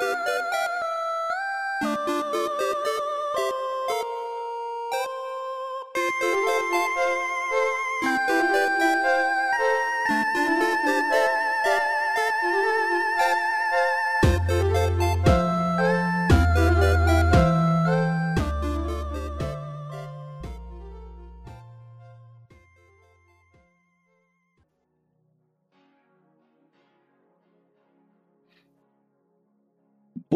Música 0.00 0.59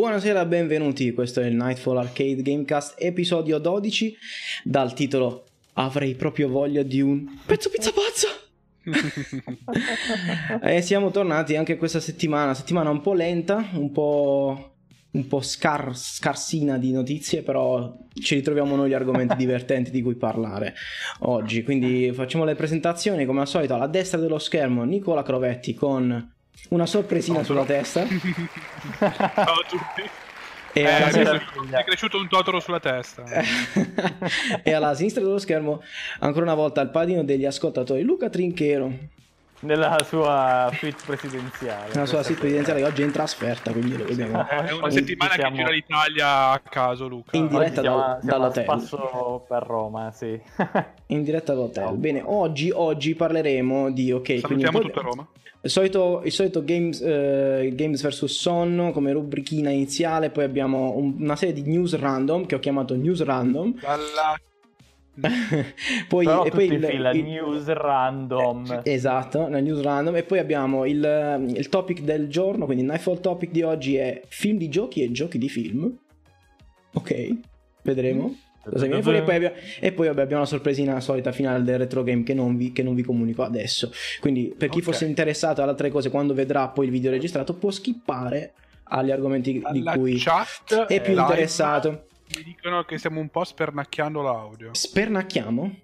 Buonasera, 0.04 0.44
benvenuti. 0.44 1.14
Questo 1.14 1.40
è 1.40 1.46
il 1.46 1.54
Nightfall 1.54 1.96
Arcade 1.96 2.42
Gamecast 2.42 2.96
episodio 2.98 3.56
12 3.56 4.14
dal 4.62 4.92
titolo 4.92 5.46
Avrei 5.72 6.14
proprio 6.14 6.50
voglia 6.50 6.82
di 6.82 7.00
un 7.00 7.26
pezzo 7.46 7.70
pizza 7.70 7.90
pazza. 7.90 8.28
e 10.62 10.82
siamo 10.82 11.10
tornati 11.10 11.56
anche 11.56 11.78
questa 11.78 12.00
settimana, 12.00 12.52
settimana 12.52 12.90
un 12.90 13.00
po' 13.00 13.14
lenta, 13.14 13.66
un 13.76 13.90
po' 13.92 14.74
un 15.12 15.26
po' 15.26 15.40
scar- 15.40 15.96
scarsina 15.96 16.76
di 16.76 16.92
notizie, 16.92 17.40
però 17.40 17.96
ci 18.12 18.34
ritroviamo 18.34 18.76
noi 18.76 18.90
gli 18.90 18.94
argomenti 18.94 19.36
divertenti 19.40 19.90
di 19.90 20.02
cui 20.02 20.16
parlare 20.16 20.74
oggi. 21.20 21.62
Quindi 21.62 22.12
facciamo 22.12 22.44
le 22.44 22.54
presentazioni 22.54 23.24
come 23.24 23.40
al 23.40 23.48
solito 23.48 23.72
alla 23.72 23.86
destra 23.86 24.18
dello 24.18 24.38
schermo 24.38 24.84
Nicola 24.84 25.22
Crovetti 25.22 25.72
con 25.72 26.33
una 26.70 26.86
sorpresina 26.86 27.40
Totoro. 27.40 27.64
sulla 27.64 27.66
testa. 27.76 28.06
Ciao 28.98 29.10
a 29.10 29.64
tutti. 29.68 30.02
E 30.76 30.80
Eh, 30.80 30.90
alla, 30.90 31.06
mi 31.06 31.10
è 31.10 31.12
sinistra... 31.12 31.78
è 31.78 31.84
cresciuto 31.84 32.18
un 32.18 32.28
totoro 32.28 32.58
sulla 32.58 32.80
testa. 32.80 33.22
e 34.62 34.72
alla 34.72 34.94
sinistra 34.94 35.22
dello 35.22 35.38
schermo 35.38 35.82
ancora 36.18 36.44
una 36.44 36.54
volta 36.54 36.80
il 36.80 36.90
padino 36.90 37.22
degli 37.22 37.44
ascoltatori 37.44 38.02
Luca 38.02 38.28
Trinchero 38.28 38.92
nella 39.64 39.96
sua 40.04 40.70
suite 40.74 40.98
presidenziale. 41.04 41.90
nella 41.94 42.06
sua 42.06 42.22
sito 42.22 42.40
presidenziale 42.40 42.80
che 42.80 42.86
oggi 42.86 43.02
è 43.02 43.04
in 43.04 43.12
trasferta 43.12 43.72
quindi 43.72 43.96
lo 43.96 44.04
vediamo 44.04 44.46
È 44.48 44.70
una 44.72 44.90
settimana 44.90 45.32
siamo- 45.32 45.50
che 45.56 45.62
gira 45.62 45.70
l'Italia 45.74 46.50
a 46.50 46.58
caso, 46.60 47.08
Luca. 47.08 47.36
In 47.36 47.48
diretta 47.48 47.80
siamo, 47.80 47.96
dal- 47.98 48.18
siamo 48.22 48.34
a 48.36 48.38
dall'hotel. 48.38 48.62
spasso 48.64 49.44
per 49.48 49.62
Roma, 49.62 50.10
sì. 50.12 50.40
in 51.08 51.22
diretta 51.22 51.52
all'hotel 51.52 51.96
bene 51.96 52.22
oggi, 52.24 52.70
oggi 52.72 53.14
parleremo 53.14 53.90
di 53.90 54.12
ok 54.12 54.22
quindi 54.22 54.40
Salutiamo 54.40 54.78
poi- 54.78 54.86
tutta 54.88 55.00
Roma. 55.00 55.26
il 55.62 55.70
solito, 55.70 56.20
il 56.24 56.32
solito 56.32 56.64
games, 56.64 57.00
eh, 57.00 57.70
games 57.74 58.02
vs 58.06 58.24
sonno 58.26 58.92
come 58.92 59.12
rubrichina 59.12 59.70
iniziale 59.70 60.30
poi 60.30 60.44
abbiamo 60.44 60.92
un- 60.96 61.16
una 61.18 61.36
serie 61.36 61.54
di 61.54 61.62
news 61.62 61.96
random 61.98 62.46
che 62.46 62.54
ho 62.54 62.58
chiamato 62.58 62.94
news 62.94 63.22
random 63.22 63.80
Dalla... 63.80 64.38
poi, 66.08 66.24
Però 66.24 66.44
e 66.44 66.50
poi 66.50 66.64
il- 66.66 66.84
fila, 66.84 67.10
il- 67.12 67.22
news 67.24 67.66
random. 67.66 68.80
Esatto, 68.84 69.48
nel 69.48 69.62
news 69.62 69.80
random. 69.82 70.16
E 70.16 70.22
poi 70.24 70.38
abbiamo 70.38 70.84
il, 70.86 71.52
il 71.54 71.68
topic 71.68 72.00
del 72.00 72.28
giorno, 72.28 72.64
quindi 72.64 72.82
il 72.84 72.90
Nightfall 72.90 73.20
topic 73.20 73.50
di 73.50 73.62
oggi 73.62 73.96
è 73.96 74.20
film 74.28 74.58
di 74.58 74.68
giochi 74.68 75.02
e 75.02 75.10
giochi 75.12 75.38
di 75.38 75.48
film. 75.48 75.92
Ok, 76.94 77.28
vedremo. 77.82 78.36
Cosa 78.64 78.86
viene 78.86 79.02
fuori. 79.02 79.18
E 79.18 79.22
poi, 79.22 79.34
abbiamo, 79.34 79.54
e 79.80 79.92
poi 79.92 80.06
vabbè, 80.06 80.22
abbiamo 80.22 80.42
la 80.42 80.48
sorpresina 80.48 80.98
solita 81.00 81.32
finale 81.32 81.62
del 81.62 81.76
retro 81.78 82.02
game 82.02 82.22
che 82.22 82.32
non 82.32 82.56
vi, 82.56 82.72
che 82.72 82.82
non 82.82 82.94
vi 82.94 83.02
comunico 83.02 83.42
adesso. 83.42 83.92
Quindi 84.20 84.54
per 84.56 84.70
chi 84.70 84.78
Ok. 84.78 84.84
fosse 84.84 85.04
interessato 85.04 85.60
alle 85.60 85.72
altre 85.72 85.90
cose, 85.90 86.08
quando 86.08 86.32
vedrà 86.32 86.68
poi 86.68 86.86
il 86.86 86.90
video 86.90 87.10
registrato, 87.10 87.54
può 87.54 87.70
skippare 87.70 88.54
agli 88.84 89.10
argomenti 89.10 89.62
di 89.70 89.82
cui 89.82 90.16
chat 90.18 90.86
è 90.86 91.00
più 91.02 91.10
live 91.12 91.22
interessato. 91.26 92.06
Mi 92.36 92.42
dicono 92.42 92.84
che 92.84 92.98
stiamo 92.98 93.20
un 93.20 93.28
po' 93.28 93.44
spernacchiando 93.44 94.22
l'audio. 94.22 94.70
Spernacchiamo? 94.72 95.82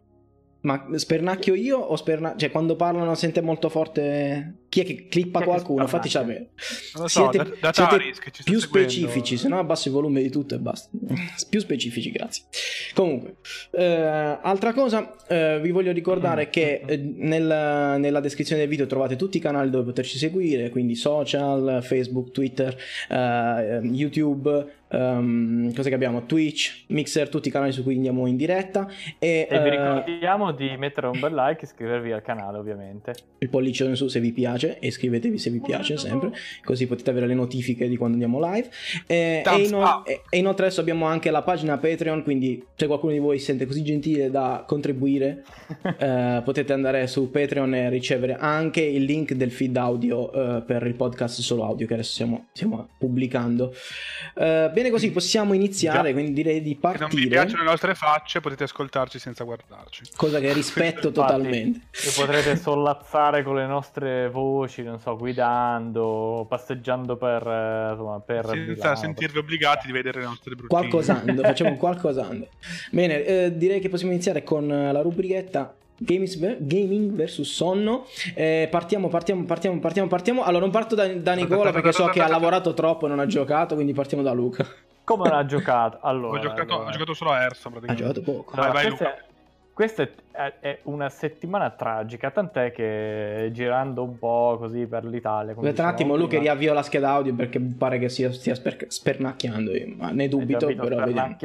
Ma 0.62 0.86
spernacchio 0.94 1.54
io 1.54 1.78
o 1.78 1.96
sperna... 1.96 2.34
Cioè, 2.36 2.50
quando 2.50 2.76
parlano 2.76 3.14
sente 3.14 3.40
molto 3.40 3.68
forte... 3.70 4.56
Chi 4.68 4.80
è 4.80 4.84
che 4.84 5.08
clippa 5.08 5.42
qualcuno? 5.42 5.86
Fatti 5.86 6.08
sapere. 6.08 6.50
Non 6.94 7.02
lo 7.04 7.08
so, 7.08 7.30
da, 7.32 7.42
da 7.42 7.72
ci 7.72 7.82
sta 7.82 8.42
più 8.44 8.60
specifici, 8.60 9.36
se 9.36 9.48
no 9.48 9.58
abbasso 9.58 9.88
il 9.88 9.94
volume 9.94 10.22
di 10.22 10.30
tutto 10.30 10.54
e 10.54 10.58
basta. 10.58 10.90
più 11.48 11.58
specifici, 11.60 12.12
grazie. 12.12 12.44
Comunque, 12.94 13.36
eh, 13.72 14.38
altra 14.40 14.72
cosa, 14.72 15.16
eh, 15.26 15.58
vi 15.60 15.70
voglio 15.70 15.90
ricordare 15.90 16.46
Mm, 16.46 16.50
che 16.50 16.82
mm, 16.84 16.88
eh, 16.88 16.96
nel- 16.96 17.98
nella 17.98 18.20
descrizione 18.20 18.60
del 18.60 18.70
video 18.70 18.86
trovate 18.86 19.16
tutti 19.16 19.38
i 19.38 19.40
canali 19.40 19.70
dove 19.70 19.86
poterci 19.86 20.18
seguire, 20.18 20.68
quindi 20.70 20.94
social, 20.94 21.80
Facebook, 21.82 22.30
Twitter, 22.30 22.76
eh, 23.08 23.80
YouTube, 23.82 24.79
ehm, 24.90 25.74
cosa 25.74 25.88
che 25.88 25.94
abbiamo? 25.94 26.26
Twitch, 26.26 26.84
Mixer, 26.88 27.28
tutti 27.28 27.48
i 27.48 27.50
canali 27.50 27.72
su 27.72 27.82
cui 27.82 27.94
andiamo 27.94 28.26
in 28.26 28.36
diretta. 28.36 28.88
E, 29.18 29.46
E 29.50 29.58
vi 29.60 29.68
eh, 29.68 29.70
ricordiamo 29.70 30.52
di 30.52 30.76
mettere 30.76 31.06
un 31.06 31.18
bel 31.18 31.34
like 31.34 31.60
e 31.62 31.64
iscrivervi 31.64 32.12
al 32.12 32.22
canale, 32.22 32.58
ovviamente. 32.58 33.12
il 33.38 33.48
pollice 33.48 33.84
in 33.84 33.96
su 33.96 34.08
se 34.08 34.20
vi 34.20 34.32
piace 34.32 34.78
e 34.78 34.88
iscrivetevi 34.88 35.38
se 35.38 35.48
vi 35.50 35.60
piace 35.60 35.96
sempre 35.96 36.30
così 36.62 36.86
potete 36.86 37.08
avere 37.10 37.26
le 37.26 37.32
notifiche 37.34 37.88
di 37.88 37.96
quando 37.96 38.14
andiamo 38.22 38.38
live 38.52 38.68
e, 39.06 39.42
e 39.46 39.62
ino- 39.62 40.04
e- 40.04 40.22
e 40.28 40.36
inoltre 40.38 40.66
adesso 40.66 40.80
abbiamo 40.82 41.06
anche 41.06 41.30
la 41.30 41.40
pagina 41.42 41.78
Patreon 41.78 42.22
quindi 42.22 42.62
se 42.74 42.86
qualcuno 42.86 43.12
di 43.12 43.18
voi 43.18 43.38
si 43.38 43.46
sente 43.46 43.64
così 43.64 43.82
gentile 43.82 44.30
da 44.30 44.64
contribuire 44.66 45.42
eh, 45.98 46.42
potete 46.44 46.72
andare 46.74 47.06
su 47.06 47.30
Patreon 47.30 47.74
e 47.74 47.88
ricevere 47.88 48.36
anche 48.38 48.82
il 48.82 49.04
link 49.04 49.32
del 49.32 49.50
feed 49.50 49.74
audio 49.76 50.30
eh, 50.58 50.62
per 50.62 50.86
il 50.86 50.94
podcast 50.94 51.40
solo 51.40 51.64
audio 51.64 51.86
che 51.86 51.94
adesso 51.94 52.12
stiamo, 52.12 52.48
stiamo 52.52 52.88
pubblicando 52.98 53.72
Eh, 54.36 54.70
bene 54.80 54.90
così 54.90 55.10
possiamo 55.10 55.52
iniziare 55.54 56.08
Già. 56.08 56.12
quindi 56.14 56.32
direi 56.32 56.62
di 56.62 56.78
Se 56.80 56.86
non 56.86 56.92
vi 56.92 56.98
partire 57.00 57.28
piacciono 57.28 57.62
le 57.62 57.68
nostre 57.70 57.94
facce, 57.94 58.40
potete 58.40 58.64
ascoltarci 58.64 59.18
senza 59.18 59.44
guardarci. 59.44 60.02
cosa 60.16 60.40
che 60.40 60.52
rispetto 60.52 61.08
Infatti, 61.08 61.12
totalmente 61.12 61.80
E 61.92 62.10
potrete 62.16 62.56
sollazzare 62.56 63.42
con 63.42 63.56
le 63.56 63.66
nostre 63.66 64.28
voci, 64.30 64.82
non 64.82 64.98
so, 64.98 65.16
guidando, 65.16 66.46
passeggiando 66.48 67.16
per... 67.16 67.46
eh, 67.46 67.88
Insomma, 67.90 68.20
per 68.20 68.46
Senza 68.46 68.72
Milano. 68.72 68.96
sentirvi 68.96 69.38
obbligati 69.38 69.86
di 69.86 69.92
vedere 69.92 70.20
le 70.20 70.26
nostre 70.26 70.54
bruttine. 70.54 70.80
Qualcosando, 70.80 71.42
facciamo 71.42 71.76
qualcosando. 71.78 72.48
Bene, 72.90 73.24
eh, 73.24 73.56
direi 73.56 73.80
che 73.80 73.88
possiamo 73.88 74.12
iniziare 74.12 74.42
con 74.42 74.66
la 74.66 75.00
rubrichetta 75.00 75.74
Gaming 76.02 77.12
vs 77.12 77.42
sonno. 77.42 78.06
Eh, 78.34 78.68
partiamo, 78.70 79.08
partiamo, 79.08 79.44
partiamo, 79.44 79.78
partiamo, 79.78 80.08
partiamo. 80.08 80.42
Allora, 80.42 80.60
non 80.60 80.70
parto 80.70 80.94
da, 80.94 81.06
da 81.06 81.34
Nicola 81.34 81.70
perché 81.72 81.92
so 81.92 82.06
che 82.06 82.22
ha 82.22 82.28
lavorato 82.28 82.72
troppo 82.72 83.04
e 83.04 83.08
non 83.10 83.18
ha 83.18 83.26
giocato, 83.26 83.74
quindi 83.74 83.92
partiamo 83.92 84.22
da 84.22 84.32
Luca. 84.32 84.66
Come 85.04 85.28
non 85.28 85.38
ha 85.38 85.44
giocato? 85.44 85.98
Allora, 86.06 86.38
Ho 86.38 86.42
giocato, 86.42 86.72
allora. 86.74 86.88
ho 86.88 86.92
giocato 86.92 87.14
solo 87.14 87.30
a 87.32 87.44
Ha 87.44 87.48
praticamente. 87.48 87.94
giocato 87.94 88.22
poco. 88.22 88.52
Allora, 88.54 88.72
Vai, 88.72 88.82
vai, 88.88 88.96
questa, 88.96 89.16
questa 89.74 90.08
è, 90.32 90.52
è- 90.60 90.78
una 90.84 91.08
settimana 91.10 91.68
tragica, 91.70 92.30
tant'è 92.30 92.72
che 92.72 93.50
girando 93.52 94.02
un 94.02 94.18
po' 94.18 94.56
così 94.58 94.86
per 94.86 95.04
l'Italia... 95.04 95.52
come 95.54 95.68
Aspetta 95.68 95.86
un 95.86 95.92
attimo, 95.92 96.14
Luca, 96.16 96.28
prima, 96.28 96.42
riavvio 96.44 96.72
la 96.72 96.82
scheda 96.82 97.10
audio 97.10 97.34
perché 97.34 97.60
pare 97.60 97.98
che 97.98 98.08
sia, 98.08 98.32
stia 98.32 98.54
sper- 98.54 98.86
spernacchiando. 98.88 99.70
Ma 99.98 100.10
ne 100.12 100.28
dubito, 100.28 100.66
però 100.66 101.04
vediamo. 101.04 101.36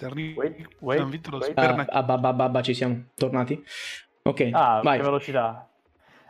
Terni- 0.00 0.34
Wait, 0.34 0.66
San 0.98 1.10
Vito 1.10 1.30
lo 1.30 1.38
wait. 1.38 1.58
Ah, 1.58 2.62
ci 2.62 2.72
siamo 2.74 3.04
tornati. 3.14 3.62
Ok, 4.22 4.48
Ah, 4.52 4.80
vai. 4.82 4.96
che 4.96 5.02
velocità. 5.04 5.68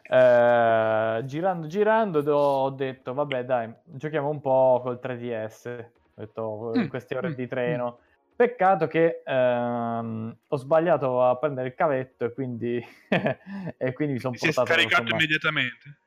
Eh, 0.02 1.22
girando, 1.24 1.66
girando, 1.68 2.20
do- 2.20 2.36
ho 2.36 2.70
detto, 2.70 3.14
vabbè, 3.14 3.44
dai, 3.44 3.72
giochiamo 3.84 4.28
un 4.28 4.40
po' 4.40 4.80
col 4.82 4.98
3DS. 5.00 5.66
Ho 5.66 6.20
detto, 6.20 6.72
in 6.74 6.80
Mm, 6.82 6.86
queste 6.88 7.16
ore 7.16 7.30
mm, 7.30 7.34
di 7.34 7.46
treno. 7.46 7.98
Peccato 8.34 8.86
che 8.88 9.22
ehm, 9.24 10.36
ho 10.48 10.56
sbagliato 10.56 11.22
a 11.22 11.36
prendere 11.36 11.68
il 11.68 11.74
cavetto 11.74 12.24
e 12.24 12.32
quindi, 12.32 12.82
e 13.76 13.92
quindi 13.92 14.14
mi 14.14 14.18
sono 14.20 14.34
Si 14.34 14.48
è 14.48 14.52
portato 14.52 14.72
scaricato 14.72 15.02
insomma, 15.02 15.16
immediatamente. 15.20 15.98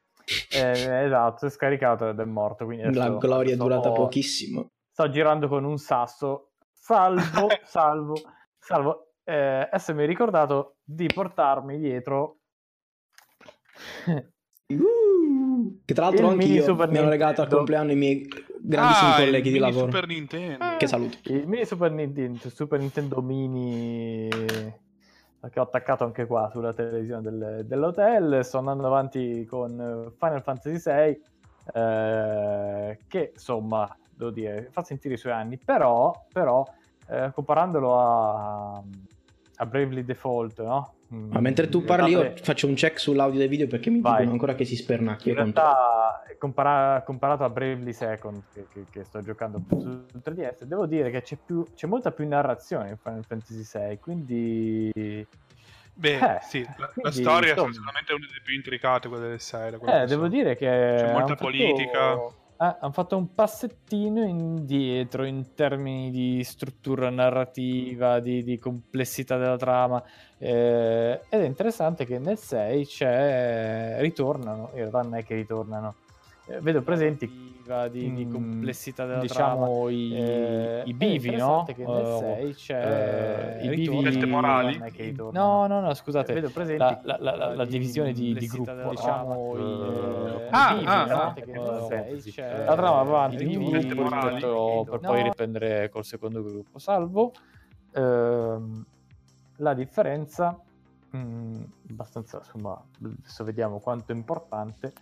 eh, 0.51 1.03
esatto, 1.05 1.37
si 1.37 1.45
è 1.45 1.49
scaricato 1.49 2.09
ed 2.09 2.19
è 2.19 2.25
morto. 2.25 2.65
Quindi 2.65 2.91
La 2.91 3.09
gloria 3.11 3.53
è 3.53 3.57
durata 3.57 3.91
pochissimo. 3.91 4.71
Sto 4.91 5.09
girando 5.09 5.47
con 5.47 5.63
un 5.63 5.77
sasso. 5.77 6.52
Salvo, 6.83 7.47
salvo, 7.63 8.13
salvo. 8.59 9.13
Eh, 9.23 9.69
adesso 9.71 9.93
mi 9.95 10.03
ho 10.03 10.05
ricordato 10.05 10.75
di 10.83 11.07
portarmi 11.07 11.79
dietro 11.79 12.39
Uh, 14.65 15.81
che 15.85 15.93
tra 15.93 16.05
l'altro 16.05 16.29
anche 16.29 16.45
io 16.45 16.75
mi 16.75 16.97
hanno 16.97 17.09
regalato 17.09 17.41
al 17.41 17.47
compleanno 17.49 17.91
i 17.91 17.95
miei 17.95 18.27
grandissimi 18.59 19.11
Ah, 19.11 19.15
colleghi 19.17 19.51
di 19.51 19.57
lavoro. 19.59 19.85
Super 19.85 20.07
Nintendo. 20.07 20.65
Che 20.77 20.87
saluto. 20.87 21.17
il 21.23 21.47
mini 21.47 21.65
Super 21.65 21.91
Nintendo, 21.91 22.49
Super 22.49 22.79
Nintendo 22.79 23.21
Mini 23.21 24.27
che 24.29 25.59
ho 25.59 25.63
attaccato 25.63 26.03
anche 26.05 26.25
qua 26.25 26.49
sulla 26.51 26.73
televisione 26.73 27.21
del- 27.21 27.65
dell'hotel. 27.65 28.43
Sto 28.43 28.57
andando 28.59 28.87
avanti 28.87 29.45
con 29.45 30.11
Final 30.17 30.41
Fantasy 30.43 30.79
VI, 30.91 31.21
eh, 31.73 32.99
che 33.07 33.31
insomma, 33.33 33.97
devo 34.15 34.31
dire, 34.31 34.67
fa 34.71 34.83
sentire 34.83 35.13
i 35.15 35.17
suoi 35.17 35.33
anni, 35.33 35.57
però, 35.57 36.13
però 36.31 36.65
eh, 37.09 37.31
comparandolo 37.33 37.99
a, 37.99 38.81
a 39.57 39.65
Bravely 39.65 40.03
Default, 40.03 40.61
no? 40.63 40.93
Ma 41.13 41.39
mentre 41.41 41.69
tu 41.69 41.83
parli 41.83 42.09
io 42.09 42.33
faccio 42.41 42.65
un 42.65 42.73
check 42.73 42.99
sull'audio 42.99 43.37
dei 43.37 43.47
video 43.47 43.67
perché 43.67 43.91
mi 43.91 44.01
Vai. 44.01 44.13
dicono 44.15 44.31
ancora 44.31 44.55
che 44.55 44.65
si 44.65 44.75
spernacchia. 44.75 45.31
In 45.33 45.37
realtà, 45.37 46.23
compara- 46.39 47.03
comparato 47.05 47.43
a 47.43 47.49
Bravely 47.51 47.93
Second, 47.93 48.41
che, 48.51 48.65
che- 48.67 48.85
che 48.89 49.03
sto 49.03 49.21
giocando 49.21 49.61
su 49.69 50.05
3DS, 50.23 50.63
devo 50.63 50.87
dire 50.87 51.11
che 51.11 51.21
c'è, 51.21 51.37
più- 51.37 51.67
c'è 51.75 51.85
molta 51.85 52.09
più 52.11 52.27
narrazione 52.27 52.89
in 52.89 52.97
Final 52.97 53.23
Fantasy 53.25 53.61
VI, 53.89 53.99
quindi... 53.99 55.27
Beh, 55.95 56.17
Eh, 56.17 56.39
sì, 56.41 56.63
la, 56.63 56.73
la 56.79 56.87
quindi, 56.87 57.11
storia 57.21 57.49
insomma. 57.51 57.69
è 57.69 57.73
sicuramente 57.73 58.13
una 58.13 58.25
delle 58.25 58.41
più 58.43 58.55
intricate, 58.55 59.07
quelle 59.07 59.27
del 59.27 59.39
6. 59.39 59.69
da 59.71 59.77
quello 59.77 59.93
Eh, 60.01 60.05
devo 60.07 60.23
so. 60.23 60.29
dire 60.29 60.55
che... 60.55 60.65
C'è 60.65 61.11
molta 61.11 61.19
han 61.19 61.27
fatto- 61.27 61.43
eh, 62.69 62.77
hanno 62.79 62.91
fatto 62.91 63.17
un 63.17 63.33
passettino 63.33 64.23
indietro 64.23 65.23
in 65.25 65.53
termini 65.53 66.11
di 66.11 66.43
struttura 66.43 67.09
narrativa, 67.09 68.19
di, 68.19 68.43
di 68.43 68.57
complessità 68.59 69.37
della 69.37 69.57
trama. 69.57 70.01
eh, 70.37 71.21
ed 71.29 71.41
è 71.41 71.45
interessante 71.45 72.05
che 72.05 72.19
nel 72.19 72.37
6 72.37 72.85
c'è. 72.85 73.97
ritornano. 73.99 74.69
In 74.73 74.79
realtà 74.79 75.01
non 75.01 75.15
è 75.15 75.23
che 75.23 75.35
ritornano. 75.35 75.95
eh, 76.47 76.59
vedo 76.59 76.81
presenti 76.81 77.25
di, 77.89 78.13
di 78.13 78.25
mm, 78.25 78.31
complessità 78.31 79.05
della 79.05 79.21
diciamo, 79.21 79.87
i, 79.87 80.13
eh, 80.13 80.81
i 80.85 80.93
bivi, 80.93 81.35
no? 81.37 81.63
che 81.65 81.85
nel 81.85 82.05
Eh, 82.05 82.17
6 82.19 82.53
c'è 82.55 83.59
eh, 83.61 83.65
i 83.65 83.69
bivi 83.69 84.25
morali? 84.25 84.77
No, 85.31 85.65
no, 85.67 85.79
no, 85.79 85.93
scusate. 85.93 86.33
vedo 86.33 86.49
presenti 86.49 86.83
La, 87.03 87.17
la- 87.21 87.35
la- 87.37 87.55
la- 87.55 87.65
divisione 87.65 88.11
di, 88.11 88.33
di 88.33 88.47
gruppo, 88.47 88.73
della 88.73 88.89
diciamo, 88.89 89.53
trama. 89.53 89.59
i, 89.59 90.22
Ah, 90.53 90.71
i 90.71 90.75
bivi, 90.75 90.87
ah, 90.87 91.05
no? 91.05 91.21
ah. 91.21 91.33
che 91.33 91.41
Eh, 91.41 91.45
nel 91.45 91.83
sei 91.87 91.97
fantasy. 92.03 92.31
c'è- 92.31 92.65
La 92.65 92.75
trama 92.75 92.91
va 92.91 92.99
avanti 93.01 93.45
di 93.45 93.55
gruppo 93.57 94.01
morali. 94.01 94.39
per 94.41 94.99
poi 94.99 95.17
No. 95.17 95.23
riprendere 95.23 95.89
col 95.89 96.05
secondo 96.05 96.43
gruppo. 96.43 96.79
Salvo 96.79 97.31
Ehm, 97.95 98.83
la 99.57 99.73
differenza, 99.75 100.59
mh, 101.11 101.61
abbastanza, 101.91 102.37
insomma, 102.39 102.83
adesso 102.99 103.43
vediamo 103.43 103.79
quanto 103.79 104.11
è 104.11 104.15
importante, 104.15 104.93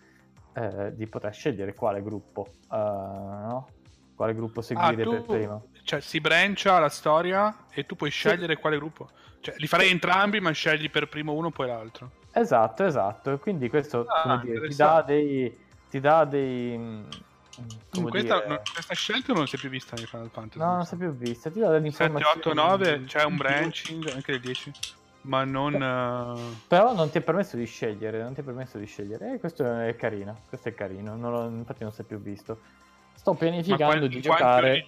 eh, 0.54 0.94
di 0.94 1.08
poter 1.08 1.34
scegliere 1.34 1.74
quale 1.74 2.02
gruppo, 2.04 2.48
eh, 2.70 2.76
no? 2.76 3.68
Quale 4.14 4.34
gruppo 4.36 4.62
seguire 4.62 5.02
Ah, 5.02 5.06
tu- 5.06 5.10
per 5.12 5.22
primo. 5.24 5.68
Cioè, 5.84 6.02
si 6.02 6.20
brancia 6.20 6.78
la 6.80 6.90
storia 6.90 7.66
e 7.72 7.86
tu 7.86 7.96
puoi 7.96 8.10
scegliere 8.10 8.58
quale 8.58 8.76
gruppo. 8.78 9.08
Cioè, 9.40 9.56
li 9.58 9.68
farei 9.68 9.90
entrambi, 9.90 10.42
ma 10.42 10.52
scegli 10.52 10.90
per 10.92 11.08
primo 11.08 11.32
uno, 11.32 11.50
poi 11.50 11.68
l'altro. 11.68 12.12
Esatto, 12.34 12.86
esatto. 12.86 13.38
Quindi 13.40 13.70
questo 13.70 14.06
Ah, 14.08 14.38
dire, 14.44 14.68
ti 14.68 14.76
dà 14.76 15.02
dei... 15.02 15.70
Ti 15.90 16.00
dà 16.00 16.24
dei 16.24 16.78
mh, 16.78 17.06
come 17.90 18.10
Questa, 18.10 18.36
dire- 18.36 18.48
non- 18.48 18.62
questa 18.72 18.94
scelta 18.96 19.34
non 19.34 19.46
si 19.48 19.58
è 19.58 19.60
più 19.60 19.70
vista 19.70 19.96
nei 19.98 20.06
Final 20.06 20.30
Fantasy. 20.32 20.60
No, 20.60 20.76
non 20.76 20.86
si 20.86 20.94
è 20.96 20.98
più 20.98 21.12
vista. 21.12 21.50
Ti 21.50 21.60
dà 21.60 21.68
delle 21.70 21.92
7, 21.92 22.04
informazioni. 22.04 22.40
8, 22.40 22.54
9, 22.54 23.04
c'è 23.04 23.24
un 23.24 23.36
branching, 23.36 24.08
anche 24.08 24.32
del 24.32 24.42
10. 24.42 24.72
Ma 25.24 25.44
non... 25.44 25.74
eh, 25.76 26.60
Però 26.68 26.94
non 26.96 27.10
ti 27.10 27.18
è 27.18 27.22
permesso 27.22 27.58
di 27.58 27.66
scegliere, 27.66 28.24
non 28.24 28.34
ti 28.34 28.40
è 28.40 28.44
permesso 28.44 28.78
di 28.78 28.86
scegliere. 28.86 29.34
E 29.34 29.40
questo 29.40 29.64
è 29.66 29.94
carino, 29.98 30.38
questo 30.48 30.70
è 30.70 30.74
carino, 30.74 31.16
non 31.18 31.32
lo- 31.32 31.46
infatti 31.46 31.84
non 31.84 31.92
si 31.92 32.02
è 32.02 32.06
più 32.06 32.20
visto. 32.20 32.62
Sto 33.16 33.34
pianificando 33.34 33.86
qual- 33.86 34.08
di 34.08 34.22
giocare 34.22 34.86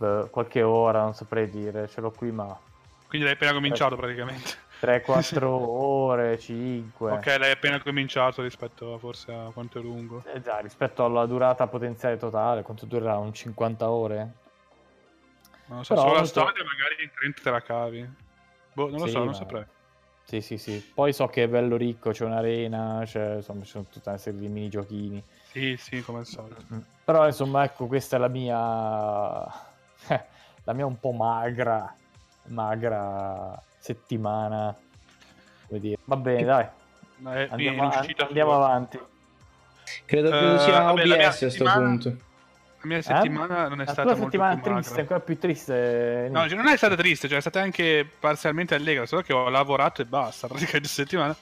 eh, 0.00 0.28
qualche 0.30 0.62
ora, 0.62 1.02
non 1.02 1.14
saprei 1.14 1.50
dire, 1.50 1.88
ce 1.88 2.00
l'ho 2.00 2.10
qui 2.10 2.30
ma 2.30 2.56
Quindi 3.08 3.26
l'hai 3.26 3.36
appena 3.36 3.52
cominciato 3.52 3.96
praticamente. 3.96 4.70
3-4 4.82 5.48
ore, 5.48 6.36
5. 6.40 7.12
Ok, 7.12 7.26
l'hai 7.38 7.52
appena 7.52 7.80
cominciato 7.80 8.42
rispetto 8.42 8.94
a 8.94 8.98
forse 8.98 9.30
a 9.30 9.50
quanto 9.52 9.78
è 9.78 9.82
lungo. 9.82 10.24
Eh 10.26 10.40
già, 10.40 10.58
rispetto 10.58 11.04
alla 11.04 11.24
durata 11.26 11.68
potenziale 11.68 12.16
totale, 12.16 12.62
quanto 12.62 12.84
durerà? 12.86 13.16
Un 13.16 13.32
50 13.32 13.88
ore? 13.88 14.16
Non 15.66 15.78
lo 15.78 15.84
so, 15.84 15.94
Però 15.94 16.08
solo 16.08 16.18
la 16.18 16.26
storia 16.26 16.64
magari 16.64 17.04
in 17.04 17.10
30 17.14 17.42
te 17.42 17.50
la 17.50 17.62
cavi. 17.62 18.10
Boh, 18.74 18.90
non 18.90 18.98
lo 18.98 19.06
Sì, 19.06 19.12
so, 19.12 19.18
non 19.18 19.28
ma- 19.28 19.34
saprei. 19.34 19.64
Sì, 20.24 20.40
sì, 20.40 20.58
sì. 20.58 20.90
Poi 20.94 21.12
so 21.12 21.28
che 21.28 21.44
è 21.44 21.48
bello 21.48 21.76
ricco, 21.76 22.10
c'è 22.10 22.24
un'arena, 22.24 23.02
c'è, 23.04 23.36
insomma, 23.36 23.62
ci 23.62 23.70
sono 23.70 23.84
tutta 23.88 24.10
una 24.10 24.18
serie 24.18 24.40
di 24.40 24.48
minigiochini. 24.48 25.22
Sì, 25.44 25.76
sì, 25.78 26.00
come 26.00 26.18
al 26.18 26.26
solito. 26.26 26.64
Mm. 26.74 26.80
Però 27.04 27.26
insomma, 27.26 27.62
ecco, 27.62 27.86
questa 27.86 28.16
è 28.16 28.18
la 28.18 28.28
mia 28.28 28.58
la 30.64 30.72
mia 30.72 30.86
un 30.86 30.98
po' 30.98 31.12
magra 31.12 31.94
magra 32.48 33.62
settimana. 33.82 34.74
Come 35.66 35.80
dire. 35.80 35.98
Va 36.04 36.16
bene, 36.16 36.44
dai. 36.44 36.66
È, 37.24 37.48
Andiamo, 37.50 37.88
uscita 37.88 38.26
andiamo 38.26 38.54
avanti. 38.54 38.98
Credo, 40.04 40.30
credo 40.30 40.54
Eh, 40.54 40.58
sia 40.60 40.80
vabbè, 40.82 41.04
la 41.04 41.16
mia 41.16 41.26
OBS 41.26 41.34
a 41.34 41.38
questo 41.38 41.50
settimana- 41.50 41.86
punto. 41.86 42.08
La 42.84 42.88
mia 42.88 43.02
settimana 43.02 43.68
non 43.68 43.80
è 43.80 43.84
La 43.84 43.92
stata 43.92 44.02
tua 44.02 44.10
molto 44.10 44.24
settimana 44.24 44.54
più 44.54 44.62
magra. 44.64 44.80
triste, 44.80 45.00
ancora 45.00 45.20
più 45.20 45.38
triste. 45.38 46.28
No, 46.32 46.48
cioè, 46.48 46.56
non 46.56 46.66
è 46.66 46.76
stata 46.76 46.96
triste, 46.96 47.28
cioè 47.28 47.38
è 47.38 47.40
stata 47.40 47.60
anche 47.60 48.08
parzialmente 48.18 48.74
allegra, 48.74 49.06
solo 49.06 49.22
che 49.22 49.32
ho 49.32 49.48
lavorato 49.48 50.02
e 50.02 50.04
basta, 50.04 50.46
praticamente 50.48 50.88
settimana. 50.88 51.36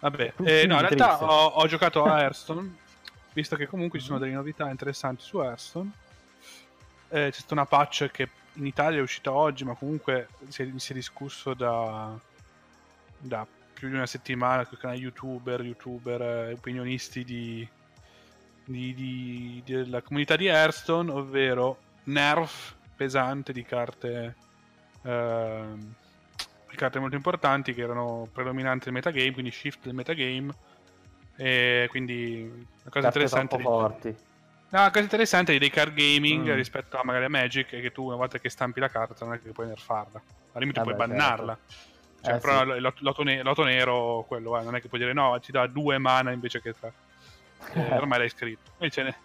Vabbè, 0.00 0.32
eh, 0.44 0.66
no, 0.66 0.74
in 0.74 0.80
realtà 0.80 1.22
ho, 1.24 1.46
ho 1.46 1.66
giocato 1.66 2.04
a 2.04 2.20
Hearthstone, 2.20 2.74
visto 3.32 3.56
che 3.56 3.66
comunque 3.66 3.98
ci 3.98 4.04
sono 4.06 4.18
delle 4.18 4.32
novità 4.32 4.68
interessanti 4.68 5.22
su 5.22 5.40
Hearthstone. 5.40 5.90
Eh, 7.10 7.28
c'è 7.30 7.38
stata 7.38 7.54
una 7.54 7.64
patch 7.66 8.10
che 8.10 8.28
in 8.58 8.66
Italia 8.66 8.98
è 8.98 9.02
uscita 9.02 9.32
oggi, 9.32 9.64
ma 9.64 9.74
comunque 9.74 10.28
si 10.48 10.62
è, 10.62 10.68
si 10.76 10.92
è 10.92 10.94
discusso 10.94 11.54
da, 11.54 12.16
da 13.18 13.46
più 13.72 13.88
di 13.88 13.94
una 13.94 14.06
settimana 14.06 14.66
con 14.66 14.78
canali 14.78 15.00
youtuber, 15.00 15.60
youtuber, 15.62 16.20
eh, 16.20 16.52
opinionisti 16.52 17.24
di, 17.24 17.66
di- 18.64 18.94
di- 18.94 19.62
della 19.64 20.02
comunità 20.02 20.36
di 20.36 20.46
Hearthstone, 20.46 21.10
ovvero 21.10 21.78
nerf 22.04 22.74
pesante 22.96 23.52
di 23.52 23.62
carte 23.62 24.34
ehm, 25.02 25.94
di 26.70 26.76
carte 26.76 26.98
molto 26.98 27.16
importanti 27.16 27.72
che 27.72 27.82
erano 27.82 28.28
predominanti 28.32 28.86
nel 28.86 28.94
metagame, 28.94 29.32
quindi 29.32 29.50
shift 29.50 29.84
del 29.84 29.94
metagame. 29.94 30.52
E 31.36 31.86
quindi 31.88 32.42
una 32.42 32.90
cosa 32.90 33.10
Carte 33.10 33.18
interessante. 33.20 33.56
troppo 33.56 33.70
di- 33.70 33.78
forti. 33.78 34.16
No, 34.70 34.80
la 34.80 34.90
cosa 34.90 35.00
interessante 35.02 35.58
dei 35.58 35.70
card 35.70 35.94
gaming 35.94 36.50
Mm. 36.50 36.54
rispetto 36.54 36.98
a 36.98 37.04
magari 37.04 37.24
a 37.24 37.30
Magic 37.30 37.70
è 37.70 37.80
che 37.80 37.90
tu 37.90 38.04
una 38.04 38.16
volta 38.16 38.38
che 38.38 38.50
stampi 38.50 38.80
la 38.80 38.88
carta 38.88 39.24
non 39.24 39.34
è 39.34 39.40
che 39.42 39.50
puoi 39.52 39.66
nerfarla. 39.66 40.20
Al 40.52 40.60
limite 40.60 40.80
Vabbè, 40.80 40.94
puoi 40.94 41.06
bannarla. 41.08 41.58
Cioè, 42.22 42.34
Eh, 42.34 42.38
però 42.38 42.74
sì. 42.74 42.80
lotto, 42.98 43.22
ne- 43.22 43.42
lotto 43.42 43.64
nero, 43.64 44.24
quello, 44.28 44.58
eh, 44.58 44.62
non 44.64 44.74
è 44.74 44.80
che 44.80 44.88
puoi 44.88 45.00
dire 45.00 45.12
no, 45.12 45.38
ti 45.40 45.52
dà 45.52 45.66
due 45.66 45.96
mana 45.98 46.32
invece 46.32 46.60
che 46.60 46.74
tre. 46.78 46.92
Eh, 47.74 47.96
ormai 47.96 48.18
l'hai 48.18 48.28
scritto. 48.28 48.70
Invece 48.78 49.02
ne- 49.04 49.16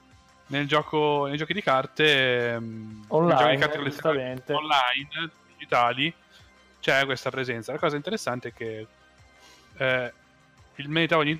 nel 0.47 0.67
gioco, 0.67 1.25
nei 1.27 1.37
giochi 1.37 1.53
di 1.53 1.61
carte, 1.61 2.53
ehm, 2.53 3.05
Online, 3.09 3.57
giochi 3.57 3.79
di 3.83 3.95
carte 3.95 4.53
online, 4.53 5.31
digitali, 5.53 6.13
c'è 6.79 7.05
questa 7.05 7.29
presenza. 7.31 7.71
La 7.71 7.79
cosa 7.79 7.95
interessante 7.95 8.49
è 8.49 8.53
che 8.53 8.87
eh, 9.77 10.13
il 10.75 10.89
meta, 10.89 11.17
ogni- 11.17 11.39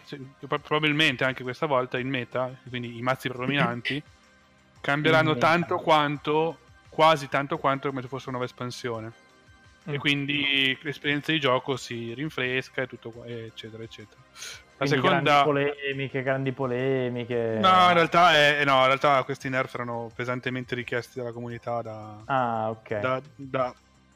probabilmente 0.61 1.23
anche 1.23 1.43
questa 1.43 1.65
volta, 1.65 1.97
il 1.97 2.05
meta, 2.05 2.53
quindi 2.69 2.97
i 2.97 3.01
mazzi 3.01 3.27
predominanti, 3.29 4.01
cambieranno 4.81 5.37
tanto 5.37 5.77
quanto, 5.79 6.57
quasi 6.89 7.29
tanto 7.29 7.57
quanto 7.57 7.89
come 7.89 8.01
se 8.01 8.07
fosse 8.07 8.29
una 8.29 8.37
nuova 8.37 8.51
espansione. 8.51 9.11
E 9.85 9.93
Mm. 9.93 9.97
quindi 9.97 10.77
l'esperienza 10.81 11.31
di 11.33 11.39
gioco 11.41 11.75
si 11.75 12.13
rinfresca 12.13 12.83
e 12.83 12.87
tutto 12.87 13.09
qua, 13.11 13.25
eccetera, 13.25 13.83
eccetera. 13.83 14.21
La 14.77 14.85
Quindi 14.87 14.95
seconda... 15.07 15.43
grandi 15.43 15.43
polemiche, 15.43 16.23
grandi 16.23 16.51
polemiche. 16.53 17.57
No, 17.59 17.87
in 17.87 17.93
realtà, 17.93 18.33
è- 18.33 18.63
no, 18.63 18.79
in 18.79 18.85
realtà 18.85 19.21
questi 19.23 19.49
nerf 19.49 19.73
erano 19.73 20.09
pesantemente 20.15 20.73
richiesti 20.75 21.19
dalla 21.19 21.31
comunità 21.33 21.81
da, 21.81 22.17
Ah, 22.25 22.69
ok. 22.69 22.99
da- 22.99 23.21
da- 23.35 23.73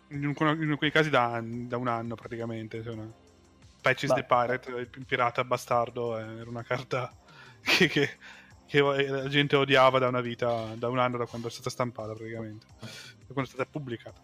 in, 0.09 0.33
in 0.38 0.91
casi 0.91 1.09
da, 1.09 1.41
da 1.43 1.75
un 1.77 1.88
anno 1.89 2.15
praticamente. 2.15 2.81
Cioè 2.81 2.93
una- 2.93 3.12
Patches 3.88 4.10
the 4.13 4.24
Pirate, 4.24 4.72
il 5.00 5.06
pirata 5.06 5.44
bastardo, 5.44 6.17
eh, 6.17 6.39
era 6.39 6.50
una 6.50 6.63
carta 6.63 7.12
che, 7.62 7.88
che- 7.88 8.17
che 8.67 8.82
la 8.82 9.27
gente 9.29 9.56
odiava 9.56 9.98
da 9.98 10.08
una 10.10 10.20
vita, 10.22 10.74
da 10.75 10.89
un 10.89 11.00
anno 11.00 11.17
da 11.17 11.25
quando 11.25 11.48
è 11.48 11.51
stata 11.51 11.70
stampata 11.70 12.13
praticamente, 12.13 12.65
da 12.79 13.34
quando 13.34 13.44
è 13.44 13.53
stata 13.53 13.65
pubblicata. 13.70 14.20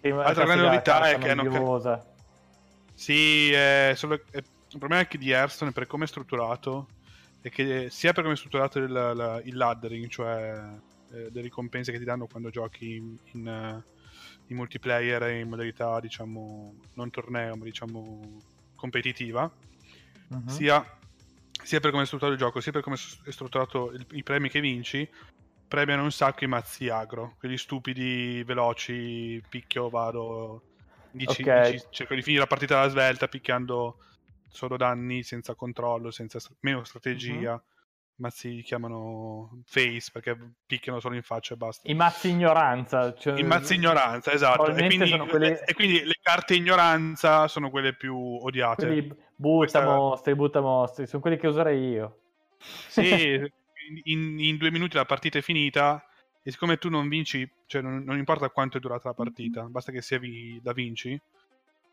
Prima- 0.00 0.22
Altra 0.24 0.44
grande 0.44 0.62
novità 0.70 0.92
è 1.10 1.18
che 1.18 1.30
hanno. 1.30 1.42
Sì, 2.94 3.50
è 3.52 3.92
solo- 3.96 4.20
è- 4.30 4.36
il 4.70 4.78
problema 4.78 5.02
è 5.02 5.08
che 5.08 5.18
di 5.18 5.30
Hearthstone, 5.30 5.72
per 5.72 5.86
come 5.86 6.04
è 6.04 6.06
strutturato, 6.08 6.88
è 7.40 7.48
che 7.50 7.88
sia 7.90 8.12
per 8.12 8.22
come 8.22 8.34
è 8.34 8.38
strutturato 8.38 8.78
il, 8.78 8.90
la- 8.92 9.40
il 9.44 9.56
laddering, 9.56 10.08
cioè 10.08 10.60
eh, 11.12 11.30
le 11.32 11.40
ricompense 11.40 11.90
che 11.90 11.98
ti 11.98 12.04
danno 12.04 12.26
quando 12.26 12.50
giochi 12.50 12.96
in, 12.96 13.16
in, 13.32 13.48
eh, 13.48 13.82
in 14.48 14.56
multiplayer 14.56 15.22
e 15.24 15.40
in 15.40 15.48
modalità, 15.48 15.98
diciamo, 16.00 16.74
non 16.94 17.10
torneo, 17.10 17.56
ma 17.56 17.64
diciamo 17.64 18.40
competitiva, 18.78 19.52
Mhm. 20.28 20.46
sia, 20.46 20.98
sia 21.64 21.80
per 21.80 21.90
come 21.90 22.04
è 22.04 22.06
strutturato 22.06 22.36
il 22.36 22.40
gioco, 22.40 22.60
sia 22.60 22.72
per 22.72 22.82
come 22.82 22.96
è 22.96 23.30
strutturato 23.30 23.90
il- 23.90 24.06
i 24.12 24.22
premi 24.22 24.48
che 24.48 24.60
vinci, 24.60 25.08
premiano 25.66 26.04
un 26.04 26.12
sacco 26.12 26.44
i 26.44 26.48
mazzi 26.48 26.88
agro, 26.88 27.34
quelli 27.38 27.58
stupidi, 27.58 28.42
veloci, 28.44 29.42
picchio, 29.48 29.90
vado, 29.90 30.62
dici, 31.10 31.42
Ok. 31.42 31.70
dici- 31.70 31.86
cerco 31.90 32.14
di 32.14 32.22
finire 32.22 32.42
la 32.42 32.46
partita 32.48 32.78
alla 32.78 32.88
svelta 32.88 33.26
picchiando 33.28 33.98
solo 34.48 34.76
danni 34.76 35.22
senza 35.24 35.54
controllo, 35.54 36.10
senza 36.10 36.38
meno 36.60 36.84
strategia. 36.84 37.62
Mazzi 38.18 38.54
li 38.56 38.62
chiamano 38.62 39.62
face 39.64 40.10
perché 40.12 40.36
picchiano 40.66 41.00
solo 41.00 41.14
in 41.14 41.22
faccia 41.22 41.54
e 41.54 41.56
basta. 41.56 41.88
I 41.90 41.94
mazzi 41.94 42.30
ignoranza. 42.30 43.14
Cioè... 43.14 43.38
I 43.38 43.42
mazzi 43.42 43.74
ignoranza, 43.74 44.32
esatto. 44.32 44.66
E 44.66 44.86
quindi, 44.86 45.06
sono 45.06 45.26
quelli- 45.26 45.56
e 45.64 45.74
quindi 45.74 46.04
le 46.04 46.18
carte 46.20 46.54
ignoranza 46.54 47.48
sono 47.48 47.70
quelle 47.70 47.94
più 47.94 48.16
odiate. 48.16 48.86
Quelli 48.86 49.16
butta 49.34 49.84
mostri, 49.84 50.34
butta 50.34 50.60
mostri, 50.60 51.06
sono 51.06 51.22
quelli 51.22 51.38
che 51.38 51.46
userei 51.46 51.88
io. 51.88 52.18
Sì, 52.58 53.40
in, 54.04 54.38
in 54.38 54.56
due 54.56 54.70
minuti 54.70 54.96
la 54.96 55.04
partita 55.04 55.38
è 55.38 55.42
finita 55.42 56.04
e 56.42 56.50
siccome 56.50 56.78
tu 56.78 56.88
non 56.88 57.08
vinci, 57.08 57.48
cioè 57.66 57.82
non, 57.82 58.02
non 58.04 58.16
importa 58.18 58.50
quanto 58.50 58.78
è 58.78 58.80
durata 58.80 59.08
la 59.08 59.14
partita, 59.14 59.62
basta 59.64 59.92
che 59.92 60.02
sia 60.02 60.18
vi- 60.18 60.60
da 60.62 60.72
vinci. 60.72 61.20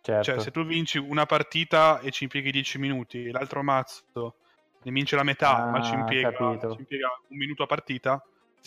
Certo. 0.02 0.24
Cioè, 0.24 0.40
se 0.40 0.52
tu 0.52 0.64
vinci 0.64 1.00
una 1.00 1.26
partita 1.26 2.00
e 2.00 2.12
ci 2.12 2.24
impieghi 2.24 2.52
10 2.52 2.78
minuti 2.78 3.26
e 3.26 3.32
l'altro 3.32 3.64
mazzo 3.64 4.36
ne 4.86 4.92
vince 4.92 5.16
la 5.16 5.24
metà, 5.24 5.64
Ah, 5.66 5.70
ma 5.72 5.82
ci 5.82 5.96
impiega, 5.96 6.32
capito. 6.32 6.74
ci 6.74 6.80
impiega 6.80 7.08
un 7.30 7.38
minuto 7.38 7.64
a 7.64 7.66
partita, 7.66 8.24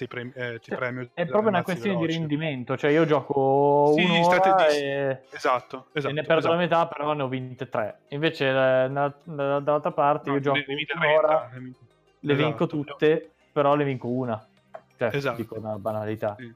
premi- 0.08 0.32
eh, 0.34 0.58
ti 0.60 0.70
Cioè, 0.70 0.76
premio. 0.78 1.08
È 1.14 1.26
proprio 1.26 1.48
una 1.48 1.62
questione 1.62 1.94
di 1.96 2.00
veloci. 2.02 2.18
rendimento, 2.18 2.76
cioè 2.76 2.90
io 2.90 3.04
gioco 3.04 3.92
Sì, 3.96 4.04
un'ora 4.04 4.22
strate- 4.40 4.76
e... 4.76 5.22
Esatto, 5.30 5.86
esatto. 5.92 6.08
e 6.08 6.12
ne 6.12 6.22
perdo 6.22 6.38
esatto. 6.38 6.54
la 6.54 6.60
metà, 6.60 6.86
però 6.88 7.12
ne 7.14 7.22
ho 7.22 7.28
vinte 7.28 7.68
tre. 7.68 8.00
Invece 8.08 8.48
eh, 8.48 8.52
dall'altra 8.52 9.92
parte 9.92 10.28
No, 10.30 10.34
io 10.36 10.40
gioco 10.42 10.56
ne- 10.58 10.64
ne 10.66 10.74
vince 10.74 10.92
un'ora, 10.96 11.28
30, 11.28 11.48
ne 11.54 11.60
vince- 11.60 11.80
le 12.20 12.32
esatto. 12.32 12.48
vinco 12.48 12.66
tutte, 12.66 13.30
però 13.52 13.74
ne 13.76 13.84
vinco 13.84 14.08
una. 14.08 14.48
Cioè, 14.96 15.14
Esatto. 15.14 15.36
dico 15.36 15.56
una 15.56 15.78
banalità. 15.78 16.34
Sì, 16.36 16.52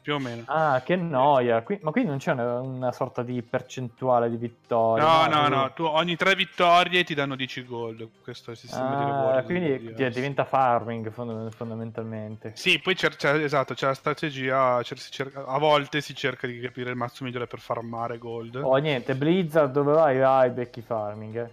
più 0.00 0.14
o 0.14 0.18
meno. 0.18 0.42
Ah, 0.46 0.80
che 0.84 0.94
noia. 0.96 1.62
Qui- 1.62 1.78
ma 1.82 1.90
qui 1.90 2.04
non 2.04 2.18
c'è 2.18 2.32
una, 2.32 2.60
una 2.60 2.92
sorta 2.92 3.22
di 3.22 3.42
percentuale 3.42 4.30
di 4.30 4.36
vittorie. 4.36 5.02
No, 5.04 5.26
no, 5.26 5.48
no, 5.48 5.72
tu 5.72 5.84
ogni 5.84 6.16
tre 6.16 6.34
vittorie 6.34 7.02
ti 7.04 7.14
danno 7.14 7.34
10 7.34 7.64
gold. 7.64 8.08
Questo 8.22 8.50
è 8.50 8.52
il 8.52 8.58
sistema 8.60 8.96
di 8.96 9.02
Ah, 9.02 9.06
lavoro. 9.08 9.42
quindi 9.44 9.78
di- 9.78 9.94
di- 9.94 10.10
diventa 10.10 10.44
farming 10.44 11.10
fond- 11.10 11.52
fondamentalmente. 11.54 12.52
Sì, 12.54 12.78
poi 12.78 12.94
c'è, 12.94 13.08
c'è- 13.10 13.34
esatto, 13.42 13.74
c'è 13.74 13.86
la 13.86 13.94
strategia, 13.94 14.80
c'è- 14.82 14.94
cerca- 14.96 15.44
a 15.46 15.58
volte 15.58 16.00
si 16.00 16.14
cerca 16.14 16.46
di 16.46 16.60
capire 16.60 16.90
il 16.90 16.96
mazzo 16.96 17.24
migliore 17.24 17.46
per 17.46 17.58
farmare 17.60 18.18
gold 18.18 18.60
Oh, 18.62 18.76
niente, 18.76 19.14
Blizzard, 19.14 19.72
dove 19.72 19.92
vai? 19.92 20.18
Vai, 20.18 20.50
becchi 20.50 20.80
farming. 20.80 21.36
eh. 21.36 21.50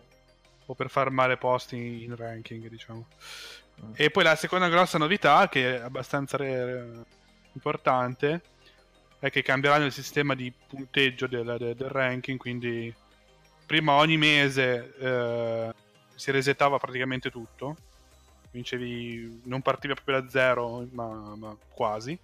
o 0.69 0.75
per 0.75 0.91
farmare 0.91 1.35
posti 1.37 2.03
in 2.03 2.15
ranking, 2.15 2.67
diciamo. 2.69 3.07
Mm. 3.83 3.91
E 3.95 4.11
poi 4.11 4.23
la 4.23 4.35
seconda 4.35 4.69
grossa 4.69 4.99
novità, 4.99 5.49
che 5.49 5.77
è 5.77 5.81
abbastanza 5.81 6.37
re- 6.37 7.05
importante, 7.53 8.41
è 9.19 9.29
che 9.29 9.41
cambieranno 9.41 9.85
il 9.85 9.91
sistema 9.91 10.33
di 10.35 10.51
punteggio 10.67 11.27
del, 11.27 11.55
del- 11.57 11.75
del 11.75 11.89
ranking, 11.89 12.37
quindi 12.37 12.93
prima 13.65 13.93
ogni 13.93 14.17
mese 14.17 14.95
eh, 14.97 15.73
si 16.15 16.31
resettava 16.31 16.77
praticamente 16.77 17.29
tutto, 17.29 17.75
vincevi, 18.51 19.41
non 19.45 19.61
partivi 19.61 19.93
proprio 19.93 20.21
da 20.21 20.29
zero, 20.29 20.87
ma, 20.91 21.35
ma 21.35 21.55
quasi, 21.73 22.17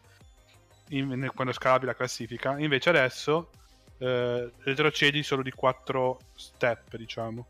in- 0.89 1.29
quando 1.33 1.53
scalavi 1.53 1.85
la 1.85 1.95
classifica, 1.95 2.57
invece 2.59 2.89
adesso 2.89 3.49
eh, 3.97 4.51
retrocedi 4.59 5.23
solo 5.23 5.41
di 5.41 5.51
4 5.51 6.19
step, 6.35 6.95
diciamo. 6.97 7.47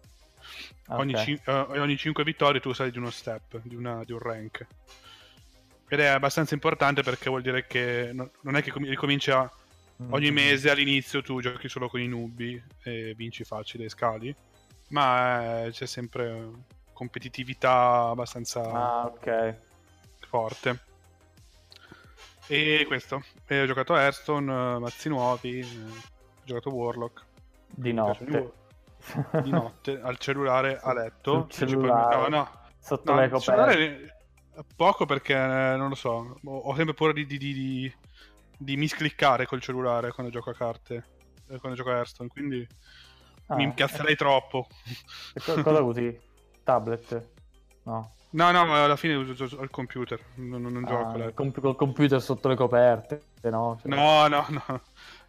Ogni, 0.89 1.13
Ok. 1.15 1.24
cin- 1.24 1.41
eh, 1.46 1.51
ogni 1.79 1.98
5 1.98 2.24
vittorie 2.24 2.62
tu 2.62 2.72
sali 2.74 2.91
di 2.91 2.98
uno 3.00 3.10
step, 3.10 3.60
di, 3.63 3.75
una- 3.75 4.03
di 4.03 4.12
un 4.12 4.20
rank. 4.20 4.65
Ed 5.88 6.00
è 6.00 6.06
abbastanza 6.08 6.54
importante 6.54 7.04
perché 7.04 7.30
vuol 7.30 7.42
dire 7.44 7.65
che 7.68 8.10
no- 8.13 8.32
non 8.42 8.56
è 8.56 8.62
che 8.63 8.72
com- 8.72 8.84
ricominci 8.86 9.32
a 9.32 9.50
ogni 10.10 10.32
Mm. 10.32 10.34
mese 10.34 10.70
all'inizio 10.72 11.22
tu 11.22 11.39
giochi 11.42 11.70
solo 11.70 11.88
con 11.88 12.00
i 12.01 12.08
nubi 12.08 12.62
e 12.84 13.13
vinci 13.15 13.44
facile 13.44 13.86
e 13.86 13.89
scali, 13.89 14.36
ma 14.89 15.65
eh, 15.65 15.72
c'è 15.72 15.86
sempre 15.86 16.50
competitività 16.92 18.08
abbastanza 18.10 18.62
Ah, 18.62 19.06
ok. 19.06 19.56
forte. 20.27 20.80
E 22.48 22.84
questo, 22.88 23.24
E 23.48 23.62
ho 23.62 23.65
giocato 23.65 23.96
Hearthstone, 23.96 24.51
eh, 24.75 24.80
mazzi 24.80 25.10
nuovi, 25.10 25.60
eh, 25.60 25.65
ho 25.65 26.44
giocato 26.44 26.70
Warlock. 26.74 27.24
Di 27.68 27.92
notte. 27.94 28.51
Di 29.44 29.50
notte, 29.51 30.00
al 30.01 30.18
cellulare, 30.18 30.80
a 30.82 30.94
letto. 30.94 31.48
Sul 31.50 31.68
cellulare. 31.70 32.15
No, 32.15 32.27
no, 32.27 32.50
Sotto 32.80 33.13
no, 33.13 33.20
le 33.20 33.30
coperte. 33.30 34.15
Poco 34.76 35.06
perché 35.06 35.34
eh, 35.34 35.76
non 35.76 35.90
lo 35.90 35.96
so, 35.96 36.40
ho, 36.44 36.76
sempre 36.76 36.94
paura 36.94 37.14
di, 37.14 37.26
di, 37.26 37.38
di, 37.38 37.54
di, 37.54 37.94
di 38.58 38.78
miscliccare 38.78 39.46
col 39.46 39.62
cellulare 39.62 40.12
quando 40.12 40.32
gioco 40.32 40.50
a 40.50 40.54
carte, 40.54 41.06
eh, 41.50 41.58
quando 41.60 41.78
gioco 41.78 41.92
a 41.92 41.96
Hearthstone, 41.98 42.30
quindi 42.30 42.68
Ah, 43.48 43.56
mi 43.58 43.64
incazzerei 43.64 44.16
troppo. 44.16 44.68
e 45.34 45.40
co- 45.40 45.62
cosa 45.62 45.82
usi? 45.82 46.20
Tablet? 46.64 47.30
No. 47.84 48.12
No, 48.32 48.52
no, 48.52 48.66
ma 48.66 48.84
alla 48.84 48.96
fine 48.96 49.14
uso, 49.14 49.44
uso 49.44 49.60
al 49.60 49.70
computer, 49.70 50.20
non, 50.36 50.62
non- 50.64 50.74
non 50.74 50.84
gioco. 50.84 51.10
Ah, 51.12 51.18
letto. 51.18 51.34
comp- 51.36 51.60
col 51.62 51.76
computer 51.76 52.20
sotto 52.22 52.48
le 52.48 52.56
coperte, 52.56 53.22
no? 53.44 53.78
Cioè- 53.82 53.94
No, 53.94 54.28
no, 54.28 54.46
no. 54.50 54.82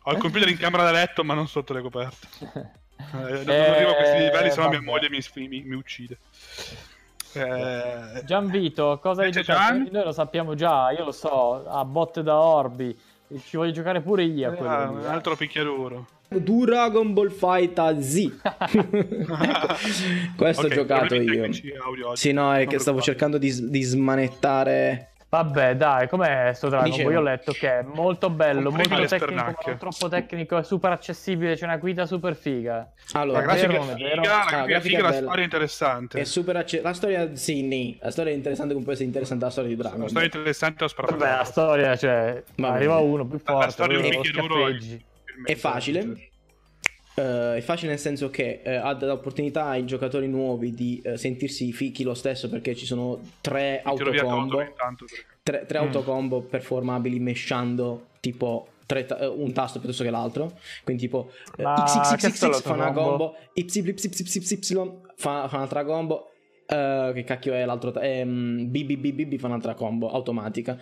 Ho 0.04 0.12
il 0.12 0.18
computer 0.18 0.48
in 0.48 0.56
camera 0.56 0.82
da 0.84 0.92
letto, 0.92 1.22
ma 1.24 1.34
non 1.34 1.46
sotto 1.46 1.72
le 1.72 1.82
coperte. 1.82 2.26
Eh, 2.98 3.04
non 3.44 3.50
Eh, 3.50 3.68
arrivo 3.68 3.90
a 3.90 3.94
questi 3.94 4.16
livelli, 4.18 4.50
se 4.50 4.60
no 4.62 4.70
mia 4.70 4.80
moglie 4.80 5.10
mi, 5.10 5.18
mi- 5.48 5.62
mi 5.64 5.74
uccide. 5.74 6.18
Eh, 7.36 8.24
Gianvito, 8.24 8.98
cosa 9.00 9.22
hai 9.22 9.30
giocato? 9.30 9.58
Gian? 9.60 9.88
Noi 9.92 10.04
lo 10.04 10.12
sappiamo 10.12 10.54
già, 10.54 10.90
io 10.90 11.04
lo 11.04 11.12
so, 11.12 11.66
a 11.68 11.84
botte 11.84 12.22
da 12.22 12.38
Orbi. 12.38 12.96
Ci 13.44 13.56
voglio 13.56 13.72
giocare 13.72 14.00
pure 14.00 14.24
io 14.24 14.50
a 14.50 14.52
quello 14.52 14.72
ah, 14.72 14.84
lì, 14.86 14.94
un 14.94 15.06
altro 15.06 15.34
picchiaduro. 15.36 16.06
Dragon 16.28 17.12
Ball 17.12 17.30
Fighter 17.30 18.00
Z. 18.00 18.40
Questo 20.36 20.62
ho 20.62 20.66
Ok, 20.66 20.74
giocato 20.74 21.14
io. 21.14 21.52
Sì, 22.14 22.32
no, 22.32 22.52
è 22.52 22.58
Non 22.64 22.66
che 22.66 22.78
stavo 22.78 23.00
cercando 23.00 23.38
di, 23.38 23.68
di 23.68 23.82
smanettare. 23.82 25.10
Vabbè, 25.36 25.76
dai, 25.76 26.08
com'è 26.08 26.52
sto 26.54 26.68
Dragon 26.70 26.88
Dicevo. 26.88 27.10
Io 27.10 27.18
ho 27.18 27.22
letto 27.22 27.52
che 27.52 27.80
è 27.80 27.82
molto 27.82 28.30
bello, 28.30 28.70
Comprimi 28.70 28.96
molto 29.00 29.16
tecnico, 29.18 29.34
ma 29.44 29.76
troppo 29.76 30.08
tecnico, 30.08 30.56
è 30.56 30.62
super 30.64 30.92
accessibile, 30.92 31.54
c'è 31.56 31.64
una 31.64 31.76
guida 31.76 32.06
super 32.06 32.34
figa. 32.34 32.90
Allora, 33.12 33.38
La 33.40 33.44
È 33.44 33.46
grafica 33.46 33.66
vero, 33.66 33.82
è 33.82 33.84
non 33.84 33.90
è 33.90 33.96
figa, 33.96 34.08
vero? 34.08 34.22
la 34.22 34.40
Ah, 34.40 34.46
grafica 34.48 34.76
è 34.76 34.80
figa, 34.80 35.02
la 35.02 35.12
storia 35.12 35.40
è 35.40 35.44
interessante. 35.44 36.20
è 36.20 36.24
super 36.24 36.56
acce- 36.56 36.80
La 36.80 36.92
storia, 36.94 37.36
sì, 37.36 37.62
nì. 37.62 37.98
La 38.00 38.10
storia 38.10 38.32
è 38.32 38.34
interessante 38.34 38.72
come 38.72 38.84
può 38.84 38.92
essere 38.94 39.08
interessante 39.08 39.44
la 39.44 39.50
storia 39.50 39.70
di 39.70 39.76
Dragon 39.76 40.00
La 40.00 40.08
storia 40.08 40.26
interessante 40.26 40.84
ho 40.84 40.88
sparato. 40.88 41.16
Vabbè, 41.16 41.36
la 41.36 41.44
storia, 41.44 41.96
cioè, 41.96 42.42
Va 42.56 42.68
arriva 42.72 42.96
uno 42.96 43.26
più 43.26 43.38
La 43.44 43.52
forte, 43.52 43.70
storia 43.72 44.00
di 44.00 44.12
lo 44.14 44.22
schiaffeggi. 44.24 45.04
È 45.44 45.54
facile. 45.54 46.25
Eh, 47.18 47.56
è 47.56 47.60
facile 47.62 47.90
nel 47.90 47.98
senso 47.98 48.28
che 48.28 48.60
eh, 48.62 48.74
ha 48.74 48.92
l'opportunità 49.00 49.66
ai 49.66 49.86
giocatori 49.86 50.28
nuovi 50.28 50.74
di 50.74 51.00
eh, 51.02 51.16
sentirsi 51.16 51.72
fichi 51.72 52.02
lo 52.02 52.12
stesso 52.12 52.48
perché 52.50 52.74
ci 52.74 52.84
sono 52.84 53.18
tre 53.40 53.80
autocombo. 53.82 54.58
Tre, 55.42 55.64
tre 55.66 55.78
Mm. 55.80 55.82
autocombo 55.82 56.40
performabili 56.42 57.18
meshando 57.18 58.08
tipo 58.20 58.68
tre 58.84 59.06
ta- 59.06 59.18
eh, 59.18 59.26
un 59.26 59.52
tasto 59.52 59.78
piuttosto 59.78 60.02
che 60.04 60.10
l'altro 60.10 60.58
quindi 60.84 61.02
tipo 61.04 61.30
eh, 61.56 61.62
che 61.62 61.82
XXXX 61.84 62.60
fa 62.62 62.72
una 62.74 62.92
combo 62.92 63.34
YYYY 63.54 64.92
fa, 65.16 65.48
fa 65.48 65.56
un'altra 65.56 65.84
combo 65.84 66.32
eh, 66.66 67.10
che 67.14 67.24
cacchio 67.24 67.54
è 67.54 67.64
l'altro 67.64 67.90
ta- 67.92 68.00
ehm, 68.02 68.68
BBBBB 68.70 69.36
fa 69.38 69.46
un'altra 69.46 69.74
combo 69.74 70.10
automatica 70.10 70.78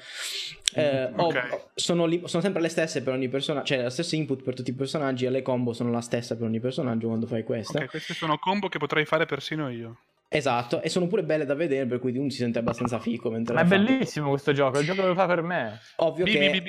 Eh, 0.77 1.05
ho- 1.17 1.27
Ok. 1.27 1.71
sono, 1.75 2.05
li- 2.07 2.23
sono 2.25 2.43
sempre 2.43 2.61
le 2.61 2.69
stesse 2.69 3.03
per 3.03 3.13
ogni 3.13 3.29
personaggio 3.29 3.67
cioè 3.67 3.83
lo 3.85 3.91
stesso 3.91 4.17
input 4.17 4.43
per 4.43 4.55
tutti 4.55 4.71
i 4.71 4.75
personaggi 4.75 5.25
e 5.25 5.31
le 5.31 5.43
combo 5.43 5.73
sono 5.73 5.91
la 5.93 6.01
stessa 6.01 6.35
per 6.37 6.47
ogni 6.47 6.59
personaggio 6.59 7.07
quando 7.07 7.27
fai 7.27 7.45
questa 7.45 7.79
Ok, 7.79 7.91
queste 7.91 8.13
sono 8.15 8.39
combo 8.39 8.69
che 8.69 8.79
potrei 8.79 9.05
fare 9.05 9.25
persino 9.27 9.69
io. 9.69 9.99
Esatto 10.37 10.81
e 10.83 10.89
sono 10.89 11.07
pure 11.07 11.23
belle 11.23 11.45
da 11.45 11.55
vedere 11.55 11.87
per 11.87 11.99
cui 11.99 12.17
uno 12.17 12.29
si 12.31 12.39
sente 12.39 12.59
abbastanza 12.59 12.99
fico 12.99 13.31
mentre 13.31 13.55
Ma 13.55 13.61
è 13.61 13.65
bellissimo 13.65 14.31
questo 14.31 14.53
gioco, 14.53 14.77
è 14.77 14.81
il 14.81 14.87
gioco 14.87 15.03
che 15.03 15.09
lo 15.09 15.15
fa 15.15 15.27
per 15.27 15.43
me. 15.43 15.81
ovvio 15.97 16.25
che. 16.25 16.63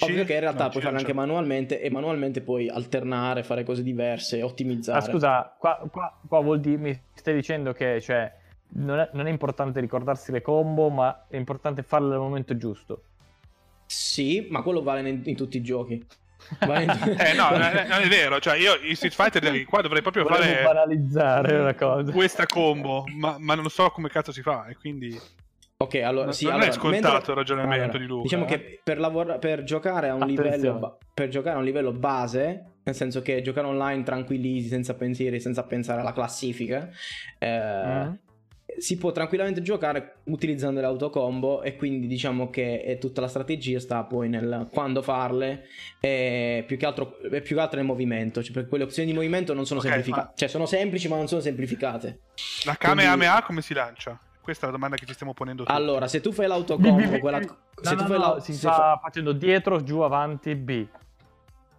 Ovvio 0.00 0.24
che 0.24 0.34
in 0.34 0.40
realtà 0.40 0.68
puoi 0.68 0.82
farlo 0.82 0.98
anche 0.98 1.12
manualmente 1.12 1.80
e 1.80 1.90
manualmente 1.90 2.40
puoi 2.40 2.68
alternare, 2.68 3.42
fare 3.42 3.64
cose 3.64 3.82
diverse, 3.82 4.42
ottimizzare. 4.42 4.98
Ah, 4.98 5.02
scusa, 5.02 5.56
qua, 5.58 5.86
qua- 5.90 6.18
qua 6.26 6.40
vuol 6.40 6.60
dire, 6.60 6.76
mi 6.76 7.00
stai 7.14 7.34
dicendo 7.34 7.72
che 7.72 8.00
cioè, 8.00 8.32
non, 8.74 8.98
è, 8.98 9.10
non 9.12 9.26
è 9.26 9.30
importante 9.30 9.80
ricordarsi 9.80 10.32
le 10.32 10.42
combo, 10.42 10.88
ma 10.90 11.26
è 11.28 11.36
importante 11.36 11.82
farle 11.82 12.14
al 12.14 12.20
momento 12.20 12.56
giusto. 12.56 13.02
Sì, 13.86 14.46
ma 14.50 14.62
quello 14.62 14.82
vale 14.82 15.08
in, 15.08 15.22
in 15.24 15.36
tutti 15.36 15.56
i 15.56 15.62
giochi. 15.62 16.04
Eh 16.60 17.32
no, 17.34 17.50
non 17.50 17.62
è, 17.62 17.86
è 17.86 18.06
vero, 18.08 18.38
cioè 18.40 18.56
io 18.56 18.78
in 18.82 18.94
Street 18.94 19.14
Fighter 19.14 19.64
qua 19.64 19.80
dovrei 19.82 20.02
proprio 20.02 20.22
Volevo 20.24 20.42
fare 20.44 20.62
banalizzare 20.62 21.58
una 21.58 21.74
cosa. 21.74 22.12
questa 22.12 22.46
combo, 22.46 23.04
ma, 23.16 23.36
ma 23.38 23.54
non 23.54 23.68
so 23.68 23.90
come 23.90 24.08
cazzo 24.08 24.32
si 24.32 24.42
fa 24.42 24.66
e 24.66 24.76
quindi 24.76 25.18
ok, 25.78 25.94
allora 25.96 26.24
Non- 26.26 26.32
sì, 26.34 26.44
non 26.44 26.52
è 26.54 26.56
allora, 26.56 26.72
scontato 26.72 27.12
mentre- 27.14 27.32
il 27.32 27.38
ragionamento 27.38 27.82
allora, 27.84 27.98
di 27.98 28.06
Luca, 28.06 28.22
Diciamo 28.22 28.44
eh. 28.44 28.46
che 28.48 28.80
per, 28.82 28.98
lavora- 28.98 29.38
per 29.38 29.62
giocare 29.64 30.08
a 30.08 30.14
un 30.14 30.22
Attenzione. 30.22 30.56
livello 30.56 30.98
per 31.12 31.28
giocare 31.28 31.56
a 31.56 31.58
un 31.58 31.64
livello 31.64 31.92
base, 31.92 32.64
nel 32.84 32.94
senso 32.94 33.22
che 33.22 33.40
giocare 33.42 33.66
online 33.66 34.02
tranquilli, 34.02 34.60
senza 34.62 34.94
pensieri, 34.94 35.40
senza 35.40 35.64
pensare 35.64 36.00
alla 36.02 36.12
classifica, 36.12 36.88
eh, 37.38 37.84
Mm. 37.86 38.12
Si 38.78 38.96
può 38.98 39.12
tranquillamente 39.12 39.62
giocare 39.62 40.16
utilizzando 40.24 40.80
le 40.80 40.86
autocombo 40.86 41.62
e 41.62 41.76
quindi 41.76 42.06
diciamo 42.06 42.50
che 42.50 42.82
è 42.82 42.98
tutta 42.98 43.20
la 43.20 43.28
strategia 43.28 43.78
sta 43.80 44.04
poi 44.04 44.28
nel 44.28 44.68
quando 44.72 45.02
farle 45.02 45.66
e 46.00 46.64
più 46.66 46.76
che 46.76 46.86
altro, 46.86 47.16
più 47.28 47.56
che 47.56 47.60
altro 47.60 47.76
nel 47.78 47.86
movimento 47.86 48.42
cioè 48.42 48.52
perché 48.52 48.68
quelle 48.68 48.84
opzioni 48.84 49.08
di 49.08 49.14
movimento 49.14 49.54
non 49.54 49.66
sono 49.66 49.80
Ok, 49.80 49.86
semplificate 49.86 50.26
ma- 50.26 50.32
cioè 50.36 50.48
sono 50.48 50.66
semplici 50.66 51.08
ma 51.08 51.16
non 51.16 51.28
sono 51.28 51.40
semplificate 51.40 52.20
la 52.64 52.76
Quindi- 52.76 53.02
Kamehameha 53.02 53.42
come 53.42 53.62
si 53.62 53.74
lancia? 53.74 54.18
questa 54.40 54.64
è 54.64 54.66
la 54.70 54.74
domanda 54.76 54.96
che 54.96 55.06
ci 55.06 55.12
stiamo 55.12 55.34
ponendo 55.34 55.64
tutti. 55.64 55.74
Allora, 55.76 56.06
se 56.06 56.20
tu 56.20 56.30
fai 56.30 56.46
l'autocombo, 56.46 57.18
quella... 57.18 57.40
No, 57.40 57.56
se 57.80 57.94
no, 57.96 58.02
tu 58.02 58.06
fai 58.08 58.18
no, 58.20 58.34
la... 58.34 58.40
si 58.40 58.52
se 58.52 58.68
fa 58.68 58.74
fa- 58.74 59.00
facendo 59.02 59.32
dietro, 59.32 59.82
giù, 59.82 59.98
avanti, 59.98 60.54
B. 60.54 60.86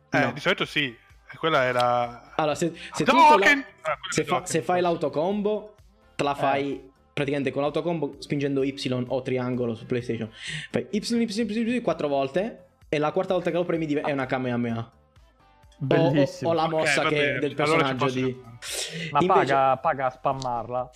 Eh, 0.10 0.20
no. 0.20 0.32
di 0.34 0.40
solito 0.42 0.66
sì, 0.66 0.94
quella 1.40 1.64
era... 1.64 2.34
Allora, 2.36 2.56
se, 2.56 2.74
se 2.92 3.06
fai 3.06 3.16
la- 3.40 3.58
Ah, 3.84 3.98
se, 4.10 4.22
è 4.24 4.26
fa- 4.26 4.46
se 4.46 4.62
fai 4.62 4.82
l'autocombo, 4.82 5.76
te 6.18 6.24
la 6.24 6.34
Eh. 6.34 6.36
fai 6.36 6.90
praticamente 7.14 7.52
con 7.52 7.62
l'autocombo 7.62 8.16
spingendo 8.20 8.64
Y 8.64 8.76
o 9.08 9.22
triangolo 9.22 9.74
su 9.76 9.86
PlayStation. 9.86 10.30
Fai 10.72 10.88
Y, 10.92 10.98
Y, 10.98 11.24
Y, 11.24 11.76
Y, 11.78 11.82
quattro 11.82 12.08
volte 12.10 12.66
e 12.90 12.98
la 12.98 13.12
quarta 13.12 13.34
volta 13.34 13.52
che 13.52 13.58
lo 13.58 13.64
premi 13.66 13.86
div- 13.86 14.04
è 14.06 14.12
una 14.12 14.26
Kamehameha. 14.26 14.78
O, 15.80 15.84
o, 15.84 15.86
Bellissimo. 15.86 16.50
o 16.50 16.54
la 16.54 16.68
mossa 16.68 17.04
va 17.04 17.10
che- 17.10 17.38
del 17.40 17.54
allora 17.56 17.56
personaggio 17.56 18.06
posso 18.06 18.16
di... 18.20 18.42
Ma 19.12 19.20
Invece- 19.22 19.28
paga, 19.54 19.78
paga 19.78 20.06
a 20.08 20.10
spammarla. 20.10 20.90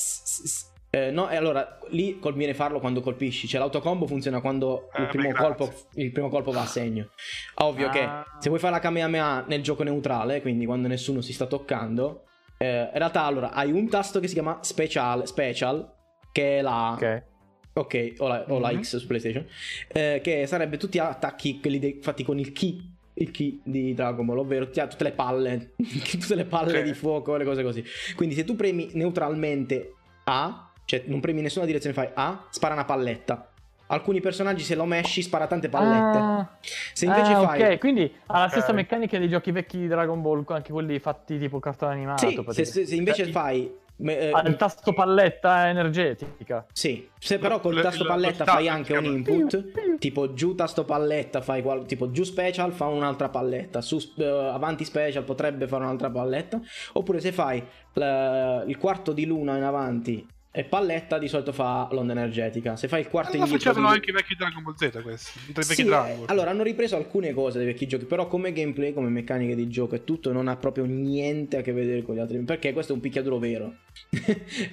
Eh, 0.93 1.09
no, 1.11 1.29
e 1.29 1.35
allora 1.37 1.77
lì 1.91 2.19
conviene 2.19 2.53
farlo 2.53 2.79
quando 2.79 2.99
colpisci. 3.01 3.47
Cioè, 3.47 3.59
l'autocombo 3.59 4.07
funziona 4.07 4.41
quando 4.41 4.89
Eh, 4.93 5.03
il, 5.03 5.07
primo 5.07 5.31
colpo, 5.33 5.71
il 5.93 6.11
primo 6.11 6.29
colpo 6.29 6.51
va 6.51 6.61
a 6.61 6.65
segno. 6.65 7.09
Ovvio 7.55 7.89
che 7.89 8.01
Ah. 8.01 8.25
se 8.39 8.49
vuoi 8.49 8.59
fare 8.59 8.73
la 8.73 8.79
Kamehameha 8.79 9.45
nel 9.47 9.61
gioco 9.63 9.83
neutrale, 9.83 10.41
quindi 10.41 10.65
quando 10.65 10.87
nessuno 10.89 11.21
si 11.21 11.31
sta 11.31 11.45
toccando, 11.45 12.25
eh, 12.61 12.81
in 12.91 12.97
realtà 12.97 13.23
allora 13.23 13.51
hai 13.51 13.71
un 13.71 13.89
tasto 13.89 14.19
che 14.19 14.27
si 14.27 14.33
chiama 14.33 14.59
Special, 14.61 15.25
special 15.27 15.93
che 16.31 16.59
è 16.59 16.61
la. 16.61 16.91
Ok. 16.93 17.23
Ok, 17.73 18.13
o 18.17 18.27
la, 18.27 18.43
o 18.49 18.59
la 18.59 18.71
Mhm. 18.71 18.81
X 18.81 18.97
su 18.97 19.07
PlayStation. 19.07 19.45
eh, 19.87 20.19
che 20.21 20.45
sarebbe 20.45 20.75
tutti 20.77 20.97
attacchi 20.99 21.59
quelli 21.61 21.79
dei- 21.79 21.99
fatti 22.01 22.23
con 22.23 22.37
il 22.37 22.51
key. 22.51 22.89
Il 23.13 23.31
key 23.31 23.61
di 23.63 23.93
Dragon 23.93 24.25
Ball, 24.25 24.37
ovvero 24.39 24.69
ti 24.69 24.79
ha 24.79 24.87
tutte 24.87 25.03
le 25.05 25.11
palle, 25.11 25.73
tutte 26.09 26.35
le 26.35 26.45
palle 26.45 26.79
Ok. 26.79 26.83
di 26.83 26.93
fuoco, 26.93 27.35
le 27.37 27.45
cose 27.45 27.63
così. 27.63 27.83
Quindi 28.15 28.35
se 28.35 28.43
tu 28.43 28.55
premi 28.55 28.89
neutralmente 28.93 29.93
A, 30.25 30.71
cioè 30.85 31.03
non 31.05 31.19
premi 31.21 31.37
in 31.39 31.43
nessuna 31.45 31.65
direzione, 31.65 31.93
fai 31.95 32.09
A, 32.13 32.47
spara 32.49 32.73
una 32.73 32.85
palletta. 32.85 33.50
Alcuni 33.91 34.21
personaggi 34.21 34.63
se 34.63 34.75
lo 34.75 34.85
meshi 34.85 35.21
spara 35.21 35.47
tante 35.47 35.67
pallette. 35.69 36.17
Ah, 36.17 36.49
se 36.93 37.05
invece 37.05 37.33
ah, 37.33 37.41
fai... 37.41 37.61
ok, 37.61 37.77
quindi 37.77 38.13
ha 38.27 38.39
la 38.39 38.47
stessa 38.49 38.71
meccanica 38.71 39.17
dei 39.17 39.27
giochi 39.29 39.51
vecchi 39.51 39.77
di 39.77 39.87
Dragon 39.87 40.21
Ball, 40.21 40.43
anche 40.47 40.71
quelli 40.71 40.97
fatti 40.99 41.37
tipo 41.37 41.59
cartone 41.59 41.93
animato. 41.93 42.27
Sì, 42.27 42.43
se, 42.49 42.65
se- 42.65 42.85
se 42.85 42.95
invece 42.95 43.23
Cioè, 43.23 43.31
fai... 43.33 43.69
eh, 43.97 44.31
ha 44.33 44.41
il 44.47 44.55
tasto 44.55 44.93
palletta 44.93 45.67
energetica. 45.67 46.65
Sì, 46.71 47.07
se 47.19 47.37
però 47.37 47.59
col 47.59 47.75
Lo- 47.75 47.81
tasto 47.81 48.05
palletta 48.05 48.45
fai 48.45 48.69
anche 48.69 48.95
un 48.95 49.03
input, 49.03 49.97
tipo 49.97 50.33
giù 50.33 50.55
tasto 50.55 50.85
palletta 50.85 51.41
fai 51.41 51.61
qual- 51.61 51.85
tipo 51.85 52.11
giù 52.11 52.23
special 52.23 52.71
fa 52.71 52.85
un'altra 52.85 53.27
palletta, 53.27 53.81
su 53.81 53.99
eh, 54.17 54.23
avanti 54.25 54.85
special 54.85 55.23
potrebbe 55.25 55.67
fare 55.67 55.83
un'altra 55.83 56.09
palletta, 56.09 56.61
oppure 56.93 57.19
se 57.19 57.31
fai 57.33 57.61
la- 57.93 58.63
il 58.65 58.77
quarto 58.77 59.11
di 59.11 59.25
luna 59.25 59.57
in 59.57 59.63
avanti 59.63 60.25
e 60.53 60.65
palletta 60.65 61.17
di 61.17 61.29
solito 61.29 61.53
fa 61.53 61.87
l'onda 61.91 62.11
energetica, 62.11 62.75
se 62.75 62.89
fai 62.89 62.99
il 62.99 63.07
quarto 63.07 63.37
Ma 63.37 63.45
indietro 63.45 63.57
facevano 63.69 63.87
di- 63.89 63.95
anche 63.99 64.09
i 64.09 64.13
vecchi 64.13 64.35
Dragon 64.35 64.61
Ball 64.63 64.75
Z 64.75 65.01
questi, 65.01 65.39
i 65.47 65.53
vecchi 65.53 65.73
Sì, 65.75 65.83
Dragon 65.85 66.09
eh, 66.11 66.15
Ball. 66.15 66.25
allora 66.27 66.49
hanno 66.49 66.63
ripreso 66.63 66.97
alcune 66.97 67.31
cose 67.33 67.57
dei 67.57 67.67
vecchi 67.67 67.87
giochi, 67.87 68.03
però 68.03 68.27
come 68.27 68.51
gameplay, 68.51 68.91
come 68.93 69.07
meccaniche 69.07 69.55
di 69.55 69.69
gioco 69.69 69.95
e 69.95 70.03
tutto 70.03 70.33
non 70.33 70.49
ha 70.49 70.57
proprio 70.57 70.83
niente 70.83 71.55
a 71.57 71.61
che 71.61 71.71
vedere 71.71 72.01
con 72.03 72.15
gli 72.15 72.19
altri, 72.19 72.37
perché 72.39 72.73
questo 72.73 72.91
è 72.91 72.95
un 72.95 73.01
picchiaduro 73.01 73.39
vero. 73.39 73.75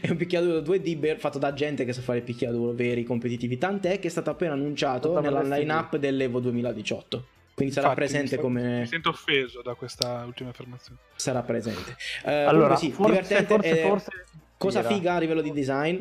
è 0.00 0.11
un 0.11 0.16
picchiaduro 0.16 0.58
2D 0.61 0.99
ver- 0.99 1.20
fatto 1.20 1.38
da 1.38 1.52
gente 1.54 1.85
che 1.85 1.92
sa 1.92 2.00
fare 2.02 2.23
picchiaduro 2.23 2.73
veri, 2.73 3.04
competitivi, 3.04 3.56
tant'è 3.56 4.00
che 4.00 4.08
è 4.08 4.11
stato 4.11 4.30
appena 4.30 4.54
annunciato 4.54 5.08
Tutta 5.08 5.20
nella 5.20 5.37
modestia. 5.42 5.58
line-up 5.58 5.97
dell'Evo 5.97 6.40
2018. 6.40 7.26
Quindi 7.54 7.75
sarà 7.75 7.88
Infatti, 7.88 8.06
presente 8.08 8.37
mi, 8.37 8.42
come 8.42 8.78
mi 8.80 8.87
sento 8.87 9.08
offeso 9.11 9.62
da 9.62 9.75
questa 9.75 10.25
ultima 10.25 10.50
affermazione. 10.50 10.99
sarà 11.16 11.42
presente. 11.42 11.97
Eh, 12.25 12.32
allora, 12.32 12.75
comunque 12.75 12.76
sì, 12.76 12.90
forse, 12.92 13.12
divertente 13.12 13.47
forse, 13.54 13.82
forse 13.82 14.25
Cosa 14.58 14.82
figa 14.82 15.14
a 15.14 15.18
livello 15.18 15.40
di 15.40 15.52
design 15.52 16.00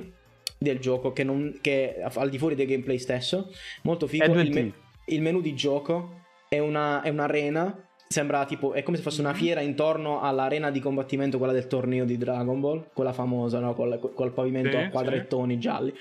del 0.57 0.79
gioco, 0.79 1.13
che, 1.13 1.23
non, 1.23 1.59
che 1.61 2.01
al 2.01 2.29
di 2.29 2.37
fuori 2.37 2.55
del 2.55 2.65
gameplay 2.67 2.97
stesso, 2.97 3.51
molto 3.83 4.07
figo. 4.07 4.23
È 4.23 4.27
2D. 4.27 4.45
Il, 4.45 4.51
me- 4.51 4.73
il 5.05 5.21
menu 5.21 5.41
di 5.41 5.53
gioco 5.53 6.21
è, 6.49 6.59
una, 6.59 7.01
è 7.01 7.09
un'arena. 7.09 7.83
Sembra 8.09 8.45
tipo, 8.45 8.71
è 8.71 8.83
come 8.83 8.95
se 8.95 9.03
fosse 9.03 9.19
una 9.19 9.33
fiera 9.33 9.59
intorno 9.59 10.21
all'arena 10.21 10.71
di 10.71 10.79
combattimento, 10.79 11.37
quella 11.37 11.51
del 11.51 11.67
torneo 11.67 12.05
di 12.05 12.17
Dragon 12.17 12.59
Ball, 12.59 12.89
quella 12.93 13.11
famosa, 13.11 13.59
no? 13.59 13.73
Col, 13.73 14.13
col 14.15 14.31
pavimento 14.31 14.77
Sì, 14.77 14.83
a 14.83 14.89
quadrettoni 14.89 15.59
gialli. 15.59 15.93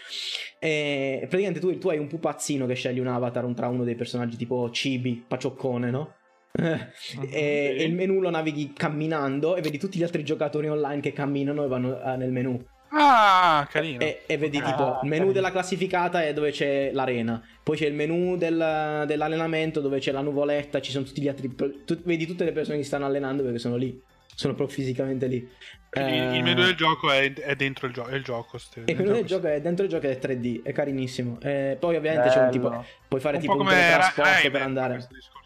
E 0.60 1.26
praticamente 1.28 1.58
tu, 1.58 1.76
tu 1.78 1.88
hai 1.88 1.98
un 1.98 2.06
pupazzino 2.06 2.64
che 2.64 2.74
scegli 2.74 3.00
un 3.00 3.08
avatar 3.08 3.44
un- 3.44 3.54
tra 3.54 3.66
uno 3.66 3.82
dei 3.82 3.96
personaggi 3.96 4.36
tipo 4.36 4.70
Cibi, 4.70 5.24
Pacioccone, 5.26 5.90
no? 5.90 6.14
e, 6.62 6.88
sì. 6.94 7.18
e 7.30 7.76
il 7.84 7.94
menu 7.94 8.20
lo 8.20 8.30
navighi 8.30 8.72
camminando 8.72 9.56
e 9.56 9.60
vedi 9.60 9.78
tutti 9.78 9.98
gli 9.98 10.02
altri 10.02 10.24
giocatori 10.24 10.68
online 10.68 11.00
che 11.00 11.12
camminano 11.12 11.64
e 11.64 11.68
vanno 11.68 12.00
eh, 12.02 12.16
nel 12.16 12.30
menu. 12.32 12.64
Ah, 12.90 13.66
carino. 13.70 14.00
E, 14.00 14.22
e 14.26 14.38
vedi 14.38 14.58
Ah, 14.58 14.62
tipo 14.64 14.84
il 15.02 15.08
menu 15.08 15.10
carino. 15.16 15.32
della 15.32 15.50
classificata 15.50 16.22
è 16.24 16.32
dove 16.32 16.50
c'è 16.52 16.90
l'arena, 16.92 17.42
poi 17.62 17.76
c'è 17.76 17.86
il 17.86 17.94
menu 17.94 18.36
del- 18.36 19.04
dell'allenamento 19.06 19.80
dove 19.80 19.98
c'è 19.98 20.12
la 20.12 20.20
nuvoletta, 20.20 20.80
ci 20.80 20.92
sono 20.92 21.04
tutti 21.04 21.20
gli 21.20 21.28
altri. 21.28 21.54
tu- 21.54 22.02
vedi 22.04 22.26
tutte 22.26 22.44
le 22.44 22.52
persone 22.52 22.78
che 22.78 22.84
stanno 22.84 23.04
allenando 23.04 23.42
perché 23.42 23.58
sono 23.58 23.76
lì, 23.76 24.00
sono 24.34 24.54
proprio 24.54 24.74
fisicamente 24.76 25.26
lì. 25.26 25.46
Eh, 25.90 26.36
il 26.36 26.42
menu 26.42 26.62
del 26.62 26.74
gioco 26.74 27.10
è, 27.10 27.32
è 27.32 27.54
dentro 27.56 27.86
il, 27.86 27.92
gio- 27.92 28.08
il 28.08 28.22
gioco. 28.22 28.56
ste- 28.58 28.82
E 28.84 28.92
il 28.92 28.98
menu 28.98 29.12
del 29.12 29.24
gioco, 29.24 29.46
è 29.48 29.60
dentro 29.60 29.84
il 29.84 29.90
gioco 29.90 30.06
è 30.06 30.18
3D, 30.18 30.62
è 30.62 30.72
carinissimo. 30.72 31.38
E 31.42 31.76
poi 31.80 31.96
ovviamente 31.96 32.28
c'è 32.28 32.42
un 32.44 32.50
tipo. 32.50 32.68
Bello. 32.68 32.84
Puoi 33.08 33.20
fare 33.20 33.36
Un 33.36 33.42
tipo 33.42 33.56
po' 33.56 33.62
un 33.62 33.68
teletrasporto 33.68 34.30
Rayman, 34.30 34.52
per 34.52 34.62
andare. 34.62 34.92
questo 34.94 35.14
discorso. 35.14 35.45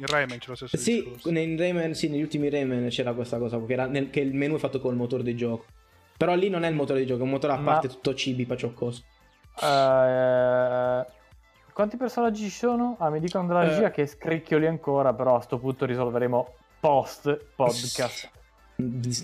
In 0.00 0.06
Rayman 0.06 0.38
c'è 0.38 0.48
lo 0.48 0.54
stesso 0.54 0.76
Sì, 0.76 1.02
discorso. 1.02 1.30
Rayman, 1.32 1.94
sì, 1.94 2.08
negli 2.08 2.22
ultimi 2.22 2.48
Rayman 2.48 2.86
c'era 2.88 3.12
questa 3.14 3.38
cosa, 3.38 3.58
che, 3.64 3.72
era 3.72 3.86
nel- 3.86 4.10
che 4.10 4.20
il 4.20 4.32
menu 4.34 4.54
è 4.54 4.58
fatto 4.58 4.80
col 4.80 4.94
motore 4.94 5.22
di 5.24 5.34
gioco. 5.34 5.64
Però 6.16 6.34
lì 6.34 6.48
non 6.48 6.62
è 6.64 6.68
il 6.68 6.74
motore 6.74 7.00
di 7.00 7.06
gioco, 7.06 7.20
è 7.20 7.24
un 7.24 7.30
motore 7.30 7.52
a 7.52 7.56
Ma- 7.56 7.72
parte 7.72 7.88
tutto 7.88 8.14
cibi 8.14 8.46
pacioccoso. 8.46 9.02
Eh, 9.60 11.04
quanti 11.72 11.96
personaggi 11.96 12.44
ci 12.44 12.50
sono? 12.50 12.96
Ah, 13.00 13.10
mi 13.10 13.20
dicono 13.20 13.46
dalla 13.46 13.64
Eh. 13.64 13.68
regia 13.70 13.90
che 13.90 14.06
scricchioli 14.06 14.66
ancora, 14.66 15.12
però 15.14 15.36
a 15.36 15.40
sto 15.40 15.58
punto 15.58 15.84
risolveremo 15.84 16.54
post 16.80 17.36
podcast. 17.56 18.30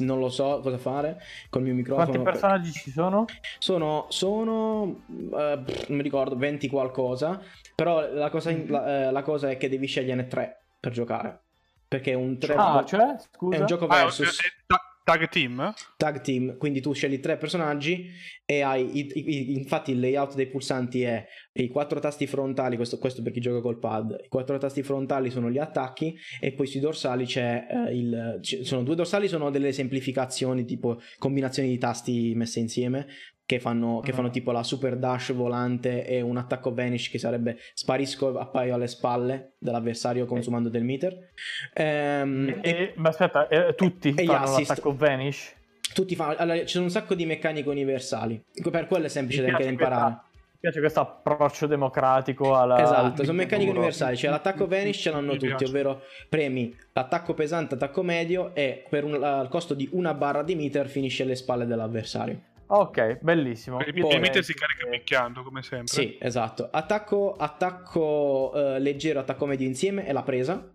Non 0.00 0.18
lo 0.18 0.28
so 0.30 0.58
cosa 0.60 0.78
fare 0.78 1.18
col 1.48 1.62
mio 1.62 1.74
microfono. 1.74 2.06
Quanti 2.08 2.24
personaggi 2.24 2.72
ci 2.72 2.90
sono? 2.90 3.24
Sono, 3.60 4.06
sono 4.08 5.02
pff, 5.06 5.87
non 5.88 5.96
mi 5.98 6.02
ricordo, 6.02 6.34
20 6.37 6.68
qualcosa. 6.68 7.40
Però 7.76 8.12
la 8.12 8.30
cosa, 8.30 8.52
la, 8.66 9.10
la 9.12 9.22
cosa 9.22 9.50
è 9.50 9.56
che 9.56 9.68
devi 9.68 9.87
sceglierne 9.87 10.26
3 10.26 10.63
per 10.85 10.92
giocare. 10.92 11.40
Perché 11.88 12.12
è 12.12 12.14
un, 12.14 12.38
tre- 12.38 12.55
Ah, 12.55 12.85
cioè, 12.87 13.14
scusa. 13.33 13.57
è 13.57 13.61
un 13.61 13.66
gioco 13.66 13.87
Ah, 13.87 14.01
è- 14.01 14.03
versus 14.03 14.40
è- 14.42 14.47
è 14.47 14.51
ta- 14.66 14.81
tag 15.05 15.29
team? 15.29 15.73
tag 15.97 16.20
team. 16.23 16.57
Quindi 16.57 16.81
tu 16.81 16.92
scegli 16.92 17.20
tre 17.20 17.37
personaggi 17.37 18.11
e 18.44 18.61
hai. 18.62 18.99
i- 18.99 19.11
i- 19.14 19.53
i- 19.53 19.57
infatti, 19.57 19.92
il 19.92 20.01
layout 20.01 20.35
dei 20.35 20.49
pulsanti 20.49 21.03
è 21.03 21.25
i 21.53 21.68
quattro 21.68 22.01
tasti 22.01 22.27
frontali. 22.27 22.77
Questo, 22.77 22.99
questo 22.99 23.23
per 23.23 23.33
chi 23.33 23.40
gioca 23.40 23.61
col 23.61 23.79
pad. 23.79 24.18
I 24.25 24.29
quattro 24.29 24.59
tasti 24.59 24.83
frontali 24.83 25.31
sono 25.31 25.51
gli 25.51 25.59
attacchi, 25.59 26.16
e 26.40 26.53
poi 26.53 26.66
sui 26.66 26.81
dorsali 26.81 27.27
c'è 27.27 27.66
eh, 27.70 27.97
il. 27.97 28.38
ci 28.42 28.64
sono 28.64 28.83
due 28.83 28.94
dorsali, 28.97 29.29
sono 29.29 29.51
delle 29.51 29.73
semplificazioni, 29.73 30.64
tipo 30.64 31.01
combinazioni 31.18 31.68
di 31.68 31.79
tasti 31.79 32.33
messe 32.35 32.59
insieme. 32.61 33.07
Che 33.46 33.61
fanno, 33.61 34.00
che 34.02 34.12
Mm. 34.12 34.14
fanno 34.14 34.30
tipo 34.30 34.52
la 34.52 34.62
super 34.62 34.96
dash 34.96 35.33
volante 35.35 36.07
e 36.07 36.22
un 36.22 36.38
attacco 36.38 36.72
vanish 36.72 37.11
che 37.11 37.18
sarebbe 37.18 37.59
sparisco 37.74 38.38
appaio 38.38 38.72
alle 38.74 38.87
spalle 38.87 39.52
dell'avversario 39.59 40.24
consumando 40.24 40.70
del 40.70 40.83
meter. 40.83 41.28
Ehm, 41.74 42.48
E- 42.62 42.70
e- 42.70 42.92
ma 42.96 43.11
aspetta, 43.11 43.48
eh, 43.48 43.74
tutti 43.74 44.14
e 44.16 44.24
fanno 44.24 44.44
assist. 44.44 44.68
l'attacco 44.70 44.94
vanish? 44.96 45.54
tutti 45.92 46.16
fanno. 46.16 46.35
Allora, 46.38 46.59
ci 46.61 46.68
sono 46.68 46.85
un 46.85 46.90
sacco 46.90 47.14
di 47.14 47.24
meccaniche 47.26 47.68
universali. 47.68 48.42
Per 48.70 48.87
quello 48.87 49.04
è 49.07 49.09
semplice 49.09 49.42
da 49.42 49.48
imparare. 49.62 49.76
questa- 49.76 50.24
Mi 50.54 50.59
piace 50.61 50.80
questo 50.80 51.00
approccio 51.00 51.66
democratico 51.66 52.57
alla, 52.57 52.83
Esatto, 52.83 53.22
sono 53.24 53.37
meccaniche 53.37 53.70
universali. 53.70 54.16
Cioè, 54.16 54.30
l'attacco 54.30 54.66
vanish 54.66 55.02
ce 55.02 55.11
l'hanno 55.11 55.37
tutti, 55.37 55.64
ovvero 55.64 56.00
premi 56.30 56.74
l'attacco 56.94 57.35
pesante, 57.35 57.74
attacco 57.74 58.02
medio, 58.02 58.54
e 58.54 58.85
per 58.88 59.04
un, 59.04 59.22
al 59.22 59.48
costo 59.50 59.74
di 59.74 59.87
una 59.92 60.14
barra 60.14 60.42
di 60.42 60.54
meter 60.54 60.88
finisce 60.88 61.22
alle 61.24 61.37
spalle 61.37 61.66
dell'avversario. 61.66 62.40
Ok, 62.76 63.18
bellissimo. 63.20 63.76
Perché 63.76 63.96
Io 63.98 64.10
il 64.10 64.20
meter 64.20 64.42
si 64.42 64.52
carica 64.52 64.87
picchiando, 64.88 65.44
come 65.44 65.62
sempre. 65.62 65.87
Sì, 65.87 66.18
esatto. 66.20 66.68
Attacco, 66.70 67.37
attacco 67.37 68.52
eh, 68.52 68.80
leggero, 68.80 69.20
attacco 69.20 69.46
medio 69.46 69.66
insieme 69.66 70.04
è 70.04 70.12
la 70.12 70.24
presa, 70.24 70.72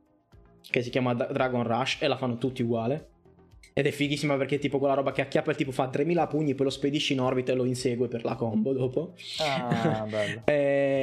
che 0.62 0.82
si 0.82 0.90
chiama 0.90 1.14
Dragon 1.14 1.64
Rush, 1.64 1.98
e 2.00 2.08
la 2.08 2.16
fanno 2.16 2.38
tutti 2.38 2.62
uguale. 2.62 3.10
Ed 3.74 3.86
è 3.86 3.92
fighissima 3.92 4.36
perché 4.36 4.56
è 4.56 4.60
tipo 4.60 4.78
quella 4.78 4.94
roba 4.94 5.12
che 5.12 5.22
acchiappa 5.22 5.52
il 5.52 5.58
tipo 5.58 5.72
fa 5.72 5.90
3000 5.90 6.28
pugni, 6.28 6.56
poi 6.56 6.66
lo 6.66 6.72
spedisci 6.72 7.14
in 7.14 7.22
orbita 7.22 7.52
e 7.52 7.56
lo 7.56 7.66
insegue 7.66 8.08
per 8.08 8.24
la 8.24 8.36
combo 8.36 8.72
dopo. 8.72 9.14
Ah, 9.40 10.06
bello. 10.10 10.42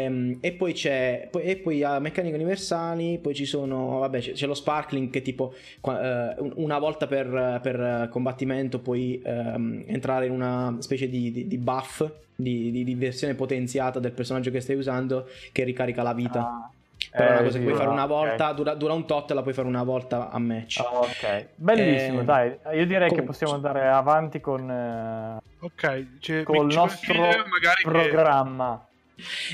Ehm, 0.06 0.38
e 0.40 0.52
poi 0.52 0.72
c'è 0.72 1.28
poi, 1.30 1.42
e 1.42 1.56
poi 1.56 1.82
ha 1.82 1.98
meccaniche 1.98 2.34
universali 2.34 3.18
poi 3.18 3.34
ci 3.34 3.44
sono 3.44 3.98
vabbè 3.98 4.20
c'è, 4.20 4.32
c'è 4.32 4.46
lo 4.46 4.54
sparkling 4.54 5.10
che 5.10 5.22
tipo 5.22 5.52
eh, 5.54 6.34
un- 6.38 6.52
una 6.56 6.78
volta 6.78 7.06
per, 7.06 7.58
per 7.62 8.08
combattimento 8.10 8.78
puoi 8.80 9.20
ehm, 9.24 9.84
entrare 9.86 10.26
in 10.26 10.32
una 10.32 10.76
specie 10.80 11.08
di, 11.08 11.30
di- 11.32 11.46
di 11.46 11.58
buff 11.58 12.04
di, 12.34 12.70
di- 12.70 12.84
di 12.84 12.94
versione 12.94 13.34
potenziata 13.34 13.98
del 13.98 14.12
personaggio 14.12 14.50
che 14.50 14.60
stai 14.60 14.76
usando 14.76 15.26
che 15.52 15.64
ricarica 15.64 16.02
la 16.02 16.14
vita 16.14 16.40
Ah, 16.40 16.70
Però 17.10 17.28
è 17.28 17.30
una 17.32 17.40
Eh, 17.40 17.44
cosa 17.44 17.58
che 17.58 17.64
sì, 17.64 17.68
puoi 17.70 17.74
fare 17.76 17.88
ah, 17.88 17.92
una 17.92 18.06
volta, 18.06 18.52
dura, 18.52 18.74
dura 18.74 18.92
un 18.92 19.06
tot, 19.06 19.30
la 19.32 19.42
puoi 19.42 19.54
fare 19.54 19.68
una 19.68 19.82
volta 19.84 20.30
a 20.30 20.38
match. 20.38 20.80
Ah, 20.80 20.98
ok, 21.00 21.48
bellissimo, 21.54 22.20
Eh, 22.20 22.24
dai. 22.24 22.48
Io 22.74 22.84
direi 22.86 23.08
che 23.08 23.14
comunque, 23.22 23.24
possiamo 23.24 23.52
sì. 23.52 23.58
andare 23.58 23.88
avanti 23.88 24.40
con, 24.40 24.70
eh, 24.70 25.38
Ok, 25.60 26.18
cioè, 26.20 26.42
col 26.42 26.70
ci 26.70 26.76
nostro 26.76 27.14
magari 27.22 27.82
che- 27.82 27.82
programma. 27.82 28.86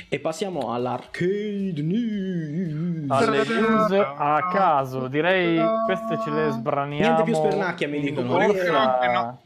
E 0.09 0.19
passiamo 0.19 0.73
all'arcade 0.73 1.81
news. 1.83 3.09
Alle 3.11 3.45
news 3.45 3.91
a 3.93 4.49
caso, 4.53 5.07
direi 5.07 5.57
queste 5.85 6.19
ce 6.25 6.31
le 6.31 6.51
sbraniamo. 6.51 7.03
Niente 7.03 7.23
più 7.23 7.35
spernacchia, 7.35 7.89
mi 7.89 8.01
dicono. 8.01 8.37
Che 8.39 8.71
no- 8.71 9.43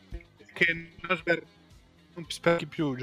che 0.55 0.89
non, 1.07 1.17
sper- 1.19 1.43
non 2.15 2.25
sperchi 2.29 2.67
più. 2.67 2.97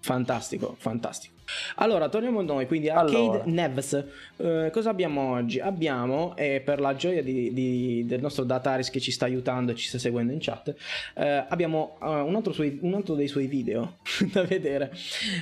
Fantastico, 0.00 0.74
fantastico. 0.78 1.33
Allora, 1.76 2.08
torniamo 2.08 2.40
a 2.40 2.42
noi, 2.42 2.66
quindi 2.66 2.88
Arcade 2.88 3.16
Allora. 3.16 3.42
Nevs. 3.46 4.04
Eh, 4.36 4.70
cosa 4.72 4.90
abbiamo 4.90 5.32
oggi? 5.32 5.60
Abbiamo, 5.60 6.34
e 6.36 6.60
per 6.64 6.80
la 6.80 6.94
gioia 6.96 7.22
di- 7.22 7.52
di- 7.52 8.04
del 8.06 8.20
nostro 8.20 8.44
Dataris 8.44 8.90
che 8.90 9.00
ci 9.00 9.10
sta 9.10 9.24
aiutando 9.26 9.72
e 9.72 9.74
ci 9.74 9.88
sta 9.88 9.98
seguendo 9.98 10.32
in 10.32 10.38
chat, 10.40 10.74
eh, 11.14 11.44
abbiamo 11.48 11.96
eh, 12.02 12.06
un, 12.06 12.34
altro 12.34 12.52
suoi- 12.52 12.78
un 12.82 12.94
altro 12.94 13.14
dei 13.14 13.28
suoi 13.28 13.46
video 13.46 13.96
da 14.32 14.42
vedere. 14.42 14.92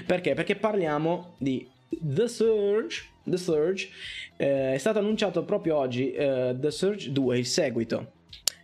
Perché? 0.07 0.35
Perché 0.35 0.57
parliamo 0.57 1.35
di 1.39 1.67
The 1.89 2.29
Surge. 2.29 3.05
The 3.25 3.37
Surge 3.37 3.89
eh, 4.37 4.75
è 4.75 4.79
stato 4.79 4.99
annunciato 4.99 5.45
proprio 5.45 5.77
oggi 5.77 6.13
eh, 6.13 6.57
The 6.59 6.71
Surge 6.73 7.13
2, 7.13 7.39
il 7.39 7.47
seguito. 7.47 8.13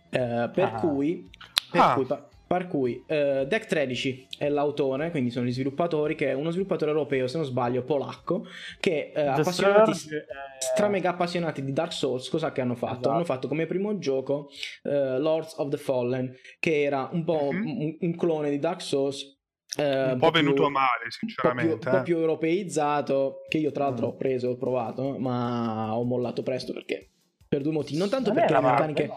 Eh, 0.09 0.49
per 0.53 0.63
Ah. 0.73 0.79
cui, 0.79 1.29
per 1.71 1.81
Ah. 1.81 1.93
cui, 1.93 2.03
pa- 2.05 2.27
per 2.49 2.65
cui 2.67 3.03
eh, 3.05 3.45
Deck 3.47 3.67
13 3.67 4.27
è 4.39 4.49
l'autore, 4.49 5.11
quindi 5.11 5.29
sono 5.29 5.45
gli 5.45 5.51
sviluppatori, 5.51 6.15
che 6.15 6.29
è 6.29 6.33
uno 6.33 6.49
sviluppatore 6.49 6.89
europeo, 6.89 7.27
se 7.27 7.37
non 7.37 7.45
sbaglio, 7.45 7.83
polacco, 7.83 8.47
che 8.79 9.11
eh, 9.15 9.21
appassionati, 9.21 9.93
Surge, 9.93 10.17
eh, 10.17 10.25
stra 10.57 10.87
mega 10.87 11.11
appassionati 11.11 11.63
di 11.63 11.71
Dark 11.73 11.93
Souls, 11.93 12.27
cosa 12.27 12.51
che 12.51 12.61
hanno 12.61 12.73
fatto? 12.73 12.93
Esatto. 12.93 13.09
Hanno 13.11 13.23
fatto 13.23 13.47
come 13.47 13.67
primo 13.67 13.99
gioco 13.99 14.49
eh, 14.81 15.19
Lords 15.19 15.53
of 15.59 15.69
the 15.69 15.77
Fallen, 15.77 16.35
che 16.59 16.81
era 16.81 17.07
un 17.11 17.23
po' 17.23 17.51
Mhm. 17.51 17.67
un, 17.81 17.97
un 17.99 18.15
clone 18.15 18.49
di 18.49 18.57
Dark 18.57 18.81
Souls. 18.81 19.37
eh, 19.77 20.13
Un 20.13 20.17
po' 20.17 20.31
più- 20.31 20.41
venuto 20.41 20.65
a 20.65 20.69
male, 20.71 21.03
un 21.03 21.09
po' 21.11 21.17
più, 21.19 21.27
sinceramente. 21.27 21.73
un 21.73 21.79
po' 21.79 21.97
eh. 21.99 22.01
più 22.01 22.17
europeizzato 22.17 23.41
che 23.47 23.59
io 23.59 23.71
tra 23.71 23.83
l'altro 23.85 24.07
Mm. 24.07 24.09
ho 24.09 24.15
preso 24.15 24.47
e 24.47 24.49
ho 24.53 24.57
provato 24.57 25.19
ma 25.19 25.95
ho 25.95 26.03
mollato 26.03 26.41
presto 26.41 26.73
perché 26.73 27.09
per 27.49 27.61
due 27.61 27.71
motivi 27.71 27.97
non 27.97 28.09
tanto 28.09 28.31
perché 28.31 28.53
le 28.53 28.61
meccaniche 28.61 29.07
no? 29.07 29.15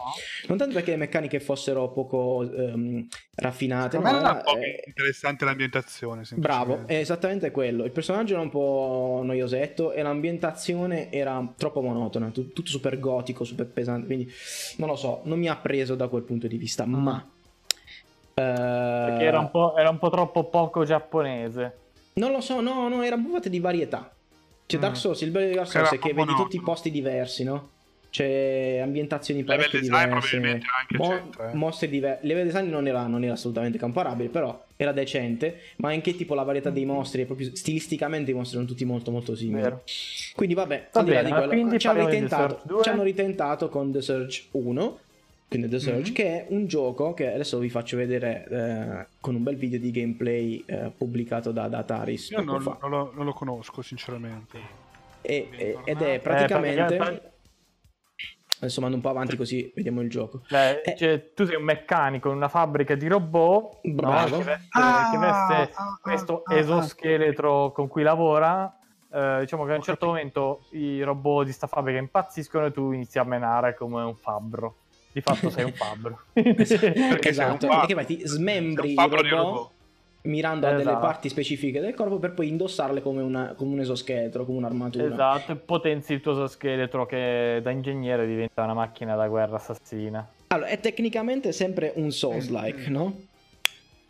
non 0.48 0.56
tanto 0.56 0.72
perché 0.72 0.92
le 0.92 0.96
meccaniche 0.96 1.38
fossero 1.38 1.90
poco 1.90 2.42
ehm, 2.50 3.06
raffinate 3.34 3.98
ma 3.98 4.08
era 4.18 4.30
un 4.32 4.42
po' 4.42 4.56
eh, 4.56 4.82
interessante 4.86 5.44
l'ambientazione. 5.44 6.22
Bravo, 6.36 6.86
è 6.86 6.96
esattamente 6.96 7.50
quello. 7.50 7.84
Il 7.84 7.90
personaggio 7.90 8.32
era 8.34 8.42
un 8.42 8.48
po' 8.48 9.20
noiosetto 9.22 9.92
e 9.92 10.00
l'ambientazione 10.02 11.12
era 11.12 11.46
troppo 11.56 11.82
monotona, 11.82 12.30
tu- 12.30 12.52
tutto 12.52 12.70
super 12.70 12.98
gotico, 12.98 13.44
super 13.44 13.66
pesante, 13.66 14.06
quindi 14.06 14.32
non 14.76 14.88
lo 14.88 14.96
so, 14.96 15.20
non 15.24 15.38
mi 15.38 15.48
ha 15.48 15.56
preso 15.56 15.94
da 15.94 16.08
quel 16.08 16.22
punto 16.22 16.46
di 16.46 16.56
vista, 16.56 16.86
ma... 16.86 17.26
Perché 18.34 19.22
eh, 19.22 19.26
era 19.26 19.38
un, 19.40 19.50
po', 19.50 19.76
era 19.76 19.90
un 19.90 19.98
po' 19.98 20.08
troppo 20.08 20.44
poco 20.44 20.84
giapponese. 20.84 21.76
Non 22.14 22.32
lo 22.32 22.40
so, 22.40 22.60
no, 22.60 22.88
no, 22.88 23.02
era 23.02 23.16
un 23.16 23.26
po' 23.26 23.32
fatta 23.34 23.48
di 23.50 23.60
varietà. 23.60 24.10
Cioè, 24.66 24.80
Dark 24.80 24.94
Mm. 24.94 24.98
Souls, 24.98 25.20
il 25.20 25.30
bello 25.30 25.48
di 25.48 25.54
Dark 25.54 25.74
Era 25.74 25.84
Souls 25.86 26.02
è 26.02 26.06
che 26.06 26.14
vedi 26.14 26.34
tutti 26.34 26.56
i 26.56 26.62
posti 26.62 26.90
diversi, 26.90 27.44
no? 27.44 27.68
C'è 28.12 28.76
ambientazioni 28.82 29.40
Level 29.40 29.56
parecchio 29.56 29.80
design 29.80 30.04
diverse. 30.04 30.28
probabilmente 30.28 30.66
anche 30.78 30.96
mo- 30.98 31.44
eh. 31.50 31.54
mostri 31.54 31.88
diversi. 31.88 32.26
Level 32.26 32.44
design 32.44 32.68
non 32.68 32.86
era, 32.86 33.06
non 33.06 33.24
era 33.24 33.32
assolutamente 33.32 33.78
comparabile, 33.78 34.28
però 34.28 34.64
era 34.76 34.92
decente. 34.92 35.60
Ma 35.76 35.88
anche 35.92 36.14
tipo 36.14 36.34
la 36.34 36.42
varietà 36.42 36.68
dei 36.68 36.84
mostri, 36.84 37.24
proprio 37.24 37.56
stilisticamente 37.56 38.30
i 38.30 38.34
mostri 38.34 38.56
erano 38.56 38.70
tutti 38.70 38.84
molto 38.84 39.10
molto 39.10 39.34
simili. 39.34 39.62
Vero. 39.62 39.82
Quindi 40.34 40.54
vabbè, 40.54 40.88
Va 40.92 41.02
bene, 41.04 41.24
di 41.24 41.30
quello, 41.30 41.46
quindi 41.48 41.78
ci 41.78 41.86
hanno, 41.86 42.04
ritentato, 42.06 42.48
Surge 42.58 42.66
2? 42.68 42.82
ci 42.82 42.88
hanno 42.90 43.02
ritentato 43.02 43.68
con 43.70 43.90
The 43.92 44.02
Surge 44.02 44.42
1. 44.50 44.98
Quindi 45.48 45.68
The 45.70 45.78
Surge, 45.80 46.08
Mhm. 46.10 46.14
che 46.14 46.24
è 46.24 46.46
un 46.50 46.66
gioco 46.66 47.14
che 47.14 47.32
adesso 47.32 47.58
vi 47.58 47.70
faccio 47.70 47.96
vedere 47.96 48.46
eh, 48.50 49.06
con 49.20 49.34
un 49.36 49.42
bel 49.42 49.56
video 49.56 49.78
di 49.78 49.90
gameplay 49.90 50.62
eh, 50.66 50.90
pubblicato 50.96 51.50
da, 51.50 51.66
da 51.68 51.78
Ataris 51.78 52.28
Io 52.30 52.42
non, 52.42 52.62
non 52.62 52.90
lo, 52.90 53.12
non 53.14 53.24
lo 53.24 53.32
conosco, 53.32 53.80
sinceramente. 53.80 54.58
E- 55.22 55.78
ed 55.84 56.00
è 56.02 56.18
praticamente. 56.20 56.96
Eh, 56.96 57.30
Adesso 58.62 58.80
mando 58.80 58.94
un 58.94 59.02
po' 59.02 59.08
avanti 59.08 59.36
così 59.36 59.72
vediamo 59.74 60.02
il 60.02 60.08
gioco. 60.08 60.42
Cioè, 60.46 60.82
Eh. 60.84 60.96
cioè, 60.96 61.32
tu 61.34 61.44
sei 61.44 61.56
un 61.56 61.64
meccanico 61.64 62.30
in 62.30 62.36
una 62.36 62.46
fabbrica 62.46 62.94
di 62.94 63.08
robot 63.08 63.80
no? 63.82 63.92
Bravo. 63.92 64.38
che 64.38 64.44
veste, 64.44 64.68
Ah, 64.70 65.08
che 65.10 65.18
veste 65.18 65.72
ah, 65.74 65.98
questo 66.00 66.42
ah, 66.44 66.54
ah. 66.54 66.58
esoscheletro 66.58 67.72
con 67.72 67.88
cui 67.88 68.04
lavora. 68.04 68.72
Eh, 69.12 69.38
diciamo 69.40 69.64
che 69.64 69.72
a 69.72 69.74
un 69.74 69.82
certo 69.82 70.06
momento 70.06 70.66
i 70.70 71.02
robot 71.02 71.44
di 71.46 71.50
sta 71.52 71.66
fabbrica 71.66 71.98
impazziscono 71.98 72.66
e 72.66 72.70
tu 72.70 72.92
inizi 72.92 73.18
a 73.18 73.24
menare 73.24 73.74
come 73.74 74.00
un 74.00 74.14
fabbro. 74.14 74.76
Di 75.12 75.20
fatto 75.20 75.50
sei 75.50 75.64
un 75.64 75.72
fabbro. 75.72 76.20
Perché 76.32 76.64
sei 76.64 76.94
un 76.94 77.18
esatto, 77.20 77.66
fabbro. 77.66 77.78
perché 77.80 77.94
vai, 77.94 78.06
ti 78.06 78.20
smembri 78.24 78.82
Sei 78.82 78.92
il 78.92 78.96
un 78.98 79.02
fabbro 79.02 79.16
robot, 79.22 79.28
di 79.28 79.34
robot. 79.36 79.70
Mirando 80.22 80.66
a 80.66 80.70
delle 80.70 80.82
Esatto. 80.82 80.98
parti 81.00 81.28
specifiche 81.28 81.80
del 81.80 81.94
corpo 81.94 82.18
per 82.18 82.32
poi 82.32 82.48
indossarle 82.48 83.02
come, 83.02 83.22
una- 83.22 83.54
come 83.56 83.72
un 83.74 83.80
esoscheletro, 83.80 84.44
come 84.44 84.58
un'armatura. 84.58 85.04
esatto, 85.06 85.52
e 85.52 85.56
potenzi 85.56 86.12
il 86.12 86.20
tuo 86.20 86.32
esoscheletro 86.32 87.06
che 87.06 87.60
da 87.62 87.70
ingegnere 87.70 88.26
diventa 88.26 88.62
una 88.62 88.74
macchina 88.74 89.16
da 89.16 89.26
guerra 89.26 89.56
assassina. 89.56 90.26
Allora, 90.48 90.68
è 90.68 90.78
tecnicamente 90.80 91.50
sempre 91.52 91.92
un 91.96 92.10
Souls-like, 92.12 92.88
no? 92.90 93.20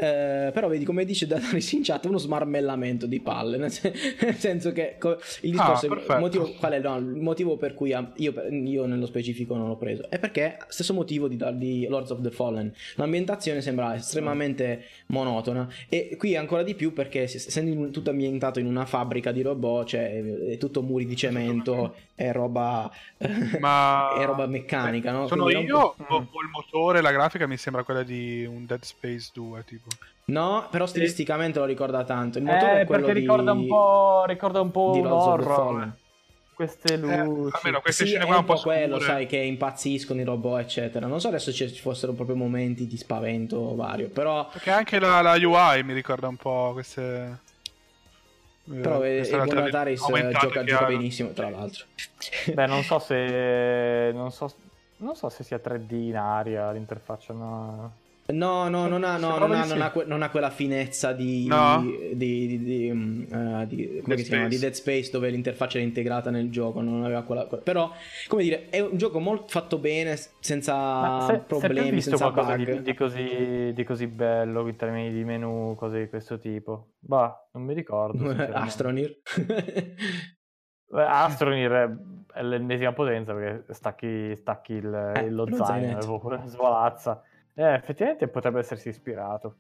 Eh, 0.03 0.51
però 0.53 0.67
vedi 0.67 0.85
come 0.85 1.05
dice 1.05 1.29
Dataris 1.29 1.71
in 1.73 1.83
chat 1.85 2.05
uno 2.07 2.19
smarmellamento 2.19 3.07
di 3.07 3.21
palle 3.21 3.57
nel, 3.57 3.71
sen- 3.71 3.93
nel 4.21 4.35
senso 4.35 4.73
che 4.73 4.97
il 5.43 5.51
discorso 5.53 5.87
Ah, 5.87 5.88
è- 5.88 5.93
il 5.93 5.95
perfetto. 5.95 6.19
motivo, 6.19 6.53
qual 6.59 6.73
è 6.73 6.81
no, 6.81 6.97
il 6.97 7.05
motivo 7.21 7.57
per 7.57 7.75
cui 7.75 7.93
ha- 7.93 8.12
io, 8.17 8.35
io 8.51 8.87
nello 8.87 9.07
specifico 9.07 9.55
non 9.55 9.69
l'ho 9.69 9.77
preso 9.77 10.11
è 10.11 10.19
perché 10.19 10.57
stesso 10.67 10.93
motivo 10.93 11.29
di, 11.29 11.38
di 11.55 11.87
Lords 11.88 12.11
of 12.11 12.21
the 12.21 12.33
Fallen 12.33 12.73
l'ambientazione 12.97 13.61
sembra 13.61 13.95
estremamente 13.95 14.83
monotona 15.07 15.69
e 15.88 16.17
qui 16.19 16.35
ancora 16.35 16.65
di 16.65 16.75
più 16.75 16.93
perché 16.93 17.23
essendo 17.23 17.91
tutto 17.91 18.11
ambientato 18.11 18.59
in 18.59 18.67
una 18.67 18.85
fabbrica 18.87 19.31
di 19.31 19.43
robot 19.43 19.87
cioè 19.87 20.21
è 20.49 20.57
tutto 20.59 20.83
muri 20.83 21.07
di 21.07 21.15
cemento 21.15 21.95
è 22.29 22.33
roba 22.33 22.91
Ma 23.59 24.09
è 24.15 24.25
roba 24.25 24.47
meccanica 24.47 25.13
no? 25.13 25.27
Sono 25.27 25.45
Quindi 25.45 25.65
io 25.65 25.79
o, 25.79 25.97
o 26.07 26.19
il 26.43 26.49
motore, 26.53 27.01
la 27.01 27.11
grafica 27.13 27.47
mi 27.47 27.57
sembra 27.57 27.85
quella 27.85 28.03
di 28.03 28.45
un 28.45 28.65
Dead 28.67 28.83
Space 28.83 29.31
2, 29.33 29.65
tipo. 29.65 29.89
No, 30.25 30.69
però 30.71 30.87
stilisticamente 30.87 31.59
lo 31.59 31.65
ricorda 31.65 32.05
tanto. 32.05 32.39
Il 32.39 32.45
motore 32.45 32.79
Eh, 32.79 32.81
è 32.83 32.87
quello 32.87 33.07
perché 33.07 33.13
di... 33.13 33.21
ricorda 33.21 33.53
un 33.53 33.67
po', 33.67 34.25
ricorda 34.27 34.61
un 34.61 34.71
po' 34.71 34.93
di 34.93 35.01
un 35.01 35.11
horror. 35.11 35.97
Queste 36.55 36.95
Eh, 36.95 36.97
luci. 36.97 37.57
almeno 37.57 37.81
queste 37.81 38.05
Sì, 38.05 38.11
scene 38.11 38.25
qua 38.27 38.39
un 38.39 38.45
po' 38.45 38.57
scure. 38.57 38.77
quello, 38.77 38.99
sai, 39.01 39.27
che 39.27 39.37
impazziscono 39.39 40.21
i 40.21 40.25
robot, 40.25 40.61
eccetera. 40.61 41.07
Non 41.07 41.21
so 41.21 41.29
adesso 41.29 41.53
ci 41.53 41.73
ci 41.73 41.81
fossero 41.81 42.13
proprio 42.13 42.37
momenti 42.37 42.87
di 42.87 42.97
spavento 42.97 43.75
vario, 43.75 44.09
però... 44.11 44.49
Perché 44.51 44.71
anche 44.71 44.99
la, 44.99 45.21
la 45.23 45.33
UI 45.35 45.83
mi 45.83 45.93
ricorda 45.95 46.29
un 46.29 46.37
po' 46.37 46.71
queste... 46.73 47.41
eh, 48.70 48.81
Però 48.81 49.03
eh, 49.03 49.16
queste 49.16 49.35
il 49.35 49.40
realtà 49.42 49.55
buon 49.55 49.66
Ataris 49.66 50.09
eh, 50.09 50.33
gioca, 50.38 50.64
gioca 50.64 50.87
benissimo, 50.87 51.31
tra 51.33 51.51
l'altro. 51.51 51.85
Beh, 52.55 52.66
non 52.66 52.83
so 52.83 52.98
se. 52.98 54.11
Non 54.12 54.31
so, 54.31 54.53
non 54.98 55.16
so 55.16 55.29
se 55.29 55.42
sia 55.42 55.61
3D 55.62 55.92
in 55.94 56.16
aria 56.16 56.70
l'interfaccia. 56.70 57.33
No. 57.33 57.92
No, 58.33 58.68
no, 58.68 58.87
non 58.88 59.05
ha, 59.05 59.16
no, 59.16 59.38
non 59.38 59.53
ha, 59.53 59.64
non 59.64 59.81
ha 59.81 59.90
que- 59.90 60.05
non 60.05 60.23
ha 60.23 60.31
quella 60.31 60.51
finezza 60.51 61.12
di, 61.12 61.47
No? 61.47 61.81
di, 61.83 62.16
di, 62.16 62.62
di, 62.62 62.88
eh, 62.88 63.66
di- 63.66 64.01
come 64.03 64.14
Dead 64.14 64.16
che 64.16 64.23
si 64.25 64.29
chiama? 64.29 64.49
di 64.49 64.57
Space. 64.57 64.59
Dead 64.61 64.73
Space 64.73 65.11
dove 65.11 65.31
l'interfaccia 65.31 65.77
era 65.79 65.87
integrata 65.87 66.31
nel 66.31 66.51
gioco, 66.51 66.81
non 66.81 67.05
aveva 67.05 67.23
quella, 67.23 67.47
quella- 67.47 67.62
però 67.62 67.90
come 68.29 68.42
dire, 68.42 68.68
è 68.68 68.81
un 68.81 68.97
gioco 68.97 69.18
molto 69.21 69.49
fatto 69.49 69.79
bene, 69.79 70.16
senza 70.40 70.75
Ma 70.75 71.21
se, 71.27 71.33
se 71.35 71.42
problemi, 71.47 71.87
hai 71.88 71.90
visto 71.92 72.11
senza 72.16 72.31
qualcosa 72.31 72.57
bug. 72.57 72.73
di, 72.77 72.83
di 72.83 72.95
così, 72.95 73.73
di 73.75 73.85
così 73.85 74.07
bello 74.07 74.66
in 74.68 74.77
termini 74.77 75.12
di 75.12 75.25
menu, 75.25 75.75
cose 75.77 76.01
di 76.01 76.09
questo 76.09 76.38
tipo? 76.38 76.95
Bah, 76.99 77.49
non 77.53 77.64
mi 77.64 77.75
ricordo. 77.75 78.29
Astronir. 78.53 79.21
Astronir 80.95 81.71
è, 81.71 81.88
è 82.38 82.42
l'ennesima 82.42 82.92
potenza 82.92 83.33
perché 83.33 83.73
stacchi, 83.73 84.37
stacchi 84.37 84.75
il, 84.75 85.12
Eh, 85.16 85.31
lo 85.31 85.45
lo 85.47 85.57
zaino 85.64 86.01
zainetto. 86.01 86.31
e 86.35 86.40
svolazza. 86.49 87.23
Eh, 87.55 87.75
effettivamente 87.75 88.29
potrebbe 88.29 88.61
essersi 88.61 88.88
ispirato. 88.88 89.57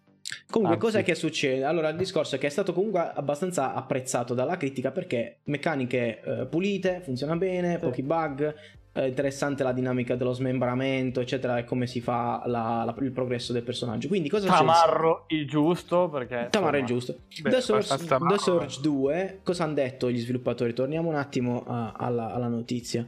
Comunque, 0.50 0.76
Anzi. 0.76 0.86
cos'è 0.86 1.02
che 1.04 1.14
succede? 1.14 1.64
Allora, 1.64 1.88
il 1.90 1.96
discorso 1.96 2.36
è 2.36 2.38
che 2.38 2.46
è 2.46 2.50
stato 2.50 2.72
comunque 2.72 3.00
abbastanza 3.14 3.74
apprezzato 3.74 4.32
dalla 4.34 4.56
critica 4.56 4.90
perché 4.90 5.38
meccaniche 5.44 6.20
eh, 6.22 6.46
pulite, 6.46 7.00
funziona 7.02 7.36
bene, 7.36 7.72
Sì. 7.74 7.78
pochi 7.84 8.02
bug, 8.02 8.54
è 8.92 9.02
interessante 9.04 9.62
la 9.62 9.72
dinamica 9.72 10.14
dello 10.16 10.32
smembramento, 10.32 11.20
eccetera, 11.20 11.56
e 11.58 11.64
come 11.64 11.86
si 11.86 12.00
fa 12.00 12.42
la- 12.46 12.82
la- 12.84 12.94
il 13.04 13.10
progresso 13.10 13.52
del 13.52 13.62
personaggio. 13.62 14.08
Quindi, 14.08 14.28
cosa 14.28 14.46
succede? 14.46 14.66
Tamarro 14.66 15.24
il 15.28 15.46
giusto 15.46 16.08
perché... 16.10 16.48
Tamarro 16.50 16.76
insomma, 16.76 16.98
giusto. 16.98 17.16
Beh, 17.42 17.50
The, 17.50 17.60
Surge, 17.60 17.92
abbastanza 17.92 18.26
The 18.26 18.38
Surge 18.38 18.80
2, 18.82 19.40
cosa 19.42 19.64
hanno 19.64 19.74
detto 19.74 20.10
gli 20.10 20.18
sviluppatori? 20.18 20.72
Torniamo 20.74 21.08
un 21.08 21.14
attimo 21.16 21.64
a- 21.66 21.92
alla, 21.96 22.32
alla 22.32 22.48
notizia. 22.48 23.06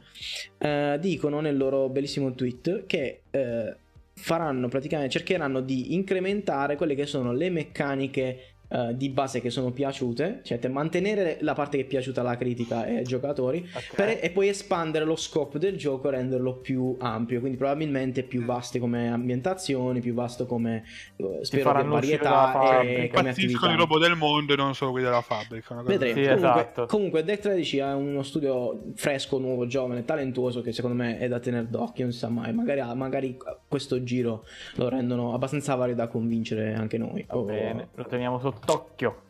Eh, 0.57 0.97
dicono 0.99 1.39
nel 1.39 1.55
loro 1.57 1.87
bellissimo 1.89 2.33
tweet 2.33 2.85
che 2.87 3.21
eh, 3.29 3.77
faranno 4.15 4.67
praticamente, 4.69 5.11
cercheranno 5.11 5.61
di 5.61 5.93
incrementare 5.93 6.75
quelle 6.77 6.95
che 6.95 7.05
sono 7.05 7.31
le 7.33 7.49
meccaniche. 7.49 8.54
Eh, 8.75 8.97
di 8.97 9.09
base 9.09 9.39
che 9.41 9.49
sono 9.49 9.71
piaciute, 9.71 10.41
cioè 10.43 10.59
te- 10.59 10.67
mantenere 10.67 11.37
la 11.41 11.53
parte 11.53 11.77
che 11.77 11.83
è 11.83 11.87
piaciuta 11.87 12.21
alla 12.21 12.35
critica 12.35 12.85
e 12.85 12.97
ai 12.97 13.03
giocatori 13.03 13.65
Ok. 13.73 13.95
per- 13.95 14.17
e 14.21 14.29
poi 14.31 14.49
espandere 14.49 15.05
lo 15.05 15.15
scopo 15.15 15.57
del 15.57 15.77
gioco 15.77 16.07
e 16.07 16.11
renderlo 16.11 16.55
più 16.55 16.95
ampio, 16.99 17.39
quindi 17.39 17.57
probabilmente 17.57 18.23
più 18.23 18.43
vaste 18.43 18.79
come 18.79 19.07
ambientazioni, 19.09 20.01
più 20.01 20.13
vasto 20.13 20.45
come 20.45 20.83
eh, 21.17 21.39
spero 21.43 21.73
che 21.73 21.83
varietà 21.83 22.81
e 22.81 23.09
come 23.13 23.29
Impazziscono 23.29 23.29
i 23.29 23.29
attività. 23.29 23.75
robot 23.75 23.99
del 24.01 24.15
mondo 24.15 24.53
e 24.53 24.55
non 24.55 24.73
solo 24.75 24.91
quelli 24.91 25.05
della 25.05 25.21
fabbrica. 25.21 25.73
una 25.73 25.83
cosa 25.83 25.97
Vedremo. 25.97 26.15
Sì, 26.15 26.25
comunque, 26.25 26.61
esatto. 26.61 26.85
comunque 26.87 27.23
Deck 27.23 27.41
13 27.41 27.77
è 27.77 27.93
uno 27.93 28.23
studio 28.23 28.81
fresco, 28.95 29.37
nuovo, 29.37 29.67
giovane, 29.67 30.03
talentuoso 30.05 30.61
che 30.61 30.71
secondo 30.73 30.95
me 30.97 31.17
è 31.19 31.27
da 31.27 31.39
tenere 31.39 31.67
d'occhio, 31.69 32.03
non 32.03 32.13
si 32.13 32.19
sa 32.19 32.29
mai. 32.29 32.51
Magari, 32.53 32.81
magari 32.95 33.37
questo 33.67 34.03
giro 34.03 34.45
lo 34.75 34.89
rendono 34.89 35.33
abbastanza 35.33 35.75
valido 35.75 35.97
da 36.01 36.07
convincere 36.07 36.73
anche 36.73 36.97
noi. 36.97 37.23
Va 37.27 37.37
Oh. 37.37 37.43
bene, 37.43 37.89
lo 37.93 38.05
teniamo 38.05 38.39
sott'occhio. 38.65 39.21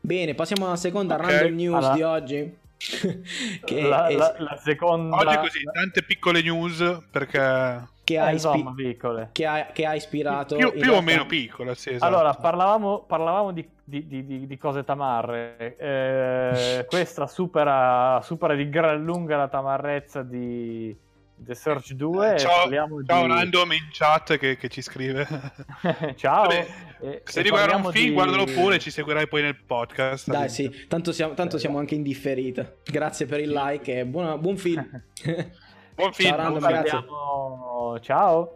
Bene, 0.00 0.34
passiamo 0.34 0.66
alla 0.66 0.76
seconda 0.76 1.14
Ok, 1.16 1.20
random 1.30 1.54
news 1.54 1.84
alla- 1.84 1.94
di 1.94 2.02
oggi. 2.02 2.58
che, 3.64 3.82
la, 3.82 4.06
è- 4.06 4.16
la- 4.16 4.34
la 4.38 4.56
seconda... 4.56 5.16
Oggi 5.16 5.36
così, 5.36 5.62
tante 5.70 6.02
piccole 6.02 6.40
news 6.42 7.02
perché 7.10 7.98
che 8.02 8.14
Eh, 8.14 8.18
ha, 8.18 8.30
ispi- 8.32 8.48
insomma, 8.56 8.72
piccole. 8.74 9.28
che 9.32 9.46
ha- 9.46 9.66
che 9.66 9.84
ha 9.86 9.94
ispirato 9.94 10.56
più, 10.56 10.70
più 10.72 10.78
o 10.80 10.82
realtà- 10.84 11.00
meno 11.02 11.26
piccole, 11.26 11.74
sì, 11.74 11.90
esatto. 11.90 12.04
Allora, 12.06 12.32
parlavamo, 12.34 13.04
parlavamo 13.06 13.52
di, 13.52 13.68
di- 13.84 14.06
di- 14.08 14.24
di- 14.26 14.46
di 14.46 14.56
cose 14.58 14.82
tamarre. 14.82 15.76
Eh, 15.76 16.86
questa 16.88 17.26
supera, 17.26 18.20
supera 18.22 18.54
di 18.54 18.68
gran 18.70 19.04
lunga 19.04 19.36
la 19.36 19.48
tamarrezza 19.48 20.22
di 20.22 20.96
The 21.42 21.54
Search 21.54 21.92
2. 21.94 22.34
e 22.34 22.38
ciao, 22.38 22.60
parliamo 22.60 23.02
ciao 23.04 23.22
di... 23.26 23.28
random 23.32 23.72
in 23.72 23.88
chat 23.90 24.36
che, 24.36 24.56
che 24.56 24.68
ci 24.68 24.82
scrive. 24.82 25.26
Ciao. 26.16 26.42
Vabbè, 26.42 26.66
E- 27.00 27.22
Se 27.24 27.38
devi 27.42 27.48
guardare 27.48 27.76
un 27.82 27.90
film, 27.90 28.08
di- 28.08 28.12
guardalo 28.12 28.44
pure, 28.44 28.78
ci 28.78 28.90
seguirai 28.90 29.26
poi 29.26 29.40
nel 29.42 29.56
podcast. 29.56 30.28
Dai, 30.30 30.50
sì, 30.50 30.86
tanto 30.86 31.12
siamo, 31.12 31.32
tanto 31.32 31.56
siamo 31.56 31.78
anche 31.78 31.94
in 31.94 32.02
differita. 32.02 32.70
Grazie 32.84 33.24
per 33.24 33.40
il 33.40 33.50
like 33.50 34.00
e 34.00 34.04
buona- 34.06 34.36
buon 34.36 34.56
film. 34.58 34.86
Buon 35.94 36.12
film. 36.12 36.28
Ciao, 36.30 36.36
random. 36.38 36.60
Parliamo... 36.60 37.98
Ciao. 38.00 38.54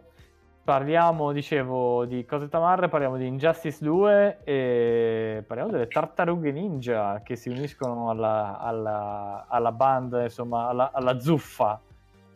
Parliamo, 0.63 1.31
dicevo, 1.31 2.05
di 2.05 2.25
cose 2.25 2.49
tamarre, 2.49 2.87
parliamo 2.89 3.17
di 3.17 3.27
Injustice 3.27 3.77
2 3.83 4.39
e 4.43 5.43
parliamo 5.45 5.69
delle 5.71 5.87
tartarughe 5.87 6.51
ninja 6.51 7.21
che 7.23 7.35
si 7.35 7.49
uniscono 7.49 8.09
alla, 8.09 8.57
alla, 8.59 9.45
alla 9.47 9.71
banda, 9.71 10.23
insomma, 10.23 10.67
alla, 10.69 10.89
alla 10.91 11.19
zuffa. 11.19 11.79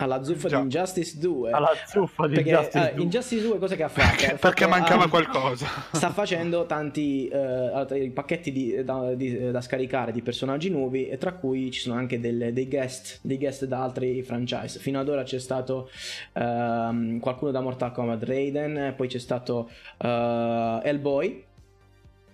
Alla 0.01 0.23
zuffa 0.23 0.47
Già. 0.47 0.55
di 0.57 0.62
Injustice 0.63 1.17
2. 1.19 1.51
Alla 1.51 1.71
zuffa 1.85 2.27
di 2.27 2.35
Perché 2.35 2.49
Injustice 2.49 2.89
eh, 2.89 2.93
2. 2.93 3.03
Injustice 3.03 3.41
2 3.43 3.59
cosa 3.59 3.75
che 3.75 3.83
ha 3.83 3.89
fatto? 3.89 4.07
Perché, 4.19 4.35
perché 4.35 4.65
mancava 4.67 5.03
ha- 5.03 5.09
qualcosa. 5.09 5.67
Sta 5.91 6.12
facendo 6.12 6.65
tanti 6.65 7.27
eh, 7.27 8.12
pacchetti 8.13 8.51
di- 8.51 8.83
da, 8.83 9.13
di- 9.13 9.51
da 9.51 9.59
scaricare 9.62 10.12
di 10.13 10.21
personaggi 10.21 10.69
nuovi 10.69 11.07
e 11.09 11.17
tra 11.17 11.33
cui 11.33 11.69
ci 11.71 11.81
sono 11.81 11.95
anche 11.97 12.19
delle- 12.19 12.53
dei 12.53 12.67
guest, 12.69 13.19
dei 13.23 13.38
guest 13.38 13.65
da 13.65 13.83
altri 13.83 14.23
franchise. 14.23 14.79
Fino 14.79 14.99
ad 14.99 15.09
ora 15.09 15.23
c'è 15.23 15.39
stato 15.39 15.89
ehm, 16.33 17.19
qualcuno 17.19 17.51
da 17.51 17.59
Mortal 17.59 17.91
Kombat 17.91 18.23
Raiden, 18.23 18.93
poi 18.95 19.07
c'è 19.07 19.19
stato 19.19 19.69
eh, 19.97 20.79
Hellboy 20.83 21.43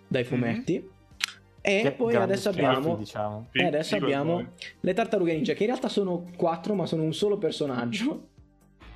dai 0.07 0.23
fumetti. 0.23 0.93
E 1.67 1.81
Che 1.81 1.91
poi 1.93 2.13
adesso 2.15 2.49
abbiamo 2.49 2.95
diciamo. 2.95 3.47
e 3.51 3.65
adesso 3.65 3.95
Figo 3.95 4.05
abbiamo 4.05 4.43
le 4.81 4.93
tartarughe 4.93 5.33
ninja, 5.33 5.53
che 5.53 5.63
in 5.63 5.69
realtà 5.69 5.89
sono 5.89 6.29
quattro, 6.37 6.75
ma 6.75 6.85
sono 6.85 7.01
un 7.01 7.13
solo 7.13 7.37
personaggio. 7.39 8.27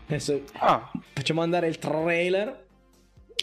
Adesso 0.05 0.41
Ah, 0.59 0.91
facciamo 1.13 1.41
andare 1.41 1.67
il 1.67 1.79
trailer. 1.79 2.67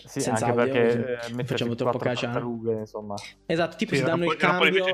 Sì, 0.04 0.20
senza 0.20 0.46
anche 0.46 0.60
audio, 0.60 0.72
perché 0.72 1.18
eh, 1.38 1.44
facciamo 1.44 1.74
troppo 1.74 1.98
tartarughe, 1.98 2.72
insomma. 2.80 3.14
Esatto, 3.46 3.76
tipo 3.76 3.92
sì, 3.94 3.98
si 4.00 4.04
danno 4.04 4.24
il 4.30 4.36
cambio. 4.36 4.84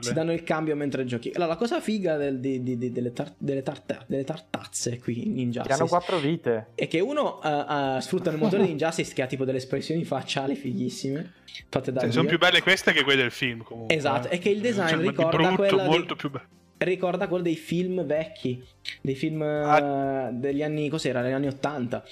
Si 0.00 0.12
danno 0.12 0.32
il 0.32 0.42
cambio 0.42 0.74
mentre 0.76 1.04
giochi. 1.04 1.30
Allora, 1.34 1.52
la 1.52 1.56
cosa 1.56 1.80
figa 1.80 2.16
del- 2.16 2.40
di- 2.40 2.62
di- 2.62 2.76
di- 2.78 2.90
delle, 2.92 3.12
tar- 3.12 3.34
delle 3.38 3.62
tarta- 3.62 4.04
delle 4.06 4.24
tartazze 4.24 4.98
qui 4.98 5.26
in 5.26 5.34
Che 5.34 5.40
Injustice 5.40 5.74
hanno 5.74 5.86
quattro 5.86 6.18
vite. 6.18 6.68
è 6.74 6.88
che 6.88 7.00
uno 7.00 7.40
eh, 7.42 7.96
eh, 7.96 8.00
sfrutta 8.00 8.30
il 8.30 8.38
motore 8.38 8.64
di 8.64 8.70
Injustice 8.70 9.12
che 9.14 9.22
ha 9.22 9.26
tipo 9.26 9.44
delle 9.44 9.58
espressioni 9.58 10.04
facciali 10.04 10.54
fighissime 10.56 11.32
fatte 11.68 11.92
da 11.92 12.00
Dio. 12.02 12.10
sono 12.12 12.26
più 12.28 12.38
belle 12.38 12.62
queste 12.62 12.92
che 12.92 13.04
quelle 13.04 13.22
del 13.22 13.30
film 13.30 13.62
comunque. 13.62 13.94
Esatto, 13.94 14.28
eh. 14.28 14.34
e 14.36 14.38
che 14.38 14.48
il 14.50 14.60
design 14.60 14.86
Cioè, 14.88 14.96
ma 14.96 15.02
di 15.02 15.08
ricorda 15.08 15.52
brutto, 15.52 15.76
molto 15.78 16.16
più 16.16 16.30
bello. 16.30 16.46
ricorda 16.78 17.28
quello 17.28 17.42
dei 17.44 17.56
film 17.56 18.04
vecchi, 18.04 18.62
dei 19.00 19.14
film 19.14 19.42
Ah. 19.42 20.28
eh, 20.28 20.32
degli 20.32 20.62
anni, 20.62 20.88
cos'era, 20.88 21.20
negli 21.20 21.32
anni 21.32 21.46
80. 21.46 22.02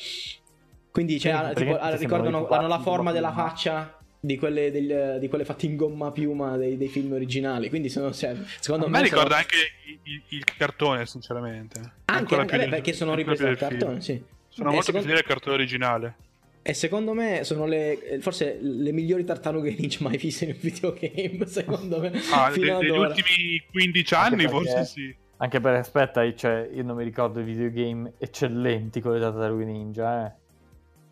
Quindi 0.92 1.18
cioè, 1.18 1.33
ah, 1.33 1.52
tipo, 1.55 1.78
ricordano, 1.96 2.46
hanno 2.48 2.68
la 2.68 2.78
forma 2.78 3.11
piuma. 3.11 3.12
della 3.12 3.33
faccia 3.33 3.96
di 4.20 4.37
quelle, 4.37 4.70
degli- 4.70 5.18
di 5.18 5.28
quelle 5.28 5.44
fatte 5.44 5.66
in 5.66 5.74
gomma 5.74 6.12
piuma 6.12 6.57
dei, 6.57 6.76
dei 6.76 6.87
film 6.88 7.12
originali. 7.12 7.68
Quindi 7.70 7.88
sono, 7.88 8.12
cioè, 8.12 8.37
secondo 8.61 8.87
A 8.87 8.88
me, 8.88 9.00
me 9.00 9.07
sono- 9.09 9.20
ricorda 9.22 9.38
anche 9.38 9.57
il, 10.05 10.22
il- 10.28 10.44
cartone, 10.57 11.07
sinceramente. 11.07 11.81
anche, 12.05 12.35
anche 12.37 12.46
più 12.46 12.57
beh, 12.57 12.59
del- 12.59 12.68
perché 12.68 12.92
sono 12.92 13.14
più 13.14 13.24
dal 13.24 13.37
del 13.37 13.57
cartone, 13.57 13.81
film. 13.81 13.98
sì. 13.98 14.22
Sono 14.48 14.68
E 14.68 14.72
molto 14.72 14.87
secondo- 14.87 15.07
più 15.09 15.16
al 15.16 15.24
cartone 15.24 15.55
originale. 15.57 16.16
E 16.64 16.74
secondo 16.74 17.12
me 17.14 17.42
sono 17.42 17.66
le 17.66 18.18
forse 18.20 18.57
le 18.61 18.92
migliori 18.92 19.24
tartarughe 19.24 19.74
ninja 19.76 19.98
mai 20.02 20.16
viste 20.16 20.44
in 20.44 20.50
un 20.52 20.59
videogame. 20.61 21.46
Secondo 21.50 21.98
me, 21.98 22.12
Ah, 22.33 22.50
de- 22.55 22.61
degli 22.61 22.88
ora. 22.90 23.09
ultimi 23.09 23.61
15 23.72 24.14
Anche 24.14 24.26
anni, 24.35 24.42
perché- 24.44 24.50
forse 24.70 24.85
sì. 24.85 25.16
Anche 25.38 25.59
perché 25.61 25.78
aspetta, 25.81 26.35
cioè, 26.37 26.68
io 26.72 26.85
non 26.85 26.94
mi 26.94 27.02
ricordo 27.02 27.40
i 27.40 27.42
videogame 27.42 28.12
eccellenti 28.18 29.00
con 29.00 29.14
le 29.14 29.18
tartarughe 29.18 29.64
ninja, 29.64 30.26
eh. 30.26 30.33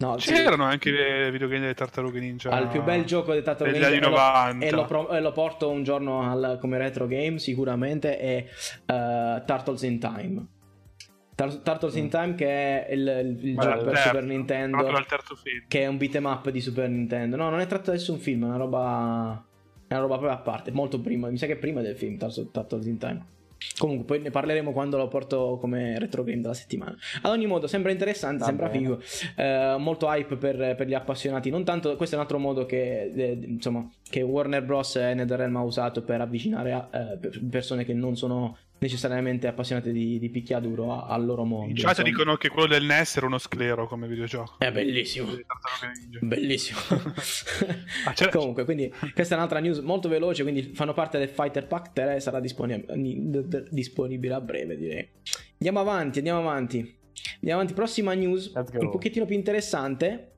No, 0.01 0.17
sì. 0.19 0.33
C'erano 0.33 0.65
anche 0.65 0.89
i 0.89 1.31
videogame 1.31 1.61
delle 1.61 1.75
tartarughe 1.75 2.21
ninja. 2.21 2.51
al 2.51 2.69
più 2.69 2.83
bel 2.83 3.05
gioco 3.05 3.33
dei 3.33 3.43
tartarughe 3.43 3.79
degli 3.79 4.01
ninja 4.01 4.33
anni 4.35 4.65
e 4.65 4.71
lo- 4.71 4.77
90. 4.77 4.77
e 4.77 4.81
lo, 4.81 4.85
pro- 4.87 5.11
e 5.17 5.21
lo 5.21 5.33
porto 5.33 5.69
un 5.71 5.83
giorno 5.83 6.23
al- 6.31 6.57
come 6.59 6.79
retro 6.79 7.07
game 7.07 7.39
sicuramente 7.39 8.19
è 8.19 8.47
eh, 8.87 9.43
Turtles 9.45 9.83
in 9.83 9.99
Time 10.01 10.47
Tur- 11.35 11.61
Turtles 11.63 11.95
in 11.97 12.05
Mm. 12.05 12.09
Time 12.09 12.35
che 12.35 12.47
è 12.87 12.93
il, 12.93 13.01
il- 13.41 13.49
il 13.51 13.55
gioco 13.59 13.77
il 13.79 13.85
per 13.85 13.93
terzo, 13.93 14.09
Super 14.09 14.25
Nintendo 14.25 14.83
dal 14.83 15.07
terzo 15.07 15.35
film. 15.37 15.65
che 15.69 15.81
è 15.83 15.87
un 15.87 15.97
beat'em 15.99 16.25
up 16.25 16.49
di 16.51 16.61
Super 16.63 16.89
Nintendo 16.89 17.37
no 17.37 17.51
non 17.51 17.61
è 17.61 17.67
tratto 17.67 17.87
da 17.91 17.93
nessun 17.93 18.19
film 18.19 18.45
è 18.45 18.47
una 18.49 18.57
roba 18.57 19.45
è 19.87 19.93
una 19.93 20.03
roba 20.03 20.17
proprio 20.17 20.39
a 20.39 20.41
parte 20.41 20.71
molto 20.71 20.99
prima 21.01 21.29
mi 21.29 21.37
sa 21.37 21.45
che 21.47 21.53
è 21.53 21.57
prima 21.57 21.83
del 21.83 21.95
film 21.97 22.17
Turtles, 22.17 22.49
Turtles 22.51 22.87
in 22.87 22.97
Time 22.99 23.27
Comunque, 23.79 24.05
poi 24.05 24.21
ne 24.21 24.31
parleremo 24.31 24.73
quando 24.73 24.97
lo 24.97 25.09
porto 25.09 25.59
come 25.61 25.99
retro 25.99 26.23
game 26.25 26.41
della 26.41 26.55
settimana. 26.55 26.97
Ad 27.23 27.31
ogni 27.31 27.47
modo, 27.47 27.67
sembra 27.67 27.91
interessante, 27.93 28.39
Va 28.39 28.45
sembra 28.47 28.67
bene. 28.69 28.79
figo. 28.79 29.01
Eh, 29.37 29.77
molto 29.79 30.07
hype 30.09 30.37
per, 30.37 30.75
per 30.77 30.87
gli 30.87 30.95
appassionati. 30.95 31.51
Non 31.51 31.65
tanto, 31.65 31.95
questo 31.97 32.15
è 32.15 32.19
un 32.19 32.25
altro 32.25 32.39
modo 32.39 32.65
che, 32.67 33.11
eh, 33.15 33.39
insomma, 33.43 33.89
che 34.09 34.23
Warner 34.23 34.63
Bros. 34.65 34.97
e 34.97 35.15
NetherRealm 35.15 35.57
ha 35.57 35.63
usato 35.63 36.03
per 36.03 36.21
avvicinare 36.21 36.73
a, 36.73 36.89
eh, 36.93 37.17
per- 37.19 37.41
persone 37.51 37.85
che 37.85 37.93
non 37.95 38.17
sono 38.17 38.57
necessariamente 38.81 39.47
appassionate 39.47 39.93
di, 39.93 40.19
di 40.19 40.29
picchiaduro 40.31 40.93
a- 40.93 41.07
al 41.07 41.25
loro 41.25 41.45
mondo. 41.45 41.69
In 41.69 41.75
chat 41.77 41.91
insomma. 41.91 42.09
dicono 42.09 42.37
che 42.37 42.49
quello 42.49 42.67
del 42.67 42.85
NES 42.85 43.17
era 43.19 43.27
uno 43.27 43.39
sclero 43.39 43.87
come 43.87 44.07
videogioco. 44.09 44.57
È 44.59 44.73
bellissimo. 44.73 45.27
Tartarughe 45.27 45.99
ninja. 46.01 46.19
Bellissimo. 46.23 46.79
Ah, 48.05 48.15
Comunque, 48.31 48.65
quindi 48.65 48.93
questa 49.15 49.35
è 49.35 49.37
un'altra 49.37 49.59
news 49.61 49.79
molto 49.81 50.09
veloce. 50.09 50.43
Quindi 50.43 50.73
fanno 50.75 50.93
parte 50.95 51.19
del 51.19 51.29
Fighter 51.29 51.67
Pack 51.67 51.93
3. 51.93 52.21
Sarà 52.21 52.41
disponib- 52.41 52.91
disponibile 53.71 54.35
a 54.35 54.41
breve, 54.41 54.77
direi. 54.77 55.09
Andiamo 55.59 55.81
avanti, 55.81 56.19
andiamo 56.19 56.41
avanti. 56.41 56.79
Andiamo 57.35 57.61
avanti. 57.61 57.75
Prossima 57.75 58.15
news, 58.15 58.53
un 58.55 58.91
pochettino 58.91 59.27
più 59.27 59.35
interessante. 59.37 60.33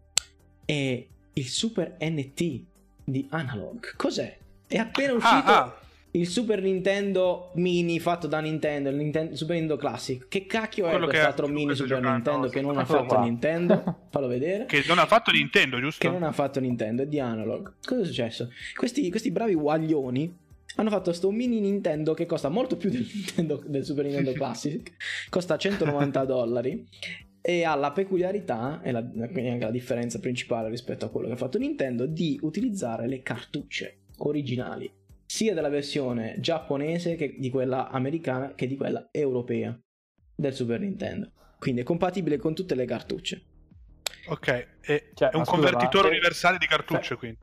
È 0.65 1.07
il 1.35 1.47
Super 1.49 1.97
NT 2.01 2.63
di 3.05 3.27
Analog. 3.31 3.95
Cos'è? 3.97 4.37
È 4.67 4.77
appena 4.77 5.13
uscito 5.13 5.35
Ah, 5.51 5.63
ah, 5.65 5.81
il 6.15 6.27
Super 6.29 6.61
Nintendo 6.61 7.53
mini 7.55 7.99
fatto 7.99 8.27
da 8.27 8.39
Nintendo, 8.41 8.91
il 8.91 8.97
Nintendo- 8.97 9.35
Super 9.35 9.57
Nintendo 9.57 9.81
Classic. 9.81 10.29
Che 10.29 10.47
cacchio 10.47 10.87
è 10.87 10.91
Quello 10.91 11.07
che 11.07 11.13
quest'altro 11.13 11.47
è- 11.47 11.51
mini 11.51 11.75
Super 11.75 11.97
giocando, 11.97 12.11
Nintendo 12.11 12.49
che 12.49 12.61
non 12.61 12.77
ha 12.77 12.83
Eccolo 12.83 12.99
fatto 12.99 13.15
qua. 13.15 13.25
Nintendo? 13.25 13.99
Fallo 14.11 14.27
vedere 14.27 14.67
che 14.67 14.85
non 14.87 14.99
ha 14.99 15.07
fatto 15.07 15.31
Nintendo, 15.31 15.81
giusto? 15.81 16.07
che 16.07 16.13
non 16.13 16.23
ha 16.23 16.33
fatto 16.33 16.61
Nintendo, 16.61 17.03
è 17.03 17.07
di 17.07 17.19
Analog. 17.19 17.75
Cosa 17.85 18.03
è 18.03 18.05
successo? 18.05 18.51
Questi, 18.77 19.09
questi 19.11 19.31
bravi 19.31 19.55
guaglioni 19.55 20.39
hanno 20.77 20.91
fatto 20.91 21.13
sto 21.13 21.31
mini 21.31 21.61
Nintendo 21.61 22.15
che 22.15 22.27
costa 22.27 22.49
molto 22.49 22.77
più 22.77 22.91
del, 22.91 23.07
Nintendo- 23.13 23.63
del 23.67 23.85
Super 23.85 24.05
Nintendo 24.05 24.33
Classic, 24.33 24.93
costa 25.31 25.57
190 25.57 26.25
dollari 26.27 26.87
e 27.41 27.65
ha 27.65 27.75
la 27.75 27.91
peculiarità, 27.91 28.81
e 28.85 28.93
la, 28.93 29.03
quindi 29.03 29.49
anche 29.49 29.65
la 29.65 29.71
differenza 29.71 30.21
principale 30.21 30.69
rispetto 30.69 31.07
a 31.07 31.09
quello 31.11 31.27
che 31.27 31.33
ha 31.33 31.37
fatto 31.37 31.59
Nintendo, 31.59 32.07
di 32.07 32.39
utilizzare 32.43 33.09
le 33.09 33.23
cartucce 33.23 33.97
originali, 34.19 34.89
sia 35.33 35.55
della 35.55 35.71
versione 35.71 36.35
giapponese 36.41 37.15
che 37.15 37.37
di 37.39 37.49
quella 37.49 37.89
americana 37.89 38.53
che 38.55 38.67
di 38.67 38.77
quella 38.77 39.09
europea 39.11 39.75
del 40.35 40.53
Super 40.53 40.79
Nintendo. 40.79 41.31
Quindi 41.59 41.81
è 41.81 41.85
compatibile 41.85 42.37
con 42.37 42.55
tutte 42.55 42.75
le 42.75 42.85
cartucce. 42.85 43.43
Ok, 44.29 44.47
è, 44.83 45.09
Cioè, 45.15 45.31
è 45.31 45.37
un 45.37 45.47
scusa, 45.47 45.57
convertitore 45.57 46.05
ma- 46.09 46.11
universale 46.11 46.59
di 46.59 46.67
cartucce, 46.67 47.17
quindi. 47.17 47.39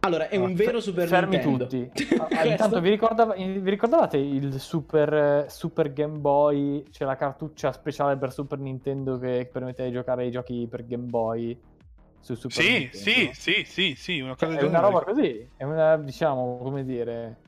Allora, 0.00 0.28
è 0.28 0.36
un 0.36 0.52
Ah, 0.52 0.54
vero 0.54 0.78
Super 0.80 1.08
fermi 1.08 1.38
Nintendo. 1.38 1.66
tutti. 1.66 1.90
Ah, 2.20 2.26
Questo- 2.26 2.46
intanto 2.46 2.80
vi, 2.80 2.90
ricordava- 2.90 3.34
vi 3.34 3.68
ricordavate 3.68 4.16
il 4.16 4.60
super, 4.60 5.12
eh, 5.12 5.46
super 5.48 5.92
Game 5.92 6.18
Boy? 6.18 6.84
C'è 6.88 7.04
la 7.04 7.16
cartuccia 7.16 7.72
speciale 7.72 8.16
per 8.16 8.30
Super 8.32 8.60
Nintendo 8.60 9.18
che 9.18 9.48
permetteva 9.50 9.88
di 9.88 9.94
giocare 9.94 10.22
ai 10.22 10.30
giochi 10.30 10.68
per 10.70 10.86
Game 10.86 11.06
Boy. 11.06 11.58
Su 12.20 12.34
Super 12.34 12.62
Sì, 12.62 12.78
Nintendo. 12.78 12.98
sì, 12.98 13.30
sì, 13.32 13.64
sì, 13.64 13.94
sì, 13.96 14.20
una 14.20 14.36
cosa 14.36 14.52
Cioè, 14.54 14.60
è 14.62 14.64
una 14.64 14.80
roba 14.80 15.02
così, 15.02 15.48
è 15.56 15.64
una, 15.64 15.96
diciamo, 15.96 16.58
come 16.58 16.84
dire... 16.84 17.42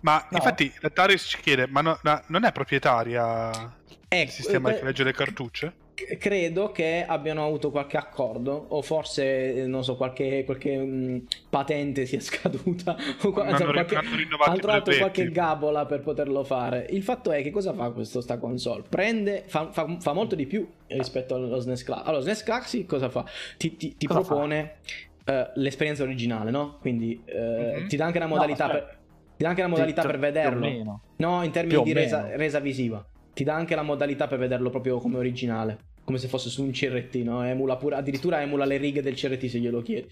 Ma 0.00 0.26
No. 0.30 0.38
infatti 0.38 0.72
la 0.80 0.90
Taris 0.90 1.22
ci 1.22 1.40
chiede, 1.40 1.66
ma 1.68 1.80
no- 1.80 1.98
na- 2.02 2.22
non 2.28 2.44
è 2.44 2.50
proprietaria 2.50 3.76
Eh, 4.08 4.22
il 4.22 4.30
sistema 4.30 4.70
que- 4.70 4.80
che 4.80 4.84
legge 4.84 5.04
le 5.04 5.12
cartucce? 5.12 5.74
Credo 5.94 6.72
che 6.72 7.04
abbiano 7.06 7.44
avuto 7.44 7.70
qualche 7.70 7.98
accordo, 7.98 8.66
o 8.70 8.80
forse, 8.82 9.54
eh, 9.54 9.66
non 9.66 9.84
so, 9.84 9.96
qualche, 9.96 10.42
qualche 10.44 10.76
mh, 10.78 11.26
patente 11.50 12.06
sia 12.06 12.18
scaduta, 12.20 12.96
o 13.22 13.30
qua- 13.30 13.42
Non 13.44 13.52
insomma, 13.52 13.70
hanno 13.70 13.80
ri- 13.82 14.26
qualche, 14.36 14.58
trovato 14.60 14.60
brevetti. 14.60 14.98
qualche 14.98 15.30
gabola 15.30 15.84
per 15.86 16.00
poterlo 16.00 16.44
fare. 16.44 16.86
Il 16.90 17.02
fatto 17.02 17.30
è 17.30 17.42
che 17.42 17.50
cosa 17.50 17.74
fa 17.74 17.90
questo 17.90 18.20
sta 18.22 18.38
console? 18.38 18.84
Prende, 18.88 19.44
fa, 19.46 19.70
fa- 19.70 19.96
fa 20.00 20.12
molto 20.14 20.34
di 20.34 20.46
più 20.46 20.66
rispetto 20.86 21.34
allo 21.34 21.58
SNES 21.60 21.82
Classic. 21.84 22.06
Allora, 22.08 22.22
SNES 22.22 22.42
Classic 22.42 22.86
cosa 22.86 23.08
fa? 23.10 23.24
Ti, 23.58 23.76
ti- 23.76 23.96
ti 23.96 24.06
Cosa 24.06 24.20
propone 24.22 24.76
eh, 25.24 25.50
l'esperienza 25.56 26.02
originale, 26.02 26.50
no? 26.50 26.78
Quindi 26.80 27.22
eh, 27.26 27.80
Mhm. 27.82 27.88
ti 27.88 27.96
dà 27.96 28.06
anche 28.06 28.16
una 28.18 28.26
No, 28.26 28.34
modalità 28.34 28.64
aspetta. 28.64 28.84
per... 28.86 29.00
Ti 29.36 29.42
dà 29.44 29.48
anche 29.50 29.60
una 29.60 29.70
modalità 29.70 30.02
per 30.02 30.18
vederlo. 30.18 31.00
No, 31.16 31.42
in 31.44 31.50
termini 31.50 31.82
di 31.82 31.92
resa, 31.92 32.34
resa 32.36 32.60
visiva. 32.60 33.04
Ti 33.34 33.44
dà 33.44 33.54
anche 33.54 33.74
la 33.74 33.82
modalità 33.82 34.26
per 34.26 34.38
vederlo 34.38 34.70
proprio 34.70 34.98
come 34.98 35.16
originale. 35.18 35.78
Come 36.04 36.18
se 36.18 36.26
fosse 36.26 36.48
su 36.50 36.64
un 36.64 36.72
CRT, 36.72 37.14
no? 37.16 37.44
Emula 37.44 37.76
pure, 37.76 37.94
addirittura 37.94 38.42
emula 38.42 38.64
le 38.64 38.76
righe 38.76 39.02
del 39.02 39.14
CRT 39.14 39.46
se 39.46 39.58
glielo 39.60 39.82
chiedi. 39.82 40.08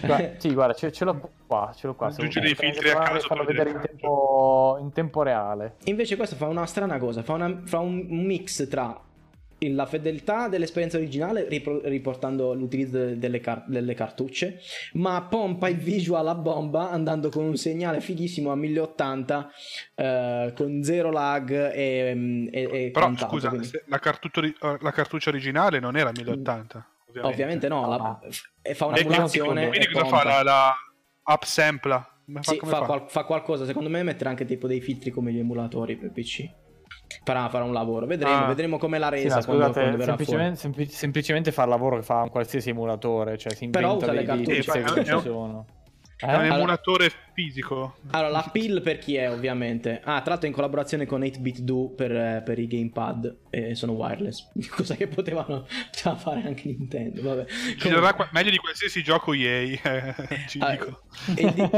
Guarda, 0.00 0.30
sì, 0.40 0.54
guarda, 0.54 0.72
ce, 0.72 0.90
ce 0.90 1.04
l'ho 1.04 1.30
qua, 1.46 1.70
ce 1.76 1.86
l'ho 1.86 1.94
qua. 1.94 2.06
Aggiungi 2.06 2.40
dei 2.40 2.54
filtri 2.54 2.88
a 2.90 2.94
caso 2.94 3.26
farlo 3.28 3.44
per 3.44 3.54
vedere 3.54 3.76
in 3.76 3.80
tempo, 3.84 4.78
in 4.80 4.90
tempo 4.92 5.22
reale. 5.22 5.74
Invece 5.84 6.16
questo 6.16 6.34
fa 6.36 6.46
una 6.48 6.64
strana 6.64 6.96
cosa, 6.98 7.22
fa, 7.22 7.34
una- 7.34 7.60
fa 7.66 7.78
un 7.78 8.06
mix 8.08 8.66
tra 8.68 8.98
la 9.72 9.86
fedeltà 9.86 10.48
dell'esperienza 10.48 10.96
originale 10.96 11.48
ripro- 11.48 11.80
riportando 11.84 12.52
l'utilizzo 12.54 12.98
de- 12.98 13.18
delle, 13.18 13.40
car- 13.40 13.64
delle 13.66 13.94
cartucce, 13.94 14.60
ma 14.94 15.22
pompa 15.22 15.68
il 15.68 15.76
visual 15.76 16.26
a 16.28 16.34
bomba 16.34 16.90
andando 16.90 17.28
con 17.30 17.44
un 17.44 17.56
segnale 17.56 18.00
fighissimo 18.00 18.50
a 18.50 18.56
1080 18.56 19.50
eh, 19.94 20.52
con 20.56 20.82
zero 20.82 21.10
lag 21.10 21.50
e, 21.50 22.48
e, 22.50 22.62
e 22.62 22.90
Però 22.90 23.06
quant'altro, 23.06 23.28
scusa, 23.28 23.48
quindi- 23.48 23.70
la, 23.86 23.98
cartuccia 23.98 24.40
ori- 24.40 24.56
la 24.80 24.90
cartuccia 24.92 25.30
originale 25.30 25.78
non 25.80 25.96
era 25.96 26.10
1080. 26.14 26.88
Ovviamente, 27.16 27.32
Ovviamente 27.32 27.68
no, 27.68 27.88
la- 27.88 27.94
Ah. 27.96 28.20
e 28.60 28.74
fa 28.74 28.86
E- 28.86 28.88
e- 28.88 29.04
un'emulazione. 29.04 29.68
quindi 29.68 29.86
cosa 29.86 30.00
pompa. 30.02 30.18
fa 30.18 30.24
la, 30.24 30.42
la 30.42 30.74
upsampla? 31.32 32.08
Fa- 32.40 32.42
Sì, 32.42 32.56
fa, 32.58 32.66
fa? 32.66 32.80
qual- 32.80 33.04
fa 33.08 33.24
qualcosa. 33.24 33.64
Secondo 33.66 33.88
me 33.90 34.02
metterà 34.02 34.30
anche 34.30 34.44
tipo 34.46 34.66
dei 34.66 34.80
filtri 34.80 35.10
come 35.10 35.30
gli 35.32 35.38
emulatori 35.38 35.96
per 35.96 36.10
PC. 36.10 36.48
Farà, 37.24 37.48
farà 37.48 37.64
un 37.64 37.72
lavoro. 37.72 38.06
Vedremo, 38.06 38.44
Ah. 38.44 38.46
vedremo 38.46 38.76
come 38.78 38.98
la 38.98 39.06
Sì, 39.08 39.22
resa 39.22 39.36
no, 39.38 39.44
quando, 39.44 39.62
scusate, 39.66 39.80
quando 39.86 40.04
semplicemente, 40.04 40.58
sempli- 40.58 40.88
semplicemente 40.88 41.52
fa 41.52 41.62
il 41.62 41.68
lavoro 41.70 41.96
che 41.96 42.02
fa 42.02 42.22
un 42.22 42.30
qualsiasi 42.30 42.70
emulatore, 42.70 43.38
cioè 43.38 43.54
si 43.54 43.68
Però 43.68 43.92
inventa 43.92 44.12
usa 44.12 44.20
le 44.20 44.24
dei 44.26 44.44
dei 44.46 44.62
cartucce. 44.64 44.70
Sì, 44.86 44.94
che 44.94 45.00
è 45.00 45.04
ci 45.04 45.12
un- 45.14 45.20
sono. 45.22 45.66
È 46.16 46.34
un 46.34 46.44
Eh? 46.44 46.46
Emulatore 46.48 47.10
fisico. 47.34 47.96
Allora, 48.10 48.30
l'appeal 48.30 48.80
per 48.80 48.98
chi 48.98 49.16
è, 49.16 49.30
ovviamente? 49.30 50.00
Ah, 50.04 50.20
tra 50.22 50.30
l'altro 50.30 50.46
in 50.48 50.54
collaborazione 50.54 51.04
con 51.06 51.20
8-bit 51.22 51.58
Do 51.60 51.90
per, 51.94 52.12
eh, 52.12 52.42
per 52.44 52.58
i 52.58 52.66
gamepad 52.66 53.36
e 53.50 53.74
sono 53.74 53.92
wireless. 53.92 54.50
Cosa 54.74 54.94
che 54.94 55.08
potevano 55.08 55.66
già 55.92 56.14
fare 56.16 56.42
anche 56.44 56.62
Nintendo. 56.68 57.22
Vabbè. 57.22 57.44
Girerà 57.76 58.14
qua- 58.14 58.28
meglio 58.32 58.50
di 58.50 58.56
qualsiasi 58.58 59.02
gioco 59.02 59.32
EA, 59.34 59.78
eh, 59.82 60.14
ci 60.48 60.58
Ah, 60.60 60.70
dico. 60.70 61.02
e 61.34 61.52
di- 61.52 61.62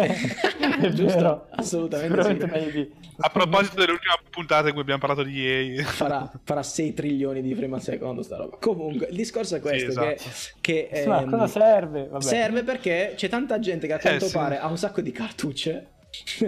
È 0.76 0.88
Giusto, 0.90 1.16
vero. 1.16 1.46
assolutamente 1.50 2.70
sì. 2.70 2.90
A 3.18 3.30
proposito 3.30 3.76
dell'ultima 3.80 4.14
puntata 4.28 4.66
in 4.66 4.72
cui 4.72 4.82
abbiamo 4.82 5.00
parlato 5.00 5.22
di 5.22 5.46
EA, 5.46 5.84
farà, 5.84 6.30
farà 6.44 6.62
6 6.62 6.92
trilioni 6.92 7.40
di 7.40 7.54
frame 7.54 7.76
al 7.76 7.82
secondo 7.82 8.22
sta 8.22 8.36
roba. 8.36 8.58
Comunque, 8.60 9.06
il 9.06 9.16
discorso 9.16 9.56
è 9.56 9.60
questo: 9.60 9.88
esatto. 9.88 10.22
che, 10.60 10.88
che, 10.92 11.04
Ma 11.06 11.22
ehm, 11.22 11.30
cosa 11.30 11.46
serve? 11.46 12.08
Vabbè. 12.08 12.22
serve 12.22 12.62
perché 12.62 13.14
c'è 13.16 13.28
tanta 13.30 13.58
gente 13.58 13.86
che 13.86 13.94
a 13.94 13.98
quanto 13.98 14.24
Eh, 14.26 14.28
sì. 14.28 14.34
pare 14.34 14.58
ha 14.58 14.66
un 14.66 14.76
sacco 14.76 15.00
di 15.00 15.12
cartucce 15.52 15.90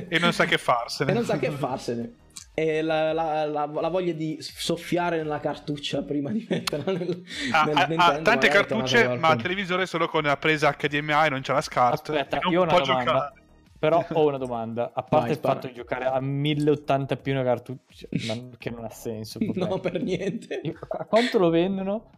e 0.08 0.18
non 0.18 0.32
sa 0.32 0.44
che 0.46 0.58
farsene. 0.58 1.10
e 1.10 1.14
non 1.14 1.24
sa 1.24 1.38
che 1.38 1.50
farsene. 1.50 2.12
E 2.54 2.82
la, 2.82 3.12
la- 3.12 3.44
la- 3.46 3.66
la 3.66 3.88
voglia 3.88 4.12
di 4.12 4.38
soffiare 4.40 5.16
nella 5.18 5.38
cartuccia 5.38 6.02
prima 6.02 6.30
di 6.32 6.44
metterla 6.48 6.90
nel, 6.92 7.22
Ha, 7.52 7.64
nel 7.64 7.74
Nintendo, 7.76 8.02
Ah, 8.02 8.10
tante 8.20 8.30
magari 8.48 8.48
è 8.48 8.66
tornato 8.66 8.92
cartucce, 8.94 9.16
ma 9.16 9.32
il 9.32 9.42
televisore 9.42 9.86
solo 9.86 10.08
con 10.08 10.22
la 10.24 10.36
presa 10.36 10.74
HDMI 10.76 11.28
non 11.30 11.40
c'è 11.40 11.52
la 11.52 11.60
SCART. 11.60 12.08
Aspetta, 12.10 12.38
non 12.42 12.52
io 12.52 12.60
ho 12.60 12.62
una 12.64 12.72
può 12.74 12.84
domanda. 12.84 13.04
giocare. 13.12 13.32
Però 13.78 14.04
ho 14.10 14.26
una 14.26 14.38
domanda. 14.38 14.90
A 14.92 15.02
parte 15.04 15.26
Vai, 15.26 15.30
il 15.30 15.38
fatto 15.40 15.66
di 15.68 15.72
giocare 15.74 16.06
a 16.06 16.18
1080p 16.20 17.30
una 17.30 17.44
cartuccia, 17.44 18.08
ma 18.26 18.34
che 18.58 18.70
non 18.70 18.84
ha 18.84 18.90
senso. 18.90 19.38
vabbè. 19.54 19.56
No, 19.56 19.78
per 19.78 20.02
niente. 20.02 20.60
Io- 20.64 20.74
A 20.88 21.04
quanto 21.04 21.38
lo 21.38 21.50
vendono? 21.50 22.10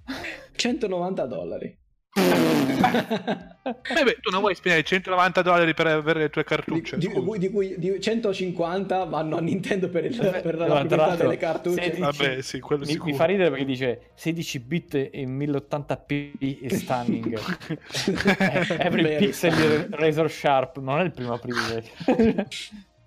190 0.56 1.26
dollari. 1.26 1.78
Eh 3.62 4.02
beh, 4.04 4.18
tu 4.20 4.30
non 4.30 4.40
vuoi 4.40 4.54
spendere 4.54 4.82
190 4.84 5.42
dollari 5.42 5.74
per 5.74 5.86
avere 5.86 6.20
le 6.20 6.30
tue 6.30 6.42
Di, 6.42 6.48
cartucce? 6.48 6.96
di- 6.96 7.06
scusa. 7.10 7.38
di 7.38 7.50
cui 7.50 7.74
di 7.78 8.00
150 8.00 9.04
vanno 9.04 9.36
a 9.36 9.40
Nintendo 9.40 9.88
per, 9.90 10.06
il, 10.06 10.16
per 10.16 10.56
la 10.56 10.66
l'altro, 10.66 11.16
delle 11.16 11.36
cartucce. 11.36 11.82
16 11.82 12.00
Vabbè, 12.00 12.40
sì, 12.42 12.60
quello 12.60 12.84
Mi, 12.84 12.92
sicuro. 12.92 13.10
mi 13.10 13.16
fa 13.16 13.24
ridere 13.26 13.50
perché 13.50 13.64
dice 13.66 14.00
16 14.14 14.58
bit 14.60 15.08
in 15.12 15.36
1080p 15.36 16.62
e 16.62 16.74
stunning. 16.76 17.38
Every 18.80 19.02
Vero. 19.02 19.18
pixel 19.18 19.54
di 19.54 19.96
razor 19.96 20.30
sharp 20.30 20.78
non 20.78 21.00
è 21.00 21.02
il 21.04 21.10
primo 21.12 21.32
aprile. 21.34 21.84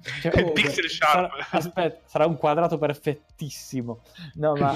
Cioè, 0.03 0.25
Il 0.25 0.31
Comunque, 0.31 0.61
pixel 0.63 0.89
sarà, 0.89 1.29
sharp. 1.29 1.47
aspetta, 1.53 2.01
sarà 2.05 2.25
un 2.25 2.35
quadrato 2.35 2.77
perfettissimo. 2.77 4.01
No, 4.33 4.53
ma 4.53 4.75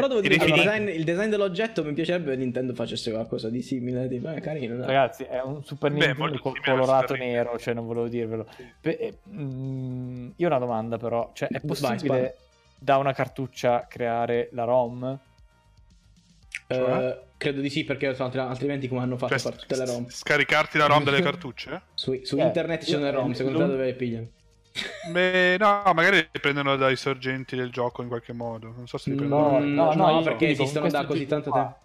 Però 0.00 0.08
devo 0.08 0.20
dire 0.20 0.36
che 0.38 0.44
il 0.44 0.52
design, 0.54 0.88
il 0.88 1.04
design 1.04 1.28
dell'oggetto 1.28 1.84
mi 1.84 1.92
piacerebbe 1.92 2.30
che 2.32 2.36
Nintendo 2.36 2.74
facesse 2.74 3.10
qualcosa 3.10 3.48
di 3.50 3.62
simile. 3.62 4.08
Tipo, 4.08 4.30
eh, 4.30 4.40
carino. 4.40 4.76
dai. 4.76 4.86
ragazzi, 4.86 5.24
è 5.24 5.40
un 5.42 5.62
Super 5.64 5.90
Beh, 5.90 5.96
Nintendo 5.98 6.18
molto 6.22 6.38
co- 6.40 6.52
simile 6.54 6.70
al 6.70 6.78
colorato 6.78 7.14
Super 7.14 7.26
nero, 7.26 7.58
cioè 7.58 7.74
non 7.74 7.86
volevo 7.86 8.08
dirvelo. 8.08 8.46
Pe- 8.80 8.96
eh, 8.96 9.14
mm, 9.30 10.28
io 10.36 10.46
ho 10.46 10.50
una 10.50 10.58
domanda 10.58 10.96
però, 10.98 11.30
cioè 11.34 11.48
è 11.48 11.58
Vai, 11.60 11.66
possibile 11.66 11.96
spara. 11.98 12.34
da 12.78 12.96
una 12.96 13.12
cartuccia 13.12 13.86
creare 13.88 14.48
la 14.52 14.64
ROM? 14.64 15.18
Eh, 16.70 16.74
Cioè? 16.74 17.20
credo 17.38 17.60
di 17.62 17.70
sì, 17.70 17.84
perché 17.84 18.08
altri- 18.08 18.38
altrimenti 18.40 18.88
come 18.88 19.00
hanno 19.00 19.16
fatto 19.16 19.38
Cioè, 19.38 19.38
a 19.38 19.50
fare 19.50 19.56
tutte 19.56 19.76
le 19.76 19.86
ROM? 19.86 20.08
Scaricarti 20.08 20.76
la 20.78 20.86
ROM 20.86 21.02
delle 21.04 21.20
cartucce? 21.22 21.82
Su, 21.94 22.18
su 22.22 22.36
Eh, 22.38 22.42
internet 22.42 22.84
ci 22.84 22.90
sono 22.90 23.04
le 23.04 23.10
ROM, 23.10 23.32
secondo 23.32 23.58
non- 23.58 23.68
te 23.68 23.74
dove 23.74 23.86
le 23.86 23.94
pigliano? 23.94 24.26
Beh, 25.10 25.56
no, 25.58 25.82
magari 25.94 26.16
le 26.16 26.40
prendono 26.40 26.76
dai 26.76 26.96
sorgenti 26.96 27.56
del 27.56 27.70
gioco 27.70 28.02
in 28.02 28.08
qualche 28.08 28.32
modo. 28.32 28.72
Non 28.76 28.86
so 28.86 28.98
se 28.98 29.10
li 29.10 29.16
prendono. 29.16 29.58
No, 29.58 29.58
Mm, 29.60 29.74
no, 29.74 29.92
no, 29.94 30.10
io 30.10 30.22
perché 30.22 30.46
dico, 30.48 30.62
esistono 30.62 30.88
da 30.88 31.04
così 31.04 31.26
tanto 31.26 31.50
tempo. 31.50 31.76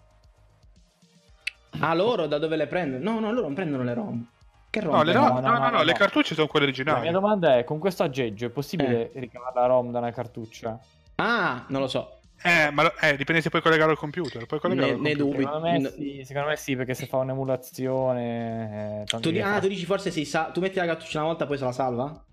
Ah, 1.80 1.94
loro 1.94 2.26
da 2.26 2.38
dove 2.38 2.56
le 2.56 2.66
prendono? 2.66 3.02
No, 3.12 3.18
no, 3.20 3.32
loro 3.32 3.46
non 3.46 3.54
prendono 3.54 3.82
le 3.82 3.94
ROM. 3.94 4.26
Che 4.70 4.80
ROM? 4.80 4.94
No, 4.94 5.02
le, 5.02 5.12
no, 5.12 5.40
no, 5.40 5.58
no, 5.58 5.70
no, 5.70 5.82
le 5.82 5.92
cartucce 5.92 6.34
sono 6.34 6.46
quelle 6.46 6.66
La 6.66 6.70
originali. 6.72 7.00
mia 7.02 7.12
domanda 7.12 7.58
è, 7.58 7.64
con 7.64 7.78
questo 7.78 8.02
aggeggio 8.04 8.46
è 8.46 8.50
possibile 8.50 9.10
ricavare 9.14 9.52
la 9.54 9.66
ROM 9.66 9.90
da 9.90 9.98
una 9.98 10.12
cartuccia? 10.12 10.78
Ah, 11.16 11.64
non 11.68 11.80
lo 11.80 11.88
so. 11.88 12.18
Eh, 12.42 12.70
ma 12.70 12.82
lo- 12.82 12.94
eh, 13.00 13.16
dipende 13.16 13.40
se 13.40 13.48
puoi 13.48 13.62
collegare 13.62 13.90
al 13.90 13.96
computer. 13.96 14.44
Puoi 14.46 14.60
collegare 14.60 14.88
Ne- 14.88 14.94
al 14.94 15.00
ne 15.00 15.16
computer. 15.16 15.40
dubbi. 15.40 15.44
Secondo 15.44 15.66
me, 15.66 15.78
No. 15.78 15.88
sì, 15.88 16.22
secondo 16.24 16.48
me 16.48 16.56
sì, 16.56 16.76
perché 16.76 16.94
se 16.94 17.06
fa 17.06 17.16
un'emulazione... 17.18 19.02
eh, 19.02 19.04
Tu, 19.20 19.30
ah, 19.42 19.54
fa- 19.54 19.60
tu 19.60 19.68
dici 19.68 19.84
forse 19.84 20.10
si 20.10 20.24
sa- 20.24 20.50
tu 20.52 20.60
metti 20.60 20.78
la 20.78 20.86
cartuccia 20.86 21.18
una 21.18 21.28
volta 21.28 21.46
poi 21.46 21.58
se 21.58 21.64
la 21.64 21.72
salva? 21.72 22.24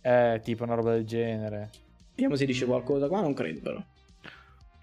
Eh, 0.00 0.40
tipo 0.42 0.64
una 0.64 0.74
roba 0.74 0.92
del 0.92 1.04
genere. 1.06 1.70
Vediamo 2.10 2.36
se 2.36 2.46
dice 2.46 2.64
qualcosa. 2.66 3.08
Qua 3.08 3.20
non 3.20 3.34
credo 3.34 3.60
però. 3.60 3.82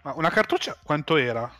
Ma 0.04 0.14
una 0.16 0.30
cartuccia 0.30 0.78
quanto 0.84 1.16
era? 1.18 1.52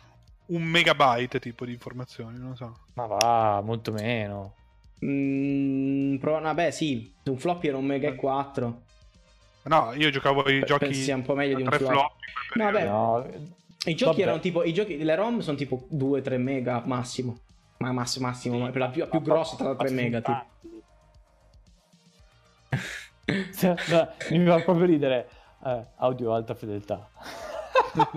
Un 0.46 0.62
megabyte 0.62 1.40
tipo 1.40 1.64
di 1.64 1.72
informazioni, 1.72 2.38
non 2.38 2.50
lo 2.50 2.54
so. 2.56 2.78
Ma 2.94 3.06
va, 3.06 3.60
molto 3.64 3.90
meno. 3.92 4.54
Mm, 5.04 6.16
pro- 6.16 6.40
vabbè, 6.40 6.70
sì, 6.70 7.12
un 7.24 7.36
floppy 7.36 7.68
era 7.68 7.76
un 7.76 7.84
Mega 7.84 8.14
4. 8.14 8.82
No, 9.64 9.92
io 9.94 10.10
giocavo 10.10 10.42
ai 10.42 10.60
Pe- 10.60 10.66
giochi 10.66 10.84
penso 10.86 11.00
sia 11.02 11.16
un 11.16 11.22
po' 11.22 11.34
meglio 11.34 11.56
di 11.56 11.62
un 11.62 11.70
floppy. 11.70 11.94
quel 12.52 12.64
No, 12.64 12.70
periodo. 12.72 12.94
No, 12.94 13.26
I 13.86 13.94
giochi 13.94 14.10
Vabbè. 14.10 14.22
erano 14.22 14.38
tipo, 14.40 14.62
i 14.62 14.72
giochi, 14.72 14.96
le 15.02 15.14
ROM 15.16 15.40
sono 15.40 15.56
tipo 15.56 15.86
2-3 15.90 16.38
mega 16.38 16.82
massimo. 16.86 17.40
Ma 17.78 17.90
massimo, 17.92 18.26
massimo, 18.28 18.58
ma 18.58 18.70
per 18.70 18.80
la 18.80 18.88
più, 18.88 19.00
la 19.02 19.08
più 19.08 19.20
grossa 19.20 19.56
tra 19.56 19.74
3 19.74 19.90
mega. 19.90 20.20
Tipo. 20.20 20.44
Mi 23.26 24.46
fa 24.46 24.60
proprio 24.62 24.84
ridere. 24.86 25.28
Eh, 25.64 25.86
audio 25.96 26.32
alta 26.32 26.54
fedeltà. 26.54 27.08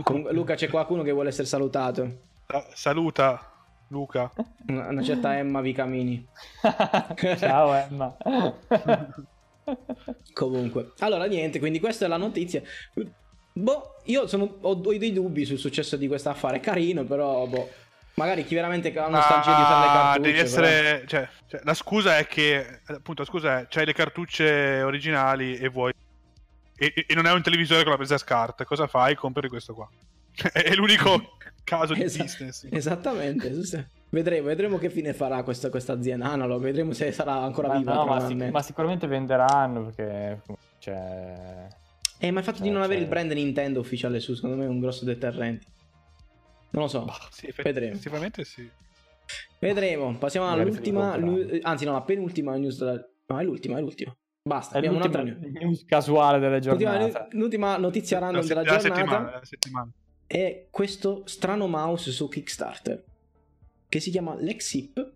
Comunque, 0.04 0.32
Luca, 0.34 0.56
c'è 0.56 0.70
qualcuno 0.70 1.04
che 1.04 1.12
vuole 1.12 1.30
essere 1.30 1.48
salutato. 1.48 2.20
Sa- 2.48 2.66
Saluta 2.74 3.52
Luca. 3.88 4.32
Una, 4.68 4.90
una 4.90 5.02
certa 5.04 5.38
Emma 5.38 5.62
Vicamini. 5.62 6.26
Ciao 7.38 7.74
Emma. 7.74 8.16
Comunque, 10.34 10.92
allora 11.00 11.26
niente, 11.26 11.60
quindi 11.60 11.80
questa 11.80 12.06
è 12.06 12.08
la 12.08 12.18
notizia. 12.18 12.62
Boh, 13.54 13.96
io 14.06 14.28
sono- 14.28 14.58
ho, 14.62 14.72
ho 14.72 14.98
dei 14.98 15.12
dubbi 15.12 15.46
sul 15.46 15.58
successo 15.58 15.98
di 15.98 16.08
questo 16.08 16.30
affare. 16.30 16.60
Carino, 16.60 17.04
però, 17.04 17.46
boh. 17.48 17.68
Magari 18.20 18.44
chi 18.44 18.54
veramente 18.56 18.94
ha 18.98 19.08
nostalgia 19.08 19.56
di 19.56 19.62
usare 19.62 19.80
le 19.80 19.90
Ah, 19.90 19.94
cartucce. 19.94 20.20
devi 20.20 20.34
però- 20.34 20.46
essere. 20.68 21.04
Cioè, 21.08 21.30
cioè, 21.48 21.62
la 21.64 21.74
scusa 21.74 22.18
è 22.18 22.28
che. 22.28 22.82
Appunto, 22.88 23.22
la 23.22 23.28
scusa 23.28 23.60
è: 23.60 23.68
c'hai 23.70 23.86
le 23.86 23.94
cartucce 23.94 24.82
originali 24.82 25.56
e 25.58 25.70
vuoi. 25.70 25.94
E, 26.78 26.94
e- 26.96 27.06
e 27.08 27.16
non 27.16 27.26
hai 27.26 27.34
un 27.36 27.42
televisore 27.42 27.82
con 27.84 27.92
la 27.92 27.98
presa 27.98 28.18
SCART. 28.18 28.64
Cosa 28.66 28.88
fai? 28.88 29.16
Compri 29.16 29.48
questo 29.48 29.74
qua. 29.74 29.88
è 30.54 30.74
l'unico 30.76 31.38
caso 31.64 31.94
di 31.94 32.04
Esa- 32.04 32.24
business. 32.24 32.68
Esattamente. 32.70 33.52
Vedremo, 34.12 34.48
vedremo 34.48 34.78
che 34.80 34.90
fine 34.90 35.14
farà 35.14 35.44
questa, 35.44 35.70
questa 35.70 35.94
azienda 35.94 36.32
analog, 36.32 36.62
vedremo 36.64 36.94
se 36.94 37.12
sarà 37.12 37.34
ancora 37.34 37.68
Ma, 37.68 37.78
viva. 37.78 37.94
no, 37.94 38.06
ma, 38.06 38.20
sic- 38.26 38.50
ma 38.50 38.62
sicuramente 38.64 39.06
venderanno 39.06 39.86
perché 39.86 40.42
cioè, 40.80 41.68
Eh, 42.18 42.32
ma 42.32 42.40
il 42.40 42.46
fatto 42.46 42.62
di 42.64 42.70
Eh, 42.70 42.72
non 42.72 42.82
avere 42.82 42.96
cioè- 42.96 43.04
il 43.04 43.10
brand 43.10 43.32
Nintendo 43.32 43.80
ufficiale 43.80 44.20
su, 44.20 44.34
secondo 44.34 44.56
me 44.56 44.66
è 44.66 44.68
un 44.68 44.80
grosso 44.80 45.06
deterrente. 45.06 45.66
Non 46.72 46.84
lo 46.84 46.88
so, 46.88 47.08
Sì, 47.32 47.48
effe- 47.48 47.64
Vedremo. 47.64 47.94
effettivamente 47.94 48.44
sì. 48.44 48.70
vedremo. 49.60 50.16
Passiamo 50.18 50.48
Magari 50.48 50.70
all'ultima, 50.70 51.14
anzi 51.62 51.86
no, 51.86 51.92
la 51.94 52.02
penultima 52.02 52.56
news 52.58 52.78
della... 52.78 53.04
No, 53.28 53.40
è 53.40 53.44
l'ultima, 53.44 53.78
è 53.78 53.82
l'ultima. 53.82 54.16
Basta, 54.42 54.76
è 54.76 54.78
abbiamo 54.78 54.98
un'altra 54.98 55.22
news. 55.24 55.38
news 55.42 55.86
casuale 55.86 56.40
delle 56.40 56.60
giornate. 56.60 57.28
l'ultima 57.32 57.78
notizia 57.78 58.20
random 58.20 58.42
La 58.42 58.48
della 58.48 58.64
se- 58.80 58.88
la 58.90 58.96
giornata 58.96 59.46
settimana. 59.46 59.92
è 60.26 60.68
questo 60.72 61.24
strano 61.26 61.68
mouse 61.68 62.12
su 62.12 62.28
Kickstarter 62.28 63.04
che 63.90 64.00
si 64.00 64.10
chiama 64.12 64.36
Lexip 64.40 65.12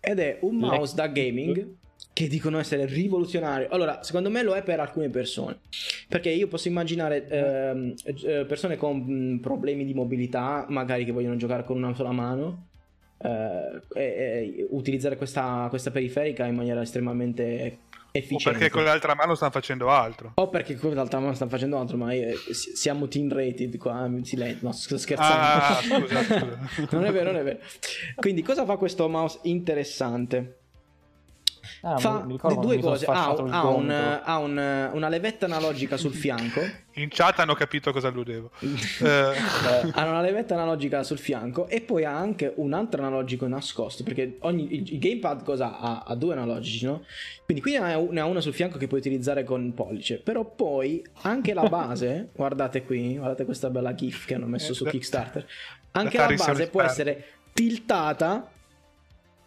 ed 0.00 0.18
è 0.18 0.38
un 0.42 0.56
mouse 0.56 0.76
Lexip. 0.78 0.96
da 0.96 1.06
gaming 1.08 1.74
che 2.14 2.28
dicono 2.28 2.60
essere 2.60 2.86
rivoluzionario. 2.86 3.68
Allora, 3.70 4.02
secondo 4.04 4.30
me 4.30 4.42
lo 4.42 4.54
è 4.54 4.62
per 4.62 4.78
alcune 4.78 5.10
persone. 5.10 5.58
Perché 6.08 6.30
io 6.30 6.46
posso 6.46 6.68
immaginare 6.68 7.26
ehm, 7.26 7.94
eh, 8.04 8.44
persone 8.46 8.76
con 8.76 9.40
problemi 9.42 9.84
di 9.84 9.92
mobilità, 9.94 10.64
magari 10.68 11.04
che 11.04 11.10
vogliono 11.10 11.36
giocare 11.36 11.64
con 11.64 11.76
una 11.76 11.92
sola 11.92 12.12
mano, 12.12 12.68
eh, 13.18 13.80
e, 13.94 14.66
utilizzare 14.70 15.16
questa, 15.16 15.66
questa 15.68 15.90
periferica 15.90 16.46
in 16.46 16.54
maniera 16.54 16.80
estremamente 16.82 17.78
O 17.90 18.18
efficiente. 18.18 18.58
perché 18.58 18.70
con 18.72 18.84
l'altra 18.84 19.16
mano 19.16 19.34
stanno 19.34 19.50
facendo 19.50 19.90
altro. 19.90 20.32
O 20.36 20.48
perché 20.48 20.76
con 20.76 20.94
l'altra 20.94 21.18
mano 21.18 21.34
stanno 21.34 21.50
facendo 21.50 21.78
altro, 21.78 21.96
ma 21.96 22.12
eh, 22.12 22.36
si- 22.52 22.76
siamo 22.76 23.08
teen 23.08 23.28
rated 23.28 23.76
qua, 23.76 24.08
silenzio, 24.22 24.68
no, 24.68 24.72
sto 24.72 24.98
scherzando. 24.98 25.42
Ah, 25.42 25.80
scusa, 25.82 26.22
scusa. 26.22 26.58
non 26.96 27.06
è 27.06 27.10
vero, 27.10 27.32
non 27.32 27.40
è 27.40 27.42
vero. 27.42 27.58
Quindi 28.14 28.42
cosa 28.42 28.64
fa 28.64 28.76
questo 28.76 29.08
mouse 29.08 29.40
interessante? 29.42 30.58
Ah, 31.86 31.98
fa 31.98 32.20
mi- 32.20 32.26
mi 32.26 32.32
ricordo 32.32 32.60
due 32.60 32.78
cose, 32.78 33.04
ha, 33.06 33.24
ha 33.26 33.68
un- 33.68 33.90
ha 34.24 34.38
un- 34.38 34.90
una 34.92 35.08
levetta 35.08 35.44
analogica 35.44 35.96
sul 35.98 36.12
fianco, 36.14 36.60
In 36.96 37.08
chat 37.10 37.40
hanno 37.40 37.54
capito 37.54 37.92
cosa 37.92 38.06
alludevo. 38.08 38.50
Eh, 38.60 38.66
Eh, 39.04 39.90
ha 39.94 40.04
una 40.08 40.20
levetta 40.20 40.54
analogica 40.54 41.02
sul 41.02 41.18
fianco 41.18 41.66
e 41.68 41.80
poi 41.80 42.04
ha 42.04 42.16
anche 42.16 42.52
un 42.56 42.72
altro 42.72 43.00
analogico 43.02 43.46
nascosto, 43.48 44.02
perché 44.04 44.36
ogni, 44.42 44.72
il, 44.76 44.92
il 44.92 44.98
gamepad 44.98 45.42
cosa 45.42 45.78
ha? 45.78 46.04
Ha 46.06 46.14
due 46.14 46.32
analogici, 46.34 46.84
no? 46.86 47.02
Quindi 47.44 47.62
qui 47.62 47.72
ne 47.72 47.92
ha, 47.94 47.98
ne 47.98 48.20
ha 48.20 48.24
uno 48.26 48.40
sul 48.40 48.54
fianco 48.54 48.78
che 48.78 48.86
puoi 48.86 49.00
utilizzare 49.00 49.42
con 49.44 49.64
il 49.64 49.72
pollice, 49.72 50.18
però 50.18 50.44
poi 50.44 51.04
anche 51.22 51.52
la 51.52 51.68
base, 51.68 52.28
guardate 52.36 52.84
qui, 52.84 53.16
guardate 53.16 53.44
questa 53.44 53.68
bella 53.70 53.94
gif 53.94 54.24
che 54.24 54.34
hanno 54.36 54.46
messo 54.46 54.72
su 54.72 54.86
Eh, 54.86 54.90
Kickstarter, 54.90 55.44
anche 55.92 56.16
la 56.16 56.26
base 56.32 56.68
può 56.68 56.80
essere 56.82 57.24
tiltata 57.52 58.48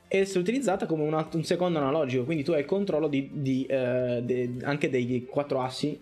essere 0.08 0.40
utilizzata 0.40 0.86
come 0.86 1.04
un, 1.04 1.14
alt- 1.14 1.34
un 1.36 1.44
secondo 1.44 1.80
analogico, 1.80 2.24
quindi 2.24 2.44
tu 2.44 2.52
hai 2.52 2.60
il 2.62 2.66
controllo 2.66 3.08
di, 3.08 3.30
di, 3.32 3.66
eh, 3.66 4.20
de- 4.24 4.52
anche 4.64 4.90
dei 4.90 5.26
quattro 5.30 5.62
assi 5.62 6.02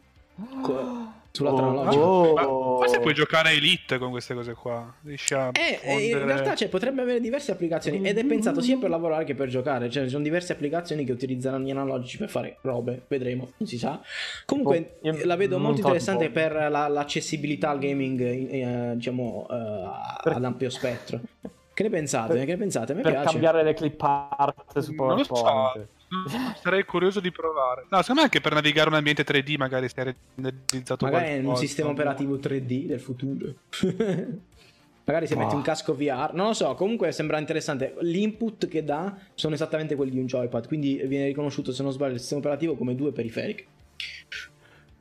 co- 0.61 1.13
sull'altro 1.31 1.65
Oh, 1.65 1.69
analogico. 1.69 2.03
oh. 2.03 2.33
Ma 2.33 2.77
forse 2.77 2.99
puoi 2.99 3.13
giocare 3.13 3.49
a 3.49 3.51
Elite 3.51 3.97
con 3.97 4.11
queste 4.11 4.33
cose 4.33 4.53
qua. 4.53 4.93
Riesci 5.03 5.33
a 5.33 5.49
Eh, 5.53 5.79
eh, 5.81 5.91
in 5.93 6.11
fondere- 6.11 6.25
realtà 6.25 6.55
cioè, 6.55 6.69
potrebbe 6.69 7.01
avere 7.01 7.19
diverse 7.19 7.51
applicazioni 7.51 8.07
ed 8.07 8.17
è 8.17 8.23
pensato 8.25 8.61
sia 8.61 8.77
per 8.77 8.89
lavorare 8.89 9.25
che 9.25 9.33
per 9.35 9.49
giocare. 9.49 9.89
Cioè, 9.89 10.03
ci 10.03 10.09
sono 10.11 10.23
diverse 10.23 10.53
applicazioni 10.53 11.03
che 11.03 11.11
utilizzano 11.11 11.59
gli 11.59 11.71
analogici 11.71 12.17
per 12.17 12.29
fare 12.29 12.57
robe. 12.61 13.01
Vedremo, 13.07 13.49
non 13.57 13.67
si 13.67 13.77
sa. 13.77 13.99
Comunque, 14.45 14.97
io 15.01 15.17
la 15.25 15.35
vedo 15.35 15.59
molto 15.59 15.79
interessante 15.81 16.29
per 16.29 16.53
la- 16.69 16.87
l'accessibilità 16.87 17.69
al 17.71 17.79
gaming, 17.79 18.21
eh, 18.21 18.91
diciamo, 18.95 19.47
eh, 19.49 20.29
ad 20.29 20.43
ampio 20.45 20.69
spettro. 20.69 21.19
Che 21.75 21.83
ne 21.83 21.89
pensate? 21.89 22.33
Per- 22.33 22.45
che 22.45 22.51
ne 22.53 22.57
pensate? 22.57 22.91
A 22.93 22.95
me 22.95 23.01
per 23.01 23.11
piace. 23.11 23.29
cambiare 23.31 23.61
le 23.63 23.73
clip 23.73 24.01
art 24.01 24.79
su 24.79 24.93
Non 24.93 25.17
lo 25.17 25.23
so. 25.25 25.33
PowerPoint. 25.33 25.87
Sarei 26.63 26.85
curioso 26.85 27.19
di 27.19 27.31
provare. 27.31 27.85
No, 27.89 27.97
secondo 27.99 28.21
me 28.21 28.27
anche 28.27 28.39
per 28.39 28.53
navigare 28.53 28.87
un 28.87 28.95
ambiente 28.95 29.23
3D 29.25 29.57
magari 29.57 29.89
si 29.89 29.95
è 29.99 30.15
renderizzato 30.35 31.03
Magari 31.03 31.25
è 31.25 31.39
un 31.43 31.57
sistema 31.57 31.89
operativo 31.89 32.37
3D 32.37 32.85
del 32.85 32.99
futuro. 33.01 33.53
Magari 35.07 35.27
se 35.27 35.33
Ah. 35.35 35.37
metti 35.37 35.53
un 35.53 35.61
casco 35.61 35.93
VR, 35.95 36.31
non 36.33 36.47
lo 36.47 36.53
so, 36.53 36.73
comunque 36.75 37.11
sembra 37.11 37.37
interessante. 37.39 37.93
L'input 37.99 38.67
che 38.67 38.83
dà 38.83 39.15
sono 39.35 39.53
esattamente 39.53 39.95
quelli 39.95 40.11
di 40.11 40.19
un 40.19 40.25
joypad, 40.25 40.65
quindi 40.67 40.95
viene 41.05 41.25
riconosciuto, 41.25 41.71
se 41.73 41.83
non 41.83 41.91
sbaglio, 41.91 42.13
il 42.13 42.19
sistema 42.19 42.39
operativo 42.39 42.75
come 42.75 42.95
due 42.95 43.11
periferiche. 43.11 43.65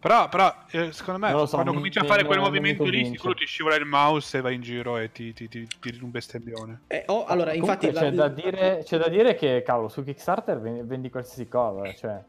Però, 0.05 0.29
però 0.29 0.55
eh, 0.71 0.93
secondo 0.93 1.19
me 1.19 1.31
so, 1.47 1.55
quando 1.55 1.71
mi- 1.71 1.77
cominci 1.79 1.99
a 1.99 2.03
mi- 2.03 2.09
fare 2.09 2.25
quel 2.27 2.37
mi 2.37 2.45
movimento 2.45 2.85
lì 2.85 3.07
sicuro 3.07 3.33
ti 3.33 3.47
scivola 3.47 3.75
il 3.77 3.87
mouse 3.87 4.37
e 4.37 4.41
vai 4.43 4.55
in 4.55 4.61
giro 4.61 4.99
e 4.99 5.11
ti 5.11 5.33
ti, 5.33 5.49
ti, 5.49 5.67
tiri 5.81 5.99
un 6.03 6.11
bestemmione. 6.11 6.83
Eh, 6.89 7.05
oh, 7.07 7.25
allora, 7.25 7.55
infatti, 7.55 7.87
Comunque 7.87 7.93
la- 7.93 8.11
c'è, 8.11 8.15
da 8.15 8.29
dire, 8.29 8.83
c'è 8.85 8.99
da 8.99 9.09
dire 9.09 9.35
che, 9.35 9.63
cavolo, 9.65 9.89
su 9.89 10.05
Kickstarter 10.05 10.61
vendi, 10.61 10.83
vendi 10.83 11.09
qualsiasi 11.09 11.49
cosa, 11.49 11.95
cioè... 11.95 12.23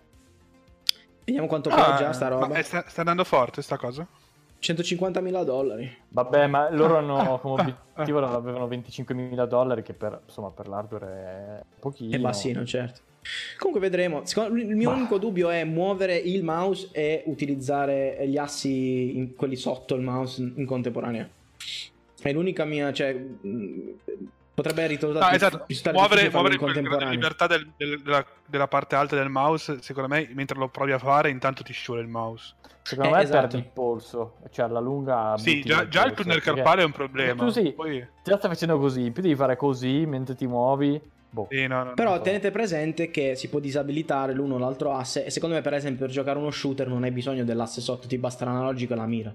vediamo 1.26 1.48
quanto 1.48 1.68
Ah, 1.68 1.76
paggia 1.76 2.14
sta 2.14 2.30
roba. 2.30 2.56
è- 2.56 2.62
sta, 2.62 2.86
sta 2.88 3.02
andando 3.02 3.26
forte 3.26 3.62
sta 3.62 3.76
cosa? 3.76 4.08
150.000 4.74 5.44
dollari. 5.44 5.98
Vabbè, 6.10 6.48
ma 6.48 6.70
loro 6.72 6.98
hanno 6.98 7.40
come 7.42 7.62
obiettivo 7.94 8.20
avevano 8.26 8.68
25.000 8.68 9.48
dollari, 9.48 9.82
che 9.84 9.94
per, 9.94 10.22
insomma, 10.26 10.50
per 10.50 10.68
l'hardware 10.68 11.08
è 11.08 11.62
pochino. 11.80 12.16
E 12.16 12.20
bassino, 12.20 12.66
certo. 12.66 13.02
Comunque 13.58 13.82
vedremo. 13.88 14.22
Secondo- 14.26 14.56
il 14.60 14.76
mio 14.76 14.90
Ma- 14.92 14.96
unico 14.96 15.18
dubbio 15.18 15.50
è 15.50 15.64
muovere 15.64 16.16
il 16.16 16.44
mouse 16.44 16.90
e 16.92 17.24
utilizzare 17.26 18.24
gli 18.28 18.38
assi, 18.38 19.18
in- 19.18 19.36
quelli 19.36 19.56
sotto 19.56 19.96
il 19.96 20.02
mouse 20.02 20.42
in 20.56 20.66
contemporanea. 20.66 21.28
È 22.22 22.32
l'unica 22.34 22.66
mia, 22.66 22.92
cioè, 22.94 23.14
mh, 23.14 23.90
potrebbe 24.56 24.88
ritornare 24.88 25.20
No, 25.20 25.28
più, 25.28 25.36
esatto. 25.36 25.92
Muovere, 25.92 26.30
muovere 26.32 26.56
contemporanea. 26.58 27.10
libertà 27.10 27.46
del- 27.46 27.74
del- 27.78 28.02
della, 28.02 28.26
della 28.48 28.68
parte 28.68 28.96
alta 28.96 29.16
del 29.16 29.30
mouse, 29.30 29.82
secondo 29.82 30.10
me, 30.10 30.28
mentre 30.34 30.58
lo 30.58 30.70
provi 30.70 30.94
a 30.94 30.98
fare, 30.98 31.30
intanto 31.30 31.62
ti 31.62 31.74
scivola 31.74 32.02
il 32.02 32.08
mouse. 32.08 32.56
Secondo 32.82 33.12
Eh, 33.12 33.18
me 33.18 33.24
esatto. 33.24 33.40
perdi 33.42 33.58
il 33.58 33.72
polso, 33.72 34.38
cioè 34.52 34.66
alla 34.66 34.80
lunga... 34.80 35.36
Sì, 35.38 35.62
già, 35.62 35.88
già 35.88 36.06
il 36.06 36.14
tunnel 36.14 36.42
carpale 36.42 36.82
è 36.82 36.86
un 36.86 36.92
problema. 36.92 37.44
Tu 37.44 37.50
sì, 37.52 37.74
Poi... 37.74 38.00
già 38.24 38.38
stai 38.38 38.50
facendo 38.50 38.80
così, 38.80 39.12
più 39.12 39.22
devi 39.22 39.36
fare 39.36 39.56
così 39.58 40.06
mentre 40.06 40.36
ti 40.36 40.48
muovi. 40.48 41.02
Boh. 41.30 41.48
Sì, 41.50 41.68
no, 41.68 41.80
no, 41.80 41.84
no. 41.90 41.94
Però 41.96 42.22
tenete 42.22 42.50
presente 42.52 43.12
che 43.12 43.36
si 43.36 43.50
può 43.50 43.60
disabilitare 43.60 44.34
l'uno 44.34 44.56
o 44.56 44.58
l'altro 44.58 44.94
asse 44.94 45.26
e 45.26 45.30
secondo 45.32 45.56
me 45.56 45.62
per 45.62 45.74
esempio 45.74 46.06
per 46.06 46.14
giocare 46.14 46.38
uno 46.40 46.50
shooter 46.50 46.88
non 46.88 47.04
hai 47.04 47.12
bisogno 47.12 47.44
dell'asse 47.44 47.82
sotto, 47.82 48.08
ti 48.08 48.18
basta 48.18 48.46
l'analogico 48.46 48.94
e 48.94 48.96
la 48.96 49.06
mira. 49.06 49.34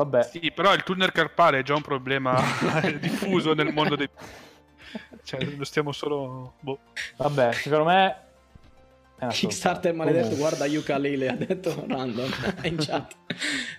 Vabbè, 0.00 0.22
Sì, 0.22 0.50
però 0.50 0.72
il 0.72 0.82
tunnel 0.82 1.12
carpale 1.12 1.58
è 1.58 1.62
già 1.62 1.74
un 1.74 1.82
problema 1.82 2.40
diffuso 2.98 3.52
nel 3.52 3.70
mondo 3.70 3.96
dei... 3.96 4.08
Cioè, 5.22 5.44
lo 5.44 5.64
stiamo 5.64 5.92
solo... 5.92 6.54
Boh. 6.60 6.78
vabbè, 7.16 7.52
secondo 7.52 7.84
me... 7.84 8.16
Kickstarter 9.28 9.92
maledetto, 9.92 10.28
Comunque. 10.30 10.48
guarda 10.48 10.64
Yukalele, 10.64 11.28
ha 11.28 11.34
detto 11.34 11.84
random 11.86 12.30
in 12.64 12.76
chat. 12.78 13.14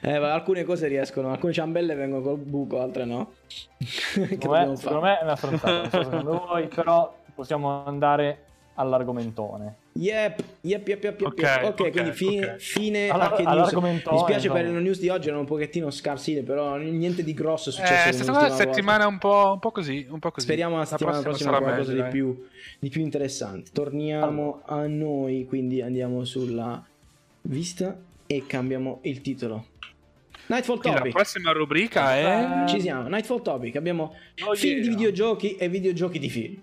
Eh, 0.02 0.20
ma 0.20 0.34
alcune 0.34 0.64
cose 0.64 0.88
riescono, 0.88 1.32
alcune 1.32 1.52
ciambelle 1.52 1.96
vengono 1.96 2.22
col 2.22 2.38
buco, 2.38 2.80
altre 2.80 3.06
no. 3.06 3.34
che 3.82 4.38
Secondo 4.38 4.52
me, 4.52 4.76
secondo 4.76 4.78
fare? 4.78 5.00
me 5.00 5.20
è 5.20 5.24
una 5.24 5.36
stronzata, 5.36 5.72
non 5.72 5.90
so 5.90 6.04
secondo 6.04 6.46
voi, 6.46 6.68
però 6.68 7.18
possiamo 7.34 7.84
andare 7.84 8.46
all'argomentone. 8.82 9.76
Yep, 9.94 10.44
yep, 10.62 10.88
yep, 10.88 11.04
yep, 11.04 11.04
yep, 11.04 11.22
Ok, 11.22 11.38
yep. 11.40 11.64
ok, 11.64 11.80
ok, 11.80 11.92
quindi 11.92 12.12
fine, 12.12 12.46
ok. 12.46 12.56
fine 12.58 13.10
Alla- 13.10 13.24
arcade 13.24 13.44
news. 13.44 13.54
all'argomentone, 13.58 14.16
Mi 14.16 14.22
spiace 14.24 14.50
per 14.50 14.66
le 14.66 14.80
news 14.80 15.00
di 15.00 15.10
oggi, 15.10 15.26
erano 15.28 15.42
un 15.42 15.48
pochettino 15.48 15.90
scarsine, 15.90 16.42
però 16.44 16.78
niente 16.78 17.24
di 17.24 17.34
grosso 17.34 17.70
è 17.70 17.74
Eh, 17.74 17.76
successo. 17.76 18.08
è 18.08 18.12
come 18.12 18.24
stata 18.24 18.40
una 18.46 18.56
settimana 18.56 19.08
un 19.08 19.18
po', 19.18 19.50
un 19.54 19.60
po' 19.60 19.72
così, 19.72 20.06
un 20.10 20.20
po' 20.20 20.32
così. 20.32 20.46
Speriamo 20.46 20.78
la 20.78 20.86
settimana 20.86 21.22
prossima, 21.22 21.52
sarà 21.52 21.62
qualcosa 21.64 21.92
meglio, 21.92 22.04
di 22.04 22.10
più, 22.10 22.48
di 22.80 22.90
più 22.90 23.02
interessante. 23.02 23.70
Torniamo 23.74 24.62
a 24.66 24.86
noi, 24.88 25.46
quindi 25.48 25.82
andiamo 25.82 26.24
sulla 26.26 26.84
vista 27.44 27.98
e 28.28 28.44
cambiamo 28.48 29.00
il 29.04 29.22
titolo. 29.22 29.66
Nightfall 30.48 30.80
Quindi 30.80 30.90
la 30.90 31.04
Topic. 31.04 31.14
prossima 31.14 31.52
rubrica 31.52 32.16
è... 32.18 32.66
Ci 32.68 32.82
siamo, 32.82 33.08
Nightfall 33.08 33.42
Topic. 33.42 33.76
Abbiamo 33.78 34.16
Oh, 34.46 34.54
film 34.56 34.80
di 34.82 34.88
yeah. 34.88 34.96
videogiochi 34.96 35.56
e 35.56 35.70
videogiochi 35.70 36.20
di 36.20 36.30
film. 36.30 36.56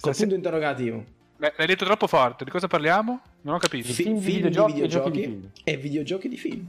Col 0.00 0.14
Sì, 0.14 0.20
punto 0.20 0.36
interrogativo. 0.36 1.04
L'hai 1.40 1.66
detto 1.66 1.86
troppo 1.86 2.06
forte, 2.06 2.44
di 2.44 2.50
cosa 2.50 2.66
parliamo? 2.66 3.20
Non 3.42 3.54
ho 3.54 3.58
capito. 3.58 3.88
Fi- 3.88 4.02
film 4.04 4.18
videogiochi 4.18 4.72
e 4.72 4.74
videogiochi 4.74 4.88
giochi 4.88 5.10
di 5.10 5.22
film. 5.24 5.50
e 5.64 5.76
videogiochi 5.78 6.28
di 6.28 6.36
film. 6.36 6.66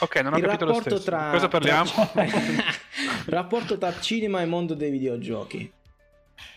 Ok, 0.00 0.16
non 0.22 0.32
ho 0.32 0.36
il 0.38 0.42
capito 0.42 0.64
lo 0.64 0.70
rapporto 0.72 0.96
stesso. 0.96 1.10
tra 1.10 1.24
Di 1.26 1.30
cosa 1.32 1.48
parliamo? 1.48 1.90
tra- 2.12 2.26
rapporto 3.26 3.78
tra 3.78 4.00
cinema 4.00 4.40
e 4.42 4.46
mondo 4.46 4.74
dei 4.74 4.90
videogiochi. 4.90 5.72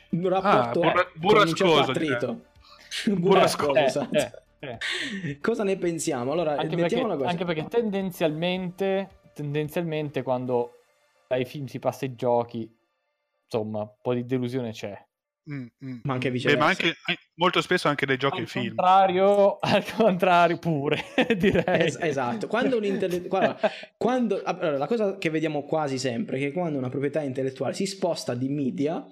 Un 0.10 0.28
rapporto 0.30 0.82
Ah, 0.82 0.92
burra- 0.92 1.10
burrascoso, 1.14 1.76
certo 1.76 1.92
attrito. 1.92 2.42
Burrascoso, 3.16 3.72
Burrascoso, 3.72 3.76
Eh, 3.78 3.84
esatto. 3.86 4.42
eh, 4.60 4.78
eh. 5.24 5.40
Cosa 5.40 5.64
ne 5.64 5.78
pensiamo? 5.78 6.32
Allora, 6.32 6.52
Anche, 6.58 6.76
mettiamo 6.76 6.88
perché, 6.88 7.04
una 7.06 7.16
cosa. 7.16 7.30
anche 7.30 7.46
perché 7.46 7.66
tendenzialmente, 7.68 9.10
tendenzialmente 9.34 10.24
quando 10.24 10.80
dai 11.28 11.46
film 11.46 11.68
si 11.68 11.78
passa 11.80 12.06
ai 12.06 12.16
giochi, 12.16 12.70
insomma, 13.44 13.80
un 13.82 13.90
po' 14.02 14.14
di 14.14 14.26
delusione 14.26 14.72
c'è. 14.72 15.00
Mm, 15.50 15.66
mm, 15.84 16.00
Ma 16.04 16.14
anche 16.14 16.30
mm. 16.30 16.34
viceversa. 16.34 16.58
Beh, 16.58 16.64
ma 16.64 16.70
anche, 16.70 16.98
an- 17.06 17.16
molto 17.36 17.62
spesso 17.62 17.88
anche 17.88 18.06
dei 18.06 18.18
giochi 18.18 18.38
e 18.40 18.42
Al 18.42 18.48
film. 18.48 18.68
contrario, 18.76 19.58
al 19.62 19.86
contrario 19.96 20.60
pure, 20.60 21.04
direi. 21.36 21.88
Es- 21.88 21.98
esatto, 22.00 22.48
quando 22.48 22.78
un 22.78 22.84
intelle- 22.86 23.22
guarda, 23.22 23.58
quando- 23.98 24.42
allora, 24.44 24.78
la 24.78 24.88
cosa 24.88 25.18
che 25.18 25.30
vediamo 25.32 25.64
quasi 25.64 25.98
sempre 25.98 26.38
è 26.38 26.40
che 26.40 26.52
quando 26.52 26.78
una 26.78 26.90
proprietà 26.90 27.22
intellettuale 27.22 27.74
si 27.74 27.86
sposta 27.88 28.36
di 28.36 28.50
media 28.50 29.04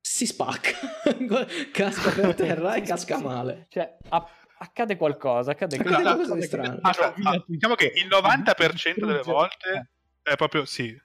si 0.00 0.26
spacca, 0.26 0.70
casca 1.72 2.10
per 2.10 2.34
terra 2.34 2.74
e 2.74 2.82
casca 2.82 3.18
male. 3.20 3.66
Cioè, 3.68 3.96
a- 4.08 4.26
accade 4.58 4.96
qualcosa, 4.96 5.50
accade 5.50 5.76
Accade 5.76 5.90
qualcosa 6.02 6.14
qualcosa 6.14 6.34
di 6.34 6.40
che- 6.40 6.46
strano. 6.46 6.74
che 6.74 6.80
Aspetta, 6.82 7.08
rovina 7.10 7.30
ah, 7.30 7.44
diciamo 7.46 7.74
che 7.74 7.92
il 7.96 8.06
90% 8.08 9.04
delle 9.06 9.22
volte 9.22 9.88
è 10.22 10.36
proprio 10.36 10.64
sì. 10.64 10.96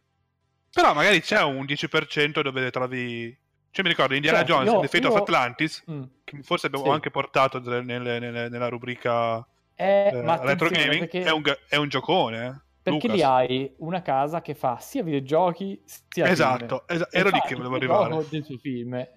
Però 0.72 0.94
magari 0.94 1.20
c'è 1.22 1.42
un 1.42 1.66
10% 1.66 2.42
dove 2.42 2.62
le 2.62 2.72
trovi. 2.72 3.38
Cioè, 3.72 3.84
mi 3.84 3.90
ricordo 3.92 4.16
Indiana 4.16 4.38
Certo, 4.40 4.54
Jones, 4.54 4.72
io- 4.74 4.80
The 4.80 4.88
Fate 4.88 5.08
io- 5.08 5.14
of 5.14 5.20
Atlantis, 5.20 5.84
Mm. 5.90 6.02
che 6.24 6.40
forse 6.44 6.66
abbiamo 6.68 6.86
Sì. 6.86 6.92
anche 6.92 7.12
portato 7.12 7.60
nelle- 7.60 7.82
nelle- 7.84 8.20
nelle- 8.20 8.50
nella 8.50 8.68
rubrica 8.68 9.46
Eh, 9.76 10.10
eh, 10.14 10.22
ma 10.24 10.38
retro 10.42 10.70
gaming. 10.70 11.00
perché, 11.00 11.24
È, 11.24 11.32
un, 11.32 11.44
è 11.68 11.76
un 11.76 11.88
giocone. 11.88 12.46
eh. 12.46 12.68
perché 12.82 13.08
Lucas. 13.08 13.16
lì 13.16 13.22
hai 13.24 13.74
una 13.80 14.02
casa 14.02 14.42
che 14.42 14.56
fa 14.56 14.80
sia 14.80 15.04
videogiochi 15.04 15.80
sia 15.86 16.28
Esatto, 16.28 16.84
film. 16.88 16.98
esa- 17.00 17.08
E 17.12 17.20
ero 17.20 17.30
lì 17.30 17.40
che 17.42 17.54
il 17.54 17.58
volevo 17.58 17.76
arrivare. 17.76 18.26
del 18.30 18.44
suo 18.44 18.58
film. 18.58 19.08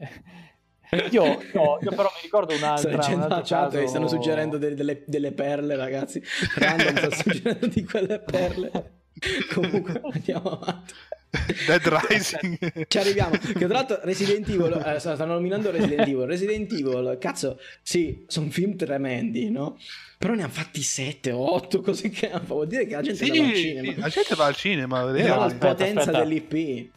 Io, 1.10 1.24
no, 1.54 1.78
io 1.80 1.90
però 1.90 2.02
mi 2.14 2.20
ricordo 2.22 2.52
Sto 2.54 2.64
un'altra. 2.66 2.90
un 2.90 2.96
leggendo 2.96 3.24
altro 3.34 3.56
caso- 3.56 3.78
e 3.78 3.86
stanno 3.86 4.08
suggerendo 4.08 4.58
delle, 4.58 4.74
delle- 4.74 5.02
delle 5.06 5.32
perle, 5.32 5.74
ragazzi. 5.76 6.22
Random 6.56 6.96
sta 6.96 7.10
suggerendo 7.16 7.66
di 7.68 7.82
quelle 7.84 8.18
perle. 8.20 9.00
Comunque 9.54 10.00
andiamo 10.12 10.50
avanti. 10.50 10.92
Dead 11.66 11.82
Rising. 11.86 12.86
Ci 12.88 12.98
arriviamo. 12.98 13.36
Che 13.36 13.54
tra 13.54 13.68
l'altro 13.68 14.00
Resident 14.02 14.48
Evil, 14.48 14.82
eh, 14.84 14.98
stanno 14.98 15.32
nominando 15.34 15.70
Resident 15.70 16.06
Evil. 16.06 16.26
Resident 16.26 16.70
Evil, 16.72 17.16
cazzo, 17.18 17.58
sì, 17.80 18.24
sono 18.26 18.50
film 18.50 18.76
tremendi, 18.76 19.50
no? 19.50 19.78
Però 20.18 20.34
ne 20.34 20.42
hanno 20.42 20.52
fatti 20.52 20.82
7 20.82 21.32
o 21.32 21.54
8, 21.54 21.80
così 21.80 22.10
che 22.10 22.30
vuol 22.44 22.66
dire 22.66 22.86
che 22.86 22.94
la 22.94 23.02
gente 23.02 23.24
sì, 23.24 23.30
va 23.30 23.44
al 23.44 23.54
sì, 23.54 23.62
cinema. 23.62 23.92
la 23.96 24.08
gente 24.08 24.34
va 24.34 24.44
al 24.44 24.56
cinema 24.56 25.04
vedere. 25.04 25.28
la 25.28 25.44
aspetta, 25.44 25.68
potenza 25.68 26.00
aspetta. 26.00 26.18
dell'IP. 26.18 26.90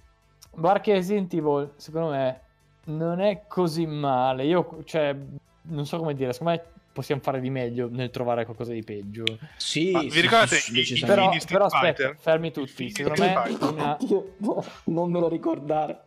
Guarda 0.51 0.81
che 0.81 0.93
Resident 0.93 1.33
Evil, 1.33 1.71
secondo 1.77 2.09
me, 2.09 2.41
non 2.85 3.21
è 3.21 3.43
così 3.47 3.85
male. 3.85 4.45
Io, 4.45 4.81
cioè, 4.83 5.15
non 5.61 5.85
so 5.85 5.97
come 5.97 6.13
dire, 6.13 6.33
secondo 6.33 6.53
me 6.53 6.73
possiamo 6.95 7.19
fare 7.21 7.41
di 7.41 7.49
meglio 7.49 7.89
nel 7.91 8.09
trovare 8.09 8.45
qualcosa 8.45 8.71
di 8.71 8.81
peggio. 8.81 9.25
Sì, 9.57 9.91
Ma 9.91 9.99
vi 9.99 10.11
sì, 10.11 10.21
ricordate 10.21 10.55
sì, 10.55 10.79
i- 10.79 10.93
i. 10.93 10.99
Però, 11.01 11.29
però 11.45 11.65
aspetta, 11.65 12.15
fermi 12.17 12.51
tutti. 12.53 12.89
Secondo 12.89 13.21
me, 13.21 13.35
una... 13.59 13.97
No, 14.37 14.63
non 14.85 15.11
me 15.11 15.19
lo 15.19 15.27
ricordare. 15.27 15.99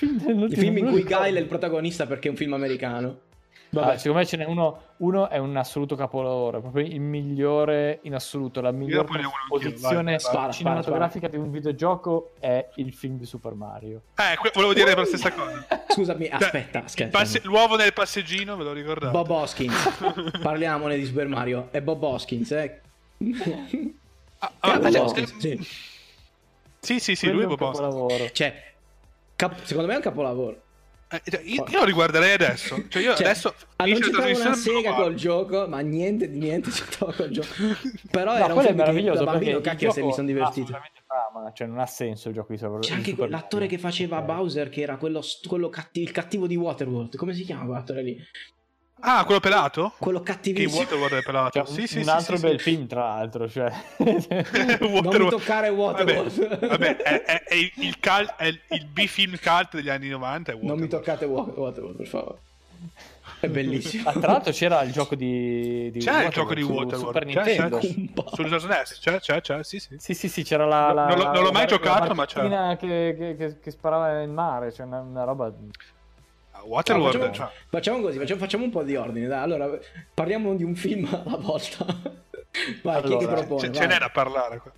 il 0.00 0.46
Il 0.48 0.56
film 0.56 0.78
in 0.78 0.86
cui 0.86 1.02
Kyle 1.02 1.36
è 1.36 1.40
il 1.40 1.46
protagonista 1.46 2.06
perché 2.06 2.28
è 2.28 2.30
un 2.30 2.36
film 2.36 2.52
americano. 2.52 3.18
Vabbè, 3.74 3.96
secondo 3.96 4.18
me 4.18 4.26
ce 4.26 4.36
n'è 4.36 4.44
uno. 4.44 4.80
Uno 4.98 5.30
è 5.30 5.38
un 5.38 5.56
assoluto 5.56 5.96
capolavoro, 5.96 6.60
proprio 6.60 6.84
il 6.84 7.00
migliore 7.00 8.00
in 8.02 8.14
assoluto. 8.14 8.60
La 8.60 8.70
migliore 8.70 9.08
posizione 9.48 10.18
cinematografica 10.50 11.26
di 11.26 11.36
un 11.36 11.50
videogioco 11.50 12.32
è 12.38 12.68
il 12.76 12.92
film 12.92 13.16
di 13.16 13.24
Super 13.24 13.54
Mario. 13.54 14.02
Eh, 14.16 14.36
que- 14.36 14.50
volevo 14.52 14.74
dire 14.74 14.94
la 14.94 15.06
stessa 15.06 15.32
cosa. 15.32 15.66
Scusami, 15.88 16.26
Cioè, 16.26 16.34
aspetta, 16.34 16.84
passe- 17.10 17.40
l'uovo 17.44 17.76
nel 17.76 17.94
passeggino, 17.94 18.56
ve 18.56 18.64
lo 18.64 18.72
ricordate? 18.72 19.10
Bob 19.10 19.30
Hoskins. 19.30 19.98
Parliamone 20.42 20.96
di 20.96 21.06
Super 21.06 21.28
Mario. 21.28 21.68
È 21.70 21.80
Bob 21.80 22.02
Hoskins, 22.02 22.50
eh. 22.50 22.80
Ah, 24.38 24.52
ah, 24.60 24.78
Bob 24.78 24.90
cioè, 24.90 25.00
Hoskins, 25.00 25.36
sì. 25.38 25.68
sì, 26.78 26.98
sì, 27.00 27.14
sì, 27.14 27.30
lui 27.30 27.44
è 27.44 27.46
Bob 27.46 27.60
Hoskins. 27.60 27.78
capolavoro. 27.86 28.30
Cioè, 28.32 28.72
cap- 29.34 29.62
secondo 29.62 29.88
me 29.88 29.94
è 29.94 29.96
un 29.96 30.02
capolavoro. 30.02 30.60
Eh, 31.12 31.30
cioè, 31.30 31.42
io, 31.44 31.64
io 31.68 31.78
lo 31.80 31.84
riguarderei 31.84 32.32
adesso. 32.32 32.84
Cioè, 32.88 33.02
io 33.02 33.14
Cioè, 33.14 33.26
adesso 33.26 33.54
ah, 33.76 33.84
non 33.84 34.00
c'entrava 34.00 34.30
una 34.30 34.54
sega 34.54 34.94
col 34.94 35.14
gioco, 35.14 35.68
ma 35.68 35.80
niente 35.80 36.30
di 36.30 36.38
niente 36.38 36.70
c'entrava 36.70 37.12
col 37.12 37.28
gioco. 37.30 37.48
Però 38.10 38.32
No, 38.32 38.44
era 38.44 38.54
un 38.54 38.60
film 38.60 38.66
che 38.72 38.74
meraviglioso 38.74 39.24
da 39.24 39.32
bambino, 39.32 39.60
cacchio, 39.60 39.90
se 39.90 40.02
mi 40.02 40.12
sono 40.12 40.26
divertito. 40.26 40.72
trama, 41.06 41.52
cioè 41.52 41.66
non 41.66 41.78
ha 41.78 41.86
senso 41.86 42.28
il 42.28 42.34
gioco 42.34 42.52
di 42.52 42.58
Super 42.58 42.78
C'è 42.80 42.94
anche 42.94 43.14
l'attore 43.28 43.66
che 43.66 43.78
faceva. 43.78 44.20
Bowser, 44.22 44.68
che 44.70 44.80
era 44.80 44.96
quello, 44.96 45.22
quello 45.46 45.68
catti- 45.68 46.00
il 46.00 46.10
cattivo 46.12 46.46
di 46.46 46.56
Waterworld. 46.56 47.16
Come 47.16 47.34
si 47.34 47.44
chiama 47.44 47.64
quell'attore 47.66 48.02
lì? 48.02 48.18
Ah, 49.04 49.24
quello 49.24 49.40
pelato? 49.40 49.92
Quello 49.98 50.20
Che 50.20 50.32
cattivissimo. 50.32 50.80
Waterworld 50.80 51.14
è 51.18 51.22
pelato. 51.22 51.64
Cioè, 51.64 51.66
sì, 51.74 51.80
un, 51.80 51.86
sì, 51.88 51.96
un 51.98 52.04
sì, 52.04 52.10
altro 52.10 52.36
sì, 52.36 52.42
bel 52.42 52.58
sì. 52.58 52.70
film, 52.70 52.86
tra 52.86 53.00
l'altro. 53.04 53.48
Cioè. 53.48 53.72
Non 53.98 54.14
mi 54.14 54.90
Waterworld. 54.92 55.28
toccare 55.30 55.68
Waterworld. 55.70 56.48
Vabbè, 56.48 56.66
vabbè, 56.68 56.96
è, 56.98 57.22
è- 57.24 57.42
è 57.42 57.54
il, 57.54 57.98
cal- 57.98 58.32
è 58.36 58.46
il- 58.46 58.60
il 58.68 58.86
B-film 58.86 59.36
cult 59.42 59.74
degli 59.74 59.88
anni 59.88 60.08
90. 60.08 60.52
È 60.52 60.54
Non 60.54 60.62
mi 60.78 60.82
Waterworld. 60.86 60.90
toccate 60.90 61.24
Wa- 61.24 61.42
Waterworld, 61.54 61.96
per 61.96 62.06
favore. 62.06 62.38
È 63.40 63.48
bellissimo. 63.48 64.04
Ah, 64.08 64.12
tra 64.12 64.32
l'altro 64.32 64.52
c'era 64.52 64.82
il 64.82 64.92
gioco 64.92 65.16
di, 65.16 65.90
di 65.90 65.98
C'è 65.98 66.24
il 66.26 66.30
gioco 66.30 66.54
di 66.54 66.62
su 66.62 66.70
Waterworld. 66.70 67.04
Super 67.06 67.24
C'è, 67.24 67.44
Nintendo. 67.44 67.78
c'è. 67.78 67.94
Po'. 68.14 68.30
Sul 68.34 68.60
SNES, 68.60 68.98
c'è, 69.00 69.18
c'è, 69.18 69.40
c'è, 69.40 69.64
sì, 69.64 69.80
sì. 69.80 69.96
Sì, 69.98 70.14
sì, 70.14 70.28
sì, 70.28 70.44
c'era 70.44 70.64
la. 70.64 70.92
la 70.92 71.06
Non 71.08 71.18
l'ho- 71.18 71.32
non 71.32 71.42
l'ho 71.42 71.50
mai 71.50 71.62
la- 71.62 71.68
giocato, 71.68 72.06
la 72.06 72.14
ma 72.14 72.24
c'è. 72.24 72.76
Che, 72.76 73.16
che, 73.18 73.34
che, 73.36 73.58
che 73.60 73.70
sparava 73.72 74.12
nel 74.12 74.28
mare, 74.28 74.72
cioè 74.72 74.86
una, 74.86 75.00
una 75.00 75.24
roba. 75.24 75.52
Waterworld, 76.64 77.12
facciamo, 77.18 77.32
cioè, 77.34 77.48
facciamo 77.68 78.00
così, 78.00 78.18
facciamo, 78.18 78.40
facciamo 78.40 78.64
un 78.64 78.70
po' 78.70 78.82
di 78.82 78.96
ordine. 78.96 79.26
Dai. 79.26 79.42
Allora, 79.42 79.70
parliamo 80.14 80.54
di 80.54 80.64
un 80.64 80.74
film 80.74 81.06
alla 81.24 81.36
volta. 81.36 81.84
Vai, 82.82 83.02
chi 83.02 83.12
è 83.12 83.16
che 83.16 83.24
Allora, 83.24 83.34
propone? 83.34 83.60
ce, 83.60 83.72
ce 83.72 83.86
n'è 83.86 83.98
da 83.98 84.10
parlare. 84.10 84.58
qua. 84.58 84.70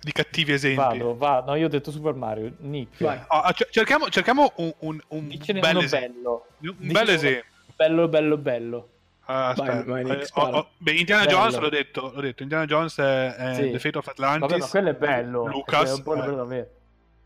Di 0.00 0.12
cattivi 0.12 0.52
esempi. 0.52 0.76
Vado, 0.76 1.16
va. 1.16 1.42
No, 1.46 1.54
io 1.56 1.66
ho 1.66 1.68
detto 1.68 1.90
Super 1.90 2.14
Mario. 2.14 2.52
Nick. 2.58 3.02
Vai. 3.02 3.20
C- 3.52 3.68
cerchiamo, 3.70 4.08
cerchiamo 4.08 4.52
un, 4.56 4.72
un, 4.80 5.00
un 5.08 5.26
bel 5.60 5.76
esempio. 5.78 6.44
bello. 6.60 6.76
Un 6.80 6.92
bel 6.92 7.08
esempio. 7.08 7.44
Bello, 7.74 8.08
bello, 8.08 8.36
bello. 8.38 8.88
Ah, 9.30 9.52
Vai, 9.54 9.68
aspetta. 9.68 9.90
vai, 9.90 10.04
Nick, 10.04 10.22
Eh, 10.22 10.28
oh, 10.40 10.42
oh, 10.56 10.68
beh, 10.78 10.92
Indiana 10.92 11.24
Bello. 11.24 11.36
Jones 11.36 11.58
l'ho 11.58 11.68
detto, 11.68 12.12
l'ho 12.14 12.20
detto. 12.22 12.42
Indiana 12.42 12.64
Jones 12.64 12.96
è, 12.98 13.34
è 13.34 13.54
Sì. 13.54 13.70
The 13.72 13.78
Fate 13.78 13.98
of 13.98 14.06
Atlantis. 14.08 14.48
Vabbè, 14.48 14.58
ma 14.60 14.66
quello 14.68 14.88
è 14.88 14.94
bello. 14.94 15.46
Lucas, 15.46 15.90
È 15.90 15.94
un 15.94 16.02
po' 16.02 16.14
eh. 16.14 16.18
bello 16.20 16.36
davvero. 16.36 16.68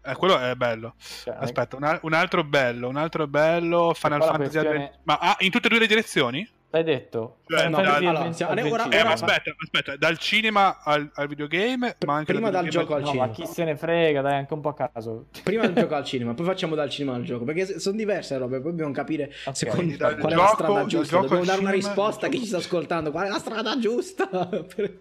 Eh, 0.05 0.15
quello 0.17 0.39
è 0.39 0.55
bello. 0.55 0.95
Cioè, 0.99 1.37
Aspetta, 1.39 1.77
un, 1.77 1.99
un 2.03 2.13
altro 2.13 2.43
bello, 2.45 2.89
un 2.89 2.97
altro 2.97 3.27
bello. 3.27 3.93
Final 3.95 4.23
Fantasy 4.23 4.51
questione- 4.51 4.93
Ma 5.05 5.19
ah, 5.19 5.37
in 5.41 5.51
tutte 5.51 5.67
e 5.67 5.71
due 5.71 5.79
le 5.79 5.87
direzioni? 5.87 6.49
L'hai 6.75 6.85
detto? 6.85 7.41
Cioè, 7.47 7.65
Final 7.67 7.71
no, 7.71 7.77
Fantasy 7.77 8.07
allora, 8.07 8.33
siamo- 8.33 8.53
ora- 8.53 8.61
Adventure. 8.63 8.97
Eh, 8.97 9.01
ora- 9.01 9.09
ma 9.09 9.13
aspetta, 9.13 9.55
aspetta, 9.63 9.97
dal 9.97 10.17
cinema 10.19 10.83
al, 10.83 11.11
al 11.15 11.29
videogame, 11.29 11.97
ma 12.07 12.15
anche 12.15 12.33
prima 12.33 12.49
dal 12.49 12.67
gioco 12.69 12.95
al 12.95 13.01
No, 13.03 13.07
cinema. 13.09 13.27
ma 13.27 13.33
chi 13.33 13.45
se 13.47 13.65
ne 13.65 13.77
frega, 13.77 14.23
dai, 14.23 14.35
anche 14.39 14.55
un 14.55 14.61
po' 14.63 14.71
a 14.71 14.75
caso. 14.91 15.27
Prima 15.43 15.67
del 15.67 15.75
gioco 15.75 15.95
al 15.97 16.05
cinema, 16.07 16.33
poi 16.33 16.47
facciamo 16.47 16.75
dal 16.75 16.89
cinema 16.89 17.15
al 17.17 17.25
gioco. 17.25 17.45
Perché 17.45 17.79
sono 17.79 17.95
diverse 17.97 18.39
robe, 18.39 18.61
poi 18.61 18.71
dobbiamo 18.71 18.93
capire 18.93 19.31
Ok. 19.45 19.55
secondo 19.57 19.97
dal 19.97 20.17
qual 20.17 20.33
è 20.33 20.35
gioco- 20.35 20.43
la 20.43 20.49
strada 20.55 20.73
dal 20.73 20.87
giusta. 20.87 21.07
gioco 21.09 21.23
Dobbiamo 21.27 21.45
dare 21.45 21.61
una 21.61 21.71
cinema- 21.73 21.93
risposta 21.95 22.27
a 22.27 22.29
chi 22.31 22.39
ci 22.39 22.47
sta 22.47 22.57
ascoltando. 22.57 23.11
Qual 23.11 23.27
è 23.27 23.29
la 23.29 23.39
strada 23.39 23.79
giusta 23.79 24.27
per, 24.49 24.99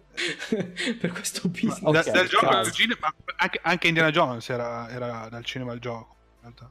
per 0.99 1.11
questo 1.13 1.47
business? 1.47 1.79
Ma- 1.79 1.91
Da- 1.91 1.99
Ok, 2.01 2.11
dal 2.11 2.27
gioco 2.27 2.47
al 2.47 2.71
cinema, 2.71 3.13
anche, 3.37 3.59
anche 3.63 3.87
Indiana 3.87 4.11
Jones 4.11 4.49
era, 4.49 4.89
era 4.89 5.27
dal 5.31 5.45
cinema 5.45 5.71
al 5.71 5.79
gioco. 5.79 6.15
In 6.19 6.41
realtà. 6.41 6.69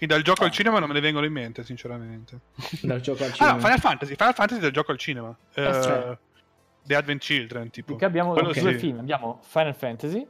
Quindi 0.00 0.14
dal 0.16 0.22
gioco 0.22 0.44
al 0.44 0.50
cinema 0.50 0.78
non 0.78 0.88
me 0.88 0.94
ne 0.94 1.00
vengono 1.00 1.26
in 1.26 1.32
mente, 1.32 1.62
sinceramente. 1.62 2.38
Dal 2.80 3.00
gioco 3.02 3.22
al 3.24 3.30
Ah, 3.30 3.34
cinema. 3.34 3.52
no, 3.52 3.58
Final 3.60 3.78
Fantasy, 3.80 4.14
Final 4.14 4.34
Fantasy 4.34 4.60
dal 4.62 4.70
gioco 4.70 4.92
al 4.92 4.98
cinema. 4.98 5.36
Eh. 5.52 6.18
The 6.84 6.94
Advent 6.96 7.20
Children, 7.20 7.68
tipo. 7.70 7.88
Perché 7.92 8.04
abbiamo 8.06 8.32
Quello 8.32 8.52
due 8.52 8.72
sì. 8.72 8.78
film. 8.78 9.00
Abbiamo 9.00 9.40
Final 9.42 9.74
Fantasy. 9.74 10.26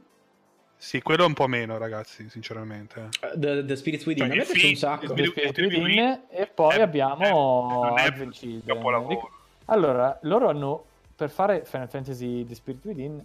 Sì, 0.75 1.01
quello 1.01 1.25
un 1.25 1.33
po' 1.33 1.47
meno, 1.47 1.77
ragazzi, 1.77 2.27
sinceramente. 2.29 3.07
The, 3.35 3.63
The 3.63 3.75
Spirits 3.77 4.05
Within. 4.05 4.25
Cioè, 4.27 4.35
a 4.35 4.39
me 4.39 4.45
piace 4.45 4.67
un 4.67 4.75
sacco. 4.75 5.07
The 5.07 5.13
video- 5.13 5.31
Spirit 5.31 5.57
il 5.59 5.67
video 5.69 5.83
Within, 5.85 6.21
e 6.31 6.47
poi 6.47 6.75
è- 6.75 6.81
abbiamo 6.81 7.95
è- 7.95 8.01
Advent 8.07 8.25
un 8.25 8.31
Children. 8.31 9.17
Allora, 9.65 10.19
loro 10.23 10.49
hanno 10.49 10.83
per 11.15 11.29
fare 11.29 11.63
Final 11.63 11.87
Fantasy 11.87 12.45
The 12.45 12.55
Spirit 12.55 12.83
Within 12.83 13.23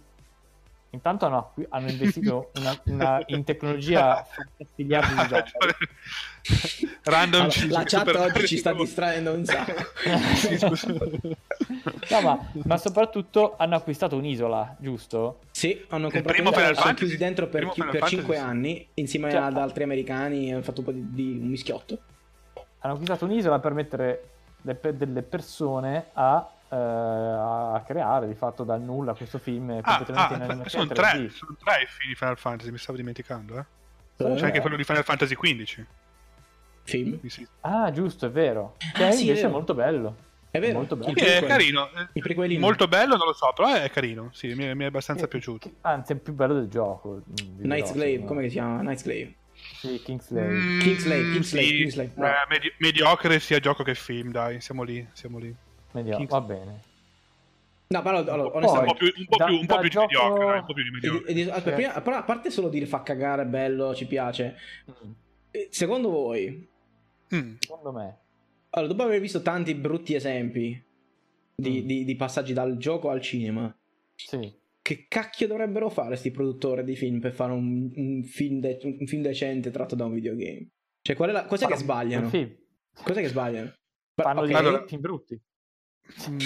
intanto 0.97 1.25
hanno, 1.25 1.53
hanno 1.69 1.89
investito 1.89 2.51
una, 2.59 2.79
una- 2.85 3.23
in 3.27 3.43
tecnologia 3.43 4.23
fantastigliardi 4.23 5.09
di 5.09 5.27
dollari. 5.27 5.51
Random 7.03 7.41
Allora, 7.41 7.49
ci- 7.53 7.67
la 7.69 7.83
chat 7.83 8.07
oggi 8.15 8.47
ci 8.47 8.57
sta 8.57 8.73
distraendo 8.73 9.33
un 9.33 9.45
sacco. 9.45 9.73
No, 12.09 12.21
ma, 12.21 12.39
ma 12.63 12.77
soprattutto 12.77 13.55
hanno 13.57 13.75
acquistato 13.75 14.15
un'isola, 14.15 14.75
giusto? 14.79 15.39
Sì, 15.51 15.85
hanno 15.89 16.09
comprato 16.09 16.51
Final 16.51 16.75
sono 16.77 16.93
chiusi 16.93 17.17
dentro 17.17 17.47
per, 17.47 17.69
chi- 17.69 17.81
per 17.81 17.89
Fantasy, 17.91 18.15
5 18.15 18.35
sì. 18.35 18.41
anni 18.41 18.87
insieme 18.95 19.29
Cioè, 19.31 19.41
ad 19.41 19.57
altri 19.57 19.83
americani 19.83 20.53
hanno 20.53 20.61
fatto 20.61 20.79
un 20.79 20.85
po' 20.85 20.91
di, 20.91 21.05
di 21.11 21.37
un 21.41 21.47
mischiotto. 21.47 21.97
Hanno 22.79 22.93
acquistato 22.93 23.25
un'isola 23.25 23.59
per 23.59 23.73
mettere 23.73 24.29
delle 24.61 25.21
persone 25.21 26.07
a, 26.13 26.49
a 26.75 27.83
creare 27.85 28.27
di 28.27 28.35
fatto 28.35 28.63
dal 28.63 28.81
nulla 28.81 29.13
questo 29.13 29.37
film 29.39 29.69
Ah, 29.81 29.97
completamente 29.97 30.33
in 30.33 30.41
ah, 30.41 30.45
animazione 30.45 30.85
sono 30.85 30.85
3D. 30.85 30.93
tre, 31.17 31.29
sono 31.29 31.55
tre 31.63 31.81
i 31.83 31.85
film 31.87 32.09
di 32.09 32.15
Final 32.15 32.37
Fantasy, 32.37 32.71
mi 32.71 32.77
stavo 32.77 32.97
dimenticando, 32.97 33.57
eh. 33.57 33.65
Eh, 34.25 34.35
C'è 34.35 34.45
anche 34.45 34.61
quello 34.61 34.75
di 34.75 34.83
Final 34.83 35.03
Fantasy 35.03 35.35
XV. 35.35 35.85
Film. 36.83 37.19
Sì. 37.27 37.45
Ah, 37.61 37.91
giusto, 37.91 38.25
è 38.25 38.31
vero. 38.31 38.75
Che 38.93 39.03
Ah, 39.05 39.11
sì, 39.11 39.19
è 39.19 39.21
invece 39.21 39.31
è 39.39 39.43
vero. 39.43 39.49
molto 39.49 39.73
bello. 39.73 40.15
È 40.49 40.59
vero. 40.59 40.73
Molto 40.77 40.95
bello. 40.95 41.13
È 41.13 41.43
carino. 41.45 41.89
eh, 41.91 42.07
I 42.13 42.21
prequelini. 42.21 42.59
Molto 42.59 42.87
bello, 42.87 43.15
non 43.17 43.27
lo 43.27 43.33
so, 43.33 43.51
però 43.53 43.73
è 43.75 43.89
carino. 43.91 44.29
Sì, 44.33 44.53
mi 44.55 44.63
è, 44.63 44.73
mi 44.73 44.83
è 44.85 44.87
abbastanza 44.87 45.23
Che- 45.23 45.29
piaciuto. 45.29 45.67
che- 45.69 45.75
Anzi, 45.81 46.13
è 46.13 46.15
più 46.15 46.33
bello 46.33 46.53
del 46.53 46.67
gioco. 46.69 47.15
mm, 47.15 47.21
di 47.33 47.67
Night's 47.67 47.67
veloce, 47.67 47.93
Glaive, 47.93 48.21
no? 48.21 48.25
come 48.27 48.43
si 48.43 48.49
chiama? 48.53 48.81
Night's 48.81 49.03
Glaive. 49.03 49.35
Sì, 49.53 50.01
Kingsley. 50.03 50.47
Mm, 50.47 50.79
Kingsley, 50.79 51.31
Kingsley, 51.33 51.65
sì. 51.65 51.75
Kingsley, 51.75 52.05
Eh, 52.05 52.11
bravo. 52.15 52.35
medi- 52.49 52.73
mediocre 52.77 53.39
sia 53.39 53.59
gioco 53.59 53.83
che 53.83 53.93
film, 53.93 54.31
dai, 54.31 54.61
siamo 54.61 54.83
lì, 54.83 55.05
siamo 55.13 55.37
lì. 55.39 55.53
Vediamo, 55.97 56.17
Kings- 56.17 56.31
va 56.31 56.41
bene. 56.41 56.81
No, 57.89 58.01
però 58.01 58.17
allora, 58.17 58.33
Poi- 58.35 58.43
Un 58.45 58.51
po' 58.51 58.57
onestamente... 58.57 58.93
più, 58.97 59.13
un 59.17 59.25
po' 59.27 59.37
Da- 59.37 59.45
più, 59.45 59.55
un 59.59 59.65
po' 59.65 59.73
da 59.75 59.79
più 59.79 59.87
di 59.89 59.93
gioco- 59.95 60.07
mediocre, 60.13 60.45
dai, 60.45 60.59
un 60.59 60.65
po' 60.65 60.73
più 60.73 60.83
di 60.83 60.89
mediocre. 60.91 61.31
e- 61.31 61.37
e- 61.37 61.41
aspetta, 61.43 61.61
Cioè- 61.63 61.73
prima- 61.73 62.01
però 62.01 62.15
a 62.17 62.23
parte 62.23 62.49
solo 62.51 62.69
dire 62.69 62.85
fa 62.85 63.01
cagare, 63.03 63.45
bello, 63.45 63.95
ci 63.95 64.05
piace. 64.07 64.55
Mm, 64.91 65.11
Secondo 65.69 66.09
voi, 66.09 66.69
Mm. 67.33 67.55
Secondo 67.59 67.91
me. 67.91 68.17
allora, 68.71 68.91
dopo 68.93 69.03
aver 69.03 69.19
visto 69.21 69.41
tanti 69.41 69.73
brutti 69.73 70.13
esempi 70.13 70.83
di, 71.55 71.81
Mm. 71.81 71.85
di- 71.87 72.05
di 72.05 72.15
passaggi 72.15 72.53
dal 72.53 72.77
gioco 72.77 73.09
al 73.09 73.21
cinema, 73.21 73.73
Sì. 74.15 74.53
che 74.81 75.05
cacchio 75.07 75.47
dovrebbero 75.47 75.89
fare 75.89 76.15
sti 76.17 76.29
produttori 76.31 76.83
di 76.83 76.95
film 76.95 77.19
per 77.19 77.31
fare 77.33 77.53
un, 77.53 77.89
un 77.95 78.23
film, 78.23 78.59
de- 78.59 78.79
un 78.83 79.07
film 79.07 79.21
decente 79.23 79.71
tratto 79.71 79.95
da 79.95 80.05
un 80.05 80.13
videogame? 80.13 80.67
Cioè, 81.01 81.15
qual 81.15 81.29
è 81.29 81.31
la... 81.31 81.45
cos'è 81.45 81.65
che 81.65 81.71
Fanno 81.73 81.83
sbagliano? 81.83 82.23
un 82.25 82.29
film. 82.31 82.55
Cos'è 83.03 83.21
che 83.21 83.27
sbagliano? 83.29 83.73
Fanno 84.13 84.39
ok, 84.41 84.45
dei 84.47 84.55
Allora- 84.55 84.85
film 84.85 85.01
brutti. 85.01 85.41
Mm. 86.29 86.37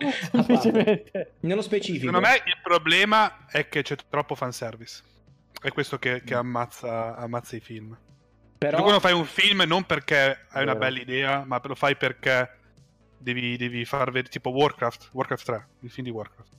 Semplicemente. 0.30 1.34
Nello 1.40 1.62
specifico. 1.62 2.06
Secondo 2.06 2.26
me 2.26 2.34
il 2.46 2.56
problema 2.62 3.46
è 3.46 3.68
che 3.68 3.82
c'è 3.82 3.96
troppo 4.08 4.34
fanservice. 4.34 5.02
È 5.60 5.70
questo 5.70 5.98
che, 5.98 6.20
Mm. 6.22 6.24
che 6.26 6.34
ammazza, 6.34 7.16
ammazza 7.16 7.56
i 7.56 7.60
film. 7.60 7.96
Però... 8.58 8.76
Tu 8.76 8.82
quando 8.82 9.00
fai 9.00 9.12
un 9.12 9.24
film 9.24 9.62
non 9.66 9.84
perché 9.84 10.46
hai 10.50 10.62
una 10.62 10.72
Vero. 10.74 10.78
bella 10.78 10.98
idea, 11.00 11.44
ma 11.46 11.60
lo 11.62 11.74
fai 11.74 11.96
perché 11.96 12.58
devi, 13.18 13.56
devi 13.56 13.84
far 13.84 14.06
vedere 14.10 14.28
tipo 14.30 14.50
Warcraft, 14.50 15.08
Warcraft 15.12 15.44
3, 15.44 15.68
il 15.80 15.90
film 15.90 16.06
di 16.06 16.12
Warcraft. 16.12 16.52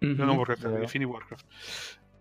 Mhm. 0.00 0.14
No, 0.16 0.24
non 0.24 0.36
Warcraft 0.36 0.60
3, 0.62 0.70
Vero. 0.70 0.82
il 0.82 0.88
film 0.88 1.04
di 1.04 1.10
Warcraft. 1.10 1.44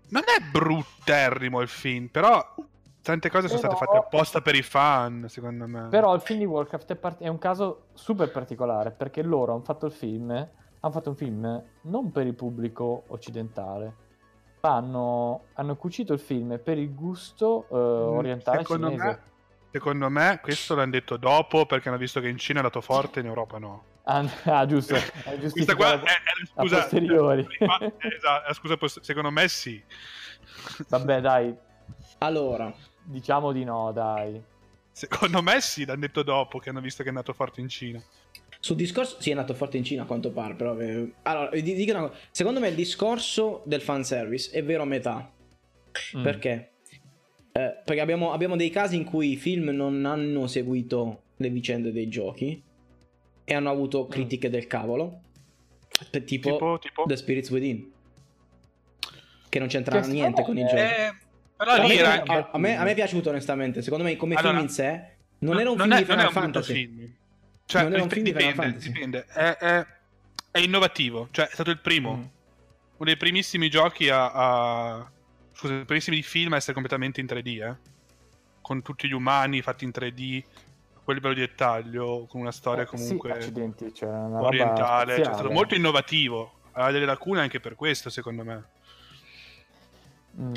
Non 0.09 0.23
è 0.25 0.41
brutterrimo 0.41 1.61
il 1.61 1.67
film, 1.69 2.07
però 2.07 2.55
tante 3.01 3.29
cose 3.29 3.47
sono 3.47 3.59
state 3.59 3.75
fatte 3.75 3.97
apposta 3.97 4.41
per 4.41 4.55
i 4.55 4.61
fan, 4.61 5.27
secondo 5.27 5.67
me. 5.67 5.87
Però 5.89 6.13
il 6.13 6.21
film 6.21 6.39
di 6.39 6.45
Warcraft 6.45 6.91
è, 6.91 6.95
part- 6.95 7.21
è 7.21 7.27
un 7.27 7.37
caso 7.37 7.87
super 7.93 8.31
particolare 8.31 8.91
perché 8.91 9.21
loro 9.23 9.53
hanno 9.53 9.63
fatto 9.63 9.85
il 9.87 9.91
film, 9.91 10.29
hanno 10.31 10.93
fatto 10.93 11.09
un 11.09 11.15
film 11.15 11.63
non 11.83 12.11
per 12.11 12.27
il 12.27 12.35
pubblico 12.35 13.03
occidentale, 13.09 13.93
ma 14.61 14.75
hanno, 14.75 15.45
hanno 15.53 15.75
cucito 15.75 16.13
il 16.13 16.19
film 16.19 16.59
per 16.63 16.77
il 16.77 16.93
gusto 16.93 17.67
eh, 17.71 17.75
orientale 17.75 18.59
Mm, 18.59 18.61
secondo 18.61 18.87
cinese. 18.87 19.07
me, 19.07 19.19
secondo 19.71 20.09
me 20.09 20.39
questo 20.41 20.75
l'hanno 20.75 20.91
detto 20.91 21.17
dopo 21.17 21.65
perché 21.65 21.89
hanno 21.89 21.97
visto 21.97 22.19
che 22.19 22.27
in 22.27 22.37
Cina 22.37 22.59
è 22.59 22.63
andato 22.63 22.81
forte 22.81 23.19
in 23.19 23.25
Europa 23.25 23.57
no. 23.57 23.85
Ah, 24.03 24.23
ah, 24.45 24.65
giusto, 24.65 24.95
Questa 25.51 25.75
qua 25.75 25.93
è, 25.93 25.97
è 25.99 26.03
la 26.03 26.45
scusa 26.63 26.75
posteriori. 26.77 27.47
eh, 27.59 27.93
esatto, 28.15 28.47
la 28.47 28.53
scusa 28.53 28.77
secondo 29.01 29.31
me 29.31 29.47
sì. 29.47 29.83
Vabbè, 30.89 31.21
dai, 31.21 31.55
Allora, 32.19 32.71
diciamo 33.03 33.51
di 33.51 33.63
no, 33.63 33.91
dai. 33.91 34.41
Secondo 34.91 35.41
me 35.41 35.61
sì, 35.61 35.85
l'hanno 35.85 36.01
detto 36.01 36.21
dopo 36.23 36.59
che 36.59 36.69
hanno 36.69 36.81
visto 36.81 37.01
che 37.01 37.07
è 37.07 37.11
andato 37.11 37.33
forte 37.33 37.61
in 37.61 37.69
Cina. 37.69 38.01
sul 38.59 38.75
discorso... 38.75 39.21
Sì, 39.21 39.31
è 39.31 39.33
nato 39.33 39.53
forte 39.53 39.77
in 39.77 39.83
Cina 39.83 40.03
a 40.03 40.05
quanto 40.05 40.31
pare, 40.31 40.53
però... 40.53 40.77
eh, 40.79 41.13
Allora, 41.23 41.49
dico 41.59 41.91
una 41.91 42.07
cosa. 42.07 42.19
Secondo 42.31 42.59
me 42.59 42.67
il 42.67 42.75
discorso 42.75 43.61
del 43.65 43.81
fanservice 43.81 44.51
è 44.51 44.63
vero 44.63 44.83
a 44.83 44.85
metà. 44.85 45.31
Mm. 46.17 46.23
Perché? 46.23 46.71
Eh, 47.53 47.81
perché 47.83 47.99
abbiamo, 48.01 48.31
abbiamo 48.31 48.55
dei 48.55 48.69
casi 48.69 48.95
in 48.95 49.03
cui 49.05 49.31
i 49.31 49.37
film 49.37 49.69
non 49.69 50.05
hanno 50.05 50.47
seguito 50.47 51.21
le 51.37 51.49
vicende 51.49 51.91
dei 51.91 52.07
giochi 52.07 52.61
e 53.43 53.53
hanno 53.53 53.69
avuto 53.69 54.07
critiche 54.07 54.49
del 54.49 54.67
cavolo. 54.67 55.21
Tipo, 56.11 56.21
Tipo, 56.23 56.79
tipo... 56.79 57.03
The 57.07 57.15
Spirits 57.15 57.49
Within. 57.49 57.91
Che 59.49 59.59
non 59.59 59.67
c'entra 59.67 59.99
Che 59.99 60.07
niente 60.07 60.43
con 60.43 60.57
i 60.57 60.61
giochi. 60.61 60.75
Eh, 60.75 61.13
però 61.65 61.85
lì 61.87 61.97
a, 61.97 61.99
era 61.99 62.09
me, 62.09 62.17
anche... 62.19 62.31
a- 62.51 62.57
me, 62.57 62.77
a 62.77 62.83
me 62.83 62.91
è 62.91 62.95
piaciuto 62.95 63.29
onestamente. 63.29 63.81
Secondo 63.81 64.03
me, 64.03 64.15
come 64.15 64.35
Allora, 64.35 64.53
film 64.53 64.63
in 64.63 64.69
sé, 64.69 65.03
non 65.39 65.59
era 65.59 65.69
un 65.69 65.77
film 65.77 65.93
è, 65.93 65.97
di 65.97 66.03
Final 66.05 66.23
non 66.23 66.31
Fantasy. 66.31 66.73
film. 66.73 67.13
Cioè, 67.65 67.83
Non 67.83 67.93
era 67.93 68.03
un 68.03 68.09
film 68.09 68.23
di 68.23 68.31
Final 68.33 68.51
dipende, 68.51 68.71
Fantasy. 68.71 68.91
dipende. 68.91 69.25
È, 69.27 69.57
è- 69.57 69.85
è 70.51 70.59
innovativo. 70.59 71.27
Cioè, 71.31 71.47
è 71.47 71.53
stato 71.53 71.69
il 71.69 71.79
primo. 71.79 72.11
Mm. 72.15 72.19
Uno 72.21 72.29
dei 73.09 73.17
primissimi 73.17 73.69
giochi 73.69 74.09
a... 74.09 74.31
a... 74.31 75.11
Scusa, 75.53 75.75
i 75.75 75.85
primissimi 75.85 76.21
film 76.23 76.53
a 76.53 76.55
essere 76.57 76.73
completamente 76.73 77.19
in 77.21 77.27
3D, 77.27 77.63
eh? 77.69 77.75
Con 78.61 78.81
tutti 78.81 79.07
gli 79.07 79.13
umani 79.13 79.61
fatti 79.61 79.83
in 79.85 79.91
3D, 79.93 80.41
a 80.95 80.99
quel 81.03 81.15
livello 81.17 81.33
di 81.35 81.41
dettaglio, 81.41 82.25
con 82.29 82.41
una 82.41 82.51
storia 82.51 82.83
Eh, 82.83 82.87
comunque 82.87 83.31
sì, 83.33 83.37
accidenti, 83.37 83.93
cioè 83.93 84.09
una 84.09 84.35
roba 84.37 84.47
orientale. 84.47 85.15
Cioè, 85.15 85.29
è 85.29 85.33
stato 85.33 85.51
molto 85.51 85.75
innovativo. 85.75 86.53
Ha 86.73 86.91
delle 86.91 87.05
lacune 87.05 87.41
anche 87.41 87.59
per 87.59 87.75
questo, 87.75 88.09
secondo 88.09 88.43
me. 88.43 88.63
Mm. 90.39 90.53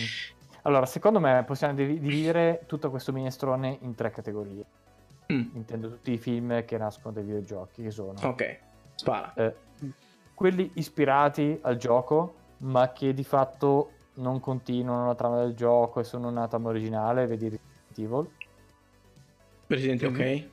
Allora, 0.67 0.87
secondo 0.87 1.21
me 1.21 1.43
possiamo 1.47 1.75
divi- 1.75 1.99
dividere 1.99 2.63
tutto 2.67 2.91
questo 2.91 3.13
minestrone 3.13 3.79
in 3.83 3.95
tre 3.95 4.11
categorie. 4.11 4.65
Mm, 5.33 5.51
Intendo 5.55 5.89
tutti 5.91 6.13
i 6.13 6.19
film 6.19 6.65
che 6.65 6.79
nascono 6.79 7.13
dai 7.13 7.23
videogiochi, 7.23 7.83
che 7.83 7.91
sono 7.91 8.15
Ok, 8.23 8.59
spara. 8.95 9.33
eh, 9.35 9.55
quelli 10.35 10.71
ispirati 10.75 11.59
al 11.63 11.77
gioco, 11.77 12.35
ma 12.59 12.93
che 12.93 13.13
di 13.13 13.25
fatto 13.25 13.91
non 14.17 14.41
continuano 14.41 15.07
la 15.07 15.15
trama 15.15 15.41
del 15.45 15.55
gioco 15.55 16.01
e 16.01 16.05
sono 16.05 16.29
una 16.29 16.49
trama 16.49 16.71
originale, 16.71 17.27
vedi 17.27 17.49
Resident 17.51 17.99
Evil. 17.99 18.31
Presidente, 19.67 20.09
Mhm. 20.09 20.15
ok. 20.15 20.53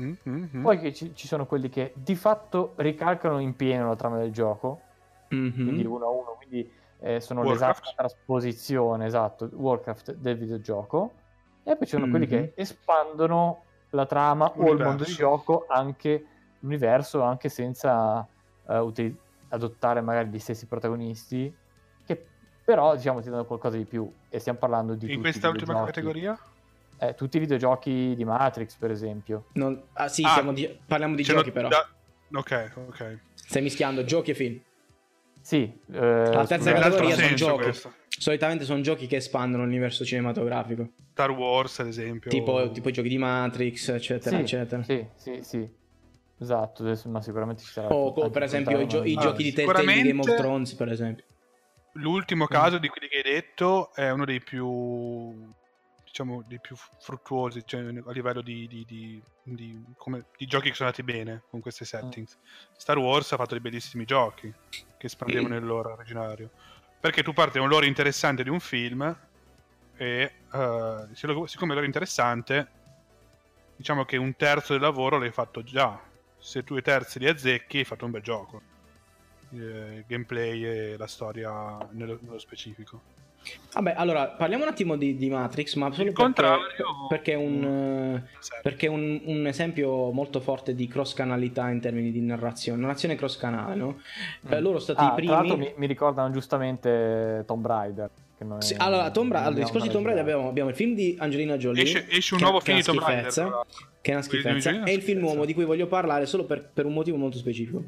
Mm, 0.00 0.12
mm, 0.28 0.44
mm. 0.56 0.62
Poi 0.62 0.94
ci, 0.94 1.14
ci 1.14 1.26
sono 1.26 1.46
quelli 1.46 1.68
che 1.68 1.92
di 1.96 2.14
fatto 2.14 2.74
ricalcano 2.76 3.38
in 3.40 3.54
pieno 3.56 3.88
la 3.88 3.96
trama 3.96 4.18
del 4.18 4.32
gioco, 4.32 4.80
Mhm. 5.30 5.52
quindi 5.64 5.84
uno 5.84 6.04
a 6.04 6.08
uno, 6.10 6.36
quindi 6.36 6.70
eh, 7.04 7.20
sono 7.20 7.42
Warcraft. 7.42 7.80
l'esatta 7.84 7.94
trasposizione, 8.08 9.04
esatto, 9.06 9.50
Warcraft 9.52 10.14
del 10.14 10.38
videogioco. 10.38 11.12
E 11.62 11.76
poi 11.76 11.86
ci 11.86 11.94
sono 11.96 12.08
quelli 12.08 12.24
Mhm. 12.24 12.30
che 12.30 12.52
espandono 12.56 13.62
la 13.90 14.06
trama 14.06 14.50
o 14.56 14.72
il 14.72 14.82
mondo 14.82 15.04
di 15.04 15.12
gioco, 15.12 15.66
anche 15.68 16.24
l'universo, 16.60 17.20
anche 17.22 17.48
senza 17.50 18.26
eh, 18.66 18.78
utili- 18.78 19.14
adottare 19.50 20.00
magari 20.00 20.30
gli 20.30 20.38
stessi 20.38 20.66
protagonisti, 20.66 21.54
che 22.06 22.26
però 22.64 22.96
diciamo 22.96 23.20
ti 23.20 23.28
danno 23.28 23.44
qualcosa 23.44 23.76
di 23.76 23.84
più. 23.84 24.10
E 24.30 24.38
stiamo 24.38 24.58
parlando 24.58 24.94
di 24.94 25.04
In 25.04 25.10
tutti 25.10 25.20
questa 25.20 25.48
i 25.48 25.50
ultima 25.50 25.84
categoria? 25.84 26.38
Eh, 26.98 27.12
tutti 27.14 27.36
i 27.36 27.40
videogiochi 27.40 28.14
di 28.16 28.24
Matrix, 28.24 28.76
per 28.78 28.90
esempio. 28.90 29.48
Non- 29.52 29.84
Ah, 29.92 30.08
sì, 30.08 30.22
Ah, 30.24 30.40
di- 30.52 30.80
parliamo 30.86 31.14
di 31.14 31.22
giochi, 31.22 31.48
no- 31.48 31.52
però. 31.52 31.68
da- 31.68 31.86
Ok, 32.32 32.72
ok. 32.88 33.18
Stai 33.34 33.60
mischiando 33.60 34.02
giochi 34.04 34.30
e 34.30 34.34
film. 34.34 34.58
Sì, 35.44 35.70
eh, 35.92 36.32
La 36.32 36.46
terza 36.46 36.72
categoria 36.72 37.16
sono 37.16 37.34
giochi. 37.34 37.62
questo. 37.64 37.92
Solitamente 38.08 38.64
sono 38.64 38.80
giochi 38.80 39.06
che 39.06 39.16
espandono 39.16 39.64
l'universo 39.64 40.02
cinematografico. 40.02 40.92
Star 41.12 41.30
Wars, 41.32 41.80
ad 41.80 41.88
esempio. 41.88 42.30
Tipo, 42.30 42.70
tipo 42.70 42.88
i 42.88 42.92
giochi 42.92 43.10
di 43.10 43.18
Matrix, 43.18 43.88
eccetera, 43.90 44.36
Sì, 44.36 44.42
eccetera. 44.42 44.82
Sì, 44.82 45.06
sì, 45.16 45.38
sì. 45.42 45.68
Esatto, 46.38 46.82
ma 47.08 47.20
sicuramente 47.20 47.62
ci 47.62 47.70
sarà. 47.72 47.92
O 47.92 48.12
co- 48.14 48.30
per 48.30 48.42
esempio 48.44 48.80
i, 48.80 48.88
gio- 48.88 49.04
i 49.04 49.16
Ah, 49.16 49.20
giochi 49.20 49.42
di 49.42 49.52
Telltale 49.52 49.92
di 49.92 50.02
Game 50.02 50.20
of 50.20 50.34
Thrones, 50.34 50.74
per 50.74 50.88
esempio. 50.88 51.24
L'ultimo 51.96 52.46
caso 52.46 52.78
di 52.78 52.88
quelli 52.88 53.08
che 53.08 53.16
hai 53.18 53.22
detto 53.22 53.94
è 53.94 54.10
uno 54.10 54.24
dei 54.24 54.40
più 54.40 55.52
diciamo 56.14 56.44
dei 56.46 56.60
più 56.60 56.76
fruttuosi 57.00 57.64
cioè, 57.66 57.80
a 57.80 58.12
livello 58.12 58.40
di, 58.40 58.68
di- 58.68 58.84
di- 58.84 59.20
di- 59.42 59.84
come- 59.96 60.26
di 60.36 60.46
giochi 60.46 60.68
che 60.68 60.74
sono 60.76 60.88
andati 60.88 61.02
bene 61.02 61.42
con 61.50 61.58
queste 61.58 61.84
settings. 61.84 62.38
Star 62.76 62.98
Wars 62.98 63.32
ha 63.32 63.36
fatto 63.36 63.54
dei 63.54 63.60
bellissimi 63.60 64.04
giochi 64.04 64.52
che 64.96 65.06
espandevano 65.06 65.56
il 65.56 65.64
lore 65.64 65.90
originario. 65.90 66.50
Perché 67.00 67.24
tu 67.24 67.32
parti 67.32 67.58
da 67.58 67.64
un 67.64 67.68
lore 67.68 67.86
interessante 67.86 68.44
di 68.44 68.48
un 68.48 68.60
film 68.60 69.02
e 69.96 70.32
lo- 70.50 71.46
siccome 71.46 71.74
è 71.74 71.84
interessante 71.84 72.68
diciamo 73.74 74.04
che 74.04 74.16
un 74.16 74.36
terzo 74.36 74.72
del 74.72 74.82
lavoro 74.82 75.18
l'hai 75.18 75.32
fatto 75.32 75.64
già. 75.64 76.00
Se 76.38 76.62
due 76.62 76.80
terzi 76.80 77.18
li 77.18 77.26
azzecchi 77.26 77.78
hai 77.78 77.84
fatto 77.84 78.04
un 78.04 78.12
bel 78.12 78.22
gioco. 78.22 78.62
Eh, 79.50 79.56
il 79.56 80.04
gameplay 80.06 80.64
e 80.64 80.96
la 80.96 81.08
storia 81.08 81.76
nello, 81.90 82.20
nello 82.22 82.38
specifico. 82.38 83.02
Vabbè, 83.74 83.94
allora 83.96 84.28
parliamo 84.28 84.62
un 84.64 84.70
attimo 84.70 84.96
di, 84.96 85.16
di 85.16 85.28
Matrix, 85.28 85.74
ma 85.74 85.90
solo 85.90 86.08
Il 86.08 86.12
perché, 86.14 86.22
contrario- 86.22 86.60
perché 87.08 87.32
è 87.32 87.36
un, 87.36 88.22
eh, 88.24 88.40
perché 88.62 88.86
è 88.86 88.88
un, 88.88 89.20
un 89.24 89.46
esempio 89.46 90.10
molto 90.12 90.40
forte 90.40 90.74
di 90.74 90.86
cross 90.86 91.12
canalità 91.14 91.68
in 91.70 91.80
termini 91.80 92.12
di 92.12 92.20
narrazione, 92.20 92.80
narrazione 92.80 93.16
cross 93.16 93.36
canale, 93.36 93.74
no? 93.74 93.98
Eh, 94.48 94.60
loro 94.60 94.78
sono 94.78 94.94
stati 94.96 95.00
Ah, 95.00 95.04
i 95.04 95.06
Tra 95.06 95.14
primi. 95.16 95.32
l'altro 95.32 95.56
mi, 95.56 95.72
mi 95.76 95.86
ricordano 95.86 96.30
giustamente 96.32 97.42
Tomb 97.46 97.66
Raider. 97.66 98.10
È- 98.36 98.44
Sì, 98.58 98.74
allora, 98.78 99.10
Tomb 99.10 99.32
Ra- 99.32 99.38
non 99.40 99.48
al 99.48 99.54
è 99.54 99.60
discorso 99.62 99.86
di 99.86 99.92
Tomb 99.92 100.04
Raider 100.06 100.22
originale. 100.24 100.30
abbiamo, 100.30 100.48
abbiamo 100.48 100.68
il 100.70 100.76
film 100.76 100.94
di 100.94 101.16
Angelina 101.18 101.56
Jolie. 101.56 101.82
Esce, 101.82 102.06
esce 102.10 102.34
un 102.34 102.40
nuovo 102.40 102.58
che 102.58 102.72
è 102.76 102.82
film 102.82 102.98
di 102.98 103.04
tra 103.04 103.14
l'altro. 103.22 103.66
Che 104.00 104.10
è 104.10 104.14
una 104.14 104.22
schifezza. 104.22 104.70
E 104.70 104.82
è 104.84 104.90
il 104.90 105.02
film 105.02 105.20
nuovo 105.20 105.44
di 105.46 105.54
cui 105.54 105.64
voglio 105.64 105.86
parlare 105.86 106.26
solo 106.26 106.44
per, 106.44 106.68
per 106.72 106.84
un 106.84 106.92
motivo 106.92 107.16
molto 107.16 107.38
specifico. 107.38 107.82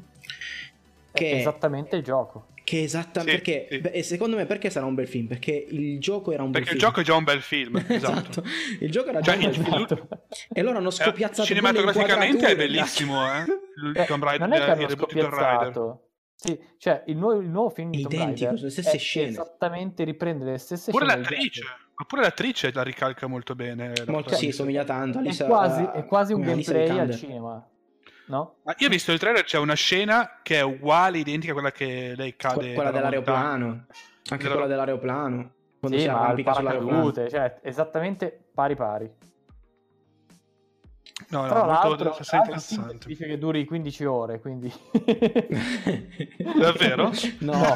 È 1.11 1.17
Che, 1.17 1.31
esattamente 1.37 1.95
il 1.95 2.03
gioco. 2.03 2.47
Che 2.67 2.83
esatta- 2.83 3.21
Sì, 3.21 3.25
perché, 3.27 3.67
sì. 3.71 3.79
beh, 3.79 4.03
secondo 4.03 4.35
me 4.35 4.45
perché 4.45 4.69
sarà 4.69 4.85
un 4.85 4.93
bel 4.93 5.07
film? 5.07 5.27
Perché 5.27 5.51
il 5.69 6.01
gioco 6.01 6.33
era 6.33 6.43
un 6.43 6.51
Perché 6.51 6.65
bel 6.71 6.75
il 6.75 6.79
film. 6.81 6.91
gioco 6.91 6.99
è 6.99 7.03
già 7.05 7.15
un 7.15 7.23
bel 7.23 7.41
film. 7.41 7.77
esatto. 7.87 8.41
esatto. 8.41 8.43
Il 8.81 8.91
gioco 8.91 9.07
era 9.09 9.21
già 9.21 9.31
Cioè, 9.31 9.45
un 9.45 9.49
bel 9.51 9.59
il- 9.59 9.63
film. 9.63 9.75
Esatto. 9.85 10.07
E 10.53 10.61
loro 10.61 10.77
hanno 10.79 10.89
scopiazzato 10.89 11.43
Eh, 11.43 11.45
cinematograficamente 11.45 12.45
è 12.47 12.55
bellissimo, 12.57 13.25
eh. 13.25 13.45
Il 13.87 13.93
Eh, 13.95 14.05
Tomb 14.05 14.21
Raider, 14.21 14.47
non 14.49 14.57
è 14.57 14.59
che 14.59 14.63
il 14.65 14.69
hanno 14.71 14.85
Tomb 14.95 14.99
Raider. 15.11 15.23
scopiazzato. 15.31 16.01
Sì, 16.35 16.59
cioè 16.77 17.03
il 17.07 17.15
nuovo, 17.15 17.39
il 17.39 17.47
nuovo 17.49 17.69
film 17.69 17.89
di 17.91 18.01
Tomb 18.01 18.11
Identico, 18.11 18.33
Raider 18.51 18.57
sono 18.57 18.61
le 18.65 18.69
stesse 18.71 18.95
è 18.97 18.99
scene. 18.99 19.27
esattamente 19.29 20.03
riprende 20.03 20.43
le 20.45 20.57
stesse 20.57 20.91
Pure 20.91 21.05
scene 21.07 21.21
l'attrice. 21.21 21.61
Ma 21.95 22.05
pure 22.05 22.21
l'attrice 22.21 22.71
la 22.73 22.83
ricalca 22.83 23.27
molto 23.27 23.55
bene. 23.55 23.93
Molto 24.07 24.35
sì, 24.35 24.51
somiglia 24.51 24.83
tanto. 24.83 25.19
È 25.21 25.45
quasi, 25.45 25.87
è 25.95 26.05
quasi 26.05 26.33
un 26.33 26.41
gameplay 26.41 26.89
al 26.99 27.15
cinema. 27.15 27.65
No? 28.27 28.55
Ma 28.63 28.75
io 28.77 28.87
ho 28.87 28.89
visto 28.89 29.11
il 29.11 29.19
trailer, 29.19 29.43
c'è 29.43 29.57
una 29.57 29.73
scena 29.73 30.39
che 30.41 30.57
è 30.57 30.61
uguale, 30.61 31.17
identica 31.19 31.51
a 31.51 31.53
quella 31.55 31.71
che 31.71 32.13
lei 32.15 32.35
cade. 32.35 32.55
Que- 32.55 32.73
quella 32.73 32.91
montagna. 32.91 33.09
dell'aeroplano. 33.09 33.85
Anche 34.29 34.47
quella 34.49 34.67
dell'aeroplano. 34.67 35.51
Quando 35.79 35.97
Sì, 35.97 36.03
si 36.03 36.09
arrampica 36.09 36.53
sull'aeroplano. 36.53 36.97
paracadute, 37.11 37.29
cioè 37.29 37.59
esattamente 37.63 38.45
pari 38.53 38.75
pari. 38.75 39.09
No, 41.29 41.41
no, 41.41 41.47
Tra 41.47 41.57
molto 41.65 41.71
l'altro, 41.87 42.05
molto 42.05 42.23
tra 42.23 42.37
l'altro 42.37 42.53
interessante. 42.55 43.07
dice 43.07 43.25
che 43.25 43.37
duri 43.37 43.65
15 43.65 44.05
ore, 44.05 44.39
quindi... 44.39 44.71
Davvero? 46.57 47.11
No. 47.39 47.53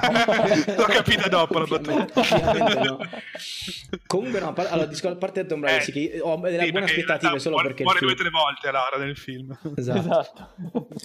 L'ho 0.77 0.83
capita 0.85 1.27
dopo 1.27 1.59
la 1.59 1.65
battuta. 1.65 2.83
no. 2.83 2.97
Comunque 4.07 4.39
no, 4.39 4.53
par- 4.53 4.67
allora, 4.71 4.87
disco- 4.87 5.09
a 5.09 5.15
parte 5.15 5.45
Tomb 5.45 5.63
Raider, 5.63 5.81
Eh, 5.81 5.83
sì, 5.83 5.91
che 5.91 6.19
ho 6.21 6.37
delle 6.37 6.63
Sì, 6.63 6.71
buone 6.71 6.85
aspettative 6.85 7.39
solo 7.39 7.55
muore, 7.55 7.67
perché 7.69 7.83
muore 7.83 7.99
film... 7.99 8.11
due 8.11 8.19
o 8.19 8.23
tre 8.23 8.29
volte 8.29 8.71
Lara 8.71 8.97
nel 8.97 9.17
film. 9.17 9.57
Esatto. 9.75 9.99
esatto. 9.99 10.49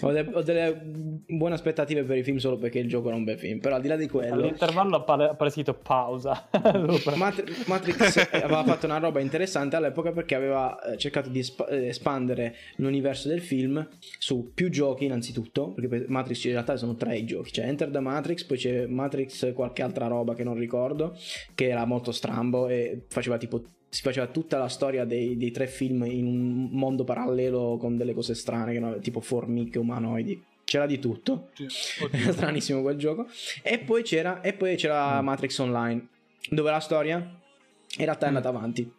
Ho, 0.03 0.13
de- 0.13 0.31
ho 0.33 0.43
delle 0.43 0.81
buone 1.27 1.55
aspettative 1.55 2.03
per 2.05 2.17
il 2.17 2.25
film 2.25 2.37
solo 2.39 2.57
perché 2.59 2.79
il 2.79 2.89
gioco 2.89 3.09
era 3.09 3.17
un 3.17 3.25
bel 3.25 3.39
film. 3.39 3.59
Però 3.61 3.75
al 3.75 3.81
di 3.83 3.89
là 3.89 3.97
di 3.97 4.09
quello, 4.09 4.35
All'intervallo 4.35 4.97
appare, 4.97 5.25
appare 5.31 5.51
scritto 5.51 5.75
pausa. 5.75 6.49
Mat- 7.17 7.65
Matrix 7.67 8.29
aveva 8.33 8.63
fatto 8.65 8.87
una 8.87 8.99
roba 8.99 9.21
interessante 9.21 9.77
all'epoca 9.77 10.13
perché 10.13 10.35
aveva 10.35 10.81
eh, 10.83 10.97
cercato 10.97 11.29
di 11.29 11.41
esp- 11.41 11.67
eh, 11.69 11.89
espandere 12.37 12.55
l'universo 12.77 13.29
del 13.29 13.41
film 13.41 13.87
su 14.19 14.53
più 14.55 14.69
giochi 14.69 15.05
innanzitutto, 15.07 15.73
perché 15.73 15.89
per 15.89 16.09
Matrix 16.09 16.45
in 16.45 16.53
realtà 16.53 16.77
sono 16.77 16.95
tre 16.95 17.17
i 17.17 17.25
giochi, 17.25 17.51
c'è 17.51 17.67
Enter 17.67 17.91
the 17.91 18.01
Matrix, 18.01 18.45
poi 18.45 18.59
c'è 18.59 18.87
Matrix 18.87 19.53
qualche 19.55 19.83
altra 19.83 20.07
roba 20.07 20.35
che 20.35 20.45
non 20.45 20.57
ricordo, 20.57 21.17
che 21.55 21.69
era 21.69 21.85
molto 21.85 22.13
strambo 22.13 22.69
e 22.69 23.05
faceva 23.09 23.39
tipo 23.39 23.63
si 23.89 24.03
faceva 24.03 24.27
tutta 24.27 24.59
la 24.59 24.69
storia 24.69 25.05
dei, 25.07 25.39
dei 25.39 25.51
tre 25.53 25.67
film 25.67 26.05
in 26.05 26.27
un 26.27 26.69
mondo 26.73 27.05
parallelo 27.05 27.79
con 27.79 27.97
delle 27.97 28.13
cose 28.13 28.35
strane, 28.35 28.99
tipo 29.01 29.21
formiche 29.21 29.79
umanoidi. 29.79 30.43
C'era 30.65 30.85
di 30.87 30.99
tutto. 30.99 31.51
Era 32.11 32.33
stranissimo 32.33 32.83
quel 32.83 32.97
gioco. 32.99 33.27
E 33.63 33.79
poi 33.79 34.03
c'era, 34.03 34.41
e 34.43 34.53
poi 34.53 34.75
c'era 34.77 35.23
Matrix 35.23 35.57
Online, 35.59 36.09
dove 36.51 36.71
la 36.71 36.81
storia 36.81 37.17
in 37.17 38.05
realtà 38.05 38.27
è 38.27 38.29
andata 38.29 38.49
avanti. 38.49 38.93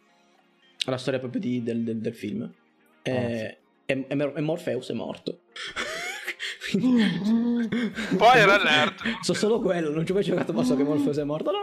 La 0.86 0.96
storia 0.96 1.20
proprio 1.20 1.42
di- 1.42 1.62
del, 1.62 1.84
del- 1.84 1.98
del 2.00 2.14
film. 2.14 2.50
E, 3.08 3.58
e- 3.86 4.06
e- 4.08 4.40
Morpheus 4.40 4.90
è 4.90 4.94
morto. 4.94 5.40
Spoiler 8.12 8.48
alert. 8.48 9.02
So 9.22 9.32
solo 9.34 9.60
quello, 9.60 9.90
non 9.90 10.04
ci 10.04 10.12
ho 10.12 10.14
mai 10.14 10.24
giocato, 10.24 10.52
ma 10.52 10.62
so 10.64 10.76
che 10.76 10.84
Morpheus 10.84 11.16
è 11.16 11.24
morto. 11.24 11.50
No! 11.50 11.58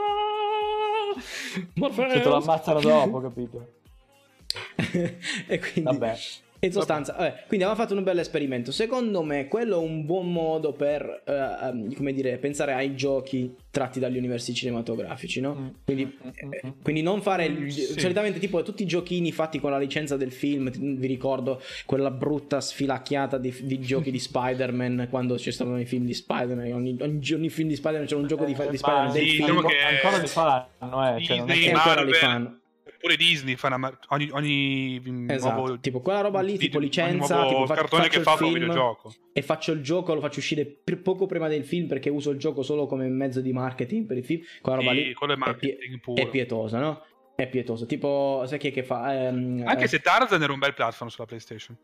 Morpheus! 1.76 2.12
Cioè, 2.12 2.22
te 2.22 2.30
lo 2.30 2.38
ammazzano 2.38 2.80
dopo, 2.80 3.22
capito? 3.22 3.74
e 5.48 5.60
quindi 5.60 5.84
Vabbè. 5.84 6.18
In 6.66 6.72
sostanza 6.72 7.14
vabbè, 7.14 7.44
quindi 7.48 7.66
aveva 7.66 7.80
fatto 7.82 7.96
un 7.98 8.04
bel 8.04 8.20
esperimento 8.20 8.72
secondo 8.72 9.24
me 9.24 9.48
quello 9.48 9.76
è 9.80 9.84
un 9.84 10.06
buon 10.06 10.32
modo 10.32 10.74
per 10.74 11.24
eh, 11.26 11.34
ehm, 11.68 11.94
come 11.96 12.14
dire 12.14 12.38
pensare 12.38 12.74
ai 12.74 12.96
giochi 12.96 13.54
tratti 13.72 14.00
dagli 14.00 14.18
universi 14.18 14.54
cinematografici 14.54 15.42
no? 15.42 15.56
Mm. 15.56 15.68
quindi, 15.84 16.04
Mm, 16.06 16.28
mm, 16.48 16.54
eh, 16.54 16.74
quindi 16.82 17.02
non 17.02 17.22
fare 17.22 17.46
il- 17.46 17.72
Sì. 17.72 18.00
solitamente 18.00 18.40
tipo 18.40 18.62
tutti 18.64 18.84
i 18.84 18.86
giochini 18.86 19.32
fatti 19.32 19.60
con 19.60 19.72
la 19.72 19.78
licenza 19.80 20.16
del 20.18 20.32
film 20.32 20.70
vi 20.72 21.08
ricordo 21.08 21.62
quella 21.86 22.10
brutta 22.12 22.62
sfilacchiata 22.62 23.38
di, 23.38 23.54
di 23.64 23.80
giochi 23.80 24.12
di 24.12 24.20
Spider-Man 24.20 25.08
quando 25.10 25.38
ci 25.38 25.52
stavano 25.52 25.80
i 25.80 25.86
film 25.86 26.06
di 26.06 26.14
Spider-Man 26.14 26.72
ogni, 26.72 26.98
ogni, 27.02 27.20
ogni 27.34 27.50
film 27.50 27.68
di 27.70 27.76
Spider-Man 27.76 28.08
c'era 28.08 28.20
un 28.22 28.28
gioco 28.28 28.46
di, 28.46 28.54
Eh, 28.58 28.70
di 28.70 28.78
Spider-Man 28.78 29.08
ma 29.08 29.14
del 29.14 29.22
sì, 29.24 29.30
film 29.30 29.42
diciamo 29.42 29.60
Ancora- 29.60 29.76
che- 29.76 29.96
Ancora 29.96 30.18
li 30.22 30.28
fanno, 30.28 31.16
eh. 31.18 31.24
Cioè, 31.24 31.38
non 31.38 31.50
è 31.50 31.54
e 31.54 31.60
che- 31.60 31.72
ancora 31.72 32.04
li 32.04 32.14
fanno 32.14 32.60
Pure 33.06 33.18
Disney 33.18 33.56
fa 33.56 33.68
una 33.68 33.96
ogni, 34.08 34.30
ogni 34.32 35.26
Esatto, 35.28 35.54
nuovo 35.62 35.80
tipo 35.80 36.02
quella 36.02 36.22
roba 36.22 36.42
lì, 36.42 36.58
tipo 36.58 36.80
licenza, 36.80 37.46
tipo 37.46 37.68
fa- 37.68 37.76
cartone 37.76 38.08
che 38.08 38.22
fa 38.22 38.36
videogioco. 38.36 39.14
e 39.32 39.44
faccio 39.44 39.74
il 39.74 39.84
gioco, 39.84 40.16
lo 40.16 40.22
faccio 40.22 40.40
uscire 40.40 40.66
pr- 40.66 41.04
poco 41.04 41.28
prima 41.28 41.48
del 41.48 41.66
film 41.66 41.86
perché 41.86 42.10
uso 42.10 42.32
il 42.32 42.40
gioco 42.40 42.64
solo 42.64 42.88
come 42.88 43.08
mezzo 43.08 43.42
di 43.42 43.54
marketing 43.54 44.08
per 44.08 44.18
il 44.18 44.26
film. 44.26 44.42
Quella 44.60 44.80
roba 44.80 44.90
Sì, 44.90 44.96
lì 45.04 45.12
è 45.12 45.54
pie- 45.54 45.78
è 46.16 46.28
pietosa, 46.30 46.80
no? 46.80 47.04
È 47.36 47.48
pietoso. 47.48 47.86
Tipo, 47.86 48.44
sai 48.48 48.58
chi 48.58 48.70
è 48.70 48.72
che 48.72 48.82
fa? 48.84 49.28
Ehm, 49.28 49.62
Anche 49.68 49.84
eh, 49.84 49.88
se 49.88 50.00
Tarzan 50.00 50.42
era 50.42 50.52
un 50.52 50.58
bel 50.58 50.74
platform 50.74 51.12
sulla 51.12 51.28
PlayStation. 51.28 51.78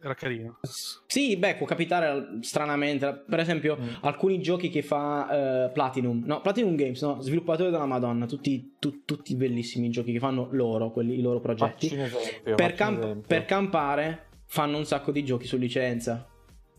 Era 0.00 0.14
carino. 0.14 0.58
Sì, 1.06 1.36
beh, 1.36 1.56
può 1.56 1.66
capitare 1.66 2.38
stranamente. 2.42 3.24
Per 3.28 3.40
esempio, 3.40 3.76
Mm. 3.80 3.88
alcuni 4.02 4.40
giochi 4.40 4.68
che 4.68 4.82
fa 4.82 5.66
eh, 5.66 5.70
Platinum, 5.70 6.22
no, 6.24 6.40
Platinum 6.40 6.76
Games, 6.76 7.02
no, 7.02 7.20
sviluppatori 7.20 7.70
della 7.70 7.84
Madonna, 7.86 8.26
tutti, 8.26 8.76
tu- 8.78 9.04
tutti 9.04 9.34
bellissimi 9.34 9.90
giochi 9.90 10.12
che 10.12 10.18
fanno 10.20 10.48
loro, 10.52 10.90
quelli, 10.92 11.18
i 11.18 11.20
loro 11.20 11.40
progetti. 11.40 11.86
Esempio, 11.92 12.54
per, 12.54 12.74
camp- 12.74 13.26
per 13.26 13.44
campare 13.44 14.26
fanno 14.46 14.76
un 14.76 14.84
sacco 14.84 15.10
di 15.10 15.24
giochi 15.24 15.46
su 15.46 15.56
licenza. 15.56 16.28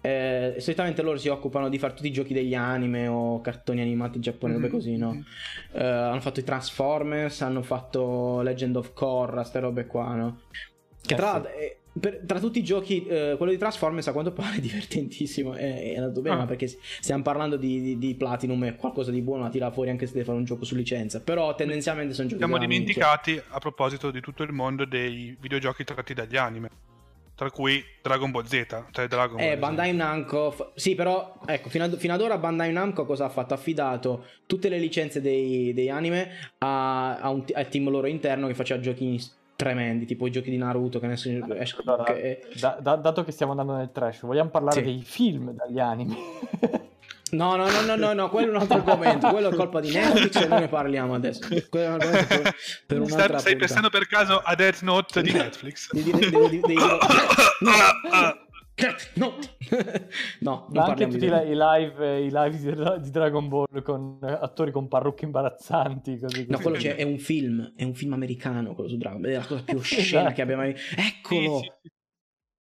Eh, 0.01 0.55
solitamente 0.59 1.01
loro 1.01 1.17
si 1.17 1.27
occupano 1.27 1.67
di 1.67 1.77
fare 1.77 1.93
tutti 1.93 2.07
i 2.07 2.11
giochi 2.13 2.33
degli 2.33 2.55
anime 2.55 3.07
o 3.07 3.41
cartoni 3.41 3.81
animati 3.81 4.19
giapponesi, 4.21 4.61
Mhm. 4.61 4.69
così, 4.69 4.95
no? 4.95 5.21
Eh, 5.73 5.83
hanno 5.83 6.21
fatto 6.21 6.39
i 6.39 6.43
Transformers, 6.45 7.41
hanno 7.41 7.61
fatto 7.63 8.39
Legend 8.41 8.77
of 8.77 8.93
Korra, 8.93 9.43
ste 9.43 9.59
robe 9.59 9.87
qua, 9.87 10.15
no? 10.15 10.39
Che 11.01 11.13
Eh 11.13 11.17
tra, 11.17 11.43
sì. 11.43 11.77
Eh, 11.95 11.99
per- 11.99 12.21
tra 12.25 12.39
tutti 12.39 12.59
i 12.59 12.63
giochi, 12.63 13.05
eh, 13.05 13.35
quello 13.37 13.51
di 13.51 13.57
Transformers 13.57 14.07
a 14.07 14.11
quanto 14.11 14.31
pare 14.31 14.57
è 14.57 14.59
divertentissimo. 14.59 15.53
È, 15.53 15.93
è 15.93 15.95
andato 15.97 16.21
bene, 16.21 16.35
Ah. 16.35 16.39
ma 16.39 16.45
perché 16.45 16.67
stiamo 16.67 17.23
parlando 17.23 17.55
di, 17.57 17.81
di- 17.81 17.97
di 17.97 18.15
Platinum 18.15 18.63
e 18.65 18.75
qualcosa 18.75 19.11
di 19.11 19.21
buono 19.21 19.43
la 19.43 19.49
tira 19.49 19.71
fuori 19.71 19.89
anche 19.89 20.05
se 20.05 20.13
deve 20.13 20.25
fare 20.25 20.37
un 20.37 20.43
gioco 20.45 20.65
su 20.65 20.75
licenza. 20.75 21.21
Però 21.21 21.55
tendenzialmente 21.55 22.13
sono 22.13 22.27
giochi 22.27 22.41
Siamo 22.41 22.57
dimenticati 22.57 23.41
a 23.49 23.59
proposito 23.59 24.11
di 24.11 24.21
tutto 24.21 24.43
il 24.43 24.51
mondo 24.51 24.85
dei 24.85 25.35
videogiochi 25.39 25.83
tratti 25.83 26.13
dagli 26.13 26.37
anime. 26.37 26.69
Tra 27.39 27.49
cui 27.51 27.81
Dragon 28.01 28.31
Ball 28.31 28.43
Z, 28.43 28.65
cioè 28.91 29.07
Dragon 29.07 29.37
Ball. 29.37 29.45
Eh. 29.45 29.57
Bandai 29.57 29.93
Namco, 29.93 30.51
f- 30.51 30.71
sì, 30.75 30.93
però 30.93 31.39
ecco, 31.45 31.69
fino 31.69 31.85
ad, 31.85 31.97
fino 31.97 32.13
ad 32.13 32.21
ora 32.21 32.37
Bandai 32.37 32.73
Namco 32.73 33.05
cosa 33.05 33.23
ha 33.25 33.29
fatto? 33.29 33.53
Ha 33.53 33.57
affidato 33.57 34.25
tutte 34.45 34.67
le 34.67 34.77
licenze 34.77 35.21
dei, 35.21 35.71
dei 35.73 35.89
anime 35.89 36.31
a, 36.57 37.15
a 37.17 37.29
un 37.29 37.45
al 37.53 37.69
team 37.69 37.89
loro 37.89 38.07
interno 38.07 38.45
che 38.47 38.53
faceva 38.55 38.81
giochi 38.81 39.17
s- 39.17 39.37
tremendi, 39.59 40.05
tipo 40.05 40.25
i 40.25 40.31
giochi 40.31 40.49
di 40.49 40.55
Naruto 40.55 40.99
che 40.99 41.05
adesso 41.07 41.27
esce- 41.55 41.81
Allora, 41.83 42.03
che- 42.05 42.47
da- 42.57 42.77
da- 42.79 42.95
dato 42.95 43.25
che 43.25 43.33
stiamo 43.33 43.51
andando 43.51 43.75
nel 43.75 43.91
trash, 43.91 44.21
vogliamo 44.21 44.49
parlare 44.49 44.77
Sì. 44.79 44.83
dei 44.85 45.01
film 45.03 45.51
dagli 45.51 45.79
anime? 45.81 46.15
No, 47.31 47.57
no, 47.57 47.69
no, 47.69 47.81
no, 47.81 47.95
no, 47.97 48.13
no, 48.13 48.29
quello 48.29 48.53
è 48.53 48.55
un 48.55 48.61
altro 48.61 48.77
argomento, 48.79 49.27
quello 49.29 49.49
è 49.49 49.55
colpa 49.55 49.81
di 49.81 49.91
Netflix 49.91 50.35
e 50.41 50.47
noi 50.47 50.61
ne 50.61 50.67
parliamo 50.69 51.13
adesso. 51.13 51.41
Quello 51.69 51.85
è 51.85 51.89
un 51.89 51.97
per, 51.97 52.55
per 52.87 53.01
un'altra 53.01 53.37
Stai, 53.39 53.57
pensando 53.57 53.89
per 53.89 54.07
caso 54.07 54.37
a 54.41 54.55
Death 54.55 54.81
Note 54.81 55.21
di 55.21 55.33
Netflix? 55.33 55.91
Di 55.91 56.03
dire- 56.03 56.17
devo- 56.29 56.47
devo- 56.47 56.65
devo- 56.67 56.81
no, 57.59 58.47
no, 59.15 59.35
no, 60.41 60.67
non 60.67 60.67
Ma 60.71 60.85
anche 60.85 61.05
tutti 61.07 61.19
di 61.19 61.25
i 61.25 61.53
live, 61.55 62.19
i 62.21 62.29
live 62.31 62.99
di, 63.01 63.09
Dragon 63.11 63.47
Ball 63.47 63.81
con 63.83 64.19
eh, 64.23 64.31
attori 64.31 64.71
con 64.71 64.87
parrucche 64.87 65.25
imbarazzanti. 65.25 66.19
Così, 66.19 66.41
No, 66.41 66.57
così. 66.57 66.61
quello 66.63 66.77
c'è, 66.77 66.95
è 66.95 67.03
un 67.03 67.17
film, 67.17 67.73
è 67.75 67.83
un 67.83 67.93
film 67.93 68.13
americano 68.13 68.73
quello 68.73 68.89
su 68.89 68.97
Dragon 68.97 69.21
Ball, 69.21 69.31
è 69.31 69.35
la 69.35 69.45
cosa 69.45 69.63
più 69.63 69.77
oscena 69.79 70.01
Esatto. 70.21 70.33
che 70.35 70.41
abbia 70.41 70.55
mai 70.57 70.69
Eccolo, 70.95 71.57
Sì, 71.59 71.63
sì, 71.65 71.71
sì. 71.81 71.89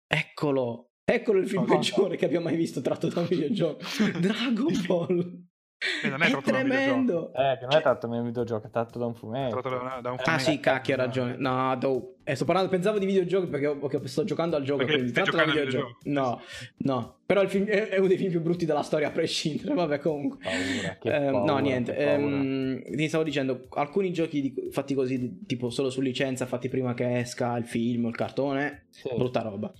eccolo, 0.07 0.89
eccolo 1.03 1.39
il 1.39 1.47
film 1.49 1.63
Oh, 1.63 1.65
no. 1.67 1.73
peggiore 1.75 2.15
che 2.15 2.25
abbia 2.25 2.41
mai 2.41 2.55
visto 2.55 2.81
tratto 2.81 3.07
da 3.07 3.19
un 3.21 3.27
videogioco. 3.27 3.79
Dragon 4.19 4.83
Ball. 4.87 5.43
Eh, 6.03 6.07
non 6.09 6.21
è 6.23 6.27
È 6.27 6.29
tratto 6.31 6.51
da 6.51 6.57
un 6.57 6.63
tremendo. 6.67 7.33
Eh, 7.33 7.57
che 7.59 7.65
non 7.65 7.75
è 7.75 7.81
tratto 7.81 8.07
da 8.07 8.15
un 8.17 8.23
videogioco, 8.23 8.65
è 8.65 8.69
tratto 8.69 8.97
da 8.97 9.05
un 9.05 9.13
fumetto. 9.13 9.61
Da, 9.61 9.99
da 10.01 10.11
un 10.11 10.17
Ah 10.19 10.23
fumetto. 10.23 10.43
sì, 10.43 10.59
cacchio, 10.59 10.93
hai 10.93 10.99
ragione. 10.99 11.35
No, 11.37 11.75
do- 11.75 12.14
eh, 12.25 12.35
sto 12.35 12.43
parlando, 12.45 12.69
pensavo 12.69 12.97
di 12.99 13.05
videogiochi 13.05 13.47
perché, 13.47 13.75
perché 13.79 14.07
sto 14.07 14.23
giocando 14.23 14.55
al 14.55 14.63
gioco. 14.63 14.79
Perché 14.79 14.93
quindi 14.93 15.11
stai 15.11 15.23
giocando 15.23 15.51
al 15.51 15.57
videogioco. 15.57 15.97
No, 16.03 16.41
no. 16.77 17.15
Però 17.25 17.41
il 17.41 17.49
film 17.49 17.65
è, 17.65 17.87
è 17.89 17.97
uno 17.97 18.07
dei 18.07 18.17
film 18.17 18.29
più 18.29 18.41
brutti 18.41 18.65
della 18.65 18.83
storia 18.83 19.07
a 19.07 19.11
prescindere. 19.11 19.73
Vabbè, 19.75 19.97
comunque. 19.99 20.37
Paura, 20.43 20.97
che 21.01 21.09
Ehm, 21.25 21.31
paura, 21.31 21.53
no, 21.53 21.57
niente. 21.59 21.93
che 21.95 22.03
paura. 22.03 22.19
ehm, 22.21 22.95
ti 22.95 23.07
stavo 23.07 23.23
dicendo, 23.23 23.65
alcuni 23.71 24.11
giochi 24.13 24.41
di- 24.41 24.69
fatti 24.71 24.93
così, 24.93 25.39
tipo 25.47 25.69
solo 25.71 25.89
su 25.89 26.01
licenza, 26.01 26.45
fatti 26.45 26.69
prima 26.69 26.93
che 26.93 27.19
esca 27.19 27.55
il 27.57 27.65
film 27.65 28.05
o 28.05 28.09
il 28.09 28.15
cartone, 28.15 28.85
Sì. 28.91 29.09
brutta 29.15 29.41
roba. 29.41 29.71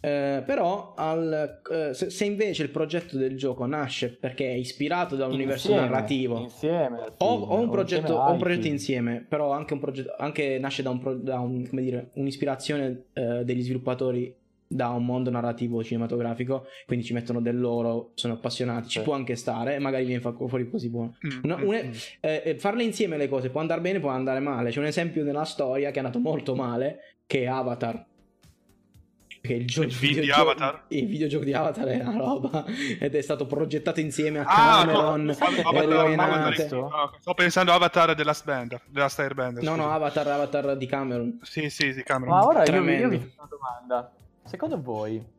Eh, 0.00 0.42
però, 0.46 0.94
al- 0.96 1.60
eh, 1.70 1.92
se, 1.94 2.08
se 2.10 2.24
invece 2.24 2.62
il 2.62 2.70
progetto 2.70 3.18
del 3.18 3.36
gioco 3.36 3.66
nasce 3.66 4.08
perché 4.10 4.48
è 4.48 4.54
ispirato 4.54 5.16
da 5.16 5.26
un 5.26 5.32
universo 5.34 5.74
narrativo, 5.74 6.38
insieme 6.40 6.98
o, 7.18 7.26
o 7.26 7.60
un 7.60 7.68
progetto, 7.68 8.00
insieme 8.12 8.20
o 8.22 8.32
un 8.32 8.38
progetto 8.38 8.66
insieme, 8.68 9.26
però 9.28 9.50
anche, 9.52 9.74
un 9.74 9.80
progetto, 9.80 10.14
anche 10.18 10.58
nasce 10.58 10.82
da, 10.82 10.88
un, 10.90 10.98
pro- 10.98 11.14
da 11.14 11.40
un- 11.40 11.66
come 11.68 11.82
dire, 11.90 12.10
un'ispirazione 12.14 13.04
eh, 13.12 13.42
degli 13.44 13.62
sviluppatori 13.62 14.34
da 14.68 14.88
un 14.88 15.04
mondo 15.04 15.30
narrativo 15.30 15.82
cinematografico, 15.84 16.66
quindi 16.86 17.04
ci 17.04 17.12
mettono 17.12 17.40
del 17.40 17.58
loro, 17.58 18.10
sono 18.14 18.34
appassionati, 18.34 18.88
ci 18.88 19.00
può 19.00 19.14
anche 19.14 19.36
stare, 19.36 19.78
magari 19.78 20.04
viene 20.04 20.20
fuori 20.20 20.68
così 20.68 20.88
buono. 20.90 21.16
Mm, 21.24 21.40
Una- 21.44 21.56
mm, 21.56 21.62
un- 21.62 21.80
mm. 21.84 21.92
eh, 22.20 22.42
eh, 22.44 22.58
farle 22.58 22.82
insieme 22.82 23.16
le 23.16 23.28
cose 23.28 23.50
può 23.50 23.60
andare 23.60 23.80
bene, 23.80 24.00
può 24.00 24.10
andare 24.10 24.40
male. 24.40 24.70
C'è 24.70 24.80
un 24.80 24.86
esempio 24.86 25.22
nella 25.22 25.44
storia 25.44 25.90
che 25.90 25.96
è 25.96 25.98
andato 25.98 26.18
molto 26.18 26.54
male, 26.56 26.98
che 27.26 27.42
è 27.42 27.46
Avatar. 27.46 28.04
Che 29.46 29.52
il, 29.54 29.66
gioco, 29.66 29.86
Il 29.86 29.92
film 29.94 30.12
di 30.14 30.20
videogioco- 30.20 30.50
Avatar? 30.50 30.82
Il 30.88 31.06
videogioco 31.06 31.44
di 31.44 31.52
Avatar 31.52 31.86
è 31.86 32.00
una 32.00 32.16
roba 32.16 32.64
ed 33.00 33.14
è 33.14 33.20
stato 33.20 33.46
progettato 33.46 34.00
insieme 34.00 34.40
a 34.40 34.44
Ah, 34.46 34.84
Cameron 34.84 35.24
no, 35.24 35.30
e 35.32 35.36
Avatar, 35.38 35.66
Avatar, 35.66 36.72
no, 36.72 37.12
sto 37.18 37.34
pensando 37.34 37.72
a 37.72 37.74
Avatar 37.74 38.14
della 38.14 38.34
Bender, 38.44 38.82
della. 39.34 39.62
No, 39.62 39.74
no. 39.76 39.90
Avatar, 39.90 40.26
Avatar 40.26 40.76
di 40.76 40.86
Cameron. 40.86 41.38
Sì, 41.42 41.70
sì, 41.70 41.92
sì, 41.92 42.02
Cameron. 42.02 42.34
Ma 42.36 42.44
ora 42.46 42.58
io, 42.60 42.64
Tremendo. 42.64 43.02
io 43.02 43.08
vi 43.08 43.18
faccio 43.18 43.34
una 43.38 43.48
domanda. 43.48 44.12
Secondo 44.44 44.80
voi 44.80 45.34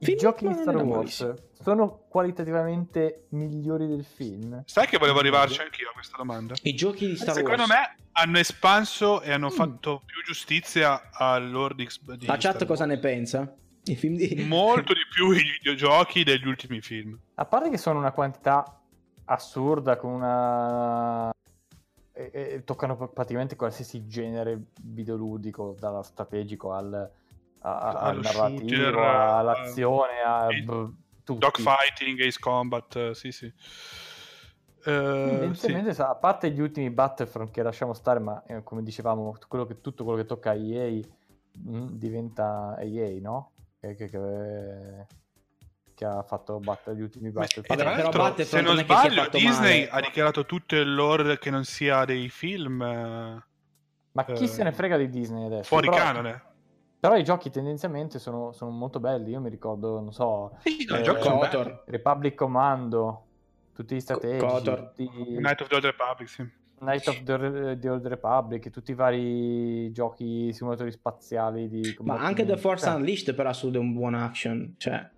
i 0.00 0.14
giochi 0.16 0.46
di 0.46 0.54
Star 0.54 0.76
Wars 0.76 1.34
sono 1.60 2.04
qualitativamente 2.08 3.26
migliori 3.30 3.86
del 3.86 4.04
film? 4.04 4.62
Sai 4.66 4.86
che 4.86 4.96
volevo 4.98 5.18
arrivarci 5.18 5.60
anch'io 5.60 5.88
a 5.90 5.92
questa 5.92 6.16
domanda? 6.16 6.54
I 6.62 6.74
giochi 6.74 7.06
di 7.08 7.16
Star 7.16 7.34
Secondo 7.34 7.62
Wars. 7.62 7.68
me 7.70 7.96
hanno 8.12 8.38
espanso 8.38 9.20
e 9.22 9.32
hanno 9.32 9.48
Mm. 9.48 9.50
fatto 9.56 10.02
più 10.04 10.22
giustizia 10.24 11.10
al 11.12 11.50
Lord 11.50 11.76
di 11.76 11.88
di 12.16 12.26
La 12.26 12.36
chat 12.36 12.54
Star 12.56 12.66
cosa 12.66 12.84
Wars. 12.84 12.94
ne 12.94 12.98
pensa? 13.00 13.54
I 13.84 13.96
film 13.96 14.16
di... 14.16 14.44
Molto 14.46 14.92
di 14.92 15.00
più 15.12 15.30
i 15.32 15.42
videogiochi 15.42 16.22
degli 16.22 16.46
ultimi 16.46 16.80
film. 16.80 17.18
A 17.34 17.44
parte 17.46 17.70
che 17.70 17.78
sono 17.78 17.98
una 17.98 18.12
quantità 18.12 18.80
assurda 19.24 19.96
con 19.96 20.10
una... 20.12 21.30
e- 22.12 22.30
e 22.32 22.62
toccano 22.64 22.96
pr- 22.96 23.12
praticamente 23.12 23.56
qualsiasi 23.56 24.06
genere 24.06 24.60
videoludico, 24.82 25.74
dalla 25.78 26.02
strategico 26.02 26.72
al, 26.72 27.10
a- 27.60 27.78
al 27.88 28.20
narrativo, 28.20 28.68
shooter, 28.68 28.94
all'azione, 28.96 30.12
a 30.24 30.46
b- 30.46 30.92
tutti. 31.24 31.38
Dogfighting, 31.40 32.20
Ace 32.20 32.38
Combat, 32.40 32.96
eh, 32.96 33.14
sì, 33.14 33.32
sì. 33.32 33.52
Eh, 34.84 35.50
sì. 35.54 35.72
A 36.00 36.14
parte 36.14 36.50
gli 36.50 36.60
ultimi 36.60 36.88
Battlefront 36.90 37.50
che 37.50 37.62
lasciamo 37.62 37.92
stare, 37.94 38.20
ma 38.20 38.42
eh, 38.46 38.62
come 38.62 38.82
dicevamo, 38.82 39.36
quello 39.48 39.66
che- 39.66 39.80
tutto 39.80 40.04
quello 40.04 40.18
che 40.18 40.24
tocca 40.26 40.50
a 40.50 40.54
EA 40.54 41.00
mh, 41.64 41.86
diventa 41.90 42.76
EA, 42.80 43.20
no? 43.20 43.52
Che, 43.80 43.94
che- 43.96 44.08
che- 44.08 45.06
che 45.94 46.04
ha 46.04 46.22
fatto 46.22 46.60
battere 46.60 46.96
gli 46.96 47.00
ultimi 47.02 47.30
Battlefront. 47.30 47.82
Vabbè, 47.82 47.96
però 47.96 48.10
Battlefront 48.10 48.42
se 48.42 48.60
non 48.60 48.74
non 48.76 48.84
sbaglio, 48.84 49.28
Disney 49.30 49.80
male. 49.86 49.88
ha 49.90 50.00
dichiarato 50.00 50.46
tutto 50.46 50.76
il 50.76 50.94
lore 50.94 51.38
che 51.38 51.50
non 51.50 51.64
sia 51.64 52.04
dei 52.04 52.28
film 52.28 52.80
eh, 52.80 53.42
Ma 54.12 54.24
chi 54.24 54.44
eh, 54.44 54.46
se 54.46 54.62
ne 54.62 54.70
frega 54.72 54.96
di 54.96 55.08
Disney 55.10 55.44
adesso? 55.46 55.64
fuori 55.64 55.88
Però- 55.88 56.00
canone. 56.00 56.42
Però 57.00 57.16
i 57.16 57.22
giochi 57.22 57.50
tendenzialmente 57.50 58.18
sono, 58.18 58.50
sono 58.52 58.70
molto 58.70 58.98
belli. 58.98 59.30
Io 59.30 59.40
mi 59.40 59.50
ricordo, 59.50 60.00
non 60.00 60.12
so, 60.12 60.56
Sì, 60.58 60.84
no, 60.88 60.96
Eh. 60.96 61.02
Kotor. 61.18 61.82
Republic 61.86 62.34
Commando, 62.34 63.24
tutti 63.72 63.94
gli 63.94 64.00
strategici, 64.00 64.44
Kotor. 64.44 64.92
tutti... 64.94 65.08
Night 65.38 65.60
of 65.60 65.68
the 65.68 65.74
Old 65.76 65.84
Republic, 65.84 66.28
sì. 66.28 66.48
Night 66.80 67.06
of 67.08 67.22
the, 67.22 67.76
the 67.78 67.88
Old 67.88 68.06
Republic, 68.06 68.70
tutti 68.70 68.92
i 68.92 68.94
vari 68.94 69.90
giochi 69.92 70.52
simulatori 70.52 70.90
spaziali 70.92 71.68
di 71.68 71.96
Ma 72.00 72.18
anche 72.18 72.44
The. 72.44 72.56
Force 72.56 72.84
Cioè, 72.86 72.94
Unleashed 72.94 73.34
però 73.34 73.52
su 73.52 73.68
un 73.68 73.92
buon 73.92 74.14
action. 74.14 74.74
Cioè, 74.76 75.08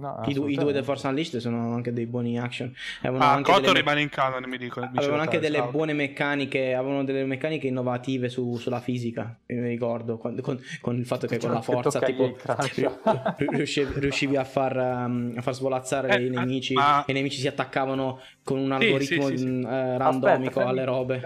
no, 0.00 0.20
i, 0.26 0.32
du- 0.32 0.46
i 0.48 0.54
due 0.56 0.72
The 0.72 0.78
assolutamente. 0.78 0.82
Force 0.82 1.06
Unleashed 1.06 1.38
sono 1.40 1.74
anche 1.74 1.92
dei 1.92 2.06
buoni 2.06 2.38
action. 2.38 2.74
Avevano 3.02 3.24
Ah, 3.24 3.32
anche 3.34 3.50
Kotor 3.52 3.66
delle, 3.66 3.78
rimane 3.80 4.00
in 4.00 4.08
canon, 4.08 4.42
mi 4.48 4.58
dicono. 4.58 4.88
mi 4.92 4.98
avevano 4.98 5.22
anche 5.22 5.38
delle 5.38 5.58
ok. 5.60 5.70
buone 5.70 5.92
meccaniche. 5.92 6.74
Avevano 6.74 7.04
delle 7.04 7.24
meccaniche 7.24 7.66
innovative 7.68 8.28
su- 8.28 8.56
sulla 8.56 8.80
fisica. 8.80 9.38
io 9.46 9.60
Mi 9.60 9.68
ricordo 9.68 10.18
quando- 10.18 10.42
con, 10.42 10.58
con 10.80 10.96
il 10.96 11.06
fatto 11.06 11.26
che 11.26 11.38
con 11.38 11.50
la 11.52 11.58
Che 11.58 11.64
forza 11.64 11.98
tipo, 12.00 12.34
riuscivi, 13.38 13.92
riuscivi 14.00 14.36
a, 14.36 14.44
far, 14.44 14.76
um, 14.76 15.34
a 15.36 15.42
far 15.42 15.54
svolazzare 15.54 16.16
Eh, 16.16 16.26
i 16.26 16.30
nemici. 16.30 16.74
ma- 16.74 17.04
E 17.04 17.12
i 17.12 17.14
nemici 17.14 17.38
si 17.40 17.46
attaccavano 17.46 18.20
con 18.42 18.58
un 18.58 18.72
algoritmo 18.72 19.26
sì, 19.26 19.36
sì, 19.36 19.44
sì. 19.44 19.60
eh, 19.60 19.66
Aspetta, 19.66 19.96
randomico 19.98 20.52
fermi- 20.54 20.70
alle 20.70 20.84
robe. 20.84 21.20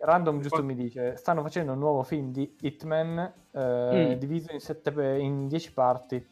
Random 0.00 0.40
giusto 0.40 0.62
mi 0.62 0.74
dice, 0.74 1.16
stanno 1.16 1.40
facendo 1.40 1.72
un 1.72 1.78
nuovo 1.78 2.02
film 2.02 2.30
di 2.30 2.54
Hitman 2.60 3.32
eh, 3.52 4.14
Mm. 4.16 4.18
diviso 4.18 4.52
in, 4.52 4.60
sette, 4.60 4.90
in 5.18 5.48
10 5.48 5.72
parti. 5.72 6.22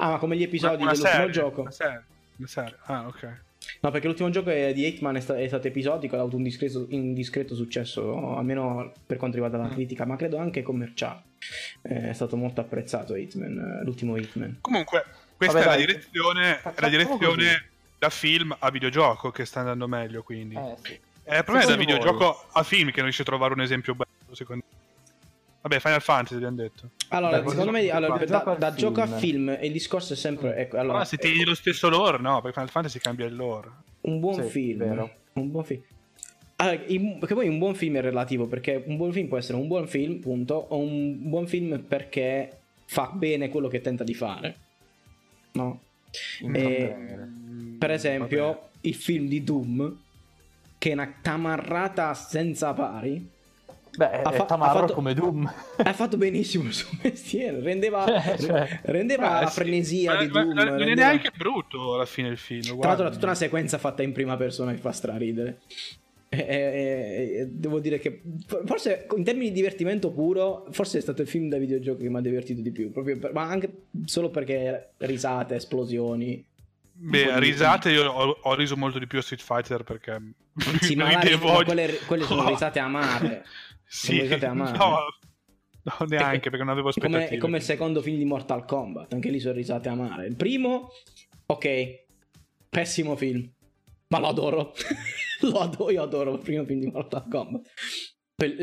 Ah, 0.00 0.10
ma 0.10 0.18
come 0.18 0.36
gli 0.36 0.42
episodi 0.42 0.82
Una 0.82 0.92
dell'ultimo 0.92 1.16
serie, 1.18 1.30
gioco? 1.32 1.60
Una 1.62 1.70
serie, 1.70 2.04
una 2.36 2.46
serie. 2.48 2.76
Ah, 2.84 3.06
ok. 3.06 3.40
No, 3.80 3.90
perché 3.90 4.06
l'ultimo 4.06 4.30
gioco 4.30 4.50
è- 4.50 4.72
di 4.72 4.86
Hitman 4.86 5.16
è, 5.16 5.20
sta- 5.20 5.36
è 5.36 5.46
stato 5.46 5.66
episodico, 5.66 6.16
ha 6.16 6.20
avuto 6.20 6.36
un 6.36 6.42
discreto, 6.44 6.86
un 6.90 7.12
discreto 7.14 7.54
successo, 7.54 8.36
almeno 8.36 8.92
per 9.06 9.16
quanto 9.16 9.36
riguarda 9.36 9.58
la 9.58 9.70
Mm. 9.70 9.74
critica, 9.74 10.04
ma 10.06 10.16
credo 10.16 10.38
anche 10.38 10.62
commerciale. 10.62 11.22
Eh, 11.82 12.10
è 12.10 12.12
stato 12.12 12.36
molto 12.36 12.60
apprezzato 12.60 13.14
Hitman, 13.16 13.80
eh, 13.80 13.84
l'ultimo 13.84 14.16
Hitman. 14.16 14.58
Comunque, 14.60 15.04
questa 15.36 15.58
Vabbè, 15.58 15.64
è, 15.64 15.68
la 15.70 15.76
dai, 15.76 15.86
direzione, 15.86 16.62
è 16.62 16.80
la 16.80 16.88
direzione 16.88 17.68
da 17.98 18.08
film 18.10 18.56
a 18.58 18.70
videogioco 18.70 19.30
che 19.30 19.44
sta 19.44 19.60
andando 19.60 19.86
meglio, 19.88 20.22
quindi. 20.22 20.54
Eh, 20.54 20.74
sì. 20.82 20.92
Eh, 21.24 21.36
il 21.38 21.44
problema 21.44 21.66
è 21.66 21.68
da 21.70 21.76
voi? 21.76 21.84
videogioco 21.84 22.44
a 22.52 22.62
film 22.62 22.86
che 22.88 22.94
non 22.96 23.04
riesce 23.04 23.22
a 23.22 23.26
trovare 23.26 23.52
un 23.52 23.60
esempio 23.60 23.94
bello, 23.94 24.34
secondo 24.34 24.64
me. 24.67 24.67
Vabbè, 25.68 25.80
Final 25.80 26.00
Fantasy 26.02 26.34
abbiamo 26.36 26.56
detto. 26.56 26.90
Allora, 27.08 27.40
Beh, 27.42 27.50
secondo 27.50 27.70
me, 27.70 27.84
da 27.86 27.94
allora, 27.96 28.24
gioco 28.24 28.44
da, 28.44 28.50
al 28.52 28.58
da 28.58 28.74
gioco 28.74 29.00
a 29.02 29.06
film. 29.06 29.58
il 29.60 29.72
discorso 29.72 30.14
è 30.14 30.16
sempre... 30.16 30.56
Ecco, 30.56 30.76
allora, 30.76 30.90
Allora, 30.92 31.04
se 31.04 31.16
tieni 31.18 31.44
lo 31.44 31.54
stesso 31.54 31.88
lore, 31.88 32.18
no, 32.18 32.36
perché 32.40 32.52
Final 32.52 32.70
Fantasy 32.70 32.98
cambia 32.98 33.26
il 33.26 33.36
lore. 33.36 33.68
un 34.02 34.18
buon 34.20 34.42
Sì, 34.42 34.48
film. 34.48 34.78
vero. 34.78 35.10
Un 35.34 35.50
buon 35.50 35.64
film. 35.64 35.82
Allora, 36.56 36.82
in- 36.86 37.18
perché 37.18 37.34
poi 37.34 37.48
un 37.48 37.58
buon 37.58 37.74
film 37.74 37.96
è 37.96 38.00
relativo, 38.00 38.46
perché 38.46 38.82
un 38.86 38.96
buon 38.96 39.12
film 39.12 39.28
può 39.28 39.36
essere 39.38 39.58
un 39.58 39.68
buon 39.68 39.86
film, 39.86 40.18
punto, 40.18 40.54
o 40.54 40.78
un 40.78 41.28
buon 41.28 41.46
film 41.46 41.78
perché 41.86 42.50
fa 42.86 43.10
bene 43.12 43.48
quello 43.50 43.68
che 43.68 43.80
tenta 43.80 44.02
di 44.04 44.14
fare. 44.14 44.56
No? 45.52 45.80
Intrattenere. 46.40 47.28
Per 47.78 47.90
esempio, 47.90 48.44
Vabbè. 48.46 48.58
il 48.82 48.94
film 48.94 49.28
di 49.28 49.44
Doom, 49.44 49.96
che 50.78 50.90
è 50.90 50.92
una 50.94 51.12
tamarrata 51.20 52.14
senza 52.14 52.72
pari, 52.72 53.28
Beh, 53.96 54.22
ha 54.22 54.30
fa- 54.30 54.44
tamarro 54.44 54.78
ha 54.78 54.80
fatto- 54.82 54.92
come 54.94 55.14
Doom. 55.14 55.52
ha 55.76 55.92
fatto 55.92 56.16
benissimo 56.16 56.64
il 56.64 56.72
suo 56.74 56.88
mestiere, 57.02 57.60
rendeva, 57.60 58.04
Cioè, 58.06 58.36
cioè. 58.40 58.80
rendeva 58.84 59.38
Eh, 59.40 59.44
la 59.44 59.48
sì. 59.50 59.54
frenesia 59.60 60.14
Ma- 60.14 60.24
di 60.24 60.28
ma- 60.30 60.42
Doom. 60.42 60.54
ma 60.54 60.64
Non 60.64 60.82
è 60.88 60.94
neanche 60.94 61.30
brutto 61.36 61.94
alla 61.94 62.06
fine 62.06 62.28
il 62.28 62.36
film. 62.38 62.60
Tra 62.62 62.70
l'altro, 62.72 62.86
guarda. 62.94 63.06
ha 63.06 63.10
tutta 63.10 63.26
una 63.26 63.34
sequenza 63.34 63.78
fatta 63.78 64.02
in 64.02 64.12
prima 64.12 64.36
persona 64.36 64.72
che 64.72 64.78
fa 64.78 64.92
straridere. 64.92 65.60
E- 66.30 66.38
e- 66.46 67.38
e- 67.40 67.46
devo 67.50 67.80
dire 67.80 67.98
che 67.98 68.20
forse 68.66 69.06
in 69.16 69.24
termini 69.24 69.48
di 69.48 69.54
divertimento 69.54 70.10
puro, 70.10 70.66
forse 70.72 70.98
è 70.98 71.00
stato 71.00 71.22
il 71.22 71.28
film 71.28 71.48
da 71.48 71.56
videogioco 71.56 72.02
che 72.02 72.10
mi 72.10 72.18
ha 72.18 72.20
divertito 72.20 72.60
di 72.60 72.70
più. 72.70 72.92
Proprio 72.92 73.18
per- 73.18 73.32
ma 73.32 73.44
anche 73.48 73.70
solo 74.04 74.28
perché 74.28 74.90
risate, 74.98 75.54
esplosioni. 75.54 76.44
Beh, 77.00 77.38
risate 77.38 77.90
io 77.92 78.10
ho, 78.10 78.38
ho 78.42 78.54
riso 78.56 78.76
molto 78.76 78.98
di 78.98 79.06
più 79.06 79.20
a 79.20 79.22
Street 79.22 79.40
Fighter 79.40 79.84
perché 79.84 80.20
Sì, 80.80 80.96
ma, 80.96 81.10
la- 81.12 81.38
ma 81.40 81.64
quelle, 81.64 81.96
quelle 82.06 82.24
sono 82.24 82.42
No. 82.42 82.48
risate 82.48 82.78
amare. 82.80 83.44
Sì, 83.88 84.20
risate 84.20 84.46
amare. 84.46 84.76
no, 84.76 84.98
no, 85.82 86.06
neanche 86.06 86.50
perché 86.50 86.64
non 86.64 86.68
avevo 86.68 86.90
È 86.90 86.92
come, 87.00 87.06
aspettative. 87.16 87.36
è 87.36 87.40
come 87.40 87.56
il 87.56 87.62
secondo 87.62 88.02
film 88.02 88.18
di 88.18 88.24
Mortal 88.24 88.64
Kombat, 88.64 89.12
anche 89.14 89.30
lì 89.30 89.40
sono 89.40 89.54
risate 89.54 89.88
amare. 89.88 90.26
Il 90.26 90.36
primo, 90.36 90.90
ok, 91.46 92.04
pessimo 92.68 93.16
film, 93.16 93.50
ma 94.08 94.18
lo 94.18 94.26
adoro. 94.28 94.74
lo 95.42 95.58
adoro, 95.60 95.90
io 95.90 96.02
adoro 96.02 96.34
il 96.34 96.40
primo 96.40 96.64
film 96.64 96.80
di 96.80 96.86
Mortal 96.90 97.26
Kombat. 97.28 97.66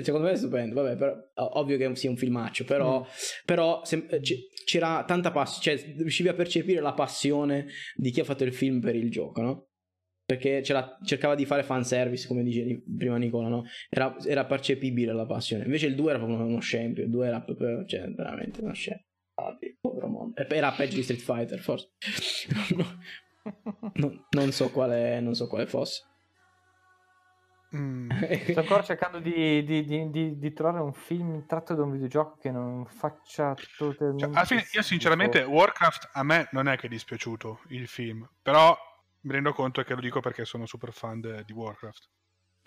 Secondo 0.04 0.28
me 0.28 0.32
è 0.34 0.38
stupendo, 0.38 0.82
vabbè, 0.82 0.96
però, 0.96 1.14
ovvio 1.60 1.76
che 1.78 1.96
sia 1.98 2.10
un 2.10 2.16
filmaccio, 2.16 2.64
però, 2.64 3.02
Mm. 3.02 3.04
però 3.44 3.84
sem- 3.84 4.08
eh, 4.10 4.22
c'era 4.64 5.04
tanta 5.06 5.32
passione, 5.32 5.78
cioè 5.80 5.94
riuscivi 5.98 6.30
a 6.30 6.34
percepire 6.34 6.80
la 6.80 6.94
passione 6.94 7.68
di 7.96 8.10
chi 8.12 8.22
ha 8.22 8.24
fatto 8.24 8.46
il 8.46 8.54
film 8.54 8.80
per 8.80 8.96
il 8.96 9.12
gioco, 9.12 9.42
no? 9.42 9.68
Perché 10.26 10.62
c'era- 10.62 10.98
cercava 11.04 11.36
di 11.36 11.46
fare 11.46 11.62
fanservice, 11.62 12.28
come 12.28 12.42
dicevi 12.42 12.84
prima 12.98 13.18
Nicola, 13.18 13.48
no? 13.48 13.64
Era, 13.90 14.16
era 14.26 14.46
percepibile 14.46 15.14
la 15.14 15.26
passione. 15.28 15.66
Invece 15.66 15.86
il 15.86 15.94
2 15.96 16.10
era 16.10 16.18
proprio 16.18 16.44
uno 16.46 16.60
scempio, 16.60 17.04
il 17.04 17.10
2 17.12 17.28
era 17.28 17.42
proprio, 17.42 17.86
cioè, 17.86 18.10
veramente 18.12 18.62
uno 18.62 18.74
scempio. 18.74 19.06
Povero 19.82 20.08
mondo. 20.08 20.34
Era 20.48 20.72
peggio 20.72 20.96
di 20.96 21.04
Street 21.04 21.22
Fighter, 21.22 21.60
forse. 21.60 21.90
No, 23.46 23.92
no, 23.94 24.26
non, 24.32 24.52
so 24.52 24.72
quale, 24.72 25.20
non 25.20 25.36
so 25.36 25.46
quale 25.48 25.68
fosse. 25.68 26.04
Mm. 27.76 28.10
Sto 28.50 28.60
ancora 28.62 28.82
cercando 28.82 29.20
di, 29.20 29.64
di- 29.64 29.86
di- 29.86 30.10
di- 30.10 30.38
di 30.40 30.54
trovare 30.54 30.80
un 30.82 30.94
film 30.94 31.46
tratto 31.46 31.76
da 31.76 31.84
un 31.84 31.92
videogioco 31.92 32.38
che 32.40 32.50
non 32.50 32.86
faccia 32.88 33.54
totalmente. 33.78 34.26
Cioè, 34.26 34.34
alla 34.36 34.46
fine, 34.46 34.66
io 34.74 34.82
sinceramente, 34.82 35.44
Warcraft 35.44 36.10
a 36.14 36.24
me 36.24 36.48
non 36.54 36.68
è 36.68 36.78
che 36.78 36.88
è 36.88 36.90
dispiaciuto 36.90 37.62
il 37.70 37.88
film, 37.88 38.28
però 38.42 38.76
mi 39.26 39.32
rendo 39.32 39.54
conto 39.54 39.84
che 39.84 39.96
lo 39.96 40.02
dico 40.02 40.20
perché 40.20 40.46
sono 40.46 40.66
super 40.66 40.94
fan 40.94 41.20
de- 41.20 41.44
di 41.46 41.54
Warcraft. 41.54 42.10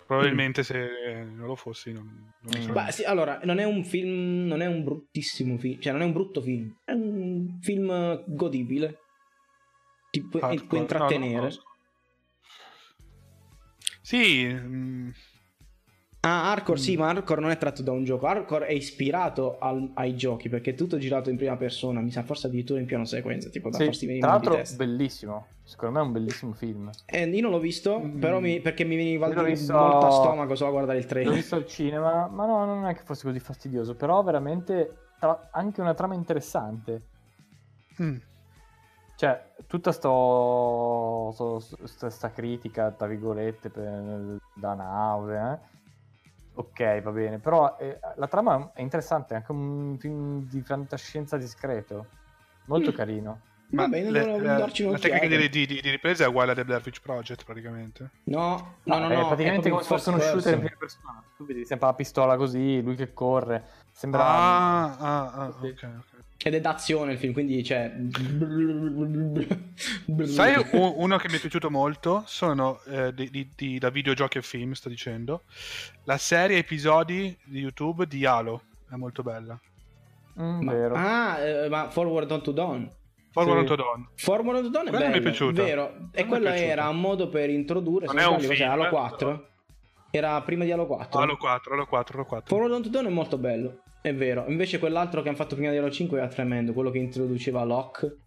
Probabilmente 0.05 0.63
se 0.63 1.23
non 1.23 1.47
lo 1.47 1.55
fossi 1.55 1.91
non, 1.91 2.05
non 2.41 2.57
Mm. 2.59 2.71
Ma 2.71 2.89
sì, 2.91 3.03
allora, 3.03 3.39
non 3.43 3.59
è 3.59 3.63
un 3.63 3.83
film, 3.83 4.45
non 4.47 4.61
è 4.61 4.65
un 4.65 4.83
bruttissimo 4.83 5.57
film, 5.57 5.79
cioè 5.79 5.93
non 5.93 6.01
è 6.01 6.05
un 6.05 6.13
brutto 6.13 6.41
film, 6.41 6.75
è 6.83 6.91
un 6.93 7.59
film 7.61 8.23
godibile. 8.27 8.97
Ti 10.09 10.23
può, 10.23 10.39
Hardcore. 10.39 10.57
ti 10.59 10.65
può 10.65 10.77
No, 10.77 10.81
intrattenere. 10.83 11.51
so. 11.51 11.63
Sì, 14.01 14.47
mm, 14.47 15.09
Ah, 16.21 16.51
Hardcore 16.51 16.77
sì, 16.77 16.95
Mm. 16.95 16.99
ma 16.99 17.07
Hardcore 17.09 17.39
non 17.39 17.49
è 17.49 17.57
tratto 17.57 17.81
da 17.81 17.91
un 17.93 18.03
gioco. 18.03 18.27
Hardcore 18.27 18.65
è 18.65 18.73
ispirato 18.73 19.57
al- 19.57 19.91
ai 19.93 20.17
giochi 20.17 20.49
perché 20.49 20.71
è 20.71 20.75
tutto 20.75 20.97
girato 20.97 21.29
in 21.29 21.37
prima 21.37 21.55
persona. 21.55 22.01
Mi 22.01 22.11
sa 22.11 22.23
forse 22.23 22.47
addirittura 22.47 22.79
in 22.81 22.85
piano 22.85 23.05
sequenza, 23.05 23.47
tipo 23.49 23.69
da 23.69 23.77
Sì, 23.77 23.85
farsi 23.85 24.05
venire 24.05 24.25
tra 24.25 24.33
l'altro, 24.35 24.55
testa. 24.55 24.75
bellissimo. 24.83 25.45
Secondo 25.63 25.95
me 25.97 26.03
è 26.03 26.07
un 26.07 26.11
bellissimo 26.11 26.51
film. 26.53 26.89
Eh, 27.05 27.23
io 27.25 27.41
non 27.41 27.51
l'ho 27.51 27.59
visto, 27.59 27.99
Mm. 27.99 28.19
però 28.19 28.39
mi- 28.41 28.59
perché 28.59 28.83
mi 28.83 28.97
veniva 28.97 29.27
l'ho 29.29 29.43
visto- 29.43 29.71
molto 29.73 30.07
a 30.07 30.11
stomaco 30.11 30.55
solo 30.55 30.69
a 30.69 30.73
guardare 30.73 30.97
il 30.97 31.03
L'ho 31.05 31.09
trailer. 31.09 31.33
visto 31.33 31.55
al 31.55 31.65
cinema, 31.65 32.27
ma 32.27 32.45
no, 32.45 32.65
non 32.65 32.85
è 32.85 32.93
che 32.95 33.03
fosse 33.03 33.23
così 33.25 33.39
fastidioso. 33.39 33.95
Però 33.95 34.21
veramente 34.21 34.95
tra- 35.19 35.47
anche 35.51 35.79
una 35.79 35.93
trama 35.93 36.15
interessante. 36.15 37.01
Mm. 38.01 38.15
Cioè, 39.15 39.51
tutta 39.67 39.91
sto, 39.91 41.31
sto- 41.33 41.59
sto- 41.59 42.09
sta 42.09 42.31
critica, 42.31 42.91
tra 42.91 43.07
virgolette, 43.07 43.69
per- 43.69 44.37
da 44.53 44.73
nausea, 44.73 45.53
eh. 45.53 45.77
Ok, 46.59 47.01
va 47.01 47.11
bene, 47.11 47.39
però 47.39 47.77
eh, 47.79 47.99
la 48.17 48.27
trama 48.27 48.71
è 48.73 48.81
interessante, 48.81 49.33
è 49.33 49.37
anche 49.37 49.51
un 49.51 49.97
film 49.97 50.43
di 50.43 50.61
fantascienza 50.61 51.37
discreto, 51.37 52.09
molto 52.65 52.91
Mm. 52.91 52.93
carino. 52.93 53.41
Ma 53.71 53.83
Va 53.83 53.89
bene, 53.89 54.09
le- 54.09 54.19
allora 54.21 54.43
la, 54.43 54.57
darci 54.57 54.83
la 54.83 54.97
tecnica 54.97 55.27
di, 55.27 55.47
di- 55.49 55.65
di 55.67 55.89
ripresa 55.89 56.23
è 56.23 56.27
uguale 56.27 56.51
a 56.51 56.55
The 56.55 56.65
Blair 56.65 56.81
Witch 56.83 57.01
Project, 57.01 57.45
praticamente. 57.45 58.09
No, 58.25 58.79
no, 58.83 58.97
no, 58.99 59.07
è 59.09 59.15
no. 59.15 59.27
praticamente 59.27 59.67
è 59.67 59.71
come 59.71 59.83
se 59.83 59.87
fosse 59.89 60.09
uno 60.09 60.19
shooter 60.19 60.53
in 60.53 60.59
prima 60.59 60.75
persona. 60.77 61.23
Tu 61.37 61.45
vedi 61.45 61.65
sempre 61.65 61.87
la 61.87 61.93
pistola 61.93 62.35
così, 62.35 62.81
lui 62.81 62.95
che 62.95 63.13
corre, 63.13 63.63
sembra... 63.91 64.25
Ah, 64.25 64.97
ah, 64.97 65.31
ah, 65.33 65.51
Sì. 65.61 65.67
ok, 65.67 65.83
ok. 65.99 66.08
Ed 66.41 66.53
è 66.53 66.61
d'azione 66.61 67.11
il 67.13 67.17
film, 67.17 67.33
quindi 67.33 67.61
c'è... 67.61 67.91
Sai 70.25 70.55
u- 70.71 70.93
uno 70.97 71.17
che 71.17 71.27
mi 71.29 71.35
è 71.35 71.39
piaciuto 71.39 71.69
molto? 71.69 72.23
Sono 72.27 72.79
eh, 72.87 73.13
di, 73.13 73.29
di- 73.29 73.49
di- 73.55 73.77
da 73.77 73.89
videogiochi 73.89 74.37
e 74.37 74.41
film, 74.41 74.71
sto 74.71 74.87
dicendo. 74.89 75.43
La 76.05 76.17
serie 76.17 76.57
episodi 76.57 77.37
di 77.43 77.59
YouTube 77.59 78.07
di 78.07 78.25
Halo. 78.25 78.61
È 78.89 78.95
molto 78.95 79.21
bella. 79.21 79.59
Mm, 80.41 80.61
Ma- 80.63 80.71
vero. 80.71 80.95
ah, 80.95 81.39
eh, 81.39 81.67
ma 81.69 81.89
Forward 81.89 82.31
on 82.31 82.41
to 82.41 82.51
Dawn. 82.51 82.89
Forward 83.31 83.55
Sì. 83.57 83.59
on 83.59 83.65
to 83.65 83.75
Dawn. 83.83 84.07
Forward 84.15 84.57
on 84.57 84.63
to 84.63 84.69
Dawn 84.69 84.87
è 84.87 84.89
Quello 84.89 85.05
mi 85.05 85.11
è 85.11 85.13
bello, 85.17 85.23
piaciuto. 85.29 85.63
vero. 85.63 85.93
E 86.13 86.25
Quello 86.25 86.47
era 86.49 86.87
un 86.87 86.99
modo 87.01 87.27
per 87.29 87.49
introdurre, 87.49 88.05
Non 88.05 88.17
è 88.17 88.25
un 88.25 88.35
cos'è, 88.35 88.53
film, 88.55 88.69
Halo 88.69 88.85
eh, 88.85 88.89
4? 88.89 89.47
Era 90.11 90.41
prima 90.41 90.63
di 90.63 90.71
Halo 90.71 90.87
4. 90.87 91.19
Halo 91.19 91.35
4, 91.37 91.73
Halo 91.73 91.85
4, 91.85 92.15
Halo 92.15 92.25
4. 92.25 92.47
Forward 92.47 92.73
on 92.73 92.81
to 92.83 92.89
Dawn 92.89 93.05
è 93.05 93.09
molto 93.09 93.37
bello, 93.37 93.81
è 94.01 94.13
vero. 94.13 94.45
Invece 94.47 94.79
quell'altro 94.79 95.21
che 95.21 95.27
hanno 95.29 95.37
fatto 95.37 95.55
prima 95.55 95.71
di 95.71 95.77
Halo 95.77 95.89
5 95.91 96.17
era 96.17 96.27
tremendo, 96.27 96.73
quello 96.73 96.89
che 96.91 96.99
introduceva 96.99 97.63
Locke. 97.63 98.17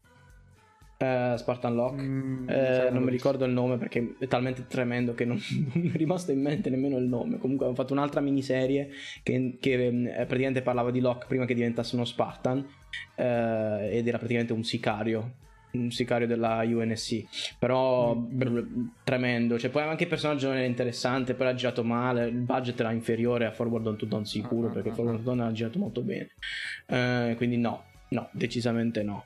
eh, 0.99 1.35
Spartan 1.37 1.75
Locke. 1.75 2.03
Mm, 2.03 2.49
Eh, 2.49 2.91
non 2.93 3.03
mi 3.03 3.11
ricordo 3.11 3.45
il 3.45 3.53
nome 3.53 3.77
perché 3.77 4.15
è 4.19 4.29
talmente 4.29 4.67
tremendo 4.69 5.15
che 5.15 5.25
non, 5.25 5.37
non 5.75 5.83
mi 5.83 5.91
è 5.91 5.97
rimasto 5.97 6.31
in 6.31 6.41
mente 6.41 6.71
nemmeno 6.71 6.97
il 6.99 7.05
nome. 7.07 7.39
Comunque 7.39 7.67
hanno 7.67 7.75
fatto 7.75 7.93
un'altra 7.93 8.21
miniserie 8.21 8.91
che, 9.23 9.57
che, 9.61 9.87
eh, 9.87 10.27
praticamente 10.27 10.63
parlava 10.63 10.91
di 10.93 11.01
Locke 11.01 11.27
prima 11.27 11.45
che 11.45 11.55
diventasse 11.55 11.97
uno 11.97 12.05
Spartan 12.05 12.65
eh, 13.17 13.89
ed 13.93 14.07
era 14.07 14.19
praticamente 14.19 14.53
un 14.53 14.63
sicario. 14.65 15.33
Un 15.73 15.91
sicario 15.91 16.27
della 16.27 16.63
UNSC, 16.65 17.57
però 17.59 18.15
Mm. 18.15 18.37
brr, 18.37 18.65
tremendo. 19.05 19.59
Cioè, 19.59 19.71
poi 19.71 19.83
anche 19.83 20.03
il 20.03 20.09
personaggio 20.09 20.49
non 20.49 20.57
era 20.59 20.67
interessante, 20.67 21.35
poi 21.35 21.47
era 21.47 21.57
girato 21.57 21.83
male. 21.83 22.27
Il 22.29 22.35
budget 22.37 22.79
era 22.81 22.93
inferiore 22.93 23.47
a 23.47 23.53
Forward 23.53 23.87
on 23.87 23.97
to 23.97 24.05
Dawn, 24.05 24.27
sicuro. 24.27 24.67
Ah, 24.67 24.71
ah, 24.71 24.75
perché 24.75 24.91
ah, 24.91 24.93
Forward 24.95 25.17
on 25.17 25.23
to 25.25 25.29
Dawn 25.31 25.41
era 25.41 25.53
girato 25.53 25.79
molto 25.79 26.03
bene. 26.03 26.31
Eh, 26.87 27.35
quindi, 27.37 27.57
no, 27.57 27.85
no, 28.09 28.29
decisamente 28.33 29.03
no. 29.03 29.25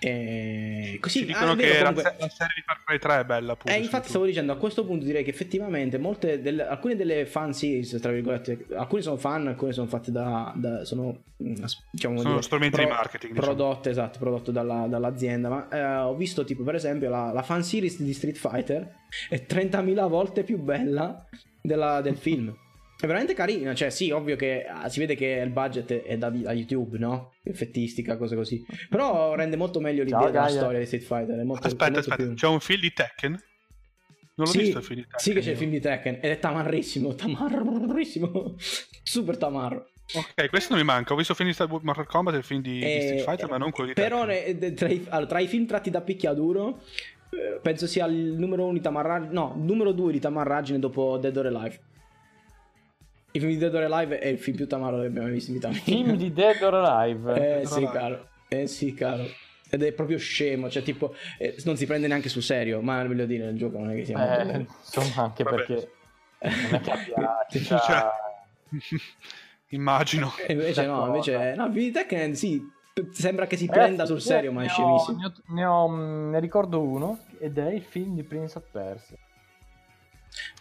E 0.00 0.98
così 1.00 1.20
Ci 1.20 1.24
dicono 1.26 1.50
ah, 1.52 1.54
vero, 1.54 1.72
che 1.72 1.78
la, 1.82 1.84
comunque- 1.92 2.16
la 2.20 2.28
serie 2.28 2.52
di 2.56 2.62
Far 2.64 2.82
Cry 2.84 2.98
3 2.98 3.20
è 3.20 3.24
bella. 3.24 3.52
Appunto, 3.52 3.76
eh, 3.76 3.80
infatti 3.82 4.08
stavo 4.08 4.24
dicendo, 4.24 4.52
a 4.52 4.56
questo 4.56 4.84
punto 4.84 5.04
direi 5.04 5.24
che 5.24 5.30
effettivamente 5.30 5.98
molte 5.98 6.40
delle, 6.40 6.66
alcune 6.66 6.94
delle 6.96 7.26
fan 7.26 7.52
series, 7.52 7.98
tra 8.00 8.12
virgolette, 8.12 8.66
alcune 8.76 9.02
sono 9.02 9.16
fan, 9.16 9.48
alcune 9.48 9.72
sono 9.72 9.86
fatte 9.88 10.12
da, 10.12 10.52
da- 10.56 10.84
sono, 10.84 11.22
mm, 11.42 11.54
diciamo 11.90 12.16
Sono 12.18 12.30
dire, 12.30 12.42
strumenti 12.42 12.78
di 12.78 12.86
marketing, 12.86 13.32
diciamo. 13.34 13.54
Prodotte, 13.54 13.90
esatto, 13.90 14.18
prodotto 14.18 14.50
dalla- 14.52 14.86
dall'azienda, 14.88 15.48
ma 15.48 15.68
eh, 15.68 15.82
ho 16.04 16.14
visto 16.14 16.44
tipo 16.44 16.62
per 16.62 16.76
esempio 16.76 17.10
la, 17.10 17.32
la 17.32 17.42
fan 17.42 17.64
series 17.64 18.00
di 18.00 18.12
Street 18.12 18.36
Fighter 18.36 18.94
è 19.28 19.44
30.000 19.48 20.08
volte 20.08 20.44
più 20.44 20.58
bella 20.58 21.26
della- 21.60 22.00
del 22.00 22.16
film. 22.16 22.54
È 23.00 23.06
veramente 23.06 23.32
carina, 23.32 23.74
cioè 23.76 23.90
sì, 23.90 24.10
ovvio 24.10 24.34
che 24.34 24.64
ah, 24.66 24.88
si 24.88 24.98
vede 24.98 25.14
che 25.14 25.26
il 25.44 25.50
budget 25.50 26.02
è 26.02 26.18
da, 26.18 26.30
da 26.30 26.52
YouTube, 26.52 26.98
no? 26.98 27.34
Effettistica, 27.44 28.16
cose 28.16 28.34
così. 28.34 28.64
Però 28.90 29.36
rende 29.36 29.54
molto 29.56 29.78
meglio 29.78 30.02
l'idea 30.02 30.18
Ciao, 30.22 30.30
della 30.30 30.44
Gaia. 30.46 30.56
storia 30.58 30.78
di 30.80 30.86
Street 30.86 31.04
Fighter. 31.04 31.38
È 31.38 31.44
molto, 31.44 31.66
Aspetta, 31.68 31.84
molto 31.92 31.98
aspetta, 32.00 32.24
più- 32.24 32.34
c'è 32.34 32.46
un 32.48 32.58
film 32.58 32.80
di 32.80 32.92
Tekken? 32.92 33.30
Non 33.30 34.46
l'ho 34.46 34.52
sì, 34.52 34.58
visto 34.58 34.78
il 34.78 34.84
film 34.84 34.96
di 34.98 35.02
Tekken. 35.04 35.20
Sì, 35.20 35.32
che 35.32 35.40
c'è 35.40 35.50
il 35.52 35.56
film 35.56 35.70
di 35.70 35.80
Tekken 35.80 36.14
ed 36.16 36.30
è 36.30 36.38
tamarrissimo, 36.40 37.14
tamarrissimo, 37.14 38.56
super 39.04 39.36
tamarro. 39.36 39.90
Ok, 40.14 40.48
questo 40.48 40.74
non 40.74 40.82
mi 40.82 40.86
manca. 40.88 41.12
Ho 41.12 41.16
visto 41.16 41.32
il 41.32 41.38
film 41.38 41.50
di 41.50 41.54
Star- 41.54 41.68
Mortal 41.82 42.06
Kombat 42.06 42.34
e 42.34 42.38
il 42.38 42.42
film 42.44 42.62
di, 42.62 42.78
di 42.78 42.84
Eh, 42.84 43.00
Street 43.02 43.22
Fighter, 43.24 43.48
ma 43.48 43.58
non 43.58 43.70
quello 43.70 43.90
di 43.90 43.94
Però 43.94 44.26
Tekken. 44.26 44.58
ne- 44.58 44.72
tra, 44.74 44.88
i, 44.88 45.04
allora, 45.10 45.26
tra 45.28 45.38
i 45.38 45.46
film 45.46 45.66
tratti 45.66 45.90
da 45.90 46.00
picchiaduro, 46.00 46.80
eh, 47.30 47.60
penso 47.62 47.86
sia 47.86 48.06
il 48.06 48.34
numero 48.36 48.64
uno 48.64 48.72
di 48.72 48.80
tamarraggine, 48.80 49.32
no, 49.32 49.54
numero 49.56 49.92
due 49.92 50.10
di 50.10 50.18
tamarraggine 50.18 50.80
dopo 50.80 51.16
Dead 51.18 51.36
or 51.36 51.46
Alive. 51.46 51.78
Il 53.38 53.44
film 53.44 53.52
di 53.52 53.58
Dead 53.58 53.74
or 53.74 53.92
Alive 53.92 54.18
è 54.18 54.26
il 54.26 54.38
film 54.38 54.56
più 54.56 54.66
tamarro 54.66 55.00
che 55.00 55.06
abbiamo 55.06 55.26
mai 55.26 55.34
visto 55.36 55.50
in 55.50 55.56
vita 55.56 55.68
mia. 55.68 55.78
Film 55.80 56.16
di 56.16 56.32
Dead 56.32 56.60
or 56.62 56.74
Alive. 56.74 57.32
Eh 57.34 57.38
Dead 57.40 57.62
sì, 57.66 57.74
Alive. 57.76 57.92
caro. 57.92 58.28
Eh 58.48 58.66
sì, 58.66 58.94
caro. 58.94 59.24
Ed 59.70 59.82
è 59.82 59.92
proprio 59.92 60.18
scemo, 60.18 60.68
cioè 60.70 60.82
tipo, 60.82 61.14
eh, 61.38 61.54
non 61.64 61.76
si 61.76 61.86
prende 61.86 62.06
neanche 62.08 62.28
sul 62.28 62.42
serio, 62.42 62.80
ma 62.80 63.04
voglio 63.04 63.26
dire, 63.26 63.44
nel 63.44 63.56
gioco 63.56 63.78
non 63.78 63.90
è 63.90 63.94
che 63.94 64.04
sia 64.06 64.16
molto 64.18 64.32
Eh, 64.40 64.44
bello. 64.44 64.66
insomma, 64.80 65.22
anche 65.24 65.42
Vabbè. 65.44 65.56
perché 65.56 65.90
non 66.40 66.74
è 66.74 66.80
che 66.80 66.90
abbia 66.90 67.46
Cioè, 67.78 68.04
Immagino. 69.68 70.32
E 70.46 70.52
invece 70.54 70.86
no, 70.86 70.92
D'accordo. 70.94 71.12
invece 71.14 71.54
no, 71.54 71.66
il 71.66 71.72
film 71.72 71.84
di 71.84 71.90
Tekken 71.92 72.34
sì, 72.34 72.62
sembra 73.12 73.46
che 73.46 73.56
si 73.56 73.66
prenda 73.66 74.06
sul 74.06 74.16
io 74.16 74.22
serio, 74.22 74.52
ma 74.52 74.64
è 74.64 74.68
scemissimo. 74.68 75.18
Ne, 75.18 75.26
ho- 75.26 75.54
ne 75.54 75.64
ho- 75.64 76.28
ne 76.30 76.40
ricordo 76.40 76.80
uno 76.80 77.20
ed 77.38 77.58
è 77.58 77.70
il 77.70 77.82
film 77.82 78.14
di 78.14 78.22
Prince 78.24 78.58
of 78.58 78.64
Persia. 78.70 79.16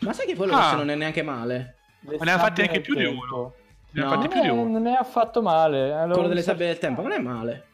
Ma 0.01 0.13
sai 0.13 0.25
che 0.27 0.35
quello 0.35 0.53
Ah. 0.53 0.75
non 0.75 0.89
è 0.89 0.95
neanche 0.95 1.21
male? 1.23 1.75
Le 2.01 2.17
Ma 2.17 2.25
ne 2.25 2.31
ha 2.31 2.37
fatti 2.39 2.61
anche 2.61 2.81
più 2.81 2.95
di 2.95 3.03
tempo. 3.03 3.23
uno. 3.23 3.53
Ne 3.91 4.01
No. 4.01 4.07
ha 4.07 4.09
fatti 4.13 4.27
Non 4.27 4.29
più 4.29 4.41
di 4.41 4.47
è, 4.47 4.51
uno. 4.51 4.69
non 4.71 4.87
è 4.87 4.93
affatto 4.93 5.41
male. 5.41 5.91
Allora, 5.93 6.13
quello 6.13 6.27
delle 6.27 6.41
sabbie 6.41 6.67
del 6.67 6.77
tempo, 6.77 7.01
non 7.01 7.11
è 7.11 7.19
male. 7.19 7.65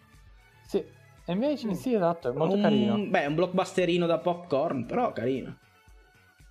Sì, 0.65 0.77
e 0.77 1.31
invece 1.31 1.73
sì, 1.75 1.93
esatto, 1.93 2.29
è 2.29 2.33
molto 2.33 2.55
un, 2.55 2.61
carino. 2.61 2.97
Beh, 2.97 3.25
un 3.25 3.35
blockbusterino 3.35 4.05
da 4.05 4.17
popcorn, 4.19 4.85
però 4.85 5.11
carino. 5.11 5.57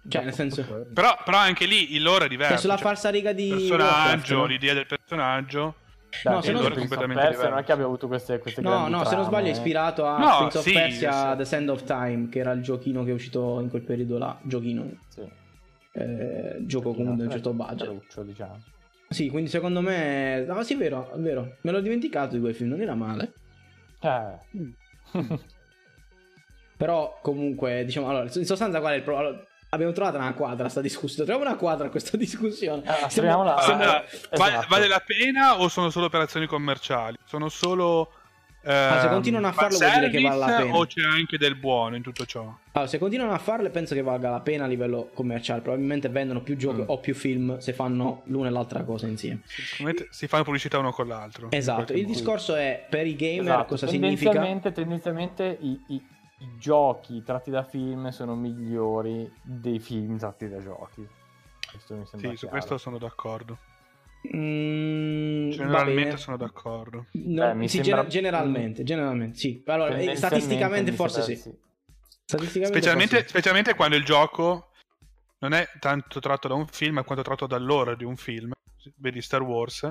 Cioè, 0.08 0.24
nel 0.24 0.32
senso, 0.34 0.64
Però, 0.92 1.16
però 1.24 1.36
anche 1.38 1.64
lì 1.64 1.94
il 1.94 2.02
lore 2.02 2.24
è 2.24 2.28
diverso. 2.28 2.52
cioè, 2.54 2.60
sulla 2.62 2.74
cioè, 2.74 2.84
falsa 2.86 3.08
riga 3.10 3.32
di 3.32 3.46
il 3.46 3.68
personaggio, 3.68 3.84
Warcraft, 3.84 4.30
no? 4.32 4.44
l'idea 4.46 4.74
del 4.74 4.86
personaggio. 4.86 5.74
Dai, 6.24 6.34
no, 6.34 6.40
se 6.42 6.50
il 6.50 6.56
non- 6.60 6.72
completamente 6.74 7.22
Persia 7.22 7.48
non 7.48 7.58
è 7.58 7.64
che 7.64 7.72
abbia 7.72 7.84
avuto 7.86 8.06
queste, 8.08 8.38
queste 8.38 8.60
No, 8.60 8.88
no, 8.88 8.88
se 8.88 8.90
non 8.96 9.02
trame, 9.04 9.24
sbaglio 9.24 9.46
è 9.46 9.48
eh. 9.48 9.52
ispirato 9.52 10.04
a 10.04 10.18
No, 10.18 10.36
Prince 10.38 10.58
of 10.58 10.64
sì, 10.64 10.72
Persia 10.72 11.30
sì. 11.30 11.36
The 11.38 11.44
Sand 11.46 11.68
of 11.70 11.84
Time, 11.84 12.28
che 12.28 12.38
era 12.40 12.50
il 12.50 12.62
giochino 12.62 13.04
che 13.04 13.10
è 13.12 13.14
uscito 13.14 13.60
in 13.60 13.70
quel 13.70 13.82
periodo 13.82 14.18
là. 14.18 14.36
Giochino, 14.42 14.90
Sì. 15.08 15.22
Eh, 15.92 16.56
gioco 16.60 16.94
con 16.94 17.06
un 17.06 17.28
certo 17.30 17.52
budget. 17.52 17.86
Caruccio, 17.86 18.22
diciamo. 18.22 18.62
Sì, 19.08 19.28
quindi 19.28 19.50
secondo 19.50 19.80
me... 19.80 20.44
No, 20.46 20.62
sì, 20.62 20.74
è 20.74 20.76
vero, 20.76 21.12
è 21.12 21.18
vero. 21.18 21.56
Me 21.62 21.70
l'ho 21.70 21.80
dimenticato 21.80 22.34
di 22.34 22.40
quel 22.40 22.54
film, 22.54 22.70
non 22.70 22.80
era 22.80 22.94
male. 22.94 23.32
Eh. 24.00 24.38
Però 26.76 27.18
comunque, 27.22 27.84
diciamo, 27.84 28.08
allora, 28.08 28.28
in 28.34 28.44
sostanza 28.46 28.80
qual 28.80 28.94
è 28.94 28.96
il 28.96 29.02
problema? 29.02 29.38
abbiamo 29.74 29.92
trovato 29.92 30.18
una 30.18 30.34
quadra 30.34 30.66
a 30.66 30.68
sta 30.68 30.80
discussione. 30.80 31.24
Troviamo 31.26 31.48
una 31.50 31.58
quadra 31.58 31.86
a 31.86 31.90
questa 31.90 32.16
discussione. 32.16 32.82
Ah, 32.86 33.08
Siamo- 33.08 33.28
siamo- 33.28 33.40
Allora, 33.42 33.54
vale, 34.36 34.52
esatto. 34.52 34.66
vale 34.68 34.88
la 34.88 35.02
pena 35.04 35.60
o 35.60 35.68
sono 35.68 35.90
solo 35.90 36.06
operazioni 36.06 36.46
commerciali? 36.46 37.16
Sono 37.24 37.48
solo. 37.48 38.12
Ah, 38.64 39.00
se 39.00 39.08
continuano 39.08 39.48
a 39.48 39.52
farlo, 39.52 39.76
vuol 39.78 39.90
dire 39.90 40.10
che 40.10 40.20
vale 40.20 40.38
la 40.38 40.46
pena. 40.60 40.74
O 40.76 40.86
c'è 40.86 41.02
anche 41.02 41.36
del 41.38 41.56
buono 41.56 41.96
in 41.96 42.02
tutto 42.02 42.24
ciò? 42.24 42.42
Allora, 42.72 42.88
se 42.90 42.98
continuano 42.98 43.32
a 43.32 43.38
farle, 43.38 43.70
penso 43.70 43.94
che 43.94 44.02
valga 44.02 44.30
la 44.30 44.40
pena 44.40 44.64
a 44.64 44.66
livello 44.68 45.10
commerciale. 45.14 45.60
Probabilmente 45.62 46.08
vendono 46.08 46.42
più 46.42 46.56
giochi 46.56 46.80
Mm. 46.82 46.84
o 46.86 46.98
più 46.98 47.14
film 47.14 47.58
se 47.58 47.72
fanno 47.72 48.22
l'una 48.26 48.48
e 48.48 48.50
l'altra 48.52 48.84
cosa 48.84 49.06
insieme. 49.06 49.40
Si 50.10 50.26
fanno 50.28 50.44
pubblicità 50.44 50.78
uno 50.78 50.92
con 50.92 51.08
l'altro. 51.08 51.50
Esatto. 51.50 51.92
Il 51.92 52.02
modo. 52.02 52.12
discorso 52.12 52.54
è 52.54 52.86
per 52.88 53.06
i 53.06 53.16
gamer 53.16 53.40
Esatto, 53.42 53.64
cosa 53.66 53.86
significa. 53.88 54.30
tendenzialmente, 54.30 54.72
tendenzialmente 54.72 55.58
i, 55.60 55.82
i- 55.88 56.06
i 56.38 56.48
giochi 56.58 57.22
tratti 57.22 57.50
da 57.50 57.62
film 57.64 58.08
sono 58.10 58.34
migliori 58.34 59.30
dei 59.42 59.78
film 59.80 60.18
tratti 60.18 60.48
da 60.48 60.60
giochi. 60.62 61.06
Questo 61.70 61.94
mi 61.94 62.04
sembra 62.06 62.30
Sì, 62.30 62.36
su 62.36 62.46
chiaro. 62.46 62.50
questo 62.56 62.78
sono 62.78 62.98
d'accordo. 62.98 63.58
Mm, 64.34 65.50
Generalmente 65.50 66.16
sono 66.16 66.36
d'accordo. 66.36 67.06
No, 67.12 67.46
Beh, 67.46 67.54
mi 67.54 67.68
sì, 67.68 67.82
sembra- 67.82 67.96
gener- 68.06 68.10
generalmente, 68.10 68.82
generalmente, 68.84 69.38
sì. 69.38 69.62
Allora, 69.66 69.96
eh, 69.96 70.14
statisticamente 70.16 70.92
forse 70.92 71.22
sì. 71.22 71.34
di 71.34 71.58
Statisticamente 72.24 72.78
Specialmente, 72.78 73.14
forse 73.14 73.24
sì. 73.24 73.28
specialmente 73.30 73.74
quando 73.74 73.96
il 73.96 74.04
gioco 74.04 74.70
non 75.40 75.52
è 75.54 75.68
tanto 75.80 76.20
tratto 76.20 76.48
da 76.48 76.54
un 76.54 76.66
film, 76.66 76.94
ma 76.94 77.02
quanto 77.02 77.24
tratto 77.24 77.46
dall'ora 77.46 77.94
di 77.94 78.04
un 78.04 78.16
film. 78.16 78.52
Vedi 78.96 79.20
Star 79.20 79.42
Wars. 79.42 79.90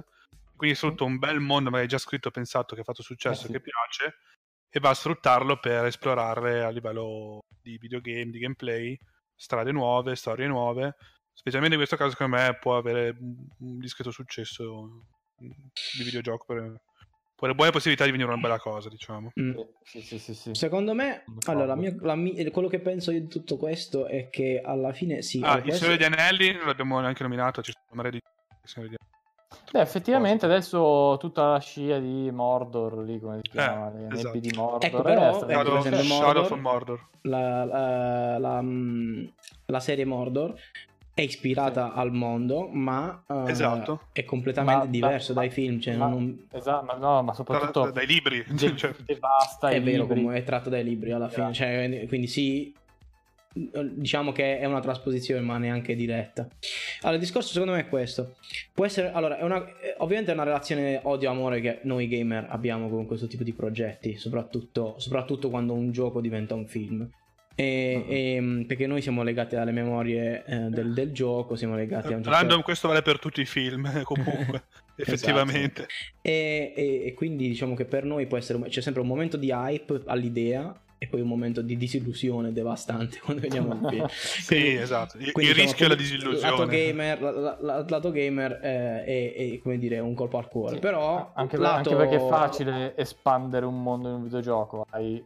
Quindi 0.56 0.76
sfrutta 0.78 1.04
un 1.04 1.18
bel 1.18 1.40
mondo, 1.40 1.70
magari 1.70 1.88
già 1.90 1.98
scritto, 1.98 2.32
pensato, 2.32 2.76
che 2.76 2.82
ha 2.82 2.86
fatto 2.86 3.02
successo, 3.02 3.44
Eh 3.44 3.46
sì. 3.48 3.52
che 3.52 3.62
piace, 3.62 4.16
e 4.70 4.80
va 4.80 4.90
a 4.90 4.94
sfruttarlo 4.94 5.58
per 5.60 5.86
esplorare 5.86 6.64
a 6.64 6.70
livello 6.70 7.40
di 7.62 7.78
videogame, 7.78 8.32
di 8.32 8.40
gameplay, 8.40 8.98
strade 9.36 9.72
nuove, 9.72 10.16
storie 10.16 10.48
nuove. 10.48 10.96
Specialmente 11.34 11.76
in 11.76 11.80
questo 11.82 11.98
caso, 11.98 12.12
secondo 12.12 12.36
me, 12.36 12.58
può 12.60 12.78
avere 12.78 13.16
un 13.20 13.80
discreto 13.80 14.12
successo 14.12 15.04
di 15.38 16.04
videogioco 16.04 16.46
per, 16.46 16.58
può 17.36 17.48
avere 17.48 17.56
buone 17.56 17.72
possibilità 17.72 18.06
di 18.06 18.12
venire 18.12 18.30
una 18.30 18.40
bella 18.40 18.60
cosa, 18.60 18.90
diciamo. 18.90 19.32
Mm. 19.40 19.54
Sì, 19.84 20.02
sì, 20.02 20.20
sì, 20.20 20.34
sì. 20.36 20.52
Secondo 20.54 20.94
me, 20.94 21.24
allora, 21.48 21.66
la 21.66 21.76
mia- 21.76 21.96
la 22.02 22.16
mi- 22.16 22.50
quello 22.52 22.68
che 22.68 22.80
penso 22.80 23.12
io 23.12 23.22
di 23.22 23.28
tutto 23.28 23.58
questo 23.58 24.06
è 24.06 24.30
che 24.30 24.62
alla 24.64 24.94
fine 24.94 25.22
sì. 25.24 25.42
Ah, 25.44 25.56
il 25.56 25.64
questo- 25.64 25.86
Signore 25.86 25.98
degli 25.98 26.14
Anelli 26.14 26.52
non 26.54 26.68
l'abbiamo 26.68 27.00
neanche 27.00 27.24
nominato, 27.24 27.62
ci 27.64 27.72
sono 27.90 28.08
di 28.10 28.20
Signore 28.64 28.92
degli 28.92 28.98
Anelli. 29.00 29.10
Beh, 29.72 29.80
effettivamente 29.82 30.46
adesso 30.46 31.16
tutta 31.18 31.52
la 31.54 31.60
scia 31.60 31.98
di 32.00 32.30
Mordor, 32.32 33.00
lì 33.00 33.20
come 33.20 33.40
si 33.42 33.52
chiama, 33.52 33.90
le 33.90 34.08
esatto. 34.12 34.34
nebbie 34.34 34.42
di 34.42 34.56
Mordor. 34.58 34.84
Ecco, 34.86 35.00
eh, 35.00 35.02
però, 35.02 35.30
ecco, 35.38 35.46
per 35.46 35.56
Shadow, 35.56 35.78
esempio, 35.78 36.02
Shadow 36.04 36.18
Mordor- 36.34 36.52
of 36.52 36.60
Mordor. 36.60 37.08
la, 37.22 37.66
la- 37.66 38.38
la- 38.38 38.62
mm, 38.62 39.26
la 39.68 39.80
serie 39.80 40.06
Mordor 40.06 40.54
è 41.22 41.26
ispirata 41.26 41.94
al 41.94 42.12
mondo, 42.12 42.68
ma 42.68 43.24
eh, 43.28 43.52
Esatto. 43.52 44.02
è 44.12 44.24
completamente 44.26 44.86
Ma- 44.86 44.92
diverso 44.92 45.34
ma- 45.34 45.40
dai 45.42 45.50
film. 45.50 45.80
Cioè 45.80 45.96
ma- 45.96 46.08
non- 46.08 46.46
Esatto, 46.52 46.86
ma 46.86 46.94
no, 46.96 47.24
ma 47.24 47.34
soprattutto 47.34 47.84
da- 47.86 47.92
dai 47.92 48.08
libri. 48.08 48.44
de- 48.50 48.76
cioè, 48.76 48.94
devasta 49.06 49.70
è 49.70 49.76
i 49.76 49.80
vero, 49.80 50.04
libri. 50.04 50.22
come 50.24 50.38
è 50.38 50.44
tratto 50.44 50.70
dai 50.70 50.84
libri 50.84 51.12
alla 51.12 51.30
fine. 51.30 51.50
Esatto. 51.52 51.54
Cioè, 51.66 52.06
quindi 52.08 52.28
sì, 52.28 52.74
diciamo 53.54 54.32
che 54.32 54.60
è 54.60 54.66
una 54.66 54.80
trasposizione, 54.80 55.42
ma 55.42 55.58
neanche 55.58 55.94
diretta. 55.96 56.48
Allora, 57.02 57.16
il 57.18 57.20
discorso 57.24 57.52
secondo 57.52 57.74
me 57.74 57.82
è 57.82 57.90
questo. 57.90 58.36
Può 58.74 58.86
essere, 58.86 59.12
allora, 59.12 59.38
è 59.38 59.44
una, 59.44 59.64
ovviamente 59.98 60.32
è 60.32 60.34
una 60.34 60.44
relazione 60.44 61.00
odio-amore 61.04 61.60
che 61.60 61.80
noi 61.84 62.08
gamer 62.08 62.48
abbiamo 62.50 62.90
con 62.90 63.06
questo 63.06 63.28
tipo 63.28 63.44
di 63.44 63.52
progetti, 63.54 64.16
soprattutto, 64.18 64.96
soprattutto 65.00 65.50
quando 65.50 65.74
un 65.74 65.92
gioco 65.92 66.22
diventa 66.22 66.54
un 66.56 66.66
film. 66.66 67.08
E, 67.62 68.06
e- 68.08 68.66
perché 68.66 68.88
noi 68.88 69.02
siamo 69.02 69.22
legati 69.24 69.56
alle 69.56 69.72
memorie 69.72 70.44
eh, 70.46 70.56
del, 70.70 70.94
del 70.94 71.12
gioco, 71.12 71.56
siamo 71.56 71.76
legati 71.76 72.08
a 72.14 72.16
un 72.18 72.24
certo- 72.24 72.38
Random, 72.38 72.62
questo 72.64 72.88
vale 72.88 73.02
per 73.04 73.20
tutti 73.20 73.42
i 73.42 73.46
film, 73.46 74.02
comunque, 74.04 74.64
effettivamente. 74.96 75.88
E, 76.22 76.74
e- 76.76 77.04
e 77.06 77.14
quindi 77.14 77.48
diciamo 77.48 77.76
che 77.76 77.86
per 77.86 78.04
noi 78.04 78.26
può 78.26 78.38
essere 78.38 78.60
c'è 78.68 78.82
sempre 78.82 79.02
un 79.02 79.08
momento 79.08 79.38
di 79.38 79.52
hype 79.52 80.02
all'idea 80.06 80.74
e 80.98 81.08
poi 81.08 81.22
un 81.22 81.28
momento 81.28 81.62
di 81.62 81.78
disillusione 81.78 82.52
devastante 82.54 83.20
quando 83.26 83.42
vediamo 83.42 83.74
il 83.74 83.88
film. 83.90 84.06
Sì, 84.10 84.74
esatto. 84.76 85.18
Il, 85.18 85.32
Quindi, 85.32 85.52
il 85.52 85.58
diciamo, 85.58 85.62
rischio 85.70 85.86
è 85.86 85.90
la 85.90 85.96
quindi, 85.96 86.14
disillusione. 86.16 86.50
Lato 86.52 86.66
gamer, 86.68 87.22
la- 87.22 87.58
la- 87.62 87.86
lato 87.88 88.12
gamer 88.12 88.52
eh, 88.62 89.04
è, 89.04 89.34
è, 89.54 89.60
come 89.62 89.78
dire 89.78 90.00
un 90.00 90.14
colpo 90.16 90.38
al 90.38 90.48
cuore. 90.48 90.76
Sì, 90.76 90.80
Però 90.80 91.32
anche, 91.36 91.58
lato- 91.58 91.90
anche 91.92 91.96
perché 91.96 92.16
è 92.24 92.28
facile 92.28 92.94
espandere 92.98 93.66
un 93.66 93.82
mondo 93.82 94.10
in 94.10 94.16
un 94.16 94.24
videogioco, 94.24 94.86
hai 94.92 95.24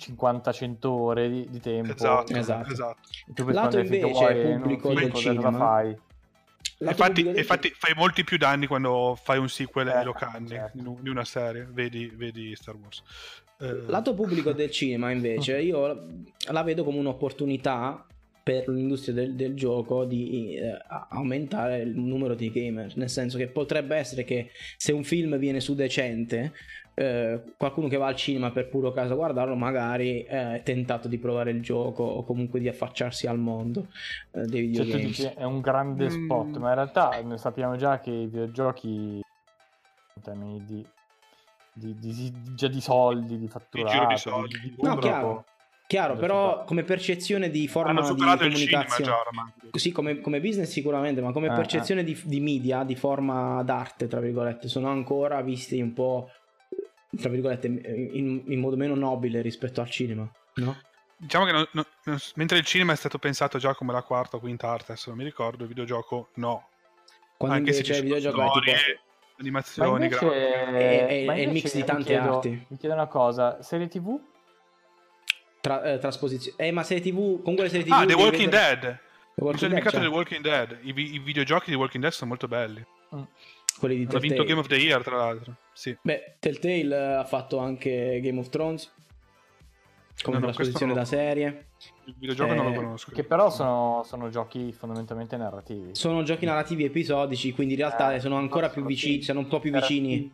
50-100 0.00 0.86
ore 0.86 1.28
di, 1.28 1.46
di 1.50 1.60
tempo. 1.60 1.92
Esatto, 1.92 2.34
Esatto. 2.34 2.72
esatto. 2.72 2.98
Tu 3.34 3.48
Lato 3.48 3.78
invece 3.78 4.06
vuoi, 4.06 4.56
pubblico 4.56 4.94
del 4.94 5.10
cosa 5.10 5.22
cinema, 5.22 5.52
fai? 5.52 5.96
Infatti, 6.78 7.26
infatti 7.26 7.70
fai 7.76 7.92
molti 7.94 8.24
più 8.24 8.38
danni 8.38 8.66
quando 8.66 9.18
fai 9.22 9.38
un 9.38 9.48
sequel 9.48 9.88
Eh, 9.88 10.00
e 10.00 10.04
lo 10.04 10.12
canni 10.12 10.48
certo. 10.48 10.96
di 11.00 11.08
una 11.10 11.24
serie. 11.24 11.68
Vedi, 11.70 12.10
vedi 12.14 12.54
Star 12.56 12.74
Wars. 12.76 13.02
Eh, 13.60 13.82
Lato 13.86 14.14
pubblico 14.14 14.52
del 14.52 14.70
cinema, 14.70 15.10
invece, 15.10 15.60
io 15.62 16.06
la 16.50 16.62
vedo 16.62 16.82
come 16.82 16.98
un'opportunità 16.98 18.06
per 18.42 18.68
l'industria 18.68 19.14
del, 19.14 19.34
del 19.34 19.54
gioco 19.54 20.06
di 20.06 20.54
eh, 20.54 20.78
aumentare 21.10 21.80
il 21.80 21.98
numero 21.98 22.34
di 22.34 22.50
gamer. 22.50 22.96
Nel 22.96 23.10
senso 23.10 23.36
che 23.36 23.48
potrebbe 23.48 23.96
essere 23.96 24.24
che 24.24 24.50
se 24.78 24.92
un 24.92 25.04
film 25.04 25.36
viene 25.36 25.60
su 25.60 25.74
decente, 25.74 26.52
eh, 27.00 27.54
qualcuno 27.56 27.88
che 27.88 27.96
va 27.96 28.08
al 28.08 28.16
cinema 28.16 28.50
per 28.50 28.68
puro 28.68 28.92
caso 28.92 29.14
a 29.14 29.16
guardarlo, 29.16 29.54
magari 29.54 30.22
eh, 30.22 30.56
è 30.56 30.62
tentato 30.62 31.08
di 31.08 31.16
provare 31.18 31.50
il 31.50 31.62
gioco 31.62 32.02
o 32.02 32.24
comunque 32.24 32.60
di 32.60 32.68
affacciarsi 32.68 33.26
al 33.26 33.38
mondo 33.38 33.88
eh, 34.32 34.44
dei 34.44 34.72
Cioè, 34.74 34.84
tu 34.84 34.90
videogames. 34.98 35.06
dici 35.06 35.22
è 35.24 35.44
un 35.44 35.60
grande 35.60 36.04
Mm. 36.04 36.08
spot, 36.08 36.58
ma 36.58 36.68
in 36.68 36.74
realtà 36.74 37.20
noi 37.22 37.38
sappiamo 37.38 37.76
già 37.76 38.00
che 38.00 38.10
i 38.10 38.26
videogiochi 38.26 39.20
in 39.20 40.22
termini 40.22 40.62
di, 40.66 40.86
di- 41.72 41.98
di- 41.98 42.12
di- 42.12 42.54
già 42.54 42.68
di 42.68 42.80
soldi, 42.82 43.38
di 43.38 43.48
fatturato, 43.48 43.90
giro 43.96 44.06
di 44.06 44.16
soldi. 44.18 44.60
di 44.60 44.76
No, 44.82 44.96
chiaro. 44.98 45.44
Chiaro, 45.86 46.16
però 46.16 46.62
come 46.64 46.84
percezione 46.84 47.50
di 47.50 47.66
forma 47.66 48.00
di 48.00 48.06
comunicazione. 48.38 49.16
Sì, 49.72 49.90
come, 49.90 50.20
come 50.20 50.40
business 50.40 50.70
sicuramente, 50.70 51.20
ma 51.20 51.32
come 51.32 51.48
Eh, 51.48 51.52
percezione 51.52 52.04
Di, 52.04 52.16
di 52.24 52.38
media, 52.40 52.84
di 52.84 52.94
forma 52.94 53.60
d'arte, 53.64 54.06
tra 54.06 54.20
virgolette, 54.20 54.68
sono 54.68 54.88
ancora 54.88 55.40
visti 55.42 55.80
un 55.80 55.92
po', 55.92 56.30
tra 57.16 57.28
virgolette, 57.28 57.66
in, 57.66 58.42
in 58.46 58.60
modo 58.60 58.76
meno 58.76 58.94
nobile 58.94 59.40
rispetto 59.42 59.80
al 59.80 59.90
cinema, 59.90 60.30
no? 60.56 60.80
Diciamo 61.16 61.44
che 61.44 61.52
non- 61.52 61.68
non- 61.72 61.84
non- 62.04 62.18
mentre 62.36 62.58
il 62.58 62.64
cinema 62.64 62.92
è 62.92 62.96
stato 62.96 63.18
pensato 63.18 63.58
già 63.58 63.74
come 63.74 63.92
la 63.92 64.02
quarta 64.02 64.36
o 64.36 64.40
quinta 64.40 64.68
arte, 64.70 64.92
adesso 64.92 65.10
non 65.10 65.18
mi 65.18 65.24
ricordo, 65.24 65.62
il 65.64 65.68
videogioco 65.68 66.30
no. 66.36 66.68
Quando 67.36 67.56
Anche 67.56 67.72
se 67.72 67.80
invece 67.80 67.94
ci 67.94 68.00
il 68.04 68.08
sono 68.08 68.20
videogioco 68.20 68.42
è 68.42 68.48
storie, 68.48 68.74
tipo... 68.76 69.00
Ma 69.00 69.40
animazioni, 69.40 70.04
invece, 70.04 70.26
grafiche. 70.26 70.78
È- 70.78 71.06
è- 71.06 71.24
ma 71.24 71.34
è 71.34 71.38
il 71.40 71.50
mix 71.50 71.72
di 71.72 71.78
mi 71.80 71.84
tante 71.86 72.02
chiedo- 72.04 72.34
arti. 72.36 72.64
Mi 72.68 72.76
chiedo 72.76 72.94
una 72.94 73.06
cosa, 73.06 73.62
serie 73.62 73.88
TV? 73.88 74.18
Tra, 75.60 75.82
eh, 75.82 75.98
trasposizione. 75.98 76.56
Eh, 76.68 76.70
ma 76.72 76.82
serie 76.82 77.02
TV, 77.02 77.40
comunque 77.42 77.64
le 77.64 77.68
serie 77.70 77.84
TV... 77.84 77.92
Ah, 77.92 78.06
The 78.06 78.14
Walking 78.14 78.50
vedere- 78.50 78.78
Dead! 78.78 78.80
The 78.80 79.42
Mi 79.42 79.46
Walking 79.46 79.58
sono 79.58 79.58
Dead, 79.58 79.68
dimenticato 79.68 79.90
cioè, 79.90 80.00
di 80.00 80.06
The 80.06 80.14
Walking 80.14 80.42
Dead. 80.42 80.78
I, 80.82 81.14
i 81.14 81.18
videogiochi 81.18 81.70
di 81.70 81.76
Walking 81.76 82.02
Dead 82.02 82.12
sono 82.14 82.30
molto 82.30 82.48
belli. 82.48 82.84
Quelli 83.80 83.96
di 83.96 84.02
Hanno 84.02 84.18
vinto 84.20 84.44
Telltale. 84.44 84.48
Game 84.48 84.60
of 84.60 84.66
the 84.68 84.76
Year, 84.76 85.02
tra 85.02 85.16
l'altro. 85.16 85.56
Sì. 85.72 85.96
Beh, 86.00 86.36
Telltale 86.38 86.94
eh, 86.96 87.14
ha 87.14 87.24
fatto 87.24 87.58
anche 87.58 88.20
Game 88.22 88.38
of 88.38 88.48
Thrones 88.50 88.92
come 90.22 90.38
No, 90.38 90.44
no, 90.46 90.52
trasposizione 90.52 90.92
da 90.92 91.04
serie. 91.06 91.66
Il 92.04 92.14
videogioco 92.18 92.52
non 92.52 92.66
lo 92.66 92.72
Eh, 92.72 92.74
conosco. 92.74 93.10
Che 93.10 93.24
però 93.24 93.48
sono, 93.50 94.02
sono 94.04 94.28
giochi 94.28 94.70
fondamentalmente 94.72 95.36
narrativi. 95.38 95.94
Sono 95.94 96.22
giochi 96.22 96.44
narrativi 96.44 96.84
episodici, 96.84 97.52
quindi 97.54 97.72
in 97.74 97.80
realtà 97.80 98.14
Eh, 98.14 98.20
sono 98.20 98.36
ancora 98.36 98.68
più 98.68 98.84
vicini, 98.84 99.22
sono 99.22 99.38
un 99.40 99.48
po' 99.48 99.60
più 99.60 99.72
vicini 99.72 100.30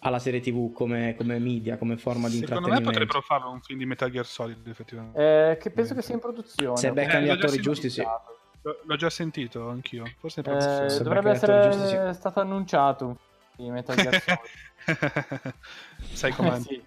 alla 0.00 0.18
serie 0.18 0.40
TV 0.40 0.72
come, 0.72 1.14
come 1.16 1.38
media, 1.38 1.78
come 1.78 1.96
forma 1.96 2.28
di 2.28 2.38
Secondo 2.38 2.68
me 2.68 2.74
intrattenimento. 2.76 2.90
potrebbero 2.90 3.20
farlo 3.22 3.50
un 3.52 3.60
film 3.60 3.78
di 3.78 3.86
Metal 3.86 4.10
Gear 4.10 4.26
Solid, 4.26 4.66
effettivamente. 4.66 5.50
Eh, 5.52 5.56
che 5.58 5.70
penso 5.70 5.94
che 5.94 6.02
sia 6.02 6.14
in 6.14 6.20
produzione. 6.20 6.76
Se 6.76 6.90
beccano 6.92 7.20
Eh, 7.24 7.26
gli 7.26 7.30
attori 7.30 7.60
giusti, 7.60 7.88
sì. 7.88 8.02
L'ho 8.84 8.96
già 8.96 9.10
sentito 9.10 9.68
anch'io. 9.68 10.04
Forse 10.18 10.40
Eh, 10.40 11.02
dovrebbe 11.02 11.30
essere 11.30 11.68
giusti, 11.70 11.88
sì. 11.88 12.14
stato 12.14 12.40
annunciato 12.40 13.18
di 13.56 13.68
Metal 13.70 13.94
Gear 13.96 14.22
Solid. 14.22 14.40
Sai 16.12 16.32
com'è? 16.32 16.58
sì. 16.60 16.82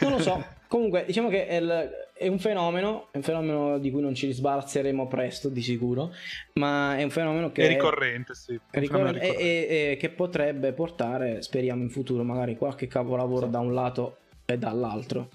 Non 0.00 0.10
lo 0.12 0.18
so. 0.20 0.44
Comunque, 0.68 1.04
diciamo 1.06 1.28
che 1.28 1.46
è, 1.46 1.56
il- 1.56 1.90
è 2.14 2.28
un 2.28 2.38
fenomeno, 2.38 3.08
è 3.10 3.16
un 3.18 3.22
fenomeno 3.22 3.78
di 3.78 3.90
cui 3.90 4.00
non 4.00 4.14
ci 4.14 4.32
sbarzeremo 4.32 5.06
presto, 5.06 5.48
di 5.48 5.60
sicuro, 5.62 6.12
ma 6.54 6.96
è 6.96 7.02
un 7.02 7.10
fenomeno 7.10 7.52
che 7.52 7.64
È 7.64 7.68
ricorrente, 7.68 8.34
sì. 8.34 8.58
è 8.70 8.78
ricorrente 8.78 9.18
È 9.18 9.22
ricorrente. 9.22 9.42
e, 9.42 9.66
e- 9.68 9.90
e 9.92 9.96
che 9.96 10.10
potrebbe 10.10 10.72
portare, 10.72 11.42
speriamo 11.42 11.82
in 11.82 11.90
futuro, 11.90 12.22
magari 12.24 12.56
qualche 12.56 12.86
capolavoro 12.86 13.46
da 13.46 13.58
un 13.60 13.72
lato 13.74 14.18
e 14.44 14.56
dall'altro. 14.58 15.28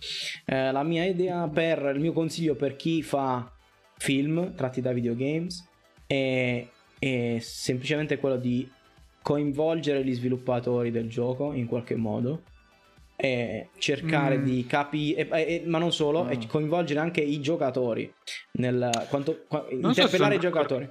Eh, 0.45 0.71
la 0.71 0.83
mia 0.83 1.03
idea 1.05 1.47
per 1.47 1.91
il 1.93 1.99
mio 1.99 2.13
consiglio 2.13 2.55
per 2.55 2.75
chi 2.75 3.01
fa 3.03 3.51
film 3.97 4.53
tratti 4.55 4.81
da 4.81 4.91
videogames 4.91 5.67
è, 6.05 6.65
è 6.99 7.37
semplicemente 7.39 8.17
quello 8.17 8.37
di 8.37 8.69
coinvolgere 9.21 10.03
gli 10.05 10.13
sviluppatori 10.13 10.91
del 10.91 11.09
gioco 11.09 11.51
in 11.53 11.65
qualche 11.65 11.95
modo 11.95 12.43
e 13.19 13.69
cercare 13.79 14.37
Mm. 14.37 14.43
di 14.43 14.65
capire, 14.67 15.63
ma 15.65 15.79
non 15.79 15.91
solo, 15.91 16.23
Mm. 16.23 16.29
e 16.31 16.47
coinvolgere 16.47 16.99
anche 16.99 17.21
i 17.21 17.41
giocatori 17.41 18.11
nel 18.53 18.89
quanto, 19.09 19.43
qua- 19.47 19.65
Non 19.71 19.93
so 19.93 20.01
interpellare 20.01 20.35
i 20.35 20.39
giocatori 20.39 20.87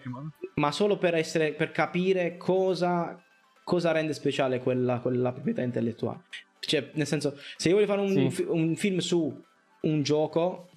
ma 0.54 0.72
solo 0.72 0.96
per, 0.98 1.14
essere, 1.14 1.52
per 1.52 1.70
capire 1.70 2.36
cosa, 2.36 3.22
cosa 3.62 3.92
rende 3.92 4.12
speciale 4.14 4.58
quella, 4.58 4.98
quella 5.00 5.30
proprietà 5.32 5.62
intellettuale. 5.62 6.22
Cioè, 6.58 6.90
nel 6.94 7.06
senso, 7.06 7.38
se 7.56 7.68
io 7.68 7.74
voglio 7.74 7.86
fare 7.86 8.00
un, 8.00 8.30
Sì. 8.30 8.44
un 8.48 8.74
film 8.74 8.98
su 8.98 9.44
un 9.82 10.02
gioco, 10.02 10.68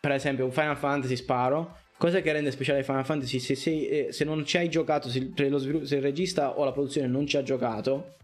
per 0.00 0.12
esempio 0.12 0.46
un 0.46 0.52
Final 0.52 0.76
Fantasy 0.78 1.14
sparo, 1.16 1.76
cosa 1.98 2.20
che 2.22 2.32
rende 2.32 2.50
speciale 2.50 2.82
Final 2.82 3.04
Fantasy? 3.04 3.38
Se, 3.38 3.54
se, 3.54 3.70
eh, 4.06 4.12
se 4.12 4.24
non 4.24 4.44
ci 4.46 4.56
hai 4.56 4.70
giocato, 4.70 5.08
se, 5.10 5.30
se 5.36 5.48
lo 5.48 5.58
svilu- 5.58 5.82
se 5.84 5.96
il 5.96 6.02
regista 6.02 6.58
o 6.58 6.64
la 6.64 6.72
produzione 6.72 7.06
non 7.06 7.26
ci 7.26 7.36
ha 7.36 7.42
giocato, 7.42 8.14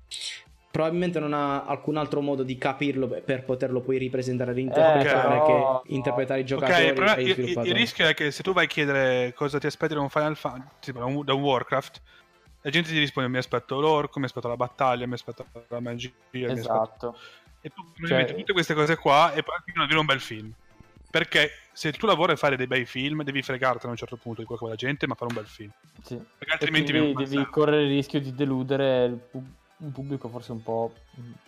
probabilmente 0.70 1.18
non 1.18 1.32
ha 1.34 1.64
alcun 1.64 1.96
altro 1.98 2.20
modo 2.22 2.42
di 2.42 2.56
capirlo 2.56 3.06
per- 3.08 3.44
poterlo 3.44 3.80
poi 3.80 3.98
ripresentare 3.98 4.52
e 4.52 4.54
reinterpretare 4.54 5.36
Eh, 5.36 5.40
però- 5.42 5.82
che 5.82 5.92
interpretare 5.94 6.40
i 6.40 6.44
giocatori 6.44 6.78
e 6.86 6.92
gli 7.24 7.28
il- 7.28 7.38
il- 7.50 7.60
il 7.66 7.74
rischio 7.74 8.06
è 8.06 8.14
che 8.14 8.30
se 8.30 8.42
tu 8.42 8.52
vai 8.54 8.64
a 8.64 8.68
chiedere 8.68 9.32
cosa 9.34 9.58
ti 9.58 9.66
aspetti 9.66 9.94
da 9.94 10.00
un 10.00 10.08
Final 10.10 10.36
Fantasy, 10.36 10.92
da 10.92 11.04
un, 11.04 11.24
da 11.24 11.34
un 11.34 11.42
Warcraft, 11.42 12.00
la 12.62 12.70
gente 12.70 12.90
ti 12.90 12.98
risponde: 12.98 13.28
Mi 13.28 13.36
aspetto 13.38 13.78
l'orco, 13.80 14.18
mi 14.18 14.24
aspetto 14.24 14.48
la 14.48 14.56
battaglia, 14.56 15.06
mi 15.06 15.12
aspetto 15.14 15.46
la 15.68 15.80
magia. 15.80 16.10
mi 16.30 16.44
aspetto-" 16.44 16.58
Esatto. 16.60 17.18
E 17.60 17.70
tu 17.70 17.82
metti 18.14 18.34
tutte 18.34 18.52
queste 18.52 18.74
cose 18.74 18.96
qua 18.96 19.32
e 19.32 19.42
poi 19.42 19.56
non 19.74 19.86
dire 19.86 19.98
un 19.98 20.06
bel 20.06 20.20
film. 20.20 20.52
Perché 21.18 21.50
se 21.72 21.92
tu 21.92 22.04
lavori 22.06 22.32
a 22.32 22.36
fare 22.36 22.56
dei 22.56 22.66
bei 22.66 22.84
film, 22.84 23.22
devi 23.22 23.40
fregartene 23.40 23.86
a 23.86 23.90
un 23.90 23.96
certo 23.96 24.16
punto 24.16 24.40
di 24.40 24.46
quello 24.46 24.60
che 24.60 24.66
vuole 24.66 24.74
la 24.80 24.86
gente, 24.88 25.06
ma 25.06 25.14
fare 25.14 25.30
un 25.32 25.36
bel 25.38 25.46
film. 25.46 25.70
Sì. 26.02 26.16
Perché 26.38 26.52
altrimenti 26.52 26.92
devi 26.92 27.12
massacro. 27.14 27.50
correre 27.50 27.82
il 27.84 27.88
rischio 27.88 28.20
di 28.20 28.34
deludere 28.34 29.04
il 29.06 29.14
pub- 29.14 29.50
un 29.78 29.92
pubblico 29.92 30.28
forse 30.28 30.52
un 30.52 30.62
po' 30.62 30.92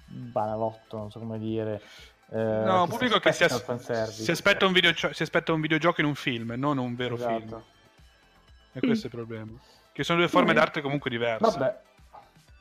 banalotto, 0.07 0.97
non 0.97 1.11
so 1.11 1.19
come 1.19 1.39
dire. 1.39 1.82
Eh, 2.31 2.36
No, 2.39 2.82
un 2.85 2.89
pubblico 2.89 3.19
che 3.19 3.32
si, 3.32 3.45
aspetta 3.45 3.73
as- 4.03 4.19
il 4.19 4.24
si 4.24 4.31
aspetta 4.31 4.65
un 4.66 4.73
videogio- 4.73 5.12
si 5.12 5.23
aspetta 5.23 5.53
un 5.53 5.61
videogioco 5.61 6.01
in 6.01 6.07
un 6.07 6.15
film, 6.15 6.55
non 6.57 6.78
un 6.78 6.95
vero 6.97 7.15
Esatto. 7.16 7.39
film. 7.39 7.62
E 8.73 8.81
questo 8.81 9.07
è 9.07 9.11
il 9.11 9.16
problema. 9.16 9.53
Che 9.93 10.03
sono 10.05 10.19
due 10.19 10.28
forme 10.28 10.55
d'arte 10.55 10.81
comunque 10.81 11.11
diverse. 11.11 11.59
Vabbè, 11.59 11.77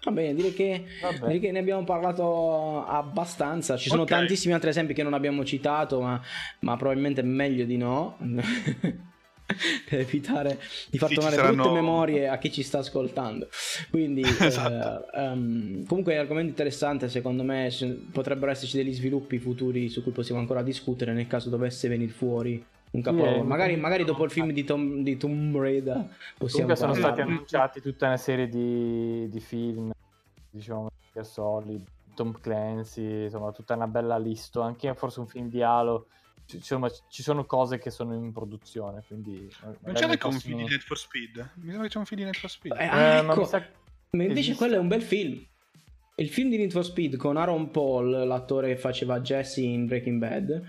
Va 0.04 0.12
bene, 0.12 0.34
direi 0.36 0.54
che. 0.54 0.86
Direi 1.26 1.40
che 1.40 1.52
ne 1.52 1.60
abbiamo 1.60 1.84
parlato 1.84 2.86
abbastanza. 2.86 3.76
Ci 3.78 3.90
sono 3.90 4.04
Ok. 4.04 4.10
tantissimi 4.10 4.54
altri 4.54 4.70
esempi 4.70 4.94
che 4.94 5.04
non 5.04 5.14
abbiamo 5.14 5.44
citato, 5.44 6.02
ma, 6.02 6.22
ma 6.62 6.76
probabilmente 6.78 7.22
è 7.22 7.24
meglio 7.26 7.66
di 7.66 7.78
no. 7.78 8.18
per 9.90 10.00
evitare 10.02 10.60
di 10.90 10.98
far 10.98 11.08
Sì, 11.08 11.16
tornare 11.16 11.36
saranno- 11.38 11.62
brutte 11.64 11.72
memorie 11.74 12.28
a 12.28 12.38
chi 12.38 12.52
ci 12.52 12.64
sta 12.64 12.80
ascoltando. 12.80 13.48
Quindi, 13.90 14.22
Esatto. 14.40 15.10
eh, 15.14 15.22
ehm, 15.24 15.86
comunque 15.86 16.14
è 16.14 16.16
un 16.16 16.22
argomento 16.22 16.50
interessante. 16.50 17.10
Secondo 17.10 17.44
me 17.44 17.70
potrebbero 18.12 18.52
esserci 18.52 18.78
degli 18.78 18.94
sviluppi 18.94 19.40
futuri 19.40 19.90
su 19.90 20.04
cui 20.04 20.12
possiamo 20.12 20.40
ancora 20.40 20.62
discutere 20.64 21.14
nel 21.14 21.28
caso 21.28 21.50
dovesse 21.50 21.88
venire 21.88 22.12
fuori 22.12 22.64
un 22.98 23.02
capolavoro. 23.04 23.40
eh, 23.42 23.44
magari, 23.44 23.76
magari 23.78 24.04
dopo 24.04 24.24
il 24.24 24.32
film 24.32 24.52
di, 24.52 24.64
Tom, 24.64 25.04
di 25.04 25.18
Tomb 25.18 25.56
Raider 25.56 26.16
possiamo 26.38 26.68
Comunque 26.68 26.76
sono 26.76 26.94
stati 26.94 27.22
annunciati 27.22 27.82
tutta 27.82 28.08
una 28.08 28.18
serie 28.18 28.50
di, 28.50 29.30
di 29.30 29.40
film, 29.40 29.92
diciamo, 30.50 30.90
Solid, 31.22 31.84
Tom 32.16 32.40
Clancy, 32.40 33.24
insomma, 33.24 33.52
tutta 33.52 33.76
una 33.76 33.88
bella 33.88 34.18
lista, 34.18 34.64
anche 34.64 34.94
forse 34.96 35.20
un 35.20 35.28
film 35.28 35.48
di 35.50 35.62
Halo. 35.62 36.08
Ci- 36.46 36.58
Insomma, 36.58 36.90
ci 37.10 37.24
sono 37.24 37.46
cose 37.46 37.78
che 37.78 37.90
sono 37.90 38.16
in 38.16 38.32
produzione, 38.32 39.04
quindi... 39.06 39.52
Non 39.82 39.94
c'è 39.94 40.06
neanche 40.06 40.28
un 40.28 40.32
film 40.32 40.58
di 40.58 40.64
Need 40.64 40.80
for 40.80 40.98
Speed? 40.98 41.50
Mi 41.56 41.66
sembra 41.72 41.84
che 41.84 41.90
c'è 41.90 41.98
un 41.98 42.06
film 42.06 42.20
di 42.22 42.26
Need 42.26 42.38
for 42.38 42.50
Speed. 42.50 42.78
Eh, 42.78 42.84
Eh, 42.86 43.22
ma 43.22 43.32
ecco. 43.34 43.40
mi 43.42 43.46
sa... 43.46 43.58
Ma 44.12 44.22
invece 44.24 44.40
Esiste? 44.40 44.56
quello 44.58 44.76
è 44.76 44.80
un 44.80 44.88
bel 44.88 45.02
film. 45.02 45.46
Il 46.16 46.30
film 46.30 46.50
di 46.50 46.58
Need 46.58 46.72
for 46.72 46.86
Speed 46.86 47.18
con 47.18 47.36
Aaron 47.36 47.70
Paul, 47.70 48.26
l'attore 48.26 48.70
che 48.70 48.78
faceva 48.78 49.20
Jesse 49.20 49.60
in 49.60 49.88
Breaking 49.88 50.20
Bad, 50.20 50.64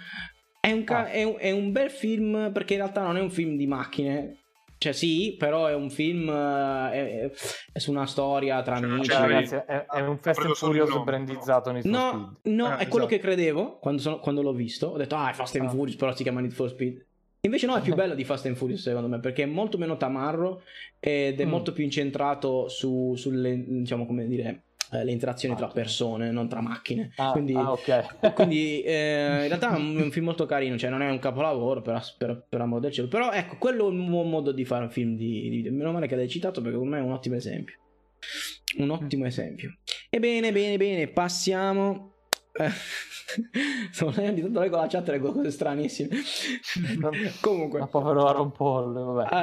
è 0.60 0.72
un, 0.72 0.84
ca- 0.84 1.00
Ah. 1.04 1.10
è 1.10 1.22
un- 1.24 1.36
è 1.38 1.50
un 1.50 1.72
bel 1.72 1.90
film 1.90 2.50
perché 2.52 2.74
in 2.74 2.80
realtà 2.80 3.02
non 3.02 3.16
è 3.16 3.20
un 3.20 3.30
film 3.30 3.56
di 3.56 3.66
macchine. 3.66 4.36
Cioè 4.78 4.92
sì, 4.92 5.34
però 5.36 5.66
è 5.66 5.74
un 5.74 5.90
film 5.90 6.28
eh, 6.28 6.92
è, 6.92 7.30
è 7.72 7.78
su 7.80 7.90
una 7.90 8.06
storia 8.06 8.62
tra 8.62 8.76
Cioè, 8.78 8.84
amici. 8.88 9.10
Cioè, 9.10 9.20
ragazzi, 9.20 9.54
è, 9.56 9.86
è 9.86 10.00
un 10.02 10.18
Fast 10.18 10.38
and 10.44 10.54
Furious 10.54 10.88
nome, 10.90 11.04
brandizzato 11.04 11.72
Need 11.72 11.82
for 11.82 11.90
No, 11.90 12.36
Speed. 12.40 12.54
no, 12.54 12.66
Eh, 12.66 12.70
è 12.70 12.76
quello 12.86 12.86
esatto. 12.86 13.06
che 13.06 13.18
credevo 13.18 13.78
quando, 13.78 14.00
sono- 14.00 14.18
quando 14.20 14.40
l'ho 14.42 14.52
visto. 14.52 14.86
Ho 14.86 14.96
detto, 14.96 15.16
ah, 15.16 15.30
è 15.30 15.32
Fast 15.34 15.56
and 15.56 15.66
Ah. 15.66 15.70
Furious, 15.70 15.96
però 15.96 16.14
si 16.14 16.22
chiama 16.22 16.40
Need 16.40 16.52
for 16.52 16.68
Speed. 16.68 17.04
Invece 17.40 17.66
no, 17.66 17.74
è 17.76 17.80
più 17.80 17.94
bello 17.94 18.14
di 18.14 18.22
Fast 18.24 18.46
and 18.46 18.54
Furious 18.56 18.82
secondo 18.82 19.08
me, 19.08 19.18
perché 19.18 19.42
è 19.44 19.46
molto 19.46 19.78
meno 19.78 19.96
tamarro 19.96 20.62
ed 21.00 21.40
è 21.40 21.44
Mm. 21.44 21.48
molto 21.48 21.72
più 21.72 21.82
incentrato 21.82 22.68
su, 22.68 23.14
sulle, 23.16 23.64
diciamo, 23.66 24.06
come 24.06 24.26
dire, 24.28 24.62
eh, 24.92 25.04
le 25.04 25.12
interazioni 25.12 25.54
tra 25.54 25.66
Macchine. 25.66 25.82
persone, 25.82 26.30
non 26.30 26.48
tra 26.48 26.60
macchine. 26.60 27.12
Ah, 27.16 27.32
quindi, 27.32 27.54
ah, 27.54 27.72
ok. 27.72 28.32
quindi, 28.34 28.80
eh, 28.82 29.40
in 29.42 29.48
realtà 29.48 29.74
è 29.74 29.78
un, 29.78 29.96
è 29.98 30.02
un 30.02 30.10
film 30.10 30.26
molto 30.26 30.46
carino, 30.46 30.78
cioè 30.78 30.90
non 30.90 31.02
è 31.02 31.10
un 31.10 31.18
capolavoro 31.18 31.82
per, 31.82 32.02
per, 32.16 32.46
per 32.48 32.60
amor 32.60 32.80
del 32.80 32.92
cielo. 32.92 33.08
Però 33.08 33.30
ecco, 33.32 33.56
quello 33.58 33.86
è 33.86 33.90
un 33.90 34.08
buon 34.08 34.30
modo 34.30 34.52
di 34.52 34.64
fare 34.64 34.84
un 34.84 34.90
film 34.90 35.16
di, 35.16 35.62
di- 35.62 35.70
Meno 35.70 35.92
male 35.92 36.06
che 36.06 36.16
l'hai 36.16 36.28
citato 36.28 36.60
perché 36.60 36.78
per 36.78 36.86
me 36.86 36.98
è 36.98 37.02
un 37.02 37.12
ottimo 37.12 37.36
esempio. 37.36 37.76
Un 38.78 38.90
ottimo 38.90 39.26
esempio. 39.26 39.76
Ebbene, 40.10 40.52
bene, 40.52 40.76
bene, 40.76 41.08
passiamo... 41.08 42.12
eh, 42.58 42.70
Sto 43.92 44.06
leggendo 44.06 44.40
tanto 44.42 44.60
leggo 44.60 44.76
la 44.76 44.86
chat 44.86 45.06
e 45.08 45.10
leggo 45.12 45.32
cose 45.32 45.50
stranissime. 45.50 46.08
Comunque, 47.40 47.78
Ma 47.80 47.86
povero 47.86 48.26
Aaron 48.26 48.52
Paul, 48.52 48.92
vabbè. 48.92 49.34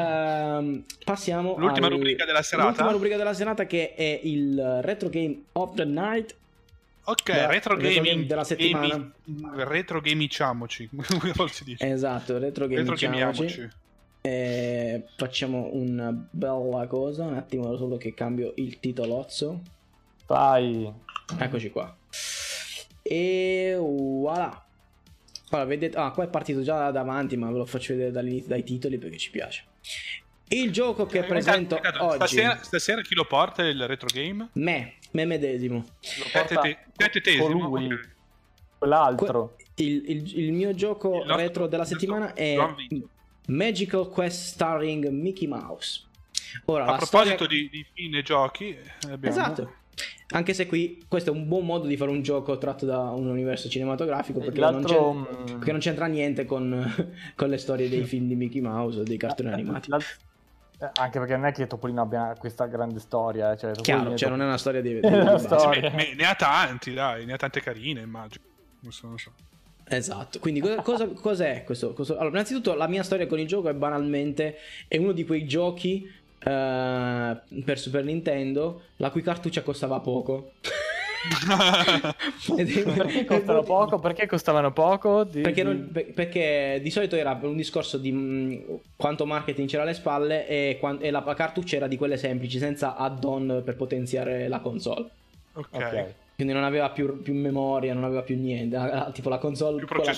ehm, 0.58 0.84
passiamo 1.04 1.56
L'ultima 1.58 1.86
al- 1.88 1.94
rubrica 1.94 2.26
della 2.26 2.42
serata? 2.42 2.68
L'ultima 2.70 2.92
rubrica 2.92 3.18
della 3.18 3.34
serata 3.34 3.66
che 3.66 3.94
è 3.94 4.20
il 4.24 4.80
Retro 4.82 5.10
Game 5.10 5.44
of 5.54 5.76
the 5.76 5.86
Night. 5.86 6.36
Ok, 7.08 7.24
Da- 7.32 7.46
retro 7.48 7.76
retro 7.76 8.02
gaming 8.02 8.26
della 8.26 8.44
settimana. 8.44 8.88
gami- 8.88 9.64
retro 9.64 10.02
gamiciamoci. 10.02 10.90
Come 11.36 11.50
si 11.50 11.64
dice? 11.64 11.88
Esatto, 11.88 12.40
Retro 12.40 12.68
gamiamoci. 12.68 13.70
Eh, 14.22 15.04
facciamo 15.16 15.70
una 15.74 16.12
bella 16.12 16.88
cosa. 16.88 17.26
Un 17.26 17.36
attimo 17.36 17.78
solo 17.78 17.98
che 17.98 18.16
cambio 18.16 18.54
il 18.56 18.80
titolozzo. 18.80 19.62
Vai. 20.26 20.92
Eccoci 21.38 21.70
qua. 21.70 21.96
E 23.08 23.76
voilà. 23.80 24.66
Allora, 25.52 25.68
vedete, 25.68 25.96
ah, 25.96 26.10
qua 26.12 26.24
è 26.24 26.28
partito 26.28 26.64
già 26.64 26.78
da 26.86 26.92
davanti, 26.92 27.38
ma 27.38 27.52
ve 27.52 27.58
lo 27.60 27.66
faccio 27.66 27.94
vedere 27.94 28.12
dall'inizio 28.12 28.48
dai 28.50 28.64
titoli 28.64 28.98
perché 28.98 29.18
ci 29.18 29.30
piace. 29.30 29.64
Il 30.48 30.72
gioco 30.72 31.06
che 31.06 31.20
Eh, 31.20 31.24
presento 31.24 31.76
intanto, 31.76 32.04
oggi, 32.04 32.16
Stasera, 32.16 32.60
stasera 32.64 33.02
chi 33.02 33.14
lo 33.16 33.26
porta 33.26 33.64
il 33.64 33.88
retro 33.88 34.08
game? 34.12 34.50
me, 34.54 34.94
me 35.12 35.26
medesimo. 35.26 35.78
Lo 35.78 36.26
porta 36.32 36.62
tetetesimo, 36.96 37.70
colui, 37.70 37.94
ok. 37.94 38.10
quell'altro. 38.80 39.56
Il, 39.76 40.04
il- 40.10 40.40
il 40.40 40.52
mio 40.54 40.74
gioco 40.74 41.10
Il 41.12 41.18
nostro- 41.20 41.36
retro 41.36 41.68
della 41.68 41.86
settimana 41.86 42.34
è. 42.34 42.56
Magical 43.48 44.10
Quest 44.10 44.54
starring 44.54 45.08
Mickey 45.10 45.48
Mouse. 45.48 46.02
Ora, 46.66 46.86
A 46.86 46.92
la 46.92 46.98
proposito 46.98 47.36
storia- 47.36 47.60
di, 47.62 47.70
di 47.70 47.86
fine 47.94 48.22
giochi, 48.24 48.70
eh, 48.70 49.12
abbiamo... 49.12 49.36
Esatto. 49.36 49.74
Anche 50.30 50.54
se 50.56 50.66
qui 50.66 51.04
questo 51.08 51.32
è 51.32 51.34
un 51.34 51.48
buon 51.48 51.66
modo 51.66 51.86
di 51.86 51.96
fare 51.98 52.10
un 52.10 52.22
gioco 52.24 52.58
tratto 52.58 52.86
da 52.86 53.00
un 53.12 53.28
universo 53.28 53.70
cinematografico 53.70 54.40
perché, 54.40 54.60
non, 54.60 54.82
mm, 54.82 55.46
perché 55.58 55.72
non 55.72 55.80
c'entra 55.80 56.08
niente 56.08 56.46
con, 56.46 56.74
con 57.36 57.50
le 57.50 57.58
storie 57.58 57.88
dei 57.90 58.04
film 58.06 58.28
di 58.28 58.36
Mickey 58.36 58.60
Mouse 58.62 59.00
o 59.02 59.04
dei 59.04 59.18
cartoni 59.18 59.52
animati. 59.52 59.90
l'alt- 59.90 60.18
eh, 60.80 60.90
Anche 61.00 61.20
perché 61.20 61.36
non 61.36 61.46
è 61.46 61.52
che 61.52 61.68
Topolino 61.68 62.02
abbia 62.02 62.36
questa 62.40 62.66
grande 62.66 63.00
storia. 63.00 63.52
eh, 63.52 63.58
Cioè, 63.58 63.72
Topolino 63.74 64.02
Chiaro, 64.04 64.18
cioè 64.18 64.30
non 64.30 64.42
è 64.42 64.46
una 64.46 64.58
storia 64.58 64.82
di, 64.82 64.94
di- 65.00 65.00
È 65.00 65.22
una 65.22 65.38
storia. 65.38 65.82
Me- 65.92 65.96
me- 65.96 66.14
ne 66.16 66.26
ha 66.26 66.34
tanti, 66.36 66.94
dai, 66.94 67.26
ne 67.26 67.34
ha 67.34 67.38
tante 67.38 67.62
carine, 67.62 68.02
immagino. 68.02 68.44
Non 68.80 68.92
so, 68.92 69.08
non 69.08 69.18
so. 69.20 69.32
Esatto, 69.88 70.40
quindi 70.40 70.60
co- 70.60 70.82
cosa, 70.82 71.08
cos'è 71.08 71.64
questo, 71.64 71.94
questo? 71.94 72.14
Allora, 72.14 72.30
innanzitutto 72.30 72.74
la 72.74 72.88
mia 72.88 73.04
storia 73.04 73.28
con 73.28 73.38
il 73.40 73.46
gioco 73.46 73.70
è 73.70 73.74
banalmente 73.76 74.58
è 74.88 74.98
uno 74.98 75.12
di 75.12 75.24
quei 75.24 75.46
giochi 75.46 76.12
eh, 76.46 77.62
per 77.64 77.80
Super 77.80 78.04
Nintendo 78.04 78.82
la 78.98 79.10
cui 79.10 79.22
cartuccia 79.22 79.62
costava 79.64 80.00
poco. 80.00 80.52
Perché 82.56 83.26
costano 83.26 83.64
poco? 83.64 84.00
Perché 84.00 84.28
costavano 84.28 84.72
poco? 84.72 85.24
Di- 85.24 85.42
Perché, 85.42 85.64
di- 85.64 85.68
non- 85.68 85.90
per- 85.92 86.14
perché 86.14 86.80
di 86.82 86.90
solito 86.92 87.16
era 87.16 87.38
un 87.42 87.56
discorso 87.56 87.98
di 87.98 88.12
mh, 88.12 88.80
quanto 88.96 89.26
marketing 89.26 89.68
c'era 89.68 89.84
alle 89.84 89.94
spalle 89.94 90.48
e, 90.48 90.80
e 91.00 91.12
la 91.12 91.24
cartuccia 91.36 91.78
era 91.78 91.88
di 91.88 91.98
quelle 91.98 92.18
semplici, 92.18 92.60
senza 92.60 92.96
add-on 92.96 93.62
per 93.66 93.76
potenziare 93.76 94.48
la 94.48 94.60
console. 94.60 95.10
ok. 95.54 95.68
Ok. 95.72 96.06
Quindi 96.36 96.52
non 96.52 96.64
aveva 96.66 96.90
più, 96.90 97.22
più 97.22 97.34
memoria, 97.34 97.94
non 97.94 98.04
aveva 98.04 98.22
più 98.22 98.38
niente. 98.38 98.76
Era 98.76 99.10
tipo 99.14 99.30
la 99.30 99.38
console 99.38 99.78
Più 99.78 99.88
quella 99.88 100.12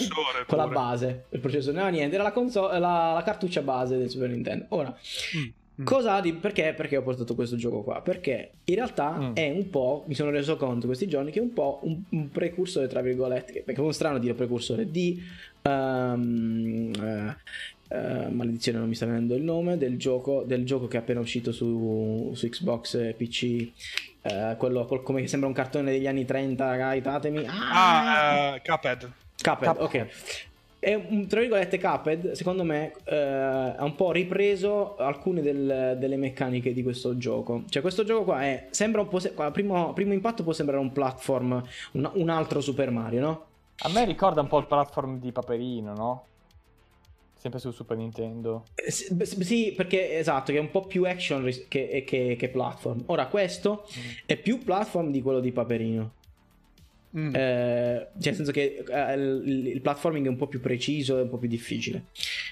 quella 0.48 0.64
base. 0.68 1.26
Il 1.30 1.40
processore 1.40 1.74
non 1.76 1.84
aveva 1.84 1.96
niente, 1.98 2.16
era 2.16 2.24
la, 2.24 2.32
console, 2.32 2.80
la, 2.80 3.14
la 3.14 3.22
cartuccia 3.24 3.62
base 3.62 3.98
del 4.00 4.10
Super 4.10 4.30
Nintendo. 4.30 4.66
Ora, 4.70 4.90
Mm, 4.90 5.40
mm. 5.42 5.50
Cosa 5.84 6.14
ha 6.16 6.22
di. 6.22 6.34
Perché, 6.34 6.74
perché 6.76 6.98
ho 6.98 7.02
portato 7.02 7.36
questo 7.36 7.56
gioco 7.56 7.82
qua? 7.84 8.02
Perché 8.02 8.52
in 8.66 8.76
realtà 8.76 9.12
Mm. 9.18 9.34
è 9.34 9.50
un 9.50 9.70
po'. 9.70 10.04
Mi 10.08 10.14
sono 10.16 10.30
reso 10.30 10.58
conto 10.58 10.86
questi 10.88 11.08
giorni 11.08 11.32
che 11.32 11.40
è 11.40 11.42
un 11.42 11.54
po' 11.54 11.80
un, 11.84 12.02
un 12.10 12.30
precursore, 12.30 12.88
tra 12.88 13.02
virgolette. 13.02 13.52
che- 13.54 13.62
Perché 13.64 13.82
è 13.82 13.84
un 13.84 13.94
strano 13.94 14.18
dire 14.18 14.34
precursore 14.34 14.90
di. 14.90 15.22
ehm, 15.62 16.92
eh, 17.02 17.36
eh, 17.90 18.28
maledizione, 18.30 18.80
non 18.80 18.88
mi 18.88 18.96
sta 18.96 19.06
venendo 19.06 19.36
il 19.36 19.44
nome. 19.44 19.78
Del 19.78 19.98
gioco, 19.98 20.44
del 20.46 20.66
gioco 20.66 20.88
che 20.88 20.98
è 20.98 21.00
appena 21.00 21.20
uscito 21.20 21.52
su, 21.52 22.32
su 22.34 22.48
Xbox 22.50 22.94
e 22.96 23.14
PC. 23.18 23.72
eh, 24.24 24.56
quello 24.58 24.86
col- 24.86 25.04
come 25.04 25.22
che 25.22 25.28
sembra 25.28 25.48
un 25.48 25.54
cartone 25.56 25.92
degli 25.92 26.06
anni 26.08 26.26
30, 26.26 26.66
raga, 26.70 26.88
aiutatemi. 26.88 27.46
Ah, 27.48 28.56
eh, 28.56 28.62
Cuphead. 28.62 29.10
Cuphead, 29.42 29.76
Cuphead. 29.78 29.78
ok. 29.80 30.08
È 30.80 30.94
un, 30.94 31.26
tra 31.28 31.40
virgolette 31.40 31.80
Cuphead, 31.80 32.32
secondo 32.34 32.64
me, 32.64 32.94
eh, 33.06 33.16
ha 33.16 33.84
un 33.84 33.96
po' 33.96 34.12
ripreso 34.12 34.96
alcune 34.98 35.42
del- 35.42 35.98
delle 36.00 36.18
meccaniche 36.18 36.72
di 36.72 36.84
questo 36.84 37.18
gioco. 37.18 37.64
Cioè, 37.68 37.82
questo 37.82 38.04
gioco 38.04 38.26
qua 38.26 38.44
è, 38.44 38.68
sembra 38.70 39.02
un 39.02 39.08
po'. 39.08 39.20
se- 39.20 39.34
a 39.36 39.52
primo, 39.52 39.92
primo 39.94 40.14
impatto 40.14 40.44
può 40.44 40.54
sembrare 40.54 40.80
un 40.82 40.92
platform, 40.92 41.64
un, 41.94 42.12
un 42.14 42.30
altro 42.30 42.62
Super 42.62 42.92
Mario, 42.92 43.20
no? 43.22 43.46
A 43.80 43.90
me 43.90 44.06
ricorda 44.06 44.42
un 44.42 44.48
po' 44.48 44.60
il 44.60 44.68
platform 44.68 45.20
di 45.20 45.32
Paperino, 45.32 45.94
no? 45.96 46.24
Sempre 47.36 47.60
su 47.60 47.72
Super 47.72 47.98
Nintendo. 47.98 48.64
Eh, 48.76 48.92
Sì, 48.92 49.74
perché 49.76 50.18
esatto, 50.18 50.52
che 50.52 50.58
è 50.58 50.62
un 50.62 50.72
po' 50.72 50.86
più 50.86 51.06
action 51.06 51.44
che, 51.68 52.04
che- 52.06 52.36
che 52.38 52.50
platform. 52.50 53.04
Ora, 53.08 53.28
questo 53.28 53.88
è 54.26 54.36
più 54.38 54.64
platform 54.64 55.12
di 55.12 55.22
quello 55.22 55.40
di 55.40 55.52
Paperino. 55.52 56.12
Mm. 57.18 57.34
Eh, 57.36 58.08
cioè, 58.20 58.24
nel 58.24 58.36
senso 58.36 58.52
che 58.52 58.84
eh, 58.88 59.14
il, 59.14 59.68
il 59.68 59.82
platforming 59.82 60.26
è 60.26 60.30
un 60.30 60.36
po' 60.36 60.48
più 60.48 60.60
preciso 60.60 61.18
e 61.18 61.22
un 61.22 61.30
po' 61.30 61.38
più 61.38 61.48
difficile. 61.50 62.06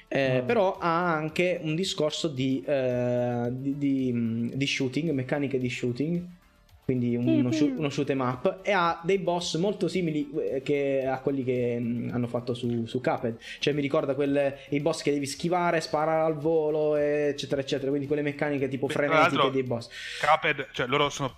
Eh, 0.08 0.42
Mm. 0.42 0.46
Però 0.46 0.78
ha 0.80 1.14
anche 1.14 1.60
un 1.62 1.76
discorso 1.76 2.28
di, 2.28 2.64
eh, 2.66 3.48
di, 3.52 3.78
di- 3.78 4.14
mh, 4.14 4.54
di 4.54 4.66
shooting, 4.68 5.10
meccaniche 5.12 5.58
di 5.60 5.70
shooting. 5.70 6.24
Quindi 6.86 7.16
un- 7.16 7.28
uno, 7.28 7.52
shoot, 7.52 7.74
uno 7.78 7.90
shoot 7.90 8.08
'em 8.12 8.20
up 8.20 8.60
e 8.62 8.72
ha 8.72 9.02
dei 9.04 9.18
boss 9.18 9.58
molto 9.58 9.88
simili 9.88 10.30
eh, 10.52 10.62
che- 10.62 11.04
a 11.08 11.20
quelli 11.20 11.44
che 11.44 11.80
mh, 11.80 12.12
hanno 12.14 12.28
fatto 12.28 12.54
su, 12.54 12.86
su 12.86 13.02
Cuphead. 13.02 13.38
Cioè, 13.60 13.74
mi 13.74 13.82
ricorda 13.82 14.14
quelle, 14.14 14.60
i 14.70 14.80
boss 14.80 15.02
che 15.02 15.12
devi 15.12 15.26
schivare, 15.26 15.82
sparare 15.82 16.22
al 16.32 16.38
volo, 16.38 16.96
eccetera, 16.96 17.60
eccetera. 17.62 17.90
Quindi 17.90 18.06
quelle 18.08 18.22
meccaniche 18.22 18.68
tipo 18.68 18.86
Beh, 18.86 18.94
frenetiche 18.94 19.50
dei 19.52 19.64
boss. 19.64 19.90
Cuphead, 20.22 20.68
cioè 20.74 20.86
loro 20.86 21.10
sono 21.10 21.34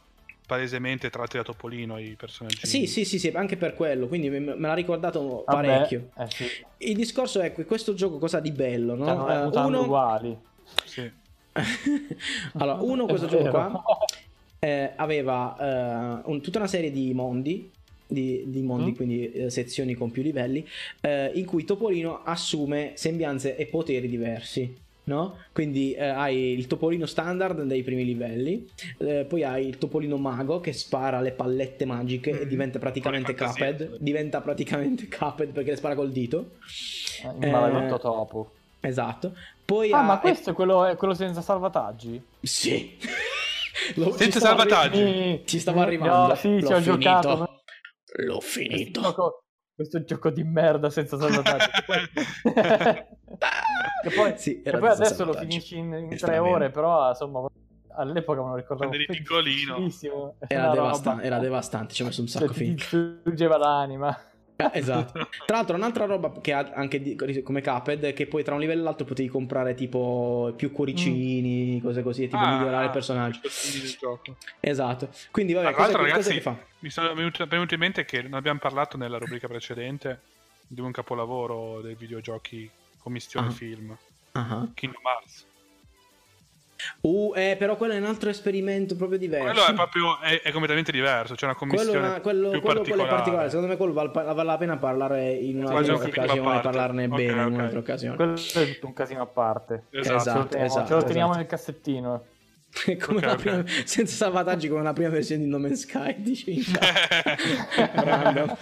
palesemente 0.47 1.09
tratti 1.11 1.37
da 1.37 1.43
Topolino 1.43 1.99
i 1.99 2.15
personaggi. 2.17 2.65
Sì, 2.65 2.87
sì, 2.87 3.03
sì, 3.05 3.19
sì, 3.19 3.27
anche 3.35 3.57
per 3.57 3.75
quello. 3.75 4.07
Quindi 4.07 4.29
me, 4.29 4.39
me 4.39 4.55
l'ha 4.57 4.73
ricordato 4.73 5.43
Vabbè, 5.45 5.67
parecchio. 5.67 6.09
Eh 6.17 6.25
sì. 6.29 6.45
Il 6.77 6.95
discorso 6.95 7.41
è 7.41 7.51
que- 7.51 7.65
questo 7.65 7.93
gioco 7.93 8.17
cosa 8.17 8.37
ha 8.37 8.39
di 8.41 8.51
bello, 8.51 8.95
no? 8.95 9.05
Cioè, 9.05 9.41
Eh, 9.59 9.59
uno... 9.65 9.81
uguali. 9.81 10.35
Sì. 10.85 11.11
allora, 12.57 12.81
uno, 12.81 13.05
questo 13.05 13.27
gioco 13.27 13.49
qua 13.49 13.83
eh, 14.59 14.93
aveva 14.95 15.55
eh, 15.59 16.21
un- 16.29 16.41
tutta 16.41 16.59
una 16.59 16.67
serie 16.67 16.91
di 16.91 17.13
mondi, 17.13 17.69
di, 18.07 18.43
di 18.47 18.61
mondi, 18.61 18.91
Mm. 18.91 18.95
quindi 18.95 19.31
eh, 19.31 19.49
sezioni 19.49 19.93
con 19.95 20.11
più 20.11 20.21
livelli, 20.23 20.65
eh, 21.01 21.31
in 21.35 21.45
cui 21.45 21.65
Topolino 21.65 22.21
assume 22.23 22.91
sembianze 22.95 23.57
e 23.57 23.65
poteri 23.65 24.07
diversi. 24.07 24.85
No? 25.07 25.37
Quindi 25.51 25.93
eh, 25.93 26.05
hai 26.05 26.53
il 26.53 26.67
topolino 26.67 27.05
standard 27.05 27.63
dei 27.63 27.83
primi 27.83 28.05
livelli, 28.05 28.65
eh, 28.99 29.25
poi 29.27 29.43
hai 29.43 29.67
il 29.67 29.77
topolino 29.77 30.17
mago 30.17 30.59
che 30.59 30.71
spara 30.73 31.19
le 31.21 31.31
pallette 31.31 31.85
magiche 31.85 32.29
e 32.41 32.45
Mm. 32.45 32.49
diventa 32.49 32.79
praticamente. 32.79 33.33
Cuphead, 33.35 33.97
diventa 33.99 34.41
praticamente 34.41 35.07
Cuphead 35.13 35.51
perché 35.51 35.71
le 35.71 35.75
spara 35.77 35.95
col 35.95 36.11
dito. 36.11 36.51
Il 37.39 37.43
Eh, 37.45 37.49
maledetto 37.49 37.99
topo. 37.99 38.51
Esatto. 38.79 39.33
Poi 39.65 39.91
Ah, 39.91 39.99
ha- 39.99 40.03
ma 40.03 40.19
questo 40.19 40.51
è 40.51 40.53
quello, 40.53 40.85
è 40.85 40.95
quello 40.95 41.13
senza 41.13 41.41
salvataggi? 41.41 42.21
Sì. 42.41 42.97
Lo- 43.95 44.11
ci 44.11 44.17
Senza 44.23 44.39
stavo 44.39 44.59
salvataggi. 44.59 45.01
arri- 45.01 45.41
Ci 45.45 45.59
stavo 45.59 45.81
arrivando. 45.81 46.27
No, 46.27 46.35
sì, 46.35 46.59
L'ho 46.59 46.67
ci 46.67 46.73
ho 46.73 46.79
finito. 46.79 46.97
giocato. 46.97 47.37
ma- 47.37 47.49
L'ho 48.23 48.37
Questo 48.37 48.59
finito. 48.59 49.01
gioco, 49.01 49.43
questo 49.75 50.03
gioco 50.03 50.29
di 50.31 50.43
merda 50.43 50.89
senza 50.89 51.17
salvataggi. 51.17 51.69
che 53.37 54.09
poi, 54.09 54.09
che 54.09 54.15
poi- 54.15 54.33
Sì, 54.37 54.61
che 54.61 54.71
poi 54.77 54.89
adesso 54.89 55.25
lo 55.25 55.33
finisci 55.33 55.77
in, 55.77 55.93
in 55.93 56.17
tre 56.17 56.37
ore, 56.37 56.69
però 56.69 57.09
insomma 57.09 57.45
all'epoca 57.99 58.41
me 58.43 58.49
lo 58.49 58.55
ricordavo 58.55 58.89
Quando 58.91 58.95
eri 58.97 59.05
piccolino. 59.17 59.87
Era, 60.47 60.63
Una 60.65 60.73
devasta- 60.73 61.09
roba. 61.11 61.23
era 61.23 61.39
devastante, 61.39 61.93
ci 61.93 62.01
ho 62.01 62.05
messo 62.05 62.21
un 62.21 62.27
Cioè, 62.27 62.41
sacco 62.41 62.53
ti 62.53 62.59
finito. 62.59 62.83
distruggeva 62.83 63.57
l'anima. 63.57 64.21
Eh, 64.59 64.71
esatto. 64.73 65.11
Tra 65.45 65.57
l'altro, 65.57 65.75
un'altra 65.75 66.05
roba 66.05 66.31
che 66.41 66.51
ha 66.51 66.71
anche 66.73 66.99
di- 66.99 67.15
come 67.43 67.61
Cuphead 67.61 68.03
è 68.05 68.13
che 68.13 68.25
poi 68.25 68.43
tra 68.43 68.55
un 68.55 68.59
livello 68.59 68.81
e 68.81 68.83
l'altro 68.85 69.05
potevi 69.05 69.29
comprare 69.29 69.75
tipo 69.75 70.51
più 70.57 70.71
cuoricini, 70.71 71.79
cose 71.79 72.01
così, 72.01 72.23
e 72.23 72.27
tipo 72.27 72.41
Ah, 72.41 72.57
migliorare 72.57 72.85
il 72.85 72.89
personaggio. 72.89 73.39
Esatto. 74.59 75.09
Quindi, 75.31 75.53
vabbè, 75.53 75.71
Tra 75.73 75.81
l'altro, 75.83 76.01
ragazzi, 76.01 76.33
che 76.33 76.41
fa? 76.41 76.57
mi 76.79 76.89
sono 76.89 77.13
venuto 77.13 77.73
in 77.73 77.79
mente 77.79 78.03
che 78.05 78.23
non 78.23 78.33
abbiamo 78.33 78.57
parlato 78.59 78.97
nella 78.97 79.19
rubrica 79.19 79.47
precedente 79.47 80.21
di 80.67 80.81
un 80.81 80.91
capolavoro 80.91 81.79
dei 81.81 81.93
videogiochi 81.93 82.67
commissione 83.07 83.47
Ah. 83.47 83.51
film, 83.51 83.97
Ah. 84.33 84.67
Kingdom 84.73 85.01
Hearts. 85.05 85.45
Uh, 87.01 87.33
eh, 87.35 87.55
però 87.57 87.75
quello 87.75 87.93
è 87.93 87.97
un 87.97 88.03
altro 88.05 88.29
esperimento 88.29 88.95
proprio 88.95 89.17
diverso. 89.17 89.45
Quello 89.51 89.65
è 89.67 89.73
proprio 89.73 90.19
è, 90.19 90.41
è 90.41 90.51
completamente 90.51 90.91
diverso, 90.91 91.33
c'è 91.33 91.45
una 91.45 91.55
Quello, 91.55 91.73
commissione 91.73 92.05
è 92.05 92.09
una- 92.11 92.21
quello- 92.21 92.49
più 92.51 92.61
quello- 92.61 92.81
quello 92.81 93.03
è 93.03 93.07
particolare. 93.07 93.15
particolare. 93.15 93.47
Secondo 93.49 93.67
me 93.71 93.77
quello 93.77 93.93
val, 93.93 94.11
vale 94.11 94.43
la 94.43 94.57
pena 94.57 94.77
parlare 94.77 95.31
in 95.33 95.57
una 95.57 95.71
Quasi 95.71 95.89
occasione, 95.89 96.61
parlarne 96.61 97.05
Ok, 97.05 97.15
bene 97.15 97.31
in 97.31 97.39
ok. 97.39 97.51
un'altra 97.53 97.79
occasione. 97.79 98.15
Quello 98.15 98.33
è 98.35 98.73
tutto 98.73 98.85
un 98.87 98.93
casino 98.93 99.21
a 99.23 99.25
parte. 99.25 99.85
Esatto. 99.89 100.19
ce 100.19 100.33
lo 100.37 100.45
teniamo, 100.45 100.65
esatto, 100.65 100.87
ce 100.87 100.93
lo 100.93 101.03
teniamo 101.03 101.29
esatto. 101.31 101.37
nel 101.37 101.45
cassettino. 101.47 102.23
Come 102.99 103.17
Ok, 103.19 103.25
la 103.25 103.31
ok. 103.33 103.39
prima- 103.41 103.63
senza 103.85 104.15
salvataggi 104.15 104.67
come 104.67 104.83
la 104.83 104.93
prima 104.93 105.09
versione 105.09 105.43
di 105.43 105.47
No 105.49 105.57
Man's 105.59 105.81
Sky 105.81 106.15
dici 106.21 106.53
in. 106.55 106.63
Random. 107.93 108.55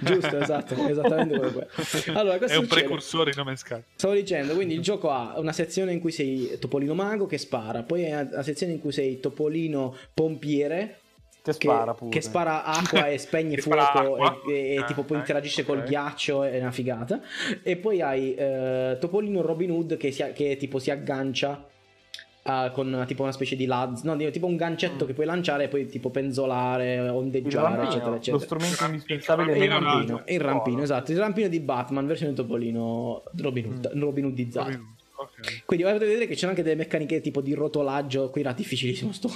giusto 0.00 0.38
esatto 0.38 0.74
esattamente 0.86 1.36
quello 1.36 1.52
quello. 1.52 2.18
allora 2.18 2.34
è 2.36 2.42
un 2.42 2.48
succede? 2.48 2.66
precursore 2.66 3.30
di 3.30 3.36
No 3.36 3.44
Man's 3.44 3.60
Sky. 3.60 3.82
Stavo 3.94 4.14
dicendo, 4.14 4.54
quindi 4.54 4.74
il 4.74 4.80
gioco 4.82 5.10
ha 5.10 5.34
una 5.38 5.52
sezione 5.52 5.92
in 5.92 6.00
cui 6.00 6.12
sei 6.12 6.56
Topolino 6.58 6.94
Mago 6.94 7.26
che 7.26 7.38
spara, 7.38 7.82
poi 7.82 8.10
hai 8.10 8.26
una 8.30 8.42
sezione 8.42 8.72
in 8.72 8.80
cui 8.80 8.92
sei 8.92 9.20
Topolino 9.20 9.94
Pompiere 10.14 10.98
Che 11.42 11.52
che, 11.52 11.52
spara 11.52 11.94
pure. 11.94 12.10
che 12.10 12.20
spara 12.20 12.64
acqua 12.64 13.08
e 13.08 13.18
spegne 13.18 13.56
Che 13.56 13.62
fuoco 13.62 14.16
e, 14.50 14.74
e 14.74 14.78
Ok, 14.80 14.86
tipo 14.86 15.02
poi 15.04 15.16
ok, 15.16 15.22
interagisce 15.22 15.64
col 15.64 15.78
ok. 15.78 15.84
ghiaccio, 15.84 16.42
è 16.44 16.58
una 16.60 16.70
figata. 16.70 17.20
E 17.62 17.76
poi 17.76 18.00
hai 18.02 18.34
eh, 18.34 18.96
Topolino 19.00 19.40
Robin 19.42 19.70
Hood 19.70 19.96
che, 19.96 20.10
si, 20.12 20.24
che 20.34 20.56
tipo 20.56 20.78
si 20.78 20.90
aggancia 20.90 21.64
ah, 22.44 22.70
con 22.70 23.04
tipo 23.06 23.22
una 23.22 23.32
specie 23.32 23.56
di 23.56 23.66
lazzo, 23.66 24.02
no, 24.04 24.16
tipo 24.30 24.46
un 24.46 24.56
gancetto 24.56 25.04
Mm. 25.04 25.06
che 25.08 25.12
puoi 25.14 25.26
lanciare 25.26 25.64
e 25.64 25.68
poi 25.68 25.86
tipo 25.86 26.10
penzolare, 26.10 26.98
ondeggiare, 27.08 27.64
rampino, 27.66 27.88
eccetera, 27.88 28.10
lo 28.10 28.16
eccetera. 28.16 28.42
strumento 28.44 28.84
Il 28.84 28.90
indispensabile 28.90 29.52
Il 29.58 29.68
rampino, 29.68 29.90
rampino, 29.90 30.22
il 30.26 30.40
rampino, 30.40 30.78
Oh, 30.78 30.82
esatto, 30.82 31.12
il 31.12 31.18
rampino 31.18 31.48
di 31.48 31.60
Batman, 31.60 32.06
versione 32.06 32.32
Topolino 32.32 33.22
Robin 33.36 33.66
Hood, 33.66 33.92
Mm. 33.94 34.00
Robin 34.00 34.24
Hoodizzato. 34.24 34.70
Robin 34.70 34.80
Hood, 34.80 35.28
ok. 35.30 35.62
Quindi 35.66 35.84
potete 35.84 36.04
vedere 36.06 36.26
che 36.26 36.34
c'erano 36.34 36.50
anche 36.52 36.62
delle 36.62 36.76
meccaniche 36.76 37.20
tipo 37.20 37.40
di 37.40 37.54
rotolaggio. 37.54 38.30
Qui 38.30 38.40
era 38.40 38.52
difficilissimo 38.52 39.12
sto, 39.12 39.28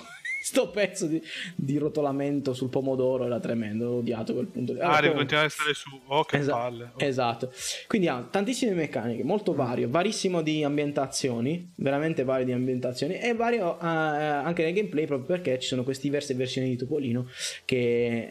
sto 0.44 0.68
pezzo 0.70 1.06
di, 1.06 1.22
di 1.54 1.78
rotolamento 1.78 2.52
sul 2.52 2.68
pomodoro, 2.68 3.24
era 3.24 3.40
tremendo, 3.40 3.84
l'ho 3.86 3.94
odiato 3.96 4.34
quel 4.34 4.46
punto. 4.46 4.72
Ah, 4.72 4.76
Allora, 4.76 5.00
devi 5.00 5.12
comunque- 5.12 5.16
continuare 5.16 5.46
a 5.46 5.50
stare 5.50 5.74
su. 5.74 6.00
Oh, 6.06 6.24
che 6.24 6.36
Esa- 6.36 6.52
palle. 6.52 6.84
Oh. 6.94 7.04
Esatto. 7.04 7.52
Quindi 7.86 8.08
ha 8.08 8.26
tantissime 8.30 8.72
meccaniche, 8.74 9.24
molto 9.24 9.54
vario, 9.54 9.88
varissimo 9.88 10.42
di 10.42 10.62
ambientazioni, 10.62 11.72
veramente 11.76 12.24
vario 12.24 12.44
di 12.44 12.52
ambientazioni 12.52 13.18
e 13.18 13.34
vario 13.34 13.74
eh, 13.80 13.86
anche 13.86 14.64
nel 14.64 14.74
gameplay 14.74 15.06
proprio 15.06 15.26
perché 15.26 15.58
ci 15.58 15.68
sono 15.68 15.82
queste 15.84 16.02
diverse 16.02 16.34
versioni 16.34 16.68
di 16.68 16.76
Topolino 16.76 17.26
che, 17.64 18.28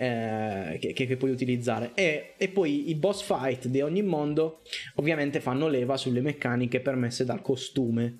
eh, 0.72 0.78
che- 0.80 0.94
che- 0.94 1.06
che 1.06 1.18
puoi 1.18 1.32
utilizzare. 1.32 1.92
E, 1.96 2.34
e 2.38 2.48
poi 2.50 2.90
i 2.90 2.96
boss 2.96 3.24
fight 3.24 3.68
di 3.68 3.82
ogni 3.82 4.02
mondo 4.04 4.62
ovviamente 4.96 5.40
fanno 5.40 5.68
leva 5.68 5.98
sulle 5.98 6.22
meccaniche 6.22 6.80
permesse 6.80 7.26
dal 7.26 7.42
costume 7.42 8.20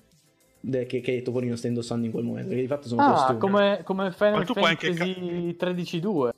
che, 0.86 1.00
che 1.00 1.22
Topolino 1.22 1.56
sta 1.56 1.66
indossando 1.68 2.06
in 2.06 2.12
quel 2.12 2.24
momento, 2.24 2.48
perché 2.48 2.62
di 2.62 2.68
fatto 2.68 2.88
sono 2.88 3.02
Ah, 3.02 3.12
costumi. 3.12 3.38
come, 3.38 3.80
come 3.84 4.12
Final 4.12 4.38
Ma 4.38 4.44
tu 4.44 4.52
puoi 4.54 4.70
anche 4.70 4.94
Fantasy 4.94 5.56
13-2. 5.58 6.28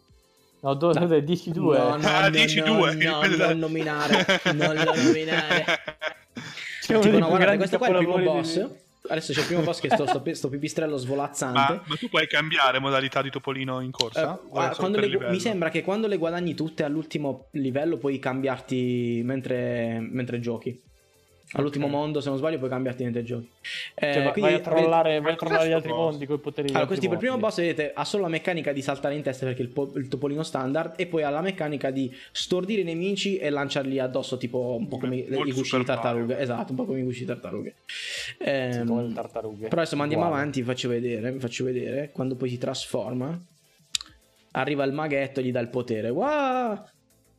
No, 0.61 0.75
do, 0.75 0.93
No. 0.93 1.01
10-2. 1.07 1.55
No, 1.55 1.97
no, 1.97 2.09
Ah, 2.09 2.23
no, 2.23 2.31
dici 2.31 2.59
no, 2.61 2.65
due. 2.67 2.95
no, 2.95 3.21
non 3.25 3.59
nominare, 3.59 4.25
non 4.55 4.75
lo 4.75 4.95
nominare. 4.95 5.65
C'è 6.81 6.99
Tipo, 6.99 7.19
no, 7.19 7.29
guardate, 7.29 7.57
questo 7.57 7.79
qua 7.79 7.89
è 7.89 7.91
il 7.91 7.97
primo 7.97 8.19
boss. 8.19 8.55
di- 8.55 8.85
Adesso 9.09 9.33
c'è 9.33 9.41
il 9.41 9.47
primo 9.47 9.63
boss 9.63 9.79
che 9.79 9.89
sto, 9.89 10.05
sto, 10.05 10.21
sto 10.35 10.49
pipistrello 10.49 10.97
svolazzante. 10.97 11.59
ma, 11.75 11.83
ma 11.87 11.95
tu 11.95 12.09
puoi 12.09 12.27
cambiare 12.27 12.81
modalità 12.81 13.23
di 13.23 13.31
Topolino 13.31 13.81
in 13.81 13.93
corsa? 13.93 14.37
Per 14.53 14.91
le 14.99 15.31
mi 15.31 15.39
sembra 15.39 15.69
che 15.69 15.83
quando 15.83 16.09
le 16.09 16.17
guadagni 16.17 16.55
tutte 16.57 16.83
all'ultimo 16.83 17.47
livello 17.53 17.99
puoi 17.99 18.19
cambiarti 18.19 19.23
mentre, 19.25 19.99
mentre 20.01 20.41
giochi. 20.41 20.81
All'ultimo 21.53 21.87
mondo, 21.87 22.21
se 22.21 22.29
non 22.29 22.39
sbaglio, 22.39 22.59
puoi 22.59 22.69
cambiarti 22.69 23.05
mentre 23.05 23.23
giochi. 23.23 23.49
Eh, 23.95 24.13
Cioè, 24.13 24.23
va- 24.25 24.33
quindi 24.33 24.51
vai 24.51 24.55
a 24.55 24.61
trollare, 24.61 25.21
vai 25.21 25.33
a 25.33 25.37
trollare 25.37 25.69
gli 25.69 25.73
altri 25.73 25.91
boss? 25.91 26.11
mondi 26.11 26.27
con 26.27 26.37
i 26.37 26.39
poteri 26.41 26.69
Allora, 26.71 26.87
questo 26.87 27.03
tipo, 27.05 27.15
il 27.15 27.21
primo 27.21 27.39
boss, 27.39 27.57
vedete, 27.57 27.93
ha 27.95 28.05
solo 28.05 28.25
la 28.25 28.29
meccanica 28.29 28.73
di 28.73 28.83
saltare 28.83 29.15
in 29.15 29.23
testa 29.23 29.47
perché 29.47 29.63
è 29.63 29.65
il, 29.65 29.71
po- 29.71 29.93
il 29.95 30.09
topolino 30.09 30.43
standard, 30.43 30.95
e 30.97 31.07
poi 31.07 31.23
ha 31.23 31.31
la 31.31 31.41
meccanica 31.41 31.91
di 31.91 32.13
stordire 32.33 32.81
i 32.81 32.85
nemici 32.85 33.37
e 33.39 33.49
lanciarli 33.51 33.99
addosso, 34.01 34.37
tipo 34.39 34.77
un 34.77 34.89
po' 34.89 34.99
come 34.99 35.25
Molto 35.29 35.49
i 35.49 35.53
gusci 35.53 35.79
di 35.79 35.85
tartarughe. 35.85 36.39
Esatto, 36.39 36.71
un 36.73 36.77
po' 36.77 36.85
come 36.85 36.99
i 36.99 37.03
gusci 37.05 37.21
di 37.21 37.27
tartarughe. 37.27 37.75
Ehm, 38.39 38.87
come 38.87 39.03
le 39.05 39.13
tartarughe. 39.15 39.69
però 39.69 39.81
adesso 39.83 39.97
ma 39.97 40.03
andiamo 40.03 40.27
avanti, 40.27 40.61
vi 40.61 40.67
faccio 40.67 40.89
vedere, 40.89 41.31
vi 41.31 41.39
faccio 41.39 41.65
vedere. 41.65 42.11
Quando 42.13 42.35
poi 42.35 42.49
si 42.49 42.59
trasforma, 42.59 43.41
arriva 44.53 44.85
il 44.85 44.93
maghetto 44.93 45.41
e 45.41 45.45
gli 45.45 45.53
dà 45.53 45.61
il 45.61 45.69
potere. 45.69 46.09
Wow! 46.09 46.85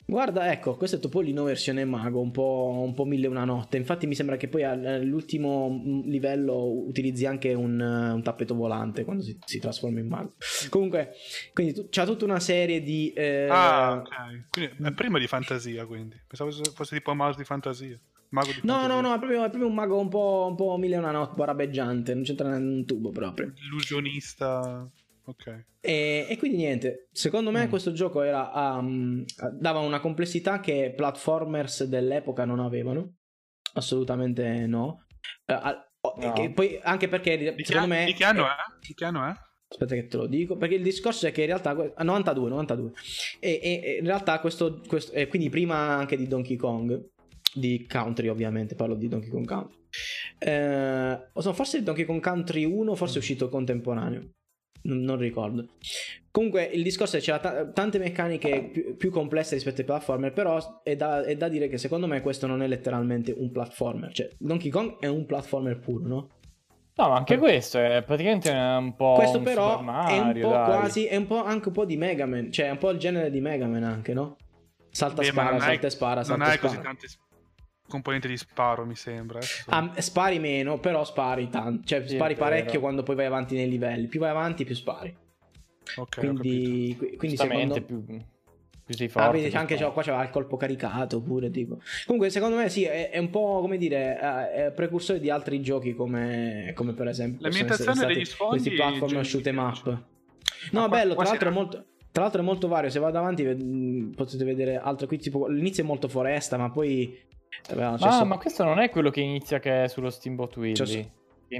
Guarda, 0.09 0.49
ecco, 0.53 0.77
questo 0.77 0.95
è 0.95 0.99
Topolino 0.99 1.43
versione 1.43 1.83
mago, 1.83 2.21
un 2.21 2.31
po', 2.31 2.81
un 2.81 2.93
po' 2.93 3.03
mille 3.03 3.27
una 3.27 3.43
notte. 3.43 3.75
Infatti 3.75 4.07
mi 4.07 4.15
sembra 4.15 4.37
che 4.37 4.47
poi 4.47 4.63
all'ultimo 4.63 5.69
mm, 5.69 6.03
livello 6.05 6.63
utilizzi 6.63 7.25
anche 7.25 7.53
un, 7.53 7.77
eh, 7.81 8.11
un 8.13 8.23
tappeto 8.23 8.55
volante 8.55 9.03
quando 9.03 9.21
si, 9.21 9.37
si 9.43 9.59
trasforma 9.59 9.99
in 9.99 10.07
mago. 10.07 10.35
Comunque, 10.69 11.11
quindi 11.51 11.73
tu- 11.73 11.87
c'ha 11.89 12.05
tutta 12.05 12.23
una 12.23 12.39
serie 12.39 12.81
di... 12.81 13.11
eh, 13.11 13.49
Ah, 13.49 13.95
ok. 13.95 14.47
Quindi 14.49 14.75
è 14.87 14.93
prima 14.93 15.19
di 15.19 15.27
fantasia, 15.27 15.85
quindi. 15.85 16.15
Pensavo 16.25 16.51
fosse- 16.51 16.95
tipo 16.95 17.11
un 17.11 17.17
mouse 17.17 17.37
di 17.37 17.43
fantasia. 17.43 17.99
Mago 18.29 18.51
di 18.51 18.61
No, 18.63 18.87
no, 18.87 19.01
no, 19.01 19.13
è 19.13 19.17
proprio, 19.17 19.39
è 19.43 19.49
proprio 19.49 19.67
un 19.67 19.75
mago 19.75 19.99
un 19.99 20.07
po', 20.07 20.47
un 20.49 20.55
po' 20.55 20.77
mille 20.77 20.95
una 20.95 21.11
notte, 21.11 21.35
barabeggiante, 21.35 22.13
non 22.13 22.23
c'entra 22.23 22.55
un 22.55 22.85
tubo 22.85 23.09
proprio. 23.11 23.51
Illusionista. 23.61 24.89
Ok. 25.29 25.65
E, 25.81 26.25
e 26.29 26.37
quindi 26.37 26.57
niente, 26.57 27.09
secondo 27.11 27.51
me 27.51 27.65
Mm. 27.65 27.69
questo 27.69 27.91
gioco 27.91 28.21
era, 28.21 28.49
um, 28.77 29.25
dava 29.59 29.79
una 29.79 29.99
complessità 29.99 30.61
che 30.61 30.93
platformers 30.95 31.83
dell'epoca 31.83 32.45
non 32.45 32.59
avevano, 32.59 33.15
assolutamente 33.73 34.65
no. 34.67 35.03
O- 36.01 36.13
No. 36.17 36.31
che 36.33 36.51
poi, 36.51 36.79
anche 36.81 37.09
perché 37.09 37.37
Di 37.37 37.43
che, 37.55 37.65
secondo 37.65 37.87
me... 37.87 38.05
di 38.05 38.13
che 38.13 38.23
anno 38.23 38.45
eh, 38.45 38.49
è? 38.49 38.55
Di 38.87 38.93
che 38.93 39.03
anno 39.05 39.25
è? 39.27 39.33
Aspetta 39.69 39.95
che 39.95 40.07
te 40.07 40.15
lo 40.15 40.27
dico, 40.27 40.55
perché 40.55 40.75
il 40.75 40.83
discorso 40.83 41.27
è 41.27 41.31
che 41.33 41.41
in 41.41 41.47
realtà... 41.47 41.71
ah, 41.95 42.03
92, 42.03 42.49
92. 42.49 42.91
E, 43.41 43.59
e- 43.61 43.81
e 43.83 43.97
in 43.99 44.05
realtà 44.05 44.39
questo... 44.39 44.79
questo 44.87 45.11
eh, 45.11 45.27
quindi 45.27 45.49
prima 45.49 45.75
anche 45.97 46.15
di 46.15 46.27
Donkey 46.27 46.55
Kong, 46.55 47.09
di 47.53 47.85
Country 47.85 48.29
ovviamente, 48.29 48.75
parlo 48.75 48.95
di 48.95 49.09
Donkey 49.09 49.29
Kong 49.29 49.45
Country. 49.45 49.75
Eh, 50.39 51.29
forse 51.33 51.83
Donkey 51.83 52.05
Kong 52.05 52.21
Country 52.21 52.63
1 52.63 52.95
forse 52.95 53.15
è 53.15 53.17
uscito 53.17 53.49
contemporaneo. 53.49 54.29
Non, 54.83 54.99
non 55.01 55.17
ricordo. 55.17 55.65
Comunque 56.31 56.63
il 56.65 56.83
discorso 56.83 57.15
è 57.15 57.19
che 57.19 57.25
c'era 57.25 57.39
ta- 57.39 57.65
tante 57.71 57.97
meccaniche 57.97 58.69
più, 58.71 58.95
più 58.95 59.09
complesse 59.11 59.55
rispetto 59.55 59.79
ai 59.81 59.85
platformer, 59.87 60.31
però 60.33 60.81
è 60.83 60.95
da, 60.95 61.23
è 61.23 61.35
da 61.35 61.47
dire 61.49 61.67
che 61.67 61.77
secondo 61.77 62.05
me 62.07 62.21
questo 62.21 62.45
non 62.47 62.61
è 62.61 62.67
letteralmente 62.67 63.33
un 63.35 63.51
platformer. 63.51 64.11
Cioè, 64.13 64.29
Donkey 64.37 64.69
Kong 64.69 64.99
è 64.99 65.07
un 65.07 65.25
platformer 65.25 65.79
puro, 65.79 66.07
no? 66.07 66.29
No, 66.99 67.09
ma 67.09 67.15
anche 67.15 67.37
questo 67.37 67.77
è 67.79 68.01
praticamente 68.03 68.49
un 68.51 68.95
po'. 68.95 69.13
questo 69.15 69.37
un 69.39 69.43
però 69.43 69.69
Super 69.71 69.83
Mario, 69.85 70.15
è 70.15 70.19
un 70.19 70.41
po' 70.41 70.49
dai. 70.57 70.65
quasi, 70.65 71.05
è 71.05 71.15
un 71.15 71.27
po' 71.27 71.43
anche 71.43 71.67
un 71.67 71.73
po' 71.73 71.85
di 71.85 71.97
Mega 71.97 72.25
Man, 72.25 72.51
cioè 72.51 72.67
è 72.67 72.71
un 72.71 72.77
po' 72.77 72.89
il 72.91 72.97
genere 72.97 73.29
di 73.29 73.39
Mega 73.41 73.67
Man 73.67 73.83
anche, 73.83 74.13
no? 74.13 74.37
Salta 74.89 75.21
Beh, 75.21 75.27
spara, 75.27 75.51
non 75.51 75.61
hai- 75.61 75.67
salta 75.67 75.87
e 75.87 75.89
spara, 75.91 76.15
Non 76.15 76.23
salta 76.25 76.45
hai 76.45 76.55
e 76.55 76.59
così 76.59 76.73
spara. 76.73 76.87
tante 76.89 77.07
s- 77.07 77.17
componenti 77.87 78.27
di 78.27 78.37
sparo, 78.37 78.85
mi 78.85 78.95
sembra. 78.95 79.39
Ah, 79.67 79.93
spari 79.97 80.39
meno, 80.39 80.79
però 80.79 81.03
spari 81.03 81.49
tanto, 81.49 81.85
cioè 81.87 82.05
Sì, 82.07 82.15
spari 82.15 82.35
parecchio 82.35 82.79
quando 82.79 83.03
poi 83.03 83.15
vai 83.15 83.25
avanti 83.25 83.55
nei 83.55 83.69
livelli, 83.69 84.07
più 84.07 84.19
vai 84.19 84.29
avanti 84.29 84.63
più 84.65 84.75
spari. 84.75 85.15
ok, 85.95 86.17
quindi, 86.17 86.95
qui- 86.97 87.15
quindi 87.15 87.37
secondo 87.37 87.81
più... 87.81 88.03
più 88.03 88.95
sei 88.95 89.07
Ah, 89.07 89.09
forte. 89.09 89.37
vedi, 89.37 89.49
più 89.49 89.57
anche 89.57 89.75
c'è- 89.75 89.91
qua 89.91 90.01
c'era 90.03 90.21
il 90.23 90.29
colpo 90.29 90.57
caricato 90.57 91.21
pure, 91.21 91.49
tipo. 91.49 91.79
Comunque, 92.05 92.29
secondo 92.29 92.55
me 92.57 92.69
sì, 92.69 92.83
è, 92.83 93.09
è 93.09 93.17
un 93.17 93.29
po', 93.29 93.59
come 93.61 93.77
dire, 93.77 94.19
eh, 94.19 94.65
è 94.67 94.71
precursore 94.71 95.19
di 95.19 95.29
altri 95.29 95.61
giochi 95.61 95.93
come, 95.95 96.71
come 96.75 96.93
per 96.93 97.07
esempio... 97.07 97.39
L'ambientazione 97.41 98.05
degli 98.05 98.25
sfondi 98.25 98.59
Questi 98.59 98.71
platform 98.71 99.21
shoot 99.21 99.47
'em 99.47 99.57
up. 99.57 99.85
No, 100.71 100.87
qua- 100.87 100.87
bello, 100.89 101.13
qua 101.15 101.23
tra 101.23 101.31
l'altro, 101.33 101.49
è 101.49 101.53
molto, 101.53 101.85
tra 102.11 102.21
l'altro 102.23 102.41
è 102.41 102.43
molto 102.43 102.67
vario. 102.67 102.89
Se 102.89 102.99
vado 102.99 103.17
avanti 103.17 103.43
mh, 103.43 104.13
potete 104.15 104.43
vedere 104.43 104.77
altre 104.77 105.07
qui, 105.07 105.17
tipo, 105.17 105.47
l'inizio 105.47 105.83
è 105.83 105.85
molto 105.85 106.07
foresta, 106.07 106.57
ma 106.57 106.69
poi... 106.69 107.17
eh, 107.69 107.75
c'è 107.75 107.81
Ah, 107.81 107.97
so- 108.11 108.25
ma 108.25 108.37
questo 108.37 108.63
non 108.63 108.79
è 108.79 108.89
quello 108.89 109.09
che 109.09 109.21
inizia 109.21 109.59
che 109.59 109.83
è 109.83 109.87
sullo 109.87 110.09
Steamboat 110.09 110.55
Willy. 110.57 111.11
No, 111.49 111.57
e 111.57 111.59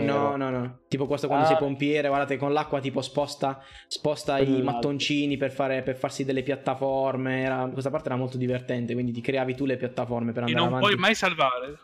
nero. 0.00 0.34
no, 0.34 0.36
no, 0.36 0.48
no. 0.50 0.78
Tipo 0.88 1.06
questo 1.06 1.26
quando 1.26 1.44
Ah. 1.44 1.48
sei 1.48 1.58
pompiere, 1.58 2.08
guardate, 2.08 2.38
con 2.38 2.54
l'acqua 2.54 2.80
tipo 2.80 3.02
sposta, 3.02 3.60
sposta 3.86 4.38
i 4.38 4.58
là. 4.62 4.72
mattoncini 4.72 5.36
per, 5.36 5.50
fare, 5.52 5.82
per 5.82 5.94
farsi 5.96 6.24
delle 6.24 6.42
piattaforme. 6.42 7.42
Era- 7.42 7.68
questa 7.70 7.90
parte 7.90 8.08
era 8.08 8.16
molto 8.16 8.38
divertente, 8.38 8.94
quindi 8.94 9.12
ti 9.12 9.20
creavi 9.20 9.54
tu 9.54 9.66
le 9.66 9.76
piattaforme 9.76 10.32
per 10.32 10.44
E 10.44 10.46
andare 10.46 10.58
non 10.64 10.68
avanti. 10.68 10.86
puoi 10.86 10.98
mai 10.98 11.14
salvare. 11.14 11.78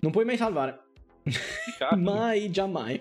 Non 0.00 0.10
puoi 0.10 0.24
mai 0.24 0.36
salvare. 0.36 0.80
mai, 1.96 2.50
già 2.50 2.66
mai. 2.66 3.00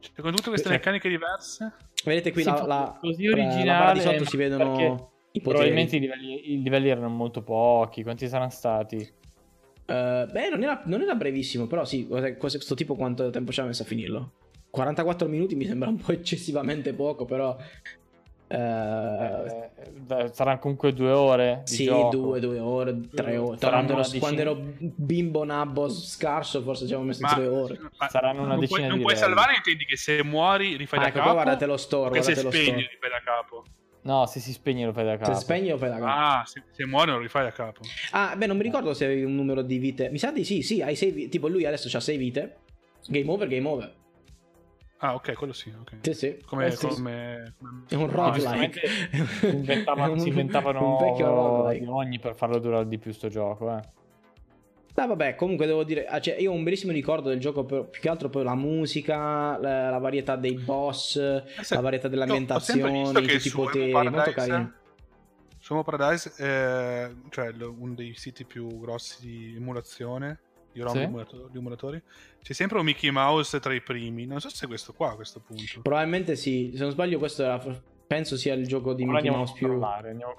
Cioè, 0.00 0.20
con 0.22 0.30
tutte 0.34 0.48
queste 0.48 0.68
Cioè- 0.68 0.76
meccaniche 0.78 1.08
diverse. 1.10 1.74
Vedete 2.04 2.32
qui 2.32 2.42
Sì, 2.42 2.48
la, 2.48 2.62
la, 2.66 2.98
così 3.00 3.24
la- 3.26 3.36
la 3.36 3.36
barra 3.36 3.44
di 3.44 3.50
originale, 3.52 4.00
sotto 4.00 4.18
ma 4.18 4.24
si 4.30 4.36
perché 4.36 4.48
vedono 4.48 4.70
poteri. 4.72 5.10
Probabilmente 5.40 5.96
i 5.96 6.00
livelli, 6.00 6.52
i 6.52 6.62
livelli 6.62 6.88
erano 6.88 7.08
molto 7.08 7.42
pochi. 7.42 8.02
Quanti 8.02 8.28
saranno 8.28 8.50
stati? 8.50 8.96
Eh, 8.96 10.26
beh, 10.30 10.48
non 10.50 10.62
era, 10.62 10.82
non 10.84 11.00
era 11.02 11.14
brevissimo, 11.14 11.66
però 11.66 11.84
sì, 11.84 12.06
questo 12.38 12.74
tipo 12.74 12.94
quanto 12.94 13.30
tempo 13.30 13.50
ci 13.52 13.60
ha 13.60 13.64
messo 13.64 13.82
a 13.82 13.86
finirlo? 13.86 14.32
44 14.70 15.28
minuti 15.28 15.54
mi 15.54 15.64
sembra 15.66 15.88
un 15.88 15.96
po' 15.96 16.12
eccessivamente 16.12 16.92
poco, 16.94 17.24
però... 17.24 17.56
eh, 18.48 18.56
Eh, 18.56 19.70
eh, 20.08 20.28
saranno 20.32 20.58
comunque 20.58 20.92
due 20.92 21.10
ore. 21.10 21.62
Di 21.64 21.72
Sì, 21.74 21.84
gioco. 21.84 22.10
due, 22.10 22.40
due 22.40 22.58
ore, 22.58 23.00
tre 23.14 23.36
ore. 23.38 23.56
Saranno 23.58 23.94
Quando 23.94 24.02
ero, 24.02 24.18
quando 24.18 24.40
ero 24.40 24.56
bimbo 24.78 25.44
nabbo 25.44 25.88
scarso, 25.88 26.62
forse 26.62 26.86
ci 26.86 26.92
avevo 26.92 27.08
messo 27.08 27.22
Ma, 27.22 27.34
tre 27.34 27.46
ore. 27.46 27.78
ma 27.98 28.08
Saranno 28.08 28.40
una 28.42 28.50
non 28.52 28.60
decina 28.60 28.78
puoi, 28.78 28.88
non 28.88 28.98
di 28.98 29.02
puoi 29.04 29.14
livelli. 29.14 29.34
salvare, 29.34 29.56
intendi 29.56 29.84
che 29.86 29.96
se 29.96 30.22
muori 30.22 30.76
rifai 30.76 30.98
Ah, 30.98 31.02
da 31.02 31.08
ecco, 31.08 31.16
capo. 31.18 31.30
poi 31.30 31.40
guardate 31.42 31.66
lo 31.66 31.76
store, 31.76 32.10
che 32.14 32.22
se 32.22 32.34
spegni 32.34 32.52
store. 32.52 32.76
rifai 32.90 33.10
da 33.10 33.20
capo. 33.24 33.64
No, 34.04 34.26
se 34.26 34.40
si 34.40 34.52
spegne 34.52 34.84
lo 34.84 34.92
fai 34.92 35.04
da 35.04 35.16
capo. 35.16 35.32
Se 35.34 35.40
spegni 35.40 35.70
o 35.70 35.78
fai 35.78 35.88
la 35.90 35.98
capo. 35.98 36.10
Ah, 36.10 36.42
se, 36.44 36.62
se 36.72 36.84
muore 36.86 37.12
non 37.12 37.20
rifai 37.20 37.44
da 37.44 37.52
capo. 37.52 37.82
Ah, 38.10 38.34
beh, 38.36 38.46
non 38.46 38.56
mi 38.56 38.62
ricordo 38.64 38.94
se 38.94 39.04
avevi 39.04 39.22
un 39.22 39.34
numero 39.34 39.62
di 39.62 39.78
vite. 39.78 40.10
Mi 40.10 40.18
sa 40.18 40.32
di 40.32 40.42
sì, 40.44 40.62
sì, 40.62 40.82
hai 40.82 40.96
sei 40.96 41.12
vite. 41.12 41.28
Tipo 41.28 41.46
lui 41.48 41.64
adesso 41.64 41.94
ha 41.96 42.00
sei 42.00 42.16
vite. 42.16 42.56
Game 43.06 43.30
over, 43.30 43.46
game 43.46 43.68
over. 43.68 43.94
Ah, 44.98 45.14
ok, 45.14 45.34
quello 45.34 45.52
sì. 45.52 45.72
ok. 45.80 45.96
Sì, 46.00 46.14
sì. 46.14 46.36
Come, 46.44 46.66
Eh, 46.66 46.70
sì. 46.72 46.86
come, 46.88 47.54
È 47.88 47.94
un 47.94 48.06
No, 48.06 48.10
roguelike. 48.12 48.80
si 49.40 49.46
inventavano, 49.46 50.18
si 50.18 50.28
inventavano 50.28 50.92
un 50.92 50.96
vecchio 50.98 51.26
roguelike. 51.26 51.84
di 51.84 51.90
ogni 51.90 52.18
per 52.18 52.34
farlo 52.34 52.58
durare 52.58 52.86
di 52.88 52.98
più 52.98 53.12
sto 53.12 53.28
gioco. 53.28 53.76
Eh. 53.76 53.80
Ah, 54.94 55.06
vabbè, 55.06 55.36
comunque 55.36 55.66
devo 55.66 55.84
dire, 55.84 56.06
ah, 56.06 56.20
cioè, 56.20 56.36
io 56.38 56.50
ho 56.50 56.54
un 56.54 56.62
bellissimo 56.62 56.92
ricordo 56.92 57.28
del 57.30 57.40
gioco, 57.40 57.64
però, 57.64 57.84
più 57.84 58.00
che 58.00 58.08
altro 58.08 58.28
poi 58.28 58.44
la 58.44 58.54
musica, 58.54 59.58
la, 59.58 59.90
la 59.90 59.98
varietà 59.98 60.36
dei 60.36 60.54
boss, 60.54 61.12
se- 61.60 61.74
la 61.74 61.80
varietà 61.80 62.08
visto 62.08 63.20
che 63.20 63.36
tutti 63.36 63.48
i 63.48 63.50
poteri, 63.50 63.92
molto 63.92 64.10
Paradise- 64.10 64.34
carino. 64.48 64.72
Su 65.58 65.72
Emo 65.74 65.82
Paradise, 65.84 66.32
eh, 66.38 67.14
cioè 67.30 67.52
uno 67.52 67.94
dei 67.94 68.14
siti 68.16 68.44
più 68.44 68.80
grossi 68.80 69.20
di 69.24 69.54
emulazione, 69.56 70.40
di 70.72 70.80
ROM 70.80 70.92
Sì. 71.24 71.36
di 71.52 71.58
emulatori, 71.58 72.02
c'è 72.42 72.52
sempre 72.52 72.78
un 72.78 72.84
Mickey 72.84 73.10
Mouse 73.10 73.60
tra 73.60 73.72
i 73.72 73.80
primi. 73.80 74.26
Non 74.26 74.40
so 74.40 74.48
se 74.50 74.64
è 74.64 74.68
questo 74.68 74.92
qua 74.92 75.12
a 75.12 75.14
questo 75.14 75.38
punto. 75.40 75.80
Probabilmente 75.82 76.34
sì, 76.34 76.72
se 76.74 76.82
non 76.82 76.90
sbaglio 76.90 77.18
questo 77.18 77.44
era, 77.44 77.62
penso 78.12 78.36
sia 78.36 78.54
il 78.54 78.66
gioco 78.66 78.92
di 78.94 79.02
Ora 79.04 79.12
Mickey 79.12 79.30
Mouse 79.30 79.52
più... 79.54 79.78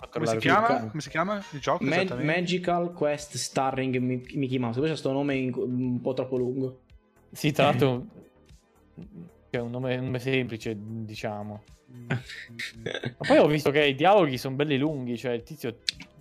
Come 0.10 0.26
si 0.28 0.38
chiama? 0.38 0.88
Come 0.90 1.02
si 1.02 1.10
chiama 1.10 1.44
il 1.52 1.60
gioco? 1.60 1.84
Mag-? 1.84 2.22
Magical 2.22 2.94
Quest 2.94 3.36
Starring 3.38 3.96
Mi- 3.98 4.26
Mickey 4.36 4.58
Mouse. 4.58 4.80
Questo 4.80 4.98
sto 4.98 5.12
nome 5.12 5.36
in- 5.36 5.54
un 5.56 6.02
po' 6.02 6.14
troppo 6.14 6.38
lungo. 6.38 6.82
Sì, 7.32 7.52
tra 7.52 7.66
l'altro 7.66 8.06
è 9.50 9.58
un 9.58 9.72
nome, 9.72 9.96
un 9.98 10.06
nome 10.06 10.20
semplice, 10.20 10.76
diciamo. 10.78 11.64
Ma 12.08 12.18
poi 13.28 13.38
ho 13.38 13.48
visto 13.48 13.70
che 13.72 13.86
i 13.86 13.96
dialoghi 13.96 14.38
sono 14.38 14.56
belli 14.56 14.78
lunghi, 14.78 15.18
cioè 15.18 15.34
il 15.34 15.44
tizio... 15.44 15.78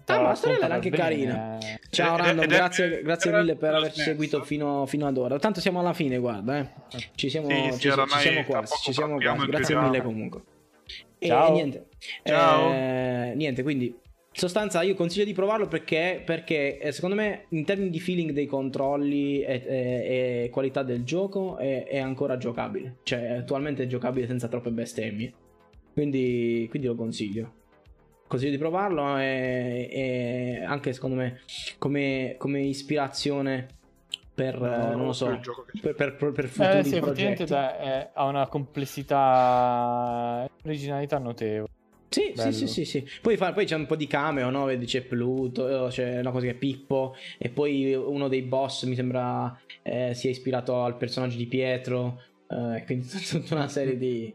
Ah, 0.07 0.17
ma 0.21 0.29
la 0.29 0.35
storia 0.35 0.59
era 0.61 0.75
anche 0.75 0.91
bene, 0.91 1.03
carina. 1.03 1.59
eh. 1.59 1.81
Ciao 1.89 2.15
Ed 2.17 2.21
è- 2.21 2.27
Random, 2.27 2.45
ed 2.45 2.53
è- 2.53 2.57
grazie, 2.57 3.03
grazie 3.03 3.33
mille 3.33 3.55
per 3.57 3.75
averci 3.75 4.01
seguito 4.03 4.43
fino, 4.43 4.85
fino 4.85 5.07
ad 5.07 5.17
ora. 5.17 5.39
Tanto 5.39 5.61
siamo 5.61 5.79
alla 5.81 5.93
fine, 5.95 6.19
guarda, 6.19 6.59
eh. 6.59 6.69
Ci 7.15 7.31
siamo, 7.31 7.49
Sì, 7.49 7.55
sì, 7.55 7.71
ci, 7.73 7.79
ci 7.79 7.91
siamo 8.21 8.45
quasi, 8.45 8.75
ci 8.83 8.93
siamo 8.93 9.17
quasi. 9.19 9.47
Grazie 9.47 9.77
mille 9.77 10.03
comunque. 10.03 10.43
E 11.23 11.27
Ciao. 11.29 11.53
niente. 11.53 11.87
Ciao. 12.25 12.73
Eh, 12.73 13.33
niente, 13.37 13.63
quindi 13.63 13.85
in 13.87 13.95
sostanza 14.33 14.83
io 14.83 14.95
consiglio 14.97 15.25
di 15.25 15.33
provarlo 15.33 15.69
perché, 15.69 16.21
perché 16.25 16.79
eh, 16.79 16.91
secondo 16.91 17.15
me 17.15 17.45
in 17.51 17.65
termini 17.65 17.91
di 17.91 18.01
feeling 18.01 18.33
dei 18.33 18.47
controlli 18.47 19.41
e, 19.43 19.63
e- 19.65 20.43
e 20.45 20.51
qualità 20.51 20.83
del 20.83 21.05
gioco 21.05 21.59
è, 21.59 21.85
è 21.85 21.99
ancora 21.99 22.39
giocabile. 22.39 22.97
Cioè 23.05 23.25
attualmente 23.35 23.85
è 23.85 23.87
giocabile 23.87 24.27
senza 24.27 24.49
troppe 24.49 24.71
bestemmie. 24.71 25.33
Quindi, 25.93 26.67
quindi 26.71 26.89
lo 26.89 26.97
consiglio. 26.97 27.53
Consiglio 28.27 28.51
di 28.51 28.59
provarlo 28.59 29.17
e, 29.19 29.89
e 29.93 30.65
anche 30.65 30.93
secondo 30.93 31.15
me 31.15 31.39
come, 31.79 32.35
come 32.37 32.63
ispirazione 32.63 33.69
per, 34.43 34.61
No, 34.61 34.67
eh, 34.75 34.79
non 34.79 34.97
lo 34.99 35.05
per 35.07 35.15
so, 35.15 35.29
il 35.29 35.41
gioco 35.41 35.63
che 35.65 35.73
c'è. 35.73 35.81
per, 35.81 35.95
per, 35.95 36.17
per, 36.17 36.33
per 36.33 36.49
futuri 36.49 36.79
Eh 36.79 36.85
sì, 36.85 36.97
effettivamente 36.97 37.45
progetti. 37.45 37.53
dai, 37.53 37.77
è- 37.79 38.11
ha 38.15 38.25
una 38.25 38.47
complessità 38.49 40.45
e 40.45 40.69
originalità 40.69 41.19
notevole. 41.19 41.69
Sì, 42.09 42.33
sì, 42.37 42.53
sì, 42.53 42.67
sì, 42.67 42.85
sì. 42.85 43.07
Poi, 43.23 43.37
fa- 43.39 43.53
poi 43.55 43.65
c'è 43.65 43.75
un 43.75 43.87
po' 43.87 43.97
di 43.97 44.07
cameo, 44.07 44.51
no? 44.51 44.65
Vedi 44.67 44.85
c'è 44.85 45.03
Pluto, 45.03 45.87
c'è 45.89 46.19
una 46.19 46.31
cosa 46.31 46.45
che 46.45 46.53
è 46.53 46.57
Pippo, 46.57 47.15
e 47.39 47.49
poi 47.49 47.95
uno 47.95 48.29
dei 48.29 48.43
boss 48.43 48.85
mi 48.85 48.95
sembra 48.95 49.57
eh, 49.83 50.13
sia 50.15 50.29
ispirato 50.31 50.83
al 50.83 50.97
personaggio 50.99 51.39
di 51.39 51.47
Pietro. 51.47 52.19
eh, 52.49 52.83
quindi 52.85 53.07
tutta 53.31 53.55
una 53.55 53.69
serie 53.69 53.97
di, 53.97 54.31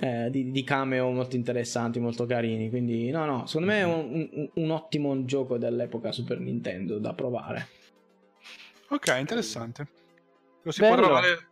eh, 0.00 0.30
di, 0.30 0.52
di 0.52 0.62
cameo 0.62 1.10
molto 1.10 1.34
interessanti, 1.34 1.98
molto 1.98 2.24
carini. 2.24 2.70
Quindi, 2.70 3.10
no, 3.10 3.24
no, 3.24 3.46
secondo 3.46 3.72
me 3.72 3.80
è 3.80 3.84
un, 3.84 4.28
un- 4.32 4.50
un 4.54 4.70
ottimo 4.70 5.24
gioco 5.24 5.58
dell'epoca 5.58 6.12
Super 6.12 6.38
Nintendo 6.38 6.98
da 7.00 7.14
provare. 7.14 7.66
Ok, 8.90 9.14
interessante. 9.18 9.86
Lo 10.62 10.70
si 10.70 10.80
Bello. 10.80 10.94
può 10.94 11.04
trovare. 11.04 11.46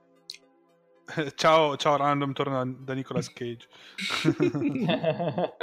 Ciao, 1.37 1.77
ciao 1.77 1.97
random, 1.97 2.33
torna 2.33 2.65
da 2.67 2.93
Nicolas 2.93 3.33
Cage. 3.33 3.69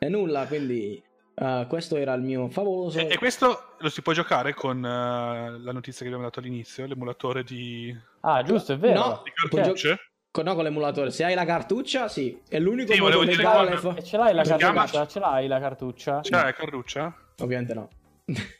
e 0.00 0.08
nulla, 0.08 0.46
quindi 0.46 1.00
eh, 1.34 1.66
questo 1.68 1.96
era 1.96 2.14
il 2.14 2.22
mio 2.22 2.48
favoloso. 2.48 2.98
e, 2.98 3.08
e 3.12 3.16
questo 3.16 3.74
lo 3.78 3.88
si 3.88 4.02
può 4.02 4.12
giocare 4.12 4.54
con 4.54 4.84
eh, 4.84 5.58
la 5.60 5.72
notizia 5.72 6.00
che 6.00 6.06
abbiamo 6.06 6.24
dato 6.24 6.40
all'inizio, 6.40 6.86
l'emulatore 6.86 7.44
di, 7.44 7.96
ah, 8.22 8.42
giusto, 8.42 8.72
è 8.72 8.78
vero. 8.78 8.98
No. 8.98 9.20
di 9.22 9.30
cartucce. 9.32 9.98
Con, 10.32 10.44
no, 10.44 10.54
con 10.54 10.64
l'emulatore. 10.64 11.10
Se 11.10 11.24
hai 11.24 11.34
la 11.34 11.44
cartuccia, 11.44 12.08
sì. 12.08 12.40
È 12.48 12.58
l'unico 12.58 12.92
Sì, 12.92 13.00
modo 13.00 13.18
con- 13.18 13.30
fa- 13.32 13.94
E 13.94 14.02
ce 14.02 14.16
l'hai 14.16 14.34
la 14.34 14.42
cartuccia? 14.42 15.06
Ce 15.06 15.18
l'hai 15.20 15.46
la 15.46 15.60
cartuccia? 15.60 16.20
C'è 16.20 16.30
la 16.30 16.52
cartuccia? 16.52 17.16
Ovviamente 17.38 17.72
no. 17.72 17.88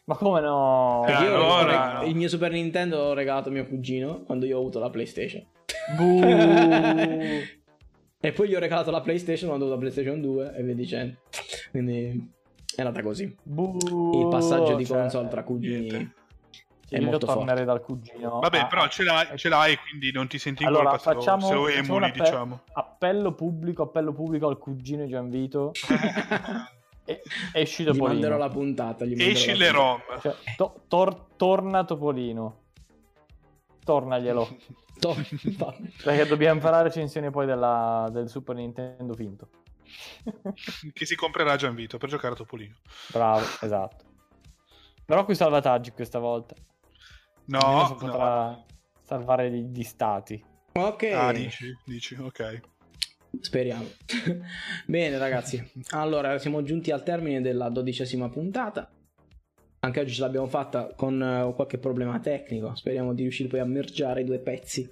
Ma 0.04 0.14
come 0.16 0.40
no? 0.40 1.04
Eh, 1.08 1.12
allora- 1.12 2.02
il 2.04 2.14
mio 2.14 2.28
Super 2.28 2.52
Nintendo 2.52 2.98
l'ho 2.98 3.12
regalato 3.14 3.48
a 3.48 3.52
mio 3.52 3.66
cugino 3.66 4.22
quando 4.22 4.46
io 4.46 4.56
ho 4.56 4.60
avuto 4.60 4.78
la 4.78 4.90
PlayStation. 4.90 5.44
E 8.18 8.32
poi 8.32 8.48
gli 8.48 8.54
ho 8.54 8.58
regalato 8.58 8.90
la 8.90 9.02
PlayStation 9.02 9.48
quando 9.48 9.66
ho 9.66 9.68
avuto 9.72 9.84
la 9.86 9.90
PlayStation 9.92 10.20
2 10.20 10.54
e 10.56 10.62
via 10.64 10.74
dicendo. 10.74 11.16
Quindi 11.70 12.32
è 12.74 12.80
andata 12.82 13.02
così. 13.02 13.32
Buh. 13.42 14.20
Il 14.22 14.28
passaggio 14.28 14.74
di 14.74 14.84
Cioè, 14.84 14.98
console 15.00 15.28
tra 15.28 15.44
cugini 15.44 15.80
niente. 15.80 15.96
è 16.88 16.98
io 16.98 17.18
forte. 17.20 17.64
dal 17.64 17.80
cugino. 17.82 18.40
Vabbè, 18.40 18.58
Ah, 18.60 18.66
però 18.66 18.88
ce 18.88 19.04
l'hai, 19.04 19.36
ce 19.36 19.48
l'hai, 19.48 19.76
quindi 19.76 20.10
non 20.12 20.26
ti 20.26 20.38
senti 20.38 20.62
in 20.62 20.68
Allora, 20.70 20.88
colpa 20.90 20.98
se 20.98 21.08
lo- 21.12 21.20
facciamo, 21.20 21.46
se 21.46 21.54
lo 21.54 21.64
facciamo 21.66 21.78
un 21.82 21.84
emuli, 21.84 22.04
appe- 22.10 22.18
diciamo. 22.24 22.60
appello 22.72 23.32
pubblico, 23.34 23.82
appello 23.82 24.12
pubblico 24.12 24.48
al 24.48 24.58
cugino 24.58 25.06
Gianvito. 25.06 25.70
e, 27.06 27.22
esci 27.54 27.82
Gli 27.82 27.86
Topolino. 27.86 28.08
manderò 28.12 28.36
la 28.36 28.48
puntata. 28.50 29.04
Gli 29.04 29.10
manderò 29.16 29.30
Esci 29.30 29.50
la 29.52 29.56
le. 29.56 29.70
ROM. 29.70 30.00
Cioè, 30.20 30.34
to- 30.56 30.82
tor- 30.88 31.26
torna 31.36 31.84
Topolino. 31.84 32.60
Tornaglielo. 33.84 34.56
To- 34.98 35.14
va. 35.58 35.76
Perché 36.02 36.24
dobbiamo 36.26 36.58
fare 36.58 36.76
la 36.76 36.82
recensione 36.82 37.30
poi 37.30 37.44
della- 37.44 38.08
del 38.10 38.30
Super 38.30 38.56
Nintendo 38.56 39.12
finto. 39.12 39.48
che 40.92 41.04
si 41.06 41.14
comprerà 41.14 41.56
Gianvito 41.56 41.98
per 41.98 42.08
giocare 42.08 42.32
a 42.32 42.36
Topolino. 42.36 42.76
Bravo, 43.12 43.44
esatto. 43.60 44.04
Però 45.04 45.24
qui 45.26 45.34
salvataggi 45.34 45.90
questa 45.92 46.18
volta. 46.18 46.54
No, 47.44 47.60
si 47.60 47.92
no. 47.92 47.94
potrà 48.10 48.64
salvare 49.02 49.50
gli, 49.50 49.66
gli 49.68 49.82
stati. 49.84 50.42
Ok. 50.72 51.02
Ah, 51.14 51.30
dici, 51.32 51.76
dici, 51.84 52.14
ok. 52.14 52.60
Speriamo. 53.40 53.84
Bene, 54.86 55.18
ragazzi. 55.18 55.62
Allora, 55.90 56.38
siamo 56.38 56.62
giunti 56.62 56.90
al 56.90 57.02
termine 57.02 57.40
della 57.40 57.68
dodicesima 57.68 58.28
puntata. 58.28 58.90
anche 59.80 60.00
oggi 60.00 60.14
ce 60.14 60.22
l'abbiamo 60.22 60.48
fatta 60.48 60.94
con 60.96 61.22
eh, 61.22 61.52
qualche 61.54 61.78
problema 61.78 62.18
tecnico. 62.18 62.74
Speriamo 62.74 63.14
di 63.14 63.22
riuscire 63.22 63.48
poi 63.48 63.60
a 63.60 63.64
mergiare 63.64 64.22
i 64.22 64.24
due 64.24 64.38
pezzi 64.40 64.90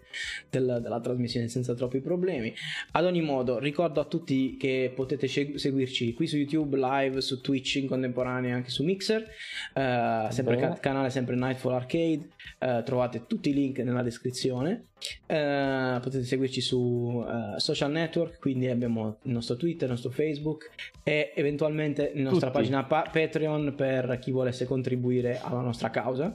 del- 0.48 0.78
della 0.80 1.00
trasmissione 1.00 1.48
senza 1.48 1.74
troppi 1.74 2.00
problemi. 2.00 2.54
Ad 2.92 3.04
ogni 3.04 3.20
modo, 3.20 3.58
ricordo 3.58 4.00
a 4.00 4.04
tutti 4.04 4.56
che 4.56 4.92
potete 4.94 5.26
seg- 5.26 5.56
seguirci 5.56 6.12
qui 6.14 6.28
su 6.28 6.36
YouTube, 6.36 6.76
live, 6.76 7.20
su 7.22 7.40
Twitch 7.40 7.74
in 7.76 7.88
contemporanea, 7.88 8.54
anche 8.54 8.70
su 8.70 8.84
Mixer. 8.84 9.22
Eh, 9.74 10.26
sempre 10.30 10.56
ca- 10.58 10.74
canale 10.78 11.10
sempre 11.10 11.34
Nightfall 11.34 11.72
Arcade. 11.74 12.28
Eh, 12.60 12.82
trovate 12.84 13.26
tutti 13.26 13.50
i 13.50 13.52
link 13.54 13.78
nella 13.78 14.02
descrizione. 14.02 14.90
Eh, 15.26 15.98
potete 16.00 16.24
seguirci 16.24 16.60
su 16.60 17.24
eh, 17.26 17.58
social 17.60 17.90
network, 17.90 18.38
quindi 18.38 18.68
abbiamo 18.68 19.18
il 19.22 19.32
nostro 19.32 19.56
Twitter, 19.56 19.84
il 19.84 19.90
nostro 19.90 20.10
Facebook 20.10 20.70
e 21.02 21.32
eventualmente 21.34 22.12
la 22.14 22.22
nostra 22.22 22.46
Tutti. 22.48 22.58
pagina 22.60 22.84
pa- 22.84 23.08
Patreon 23.12 23.74
per 23.76 24.18
chi 24.20 24.30
volesse 24.30 24.64
contribuire 24.64 25.40
alla 25.42 25.60
nostra 25.60 25.90
causa. 25.90 26.34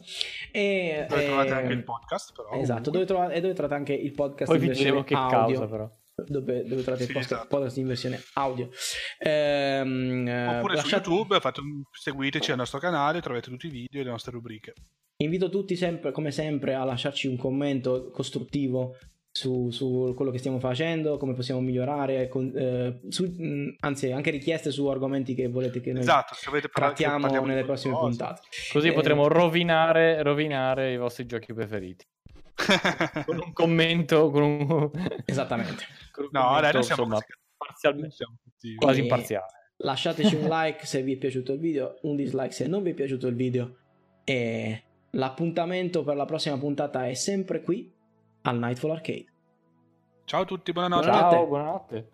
E, 0.52 1.06
Dove 1.10 1.26
trovate 1.26 1.50
eh, 1.50 1.54
anche 1.54 1.74
il 1.74 1.84
podcast, 1.84 2.34
però. 2.36 2.62
Esatto, 2.62 2.90
dove 2.92 3.06
trovate, 3.06 3.34
e 3.34 3.42
dove 3.42 3.54
trovate 3.54 3.76
anche 3.76 3.94
il 3.94 4.12
podcast 4.12 4.46
Poi 4.52 4.56
in 4.56 4.62
vi 4.62 4.68
versione 4.68 5.04
che 5.04 5.14
audio. 5.16 5.38
causa 5.58 5.68
però. 5.68 5.90
Dove, 6.28 6.64
dove 6.64 6.82
trovate 6.84 7.04
Sì, 7.04 7.10
il 7.10 7.14
podcast, 7.16 7.32
esatto. 7.32 7.48
podcast 7.48 7.78
in 7.78 7.88
versione 7.88 8.22
audio. 8.34 8.70
Ehm, 9.20 10.28
eh, 10.28 10.58
Oppure 10.58 10.76
lasciate- 10.76 11.04
su 11.04 11.10
YouTube 11.12 11.40
fate 11.40 11.60
un- 11.62 11.82
seguiteci 11.92 12.52
al 12.52 12.58
nostro 12.58 12.80
canale, 12.80 13.22
trovate 13.22 13.50
tutti 13.50 13.68
i 13.68 13.70
video 13.70 14.02
e 14.02 14.04
le 14.04 14.10
nostre 14.12 14.32
rubriche. 14.32 14.74
Invito 15.22 15.50
tutti 15.50 15.76
sempre, 15.76 16.12
come 16.12 16.32
sempre, 16.32 16.74
a 16.76 16.84
lasciarci 16.86 17.28
un 17.28 17.36
commento 17.38 18.10
costruttivo 18.10 18.96
su, 19.32 19.70
su 19.70 20.14
quello 20.16 20.32
che 20.32 20.38
stiamo 20.40 20.60
facendo, 20.60 21.18
come 21.18 21.34
possiamo 21.34 21.60
migliorare, 21.62 22.28
con- 22.30 22.52
eh, 22.56 23.00
su- 23.10 23.26
mh, 23.26 23.76
anzi 23.82 24.12
anche 24.12 24.32
richieste 24.32 24.72
su 24.72 24.88
argomenti 24.88 25.36
che 25.36 25.48
volete 25.50 25.82
che 25.82 25.92
noi 25.92 26.02
Esatto, 26.02 26.34
se 26.36 26.50
avete 26.50 26.70
parlato 26.70 26.96
trattiamo 26.96 27.46
nelle 27.46 27.64
prossime 27.64 27.94
qualcosa. 27.94 28.26
puntate. 28.26 28.48
Così 28.72 28.88
Eh, 28.88 28.94
potremo 28.94 29.28
rovinare, 29.28 30.24
rovinare 30.24 30.94
i 30.94 30.98
vostri 30.98 31.26
giochi 31.26 31.54
preferiti. 31.54 32.06
Con 33.26 33.38
un 33.38 33.54
commento, 33.54 34.30
con 34.30 34.44
un... 34.44 34.92
Esattamente. 35.26 35.86
con 36.12 36.26
un 36.26 36.30
no, 36.32 36.42
commento, 36.48 36.72
noi 36.74 36.84
siamo 36.84 37.04
insomma, 37.04 37.26
parzialmente, 37.58 38.16
siamo 38.16 38.36
tutti- 38.44 38.76
quasi 38.76 39.00
Eh, 39.00 39.04
imparziale. 39.04 39.46
Lasciateci 39.78 40.36
un 40.36 40.48
like 40.50 40.86
se 40.86 41.02
vi 41.02 41.14
è 41.14 41.18
piaciuto 41.18 41.54
il 41.54 41.60
video, 41.60 41.98
un 42.02 42.16
dislike 42.16 42.52
se 42.52 42.68
non 42.68 42.84
vi 42.84 42.92
è 42.92 42.94
piaciuto 42.94 43.28
il 43.28 43.36
video 43.36 43.76
e 44.24 44.84
l'appuntamento 45.12 46.04
per 46.04 46.16
la 46.16 46.26
prossima 46.26 46.58
puntata 46.58 47.08
è 47.08 47.14
sempre 47.14 47.62
qui 47.62 47.92
al 48.42 48.60
Nightfall 48.60 48.92
Arcade. 48.92 49.26
Ciao 50.26 50.42
a 50.42 50.46
tutti, 50.46 50.72
buonanotte. 50.72 51.08
Buonanotte. 51.08 51.36
Ciao, 51.36 51.48
buonanotte. 51.48 52.10